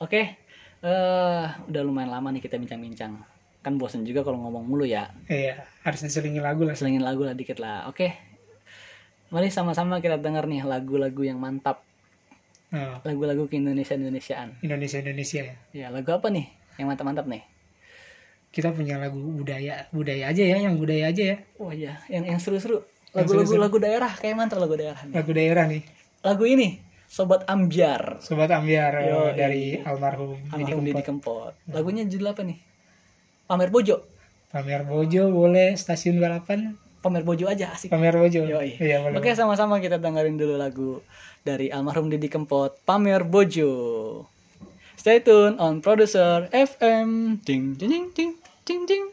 Oke 0.00 0.36
eh 0.80 1.44
udah 1.68 1.82
lumayan 1.84 2.12
lama 2.12 2.28
nih 2.32 2.44
kita 2.44 2.60
bincang-bincang. 2.60 3.20
Kan 3.60 3.76
bosen 3.76 4.04
juga 4.08 4.24
kalau 4.24 4.40
ngomong 4.44 4.64
mulu 4.68 4.84
ya. 4.84 5.12
Iya 5.28 5.64
harus 5.84 6.04
diselingin 6.04 6.44
lagu 6.44 6.64
lah. 6.68 6.76
Selingin 6.76 7.04
lagu 7.04 7.24
lah 7.24 7.32
dikit 7.32 7.56
lah. 7.60 7.88
Oke 7.88 8.12
mari 9.30 9.48
sama-sama 9.48 10.02
kita 10.02 10.18
denger 10.18 10.44
nih 10.50 10.66
lagu-lagu 10.66 11.22
yang 11.22 11.38
mantap 11.38 11.86
Oh, 12.70 13.02
lagu-lagu 13.02 13.50
ke 13.50 13.58
Indonesia 13.58 13.98
Indonesiaan 13.98 14.54
Indonesia 14.62 14.98
Indonesia 14.98 15.40
ya 15.42 15.54
ya 15.74 15.86
lagu 15.90 16.06
apa 16.10 16.30
nih 16.30 16.46
yang 16.78 16.86
mantap-mantap 16.86 17.26
nih 17.26 17.42
kita 18.50 18.70
punya 18.70 18.94
lagu 18.94 19.18
budaya 19.18 19.90
budaya 19.90 20.30
aja 20.30 20.42
ya 20.42 20.56
yang 20.58 20.74
budaya 20.74 21.10
aja 21.10 21.34
ya 21.34 21.36
Oh 21.58 21.70
iya, 21.70 21.98
yang 22.06 22.26
yang 22.26 22.38
seru-seru. 22.38 22.82
Lagu-lagu 23.10 23.58
lagu 23.58 23.76
daerah 23.76 24.10
kayak 24.12 24.34
mantap 24.34 24.58
lagu 24.58 24.74
daerah. 24.74 24.98
nih. 25.02 25.14
lagu 25.14 25.30
daerah 25.30 25.64
nih 25.66 25.82
Lagu 26.22 26.44
ini 26.44 26.78
Sobat 27.06 27.42
Ambiar. 27.46 28.22
sobat 28.22 28.54
ambiar 28.54 28.94
eh, 29.02 29.10
Yoi. 29.10 29.30
dari 29.34 29.64
almarhum 29.76 30.38
Didi 30.46 30.54
Almarhum 30.70 30.82
Didi 30.86 31.02
Kempot. 31.02 31.50
Kempot. 31.58 31.74
Lagunya 31.74 32.06
judul 32.06 32.30
apa 32.30 32.42
nih? 32.46 32.58
Pamer 33.46 33.70
Bojo. 33.70 33.96
pamer 34.46 34.82
bojo 34.82 35.22
boleh 35.26 35.74
stasiun 35.74 36.18
balapan 36.18 36.74
Pamer 37.00 37.22
Bojo 37.22 37.46
aja 37.46 37.70
asik. 37.70 37.90
pamer 37.90 38.14
bojo 38.14 38.46
Yoi. 38.46 38.78
iya 38.78 38.98
boleh 39.00 39.14
Oke, 39.16 39.30
sama-sama 39.32 39.78
kita 39.78 39.96
dengerin 39.96 40.34
dulu 40.34 40.54
lagu 40.54 41.02
dari 41.40 41.68
almarhum 41.68 42.06
Didi 42.06 42.26
Kempot, 42.26 42.76
Pamer 42.82 43.24
Bojo. 43.24 43.72
Stay 44.94 45.18
tune 45.18 45.56
on 45.56 45.80
producer 45.80 46.46
FM. 46.50 47.40
Ding 47.40 47.72
ding 47.72 47.88
ding 47.88 48.06
ding 48.12 48.32
ding 48.62 48.82
ding. 48.84 49.04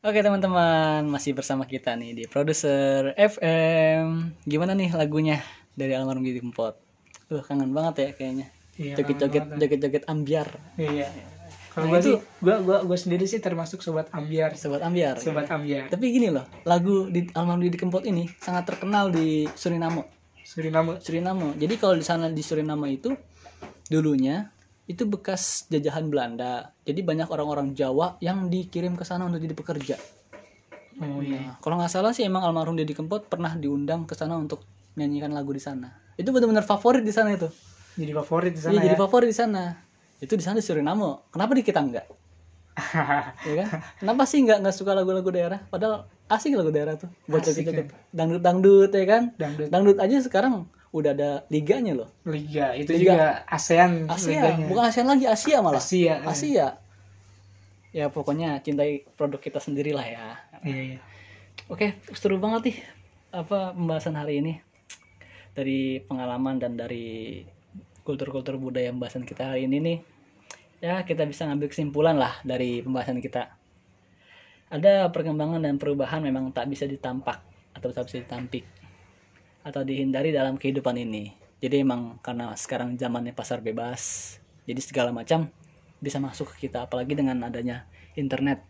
Oke 0.00 0.22
teman-teman, 0.22 1.02
masih 1.04 1.34
bersama 1.34 1.64
kita 1.64 1.92
nih 1.92 2.14
di 2.14 2.24
producer 2.24 3.10
FM. 3.12 4.30
Gimana 4.42 4.72
nih 4.72 4.92
lagunya 4.92 5.42
dari 5.72 5.92
almarhum 5.92 6.22
Didi 6.22 6.38
Kempot? 6.38 6.78
Uh, 7.26 7.42
kangen 7.42 7.74
banget 7.74 7.94
ya 7.98 8.10
kayaknya. 8.14 8.46
Iya, 8.76 8.94
Joget-joget 8.94 9.44
banget. 9.44 9.58
joget-joget 9.58 10.04
ambiar. 10.06 10.48
iya 10.76 11.08
Nah, 11.76 11.84
kalau 11.84 11.88
gua 11.90 12.00
itu- 12.00 12.08
sih 12.08 12.18
gua 12.40 12.56
gua 12.80 12.96
sendiri 12.96 13.24
sih 13.24 13.36
termasuk 13.36 13.80
sobat 13.80 14.08
ambiar 14.10 14.56
Sobat 14.56 14.80
ambiar. 14.80 15.20
sobat 15.20 15.44
ambiar 15.46 15.92
Tapi 15.92 16.08
gini 16.08 16.28
loh, 16.30 16.48
lagu 16.62 17.04
di 17.06 17.28
almarhum 17.32 17.60
Didi 17.60 17.76
Kempot 17.76 18.00
ini 18.02 18.24
sangat 18.38 18.64
terkenal 18.66 19.10
di 19.10 19.44
Suriname. 19.52 20.15
Suriname 20.46 21.02
Suriname. 21.02 21.58
Jadi 21.58 21.74
kalau 21.74 21.98
di 21.98 22.06
sana 22.06 22.30
di 22.30 22.38
Suriname 22.38 22.94
itu 22.94 23.10
dulunya 23.90 24.46
itu 24.86 25.02
bekas 25.02 25.66
jajahan 25.66 26.06
Belanda. 26.06 26.70
Jadi 26.86 27.02
banyak 27.02 27.26
orang-orang 27.26 27.74
Jawa 27.74 28.14
yang 28.22 28.46
dikirim 28.46 28.94
ke 28.94 29.02
sana 29.02 29.26
untuk 29.26 29.42
jadi 29.42 29.54
pekerja. 29.58 29.96
oh 31.02 31.20
iya 31.20 31.52
Nah, 31.52 31.54
kalau 31.58 31.76
nggak 31.76 31.90
salah 31.92 32.14
sih 32.14 32.22
emang 32.24 32.46
almarhum 32.46 32.78
Deddy 32.78 32.94
Kempot 32.94 33.26
pernah 33.26 33.52
diundang 33.58 34.06
ke 34.06 34.14
sana 34.14 34.38
untuk 34.38 34.62
nyanyikan 34.94 35.34
lagu 35.34 35.50
di 35.50 35.60
sana. 35.60 35.90
Itu 36.14 36.30
benar-benar 36.32 36.64
favorit 36.64 37.02
di 37.02 37.12
sana 37.12 37.34
itu. 37.34 37.50
jadi 37.98 38.12
favorit 38.16 38.52
di 38.54 38.60
sana 38.62 38.72
Iya, 38.76 38.80
jadi 38.86 38.96
ya 38.96 39.00
favorit 39.02 39.28
di 39.28 39.36
sana. 39.36 39.64
itu 40.16 40.32
di 40.32 40.44
sana 40.44 40.56
di 40.56 40.64
Suriname 40.64 41.28
kenapa 41.28 41.52
di 41.52 41.60
kita 41.60 41.80
enggak 41.84 42.06
ya 43.42 43.54
kan 43.58 43.68
kenapa 43.96 44.22
sih 44.24 44.44
nggak 44.44 44.58
nggak 44.60 44.74
suka 44.74 44.92
lagu-lagu 44.92 45.28
daerah 45.28 45.60
padahal 45.66 46.04
asik 46.28 46.52
lagu 46.52 46.68
daerah 46.68 46.94
tuh 46.94 47.08
buat 47.24 47.40
Asik, 47.40 47.64
cocok 47.64 47.88
dangdut 48.10 48.40
dangdut 48.40 48.90
ya 48.92 49.06
kan 49.06 49.22
Dangdut. 49.34 49.68
dangdut 49.68 49.96
aja 49.96 50.16
sekarang 50.20 50.68
udah 50.90 51.12
ada 51.12 51.30
liganya 51.46 51.92
loh 51.94 52.08
Liga 52.22 52.72
itu 52.72 52.92
Liga. 52.92 53.00
juga 53.02 53.18
ASEAN 53.46 54.06
Asia 54.06 54.40
liganya. 54.44 54.66
bukan 54.66 54.84
ASEAN 54.86 55.06
lagi 55.06 55.24
Asia 55.24 55.56
malah 55.58 55.80
Asia. 55.80 56.14
eh. 56.14 56.26
Asia 56.26 56.66
ya 57.90 58.06
pokoknya 58.06 58.60
cintai 58.60 59.08
produk 59.10 59.38
kita 59.38 59.56
sendiri 59.56 59.90
lah 59.90 60.04
ya 60.04 60.26
Iya, 60.60 60.80
iya. 60.92 61.00
Oke, 61.66 61.94
seru 62.10 62.36
banget 62.36 62.62
nih 62.66 62.78
apa 63.30 63.72
pembahasan 63.72 64.14
hari 64.14 64.38
ini 64.38 64.52
dari 65.52 66.00
pengalaman 66.00 66.56
dan 66.56 66.74
dari 66.74 67.44
kultur-kultur 68.02 68.56
budaya 68.56 68.88
pembahasan 68.88 69.22
kita 69.22 69.50
hari 69.50 69.64
ini 69.64 69.76
nih. 69.78 69.98
Ya, 70.84 71.00
kita 71.04 71.24
bisa 71.24 71.48
ngambil 71.48 71.72
kesimpulan 71.72 72.16
lah 72.20 72.36
dari 72.44 72.84
pembahasan 72.84 73.24
kita. 73.24 73.56
Ada 74.68 75.08
perkembangan 75.14 75.62
dan 75.62 75.80
perubahan 75.80 76.20
memang 76.20 76.52
tak 76.52 76.68
bisa 76.68 76.84
ditampak 76.84 77.40
atau 77.72 77.88
tak 77.94 78.10
bisa 78.10 78.20
ditampik 78.20 78.66
atau 79.66 79.82
dihindari 79.82 80.30
dalam 80.30 80.60
kehidupan 80.60 80.94
ini. 80.98 81.34
Jadi 81.58 81.82
emang 81.82 82.20
karena 82.20 82.52
sekarang 82.54 82.94
zamannya 83.00 83.32
pasar 83.32 83.64
bebas, 83.64 84.36
jadi 84.68 84.78
segala 84.78 85.10
macam 85.10 85.48
bisa 85.98 86.20
masuk 86.20 86.52
ke 86.54 86.68
kita 86.68 86.84
apalagi 86.84 87.16
dengan 87.16 87.40
adanya 87.42 87.88
internet. 88.14 88.60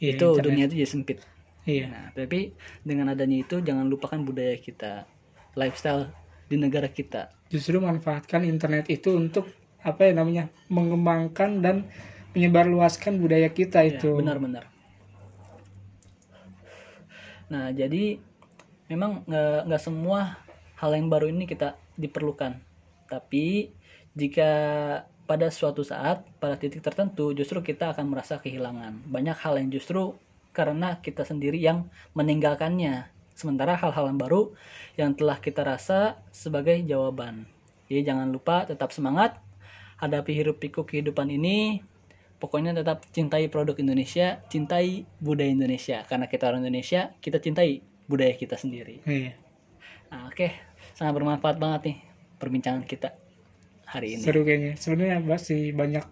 Iya, 0.00 0.18
itu 0.18 0.26
internet. 0.34 0.44
dunia 0.46 0.64
itu 0.66 0.74
jadi 0.82 0.90
sempit. 0.90 1.18
Iya. 1.62 1.84
Nah, 1.92 2.06
tapi 2.10 2.56
dengan 2.82 3.12
adanya 3.12 3.38
itu 3.44 3.62
jangan 3.62 3.86
lupakan 3.86 4.18
budaya 4.24 4.58
kita, 4.58 5.06
lifestyle 5.54 6.10
di 6.50 6.56
negara 6.58 6.90
kita. 6.90 7.30
Justru 7.52 7.78
manfaatkan 7.78 8.42
internet 8.42 8.90
itu 8.90 9.14
untuk 9.14 9.46
apa 9.82 10.00
ya 10.08 10.12
namanya? 10.14 10.44
mengembangkan 10.72 11.60
dan 11.60 11.76
menyebarluaskan 12.32 13.20
budaya 13.20 13.50
kita 13.52 13.84
Ya, 13.84 13.98
itu. 13.98 14.16
benar-benar. 14.16 14.70
Nah, 17.52 17.68
jadi 17.76 18.16
memang 18.88 19.28
nggak 19.28 19.68
nggak 19.68 19.82
semua 19.82 20.40
hal 20.80 20.90
yang 20.96 21.12
baru 21.12 21.28
ini 21.28 21.44
kita 21.44 21.76
diperlukan. 22.00 22.56
Tapi 23.06 23.68
jika 24.16 24.50
pada 25.28 25.48
suatu 25.52 25.84
saat, 25.84 26.24
pada 26.40 26.56
titik 26.56 26.80
tertentu, 26.80 27.36
justru 27.36 27.60
kita 27.60 27.92
akan 27.92 28.08
merasa 28.08 28.40
kehilangan. 28.40 29.04
Banyak 29.08 29.36
hal 29.36 29.60
yang 29.60 29.68
justru 29.68 30.16
karena 30.56 31.00
kita 31.00 31.24
sendiri 31.24 31.60
yang 31.60 31.88
meninggalkannya. 32.16 33.08
Sementara 33.32 33.76
hal-hal 33.76 34.12
yang 34.12 34.20
baru 34.20 34.52
yang 34.96 35.16
telah 35.16 35.40
kita 35.40 35.64
rasa 35.64 36.20
sebagai 36.32 36.76
jawaban. 36.84 37.48
Jadi 37.88 38.00
jangan 38.08 38.28
lupa 38.28 38.64
tetap 38.68 38.92
semangat, 38.92 39.40
hadapi 40.02 40.34
hiruk 40.34 40.58
pikuk 40.58 40.90
kehidupan 40.90 41.30
ini. 41.30 41.78
Pokoknya 42.42 42.74
tetap 42.74 43.06
cintai 43.14 43.46
produk 43.46 43.78
Indonesia, 43.78 44.42
cintai 44.50 45.06
budaya 45.22 45.46
Indonesia. 45.46 46.02
Karena 46.10 46.26
kita 46.26 46.50
orang 46.50 46.66
Indonesia, 46.66 47.14
kita 47.22 47.38
cintai 47.38 47.78
budaya 48.10 48.34
kita 48.34 48.58
sendiri. 48.58 48.98
Iya. 49.06 49.38
Nah, 50.10 50.26
Oke, 50.26 50.50
sangat 50.98 51.14
bermanfaat 51.14 51.62
banget 51.62 51.80
nih 51.86 51.96
perbincangan 52.42 52.82
kita 52.82 53.14
hari 53.86 54.18
ini. 54.18 54.26
Seru 54.26 54.42
kayaknya. 54.42 54.74
Sebenarnya 54.74 55.22
masih 55.22 55.70
banyak 55.70 56.02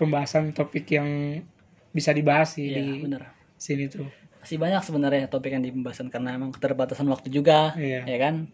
pembahasan 0.00 0.56
topik 0.56 0.88
yang 0.88 1.44
bisa 1.92 2.16
dibahas 2.16 2.56
sih 2.56 2.72
Iya, 2.72 2.80
di 2.80 3.04
bener. 3.04 3.22
sini 3.60 3.92
tuh. 3.92 4.08
Masih 4.40 4.56
banyak 4.56 4.80
sebenarnya 4.88 5.28
topik 5.28 5.52
yang 5.52 5.60
dipembahasan 5.60 6.08
karena 6.08 6.32
emang 6.32 6.48
keterbatasan 6.48 7.04
waktu 7.12 7.28
juga, 7.28 7.76
Iya. 7.76 8.08
ya 8.08 8.16
kan? 8.16 8.48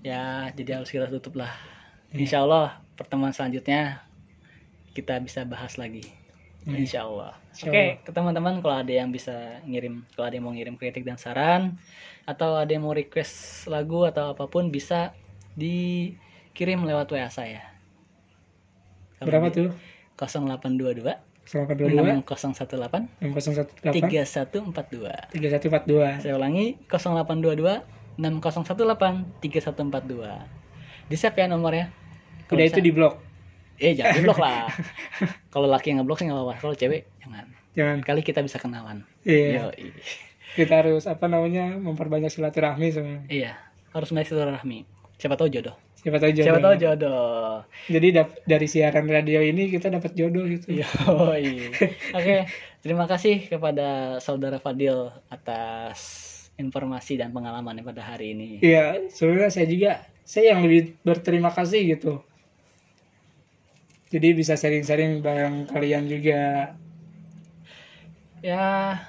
Ya, 0.00 0.48
jadi 0.56 0.80
harus 0.80 0.88
kita 0.88 1.12
tutup 1.12 1.36
lah. 1.36 1.52
Iya. 2.08 2.24
Insya 2.24 2.38
Allah 2.40 2.85
pertemuan 2.96 3.30
selanjutnya 3.30 4.02
kita 4.96 5.20
bisa 5.20 5.44
bahas 5.44 5.76
lagi. 5.76 6.02
Iya. 6.66 6.76
Insya 6.82 7.00
Allah. 7.06 7.32
Oke, 7.62 7.70
Allah. 7.70 8.02
ke 8.02 8.10
teman-teman 8.10 8.58
kalau 8.58 8.76
ada 8.82 8.90
yang 8.90 9.14
bisa 9.14 9.62
ngirim, 9.62 10.02
kalau 10.18 10.26
ada 10.26 10.34
yang 10.34 10.44
mau 10.50 10.54
ngirim 10.56 10.74
kritik 10.74 11.06
dan 11.06 11.14
saran, 11.14 11.78
atau 12.26 12.58
ada 12.58 12.72
yang 12.74 12.82
mau 12.82 12.96
request 12.96 13.68
lagu 13.70 14.02
atau 14.02 14.34
apa 14.34 14.50
pun 14.50 14.74
bisa 14.74 15.14
dikirim 15.54 16.82
lewat 16.82 17.06
WA 17.14 17.30
saya. 17.30 17.62
Kalau 19.22 19.30
Berapa 19.30 19.48
tuh? 19.54 19.70
0822 20.18 21.26
Selamat 21.46 21.78
22 21.78 22.26
6018 22.26 23.22
6018 23.22 23.86
3142. 23.94 25.30
3142. 25.30 26.26
Saya 26.26 26.34
ulangi 26.34 26.74
0822 26.90 28.18
6018 28.18 29.38
3142. 29.38 31.06
Di 31.06 31.14
save 31.14 31.38
ya 31.38 31.46
nomornya. 31.46 31.94
Kalau 32.46 32.58
Udah 32.58 32.66
itu 32.66 32.78
bisa- 32.78 32.86
di 32.86 32.92
blok. 32.92 33.14
Eh 33.76 33.92
jangan 33.92 34.12
di 34.18 34.22
blok 34.22 34.38
lah. 34.38 34.70
Kalau 35.48 35.66
laki 35.66 35.86
yang 35.90 36.00
ngeblok 36.00 36.18
sih 36.18 36.26
nggak 36.26 36.36
apa-apa. 36.36 36.54
Kalau 36.58 36.74
cewek 36.74 37.02
jangan. 37.20 37.46
Jangan. 37.76 37.98
Kali 38.00 38.20
kita 38.20 38.40
bisa 38.40 38.56
kenalan. 38.56 39.04
Iya. 39.22 39.68
Yoi. 39.68 39.92
Kita 40.54 40.80
harus 40.80 41.04
apa 41.04 41.26
namanya 41.26 41.76
memperbanyak 41.76 42.30
silaturahmi 42.30 42.88
sebenarnya. 42.88 43.24
Iya. 43.28 43.52
Harus 43.92 44.10
naik 44.10 44.26
silaturahmi. 44.26 44.88
Siapa 45.16 45.36
tahu 45.36 45.48
jodoh. 45.48 45.76
Siapa 45.96 46.16
tahu 46.16 46.30
jodoh. 46.30 46.46
Siapa 46.46 46.60
tahu 46.62 46.74
jodoh. 46.76 47.52
Jadi 47.86 48.08
dap- 48.14 48.38
dari 48.42 48.64
siaran 48.64 49.04
radio 49.04 49.40
ini 49.40 49.68
kita 49.68 49.90
dapat 49.90 50.14
jodoh 50.14 50.46
gitu. 50.46 50.72
Yoi. 50.72 51.74
Oke, 52.14 52.36
terima 52.80 53.04
kasih 53.04 53.44
kepada 53.44 54.16
saudara 54.18 54.56
Fadil 54.56 55.12
atas 55.28 55.98
informasi 56.56 57.20
dan 57.20 57.28
pengalamannya 57.30 57.84
pada 57.84 58.00
hari 58.00 58.32
ini. 58.32 58.60
Iya, 58.60 59.12
sebenarnya 59.12 59.50
saya 59.50 59.66
juga 59.66 59.90
saya 60.22 60.56
yang 60.56 60.64
lebih 60.64 60.96
berterima 61.02 61.52
kasih 61.52 61.84
gitu. 61.92 62.24
Jadi 64.06 64.38
bisa 64.38 64.54
sharing-sharing 64.54 65.18
bareng 65.18 65.66
kalian 65.66 66.06
juga. 66.06 66.74
Ya, 68.38 69.02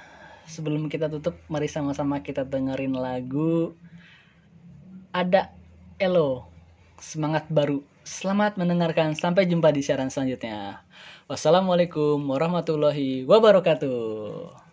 sebelum 0.50 0.90
kita 0.90 1.06
tutup, 1.06 1.38
mari 1.46 1.70
sama-sama 1.70 2.18
kita 2.18 2.42
dengerin 2.42 2.98
lagu 2.98 3.78
Ada 5.14 5.54
Elo, 6.02 6.50
Semangat 6.98 7.46
Baru. 7.46 7.86
Selamat 8.02 8.58
mendengarkan, 8.58 9.14
sampai 9.14 9.46
jumpa 9.46 9.70
di 9.70 9.86
siaran 9.86 10.10
selanjutnya. 10.10 10.82
Wassalamualaikum 11.30 12.18
warahmatullahi 12.18 13.22
wabarakatuh. 13.22 14.67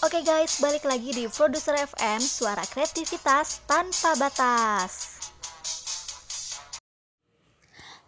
Oke 0.00 0.24
guys, 0.24 0.64
balik 0.64 0.88
lagi 0.88 1.12
di 1.12 1.28
Produser 1.28 1.76
FM, 1.76 2.24
suara 2.24 2.64
kreativitas 2.64 3.60
tanpa 3.68 4.16
batas. 4.16 5.20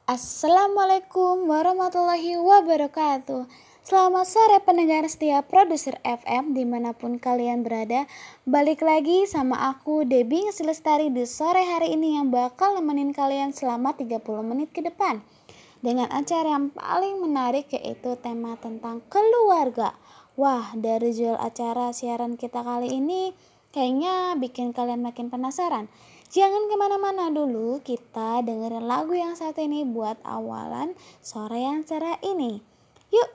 Assalamualaikum 0.08 1.44
warahmatullahi 1.44 2.40
wabarakatuh. 2.40 3.44
Selamat 3.84 4.24
sore 4.24 4.64
pendengar 4.64 5.04
setia 5.04 5.44
produser 5.44 6.00
FM 6.00 6.56
di 6.56 6.64
mana 6.64 6.96
pun 6.96 7.20
kalian 7.20 7.60
berada. 7.60 8.08
Balik 8.48 8.80
lagi 8.80 9.28
sama 9.28 9.60
aku 9.76 10.08
Debbie 10.08 10.48
Selestari 10.48 11.12
di 11.12 11.28
sore 11.28 11.60
hari 11.60 11.92
ini 11.92 12.16
yang 12.16 12.32
bakal 12.32 12.72
nemenin 12.72 13.12
kalian 13.12 13.52
selama 13.52 13.92
30 13.92 14.16
menit 14.40 14.72
ke 14.72 14.80
depan. 14.80 15.20
Dengan 15.84 16.08
acara 16.08 16.56
yang 16.56 16.72
paling 16.72 17.20
menarik 17.20 17.68
yaitu 17.68 18.16
tema 18.16 18.56
tentang 18.56 19.04
keluarga 19.12 19.92
Wah 20.32 20.72
dari 20.72 21.12
judul 21.12 21.36
acara 21.36 21.92
siaran 21.92 22.40
kita 22.40 22.64
kali 22.64 22.88
ini 22.88 23.36
kayaknya 23.68 24.32
bikin 24.40 24.72
kalian 24.72 25.04
makin 25.04 25.28
penasaran 25.28 25.92
Jangan 26.32 26.64
ke 26.64 26.80
mana-mana 26.80 27.28
dulu, 27.28 27.84
kita 27.84 28.40
dengerin 28.40 28.88
lagu 28.88 29.12
yang 29.12 29.36
satu 29.36 29.60
ini 29.60 29.84
buat 29.84 30.16
awalan 30.24 30.96
sore 31.20 31.60
yang 31.60 31.84
cerah 31.84 32.16
ini. 32.24 32.64
Yuk, 33.12 33.28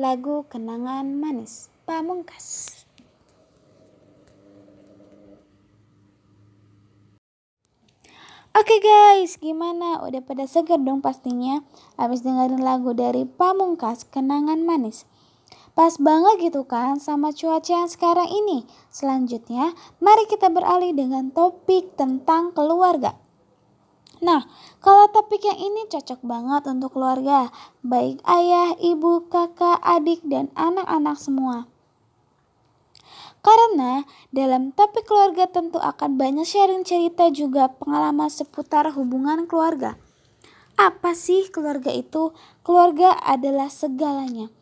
lagu 0.00 0.48
Kenangan 0.48 1.12
Manis, 1.12 1.68
Pamungkas. 1.84 2.72
Oke 8.56 8.80
guys, 8.80 9.36
gimana? 9.36 10.00
Udah 10.00 10.24
pada 10.24 10.48
seger 10.48 10.80
dong 10.80 11.04
pastinya 11.04 11.60
Habis 12.00 12.24
dengerin 12.24 12.64
lagu 12.64 12.96
dari 12.96 13.28
Pamungkas, 13.28 14.08
Kenangan 14.08 14.64
Manis 14.64 15.04
Pas 15.78 15.94
banget 15.94 16.50
gitu 16.50 16.66
kan 16.66 16.98
sama 16.98 17.30
cuaca 17.30 17.70
yang 17.70 17.86
sekarang 17.86 18.26
ini. 18.26 18.66
Selanjutnya, 18.90 19.78
mari 20.02 20.26
kita 20.26 20.50
beralih 20.50 20.90
dengan 20.90 21.30
topik 21.30 21.94
tentang 21.94 22.50
keluarga. 22.50 23.14
Nah, 24.18 24.42
kalau 24.82 25.06
topik 25.14 25.38
yang 25.46 25.54
ini 25.54 25.86
cocok 25.86 26.18
banget 26.26 26.66
untuk 26.66 26.98
keluarga, 26.98 27.54
baik 27.86 28.18
ayah, 28.26 28.74
ibu, 28.82 29.30
kakak, 29.30 29.78
adik, 29.86 30.18
dan 30.26 30.50
anak-anak 30.58 31.14
semua. 31.14 31.70
Karena 33.46 34.02
dalam 34.34 34.74
topik 34.74 35.06
keluarga 35.06 35.46
tentu 35.46 35.78
akan 35.78 36.18
banyak 36.18 36.42
sharing 36.42 36.82
cerita 36.82 37.30
juga 37.30 37.70
pengalaman 37.70 38.26
seputar 38.26 38.90
hubungan 38.98 39.46
keluarga. 39.46 39.94
Apa 40.74 41.14
sih 41.14 41.46
keluarga 41.54 41.94
itu? 41.94 42.34
Keluarga 42.66 43.14
adalah 43.22 43.70
segalanya. 43.70 44.57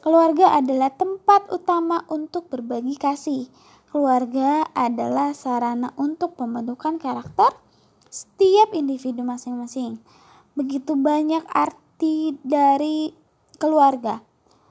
Keluarga 0.00 0.56
adalah 0.56 0.88
tempat 0.96 1.52
utama 1.52 2.08
untuk 2.08 2.48
berbagi 2.48 2.96
kasih. 2.96 3.52
Keluarga 3.92 4.64
adalah 4.72 5.36
sarana 5.36 5.92
untuk 6.00 6.40
pembentukan 6.40 6.96
karakter, 6.96 7.52
setiap 8.08 8.72
individu 8.72 9.20
masing-masing. 9.20 10.00
Begitu 10.56 10.96
banyak 10.96 11.44
arti 11.52 12.32
dari 12.40 13.12
keluarga. 13.60 14.24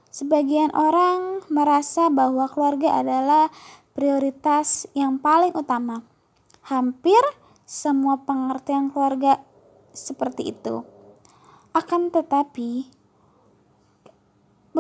Sebagian 0.10 0.73
orang 0.73 1.45
merasa 1.53 2.10
bahwa 2.10 2.49
keluarga 2.49 2.97
adalah 2.97 3.53
prioritas 3.93 4.89
yang 4.97 5.22
paling 5.22 5.53
utama. 5.53 6.01
Hampir 6.65 7.22
semua 7.69 8.18
pengertian 8.26 8.89
keluarga 8.89 9.45
seperti 9.93 10.57
itu. 10.57 10.81
Akan 11.69 12.10
tetapi, 12.10 12.89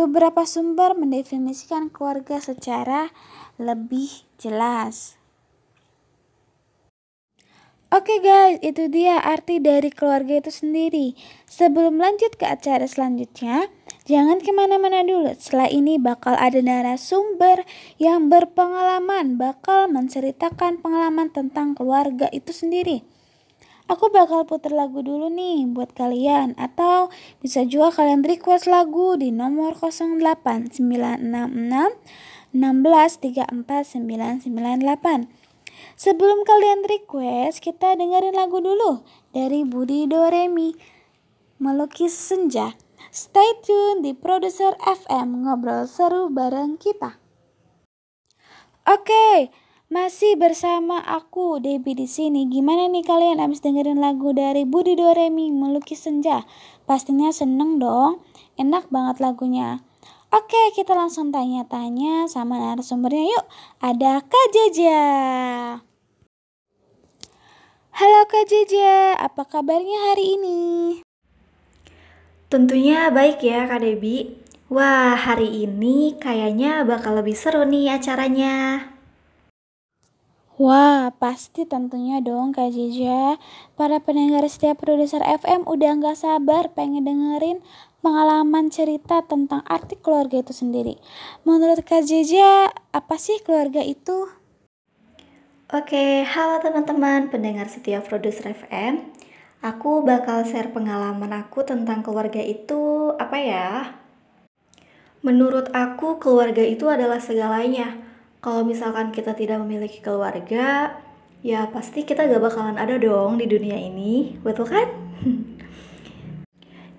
beberapa 0.05 0.47
sumber 0.47 0.95
mendefinisikan 0.95 1.91
keluarga 1.91 2.39
secara 2.39 3.11
lebih 3.59 4.23
jelas. 4.39 5.19
Oke 7.89 8.21
guys, 8.21 8.61
itu 8.61 8.85
dia 8.85 9.17
arti 9.17 9.57
dari 9.57 9.89
keluarga 9.89 10.37
itu 10.37 10.53
sendiri. 10.53 11.17
Sebelum 11.49 11.97
lanjut 11.97 12.37
ke 12.37 12.45
acara 12.45 12.85
selanjutnya, 12.85 13.65
jangan 14.05 14.37
ke 14.45 14.53
mana-mana 14.53 15.01
dulu. 15.01 15.33
Setelah 15.33 15.73
ini 15.73 15.97
bakal 15.97 16.37
ada 16.37 16.61
narasumber 16.61 17.65
yang 17.97 18.29
berpengalaman, 18.29 19.41
bakal 19.41 19.89
menceritakan 19.89 20.77
pengalaman 20.85 21.33
tentang 21.33 21.73
keluarga 21.73 22.29
itu 22.29 22.53
sendiri. 22.53 23.01
Aku 23.89 24.13
bakal 24.13 24.45
putar 24.45 24.69
lagu 24.69 25.01
dulu 25.01 25.33
nih 25.33 25.65
buat 25.65 25.97
kalian 25.97 26.53
atau 26.61 27.09
bisa 27.41 27.65
juga 27.65 27.89
kalian 27.89 28.21
request 28.21 28.69
lagu 28.69 29.17
di 29.17 29.33
nomor 29.33 29.73
08966 29.73 30.77
16 32.53 33.17
Sebelum 35.99 36.39
kalian 36.45 36.85
request, 36.85 37.65
kita 37.65 37.97
dengerin 37.97 38.37
lagu 38.37 38.61
dulu 38.61 39.01
dari 39.33 39.65
Budi 39.65 40.05
Doremi, 40.05 40.71
Melukis 41.57 42.13
Senja. 42.13 42.77
Stay 43.09 43.57
tune 43.65 44.05
di 44.05 44.13
Produser 44.13 44.77
FM 44.85 45.49
ngobrol 45.49 45.89
seru 45.89 46.29
bareng 46.29 46.77
kita. 46.77 47.17
Oke, 48.85 49.49
masih 49.89 50.37
bersama 50.37 51.01
aku 51.01 51.57
Debbie 51.57 51.97
di 51.97 52.05
sini. 52.05 52.45
Gimana 52.45 52.85
nih 52.85 53.01
kalian 53.01 53.41
abis 53.41 53.65
dengerin 53.65 53.97
lagu 53.97 54.29
dari 54.37 54.61
Budi 54.61 54.93
Doremi, 54.93 55.49
Melukis 55.49 56.05
Senja? 56.05 56.45
Pastinya 56.85 57.33
seneng 57.33 57.81
dong. 57.81 58.21
Enak 58.53 58.93
banget 58.93 59.17
lagunya. 59.17 59.81
Oke, 60.29 60.77
kita 60.77 60.93
langsung 60.93 61.33
tanya-tanya 61.33 62.29
sama 62.29 62.61
narasumbernya 62.61 63.33
yuk. 63.33 63.45
Ada 63.81 64.21
Kak 64.21 64.47
Jaja. 64.53 65.01
Halo 67.89 68.21
Kak 68.29 68.45
Jaja, 68.45 69.17
apa 69.17 69.41
kabarnya 69.49 70.13
hari 70.13 70.37
ini? 70.37 70.59
Tentunya 72.45 73.09
baik 73.09 73.41
ya 73.41 73.65
Kak 73.65 73.81
Debi. 73.81 74.37
Wah, 74.69 75.17
hari 75.17 75.65
ini 75.65 76.13
kayaknya 76.21 76.85
bakal 76.85 77.17
lebih 77.17 77.33
seru 77.33 77.65
nih 77.65 77.97
acaranya. 77.97 78.85
Wah, 80.59 81.15
pasti 81.23 81.63
tentunya 81.63 82.19
dong 82.19 82.51
Kak 82.51 82.75
Jaja. 82.75 83.39
Para 83.79 84.03
pendengar 84.03 84.43
setiap 84.43 84.83
produser 84.83 85.23
FM 85.23 85.63
udah 85.63 85.95
nggak 85.95 86.19
sabar 86.19 86.75
pengen 86.75 87.07
dengerin 87.07 87.63
pengalaman 88.03 88.67
cerita 88.67 89.23
tentang 89.23 89.63
arti 89.63 89.95
keluarga 89.95 90.43
itu 90.43 90.51
sendiri. 90.51 90.99
Menurut 91.47 91.79
Kak 91.87 92.03
Jeja, 92.03 92.67
apa 92.91 93.15
sih 93.15 93.39
keluarga 93.39 93.79
itu? 93.79 94.27
Oke, 95.71 96.27
halo 96.27 96.59
teman-teman 96.59 97.31
pendengar 97.31 97.71
setia 97.71 98.03
Produser 98.03 98.51
FM. 98.51 99.15
Aku 99.63 100.03
bakal 100.03 100.43
share 100.43 100.75
pengalaman 100.75 101.39
aku 101.39 101.63
tentang 101.63 102.03
keluarga 102.03 102.43
itu 102.43 103.15
apa 103.15 103.39
ya? 103.39 103.95
Menurut 105.23 105.71
aku 105.71 106.19
keluarga 106.19 106.67
itu 106.67 106.83
adalah 106.91 107.23
segalanya. 107.23 108.08
Kalau 108.39 108.63
misalkan 108.63 109.11
kita 109.11 109.35
tidak 109.35 109.59
memiliki 109.59 109.99
keluarga, 109.99 110.95
ya 111.43 111.67
pasti 111.67 112.07
kita 112.07 112.23
gak 112.23 112.39
bakalan 112.39 112.79
ada 112.79 112.95
dong 112.95 113.35
di 113.35 113.43
dunia 113.51 113.75
ini, 113.75 114.39
betul 114.39 114.63
kan? 114.63 114.87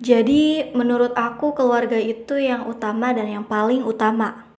Jadi 0.05 0.69
menurut 0.77 1.17
aku 1.17 1.57
keluarga 1.57 1.97
itu 1.97 2.37
yang 2.37 2.69
utama 2.69 3.09
dan 3.17 3.25
yang 3.25 3.45
paling 3.45 3.81
utama. 3.81 4.53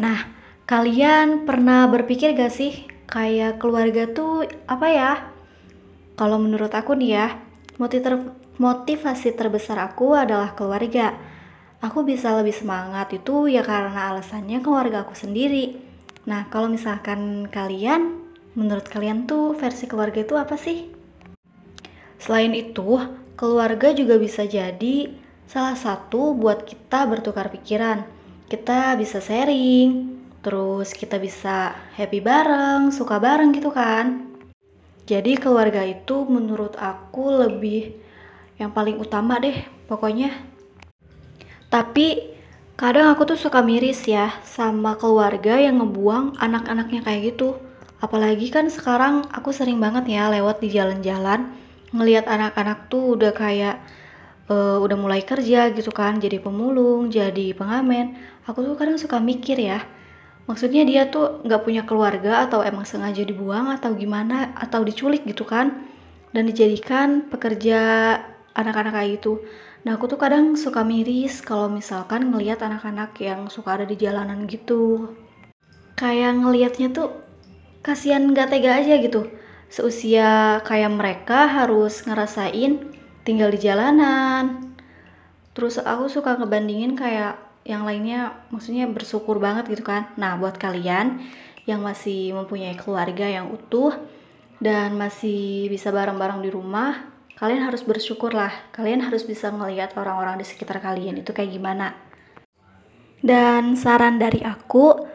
Nah, 0.00 0.32
kalian 0.64 1.44
pernah 1.44 1.84
berpikir 1.92 2.32
gak 2.32 2.56
sih 2.56 2.88
kayak 3.04 3.60
keluarga 3.60 4.08
tuh 4.08 4.48
apa 4.64 4.86
ya? 4.88 5.12
Kalau 6.16 6.40
menurut 6.40 6.72
aku 6.72 6.96
nih 6.96 7.20
ya, 7.20 7.28
motivasi 8.56 9.36
terbesar 9.36 9.76
aku 9.76 10.16
adalah 10.16 10.56
keluarga. 10.56 11.16
Aku 11.80 12.04
bisa 12.04 12.36
lebih 12.36 12.52
semangat 12.52 13.12
itu 13.16 13.48
ya 13.48 13.64
karena 13.64 14.12
alasannya 14.12 14.60
keluarga 14.60 15.04
aku 15.08 15.16
sendiri. 15.16 15.80
Nah, 16.28 16.48
kalau 16.52 16.68
misalkan 16.68 17.48
kalian, 17.48 18.20
menurut 18.52 18.84
kalian 18.88 19.24
tuh 19.24 19.56
versi 19.56 19.88
keluarga 19.88 20.20
itu 20.20 20.36
apa 20.36 20.60
sih? 20.60 20.92
Selain 22.20 22.52
itu, 22.52 23.00
Keluarga 23.40 23.96
juga 23.96 24.20
bisa 24.20 24.44
jadi 24.44 25.16
salah 25.48 25.72
satu 25.72 26.36
buat 26.36 26.68
kita 26.68 27.08
bertukar 27.08 27.48
pikiran. 27.48 28.04
Kita 28.52 28.92
bisa 29.00 29.16
sharing, 29.16 30.12
terus 30.44 30.92
kita 30.92 31.16
bisa 31.16 31.72
happy 31.96 32.20
bareng, 32.20 32.92
suka 32.92 33.16
bareng 33.16 33.56
gitu 33.56 33.72
kan. 33.72 34.28
Jadi 35.08 35.40
keluarga 35.40 35.88
itu 35.88 36.28
menurut 36.28 36.76
aku 36.76 37.32
lebih 37.32 37.96
yang 38.60 38.76
paling 38.76 39.00
utama 39.00 39.40
deh 39.40 39.56
pokoknya. 39.88 40.36
Tapi 41.70 42.34
kadang 42.74 43.14
aku 43.14 43.30
tuh 43.30 43.38
suka 43.38 43.62
miris 43.62 44.04
ya 44.04 44.34
sama 44.42 44.98
keluarga 44.98 45.56
yang 45.56 45.78
ngebuang 45.78 46.36
anak-anaknya 46.42 47.00
kayak 47.06 47.20
gitu. 47.34 47.56
Apalagi 48.02 48.50
kan 48.50 48.66
sekarang 48.66 49.28
aku 49.30 49.54
sering 49.54 49.78
banget 49.78 50.10
ya 50.10 50.26
lewat 50.28 50.58
di 50.58 50.68
jalan-jalan 50.74 51.52
ngelihat 51.94 52.26
anak-anak 52.26 52.90
tuh 52.90 53.14
udah 53.18 53.32
kayak 53.34 53.82
uh, 54.50 54.78
udah 54.82 54.96
mulai 54.98 55.22
kerja 55.22 55.70
gitu 55.70 55.94
kan 55.94 56.18
jadi 56.18 56.42
pemulung 56.42 57.10
jadi 57.10 57.54
pengamen 57.54 58.18
aku 58.46 58.66
tuh 58.66 58.74
kadang 58.74 58.98
suka 58.98 59.22
mikir 59.22 59.58
ya 59.58 59.82
maksudnya 60.50 60.82
dia 60.82 61.06
tuh 61.06 61.42
nggak 61.46 61.62
punya 61.62 61.82
keluarga 61.86 62.46
atau 62.46 62.66
emang 62.66 62.82
sengaja 62.82 63.22
dibuang 63.22 63.70
atau 63.70 63.94
gimana 63.94 64.50
atau 64.58 64.82
diculik 64.82 65.22
gitu 65.22 65.46
kan 65.46 65.86
dan 66.34 66.46
dijadikan 66.46 67.30
pekerja 67.30 67.78
anak-anak 68.54 68.92
kayak 68.94 69.10
gitu 69.22 69.42
nah 69.80 69.96
aku 69.96 70.12
tuh 70.12 70.20
kadang 70.20 70.60
suka 70.60 70.84
miris 70.84 71.40
kalau 71.40 71.72
misalkan 71.72 72.28
ngelihat 72.28 72.60
anak-anak 72.60 73.16
yang 73.20 73.48
suka 73.48 73.80
ada 73.80 73.86
di 73.88 73.96
jalanan 73.96 74.44
gitu. 74.44 75.12
Kayak 75.96 76.40
ngelihatnya 76.40 76.88
tuh 76.92 77.08
kasihan 77.80 78.28
gak 78.32 78.52
tega 78.52 78.76
aja 78.76 79.00
gitu. 79.00 79.28
Seusia 79.70 80.60
kayak 80.66 80.92
mereka 80.92 81.48
harus 81.48 82.04
ngerasain 82.04 82.92
tinggal 83.24 83.48
di 83.52 83.60
jalanan. 83.60 84.74
Terus 85.56 85.80
aku 85.80 86.08
suka 86.08 86.36
ngebandingin 86.36 86.94
kayak 86.96 87.38
yang 87.68 87.84
lainnya 87.84 88.40
maksudnya 88.48 88.88
bersyukur 88.88 89.36
banget 89.40 89.68
gitu 89.68 89.84
kan. 89.84 90.08
Nah 90.16 90.36
buat 90.36 90.56
kalian 90.56 91.20
yang 91.68 91.84
masih 91.84 92.32
mempunyai 92.32 92.76
keluarga 92.76 93.28
yang 93.28 93.52
utuh 93.52 93.92
dan 94.60 94.96
masih 94.96 95.68
bisa 95.72 95.88
bareng-bareng 95.92 96.44
di 96.44 96.50
rumah 96.52 97.09
kalian 97.40 97.64
harus 97.64 97.82
bersyukur 97.82 98.36
lah 98.36 98.52
kalian 98.76 99.00
harus 99.00 99.24
bisa 99.24 99.48
ngelihat 99.48 99.96
orang-orang 99.96 100.36
di 100.36 100.44
sekitar 100.44 100.78
kalian 100.78 101.24
itu 101.24 101.32
kayak 101.32 101.56
gimana 101.56 101.96
dan 103.24 103.74
saran 103.80 104.20
dari 104.20 104.44
aku 104.44 105.08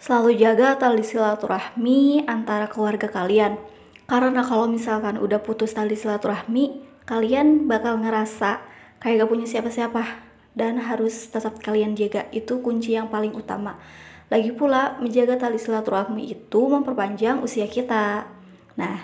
selalu 0.00 0.40
jaga 0.40 0.80
tali 0.80 1.04
silaturahmi 1.04 2.24
antara 2.24 2.66
keluarga 2.66 3.12
kalian 3.12 3.76
karena 4.06 4.46
kalau 4.46 4.70
misalkan 4.70 5.18
udah 5.18 5.42
putus 5.42 5.74
tali 5.74 5.98
silaturahmi, 5.98 6.78
kalian 7.10 7.66
bakal 7.66 7.98
ngerasa 7.98 8.62
kayak 9.02 9.26
gak 9.26 9.30
punya 9.34 9.46
siapa-siapa 9.50 10.22
dan 10.54 10.78
harus 10.78 11.26
tetap 11.26 11.58
kalian 11.58 11.98
jaga. 11.98 12.30
Itu 12.30 12.62
kunci 12.62 12.94
yang 12.94 13.10
paling 13.10 13.34
utama. 13.34 13.82
Lagi 14.30 14.54
pula, 14.54 14.94
menjaga 15.02 15.34
tali 15.34 15.58
silaturahmi 15.58 16.22
itu 16.22 16.60
memperpanjang 16.70 17.42
usia 17.42 17.66
kita. 17.66 18.30
Nah, 18.78 18.96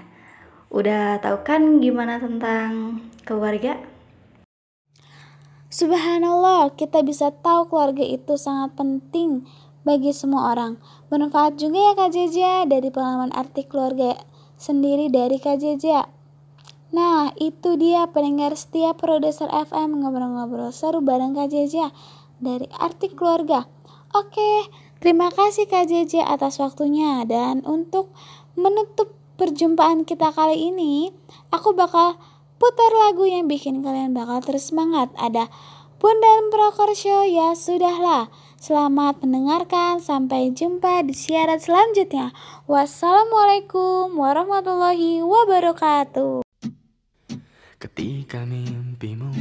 udah 0.73 1.20
tahu 1.20 1.44
kan 1.44 1.85
gimana 1.85 2.16
tentang 2.16 3.05
keluarga? 3.28 3.77
Subhanallah, 5.69 6.73
kita 6.77 7.05
bisa 7.05 7.32
tahu 7.32 7.69
keluarga 7.69 8.05
itu 8.05 8.36
sangat 8.36 8.77
penting 8.77 9.44
bagi 9.85 10.12
semua 10.12 10.53
orang. 10.53 10.81
Bermanfaat 11.09 11.61
juga 11.61 11.78
ya 11.81 11.93
Kak 11.97 12.11
Jeja 12.12 12.53
dari 12.69 12.89
pengalaman 12.89 13.32
arti 13.32 13.65
keluarga 13.69 14.16
sendiri 14.57 15.09
dari 15.09 15.40
Kak 15.40 15.61
Jeja. 15.61 16.09
Nah, 16.93 17.32
itu 17.40 17.81
dia 17.81 18.05
pendengar 18.12 18.53
setiap 18.53 19.01
produser 19.01 19.49
FM 19.49 20.05
ngobrol-ngobrol 20.05 20.73
seru 20.77 21.01
bareng 21.01 21.32
Kak 21.32 21.49
Jeja 21.49 21.89
dari 22.36 22.69
arti 22.77 23.09
keluarga. 23.12 23.65
Oke, 24.12 24.69
terima 25.01 25.32
kasih 25.32 25.65
Kak 25.73 25.89
Jeja 25.89 26.28
atas 26.28 26.61
waktunya 26.61 27.24
dan 27.24 27.65
untuk 27.65 28.12
menutup 28.61 29.22
perjumpaan 29.43 30.06
kita 30.06 30.31
kali 30.31 30.70
ini, 30.70 31.10
aku 31.51 31.74
bakal 31.74 32.14
putar 32.62 32.94
lagu 32.94 33.27
yang 33.27 33.51
bikin 33.51 33.82
kalian 33.82 34.14
bakal 34.14 34.39
terus 34.39 34.70
semangat. 34.70 35.10
Ada 35.19 35.51
Bundan 35.98 36.55
Prokorsho 36.55 37.27
ya 37.27 37.51
sudahlah. 37.59 38.31
Selamat 38.62 39.19
mendengarkan, 39.19 39.98
sampai 39.98 40.55
jumpa 40.55 41.02
di 41.02 41.10
siaran 41.19 41.59
selanjutnya. 41.59 42.31
Wassalamualaikum 42.70 44.14
warahmatullahi 44.14 45.27
wabarakatuh. 45.27 46.47
Ketika 47.82 48.47
mimpimu 48.47 49.35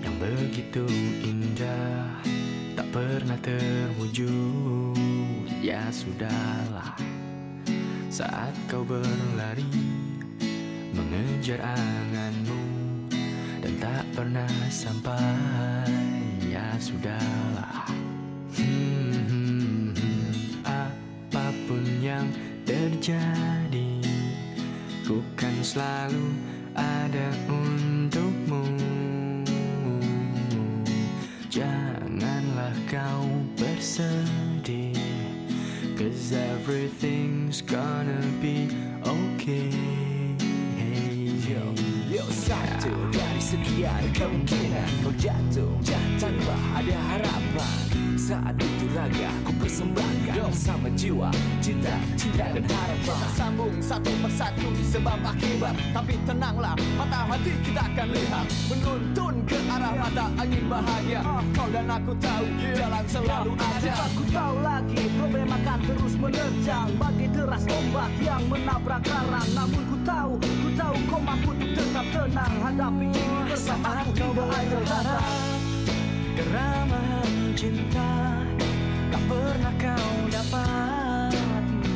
yang 0.00 0.16
begitu 0.16 0.88
indah 1.28 2.24
tak 2.72 2.88
pernah 2.88 3.36
terwujud, 3.44 4.96
ya 5.60 5.92
sudahlah. 5.92 7.17
Saat 8.08 8.56
kau 8.72 8.80
berlari 8.88 9.68
mengejar 10.96 11.60
anganmu 11.60 12.64
dan 13.60 13.74
tak 13.76 14.04
pernah 14.16 14.48
sampai, 14.72 15.84
ya 16.40 16.72
sudahlah. 16.80 17.84
Hmm, 18.56 19.12
hmm, 19.28 19.92
hmm. 19.92 20.32
apa 20.64 21.52
pun 21.68 21.84
yang 22.00 22.32
terjadi, 22.64 24.00
ku 25.04 25.20
kan 25.36 25.52
selalu 25.60 26.32
ada 26.72 27.28
untukmu. 27.44 28.64
Janganlah 31.52 32.72
kau 32.88 33.28
bersedih. 33.60 34.96
Cause 35.98 36.30
everything's 36.30 37.60
gonna 37.60 37.97
be 38.40 38.68
okay. 39.02 39.70
Yo, 41.48 41.64
yo 42.06 42.24
satu 42.30 42.92
dari 43.10 43.42
sekian 43.42 44.04
kemungkinan 44.14 44.90
kau 45.02 45.12
jatuh 45.18 45.74
tanpa 46.22 46.54
ada 46.78 46.96
harapan. 47.10 47.87
Saat 48.28 48.60
itu 48.60 48.84
raga 48.92 49.32
ku 49.40 49.56
persembahkan 49.56 50.52
sama 50.52 50.92
jiwa, 50.92 51.32
cinta, 51.64 51.96
cinta 52.12 52.44
dan 52.52 52.60
harapan. 52.60 53.00
Kita 53.00 53.28
sambung 53.32 53.72
satu 53.80 54.12
persatu 54.20 54.68
sebab 54.84 55.16
akibat 55.24 55.72
Tapi 55.96 56.12
tenanglah, 56.28 56.76
mata 57.00 57.24
hati 57.24 57.56
kita 57.64 57.88
akan 57.88 58.08
lihat. 58.12 58.46
Menuntun 58.68 59.34
ke 59.48 59.56
arah 59.72 59.96
mata 59.96 60.28
angin 60.36 60.60
bahagia. 60.68 61.24
Kau 61.56 61.72
dan 61.72 61.88
aku 61.88 62.12
tahu, 62.20 62.44
jalan 62.76 63.04
selalu 63.08 63.52
ada. 63.56 63.92
Aku 64.12 64.22
tahu 64.28 64.54
lagi 64.60 65.00
problem 65.16 65.48
akan 65.48 65.78
terus 65.88 66.14
menerjang 66.20 66.88
Bagi 67.00 67.26
deras 67.32 67.64
ombak 67.64 68.12
yang 68.20 68.44
menabrak 68.52 69.08
karang 69.08 69.48
Namun 69.56 69.82
ku 69.88 69.96
tahu, 70.04 70.36
ku 70.36 70.68
tahu 70.76 70.94
kau 71.08 71.20
mampu 71.24 71.56
tetap 71.72 72.04
tenang. 72.12 72.54
Hadapi 72.60 73.08
ini 73.08 73.40
bersama 73.48 74.04
aku 74.04 74.12
hingga 74.20 74.44
akhir 74.52 74.84
hayat 74.84 75.57
Keramahan 76.38 77.50
cinta 77.58 78.46
tak 79.10 79.22
pernah 79.26 79.74
kau 79.74 80.14
dapat. 80.30 81.34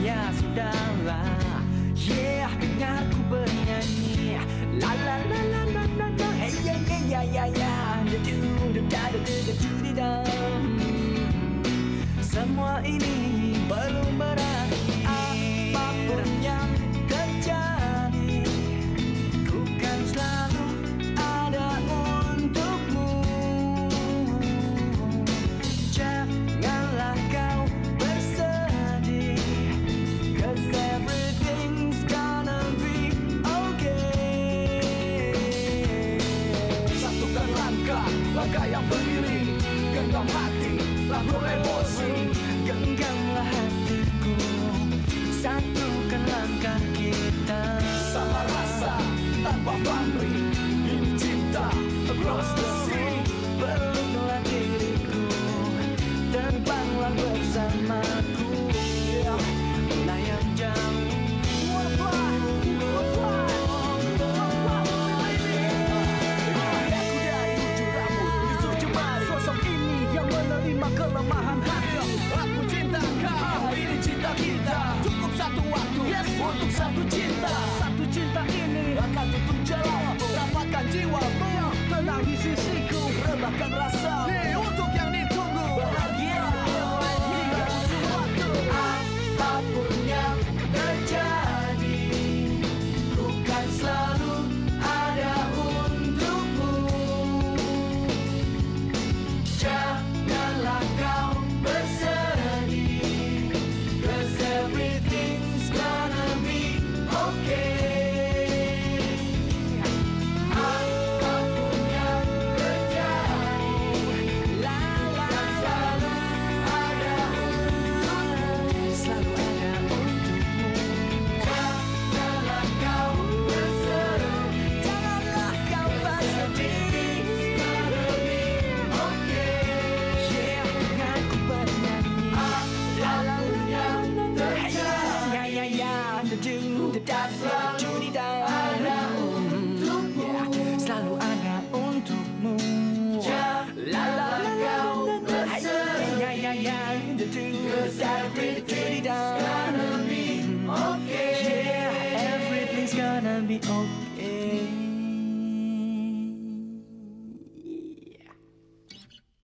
Ya 0.03 0.19
sudahlah. 0.35 1.63
Yeah, 1.95 2.51
dengar 2.59 3.07
ku 3.15 3.23
bernyanyi. 3.31 4.43
La 4.83 4.91
la 4.99 5.17
la 5.31 5.41
la 5.47 5.63
la 5.63 5.85
la 5.95 6.07
la. 6.11 6.29
Hey 6.43 6.59
ya 6.67 6.75
ya 6.75 6.99
ya 7.07 7.23
ya 7.23 7.45
ya 7.55 7.75
Da 8.91 9.15
du 9.15 9.23
da 9.47 9.55
da 9.95 10.11
Semua 12.19 12.83
ini 12.83 13.55
belum 13.71 14.19
berarti 14.19 14.72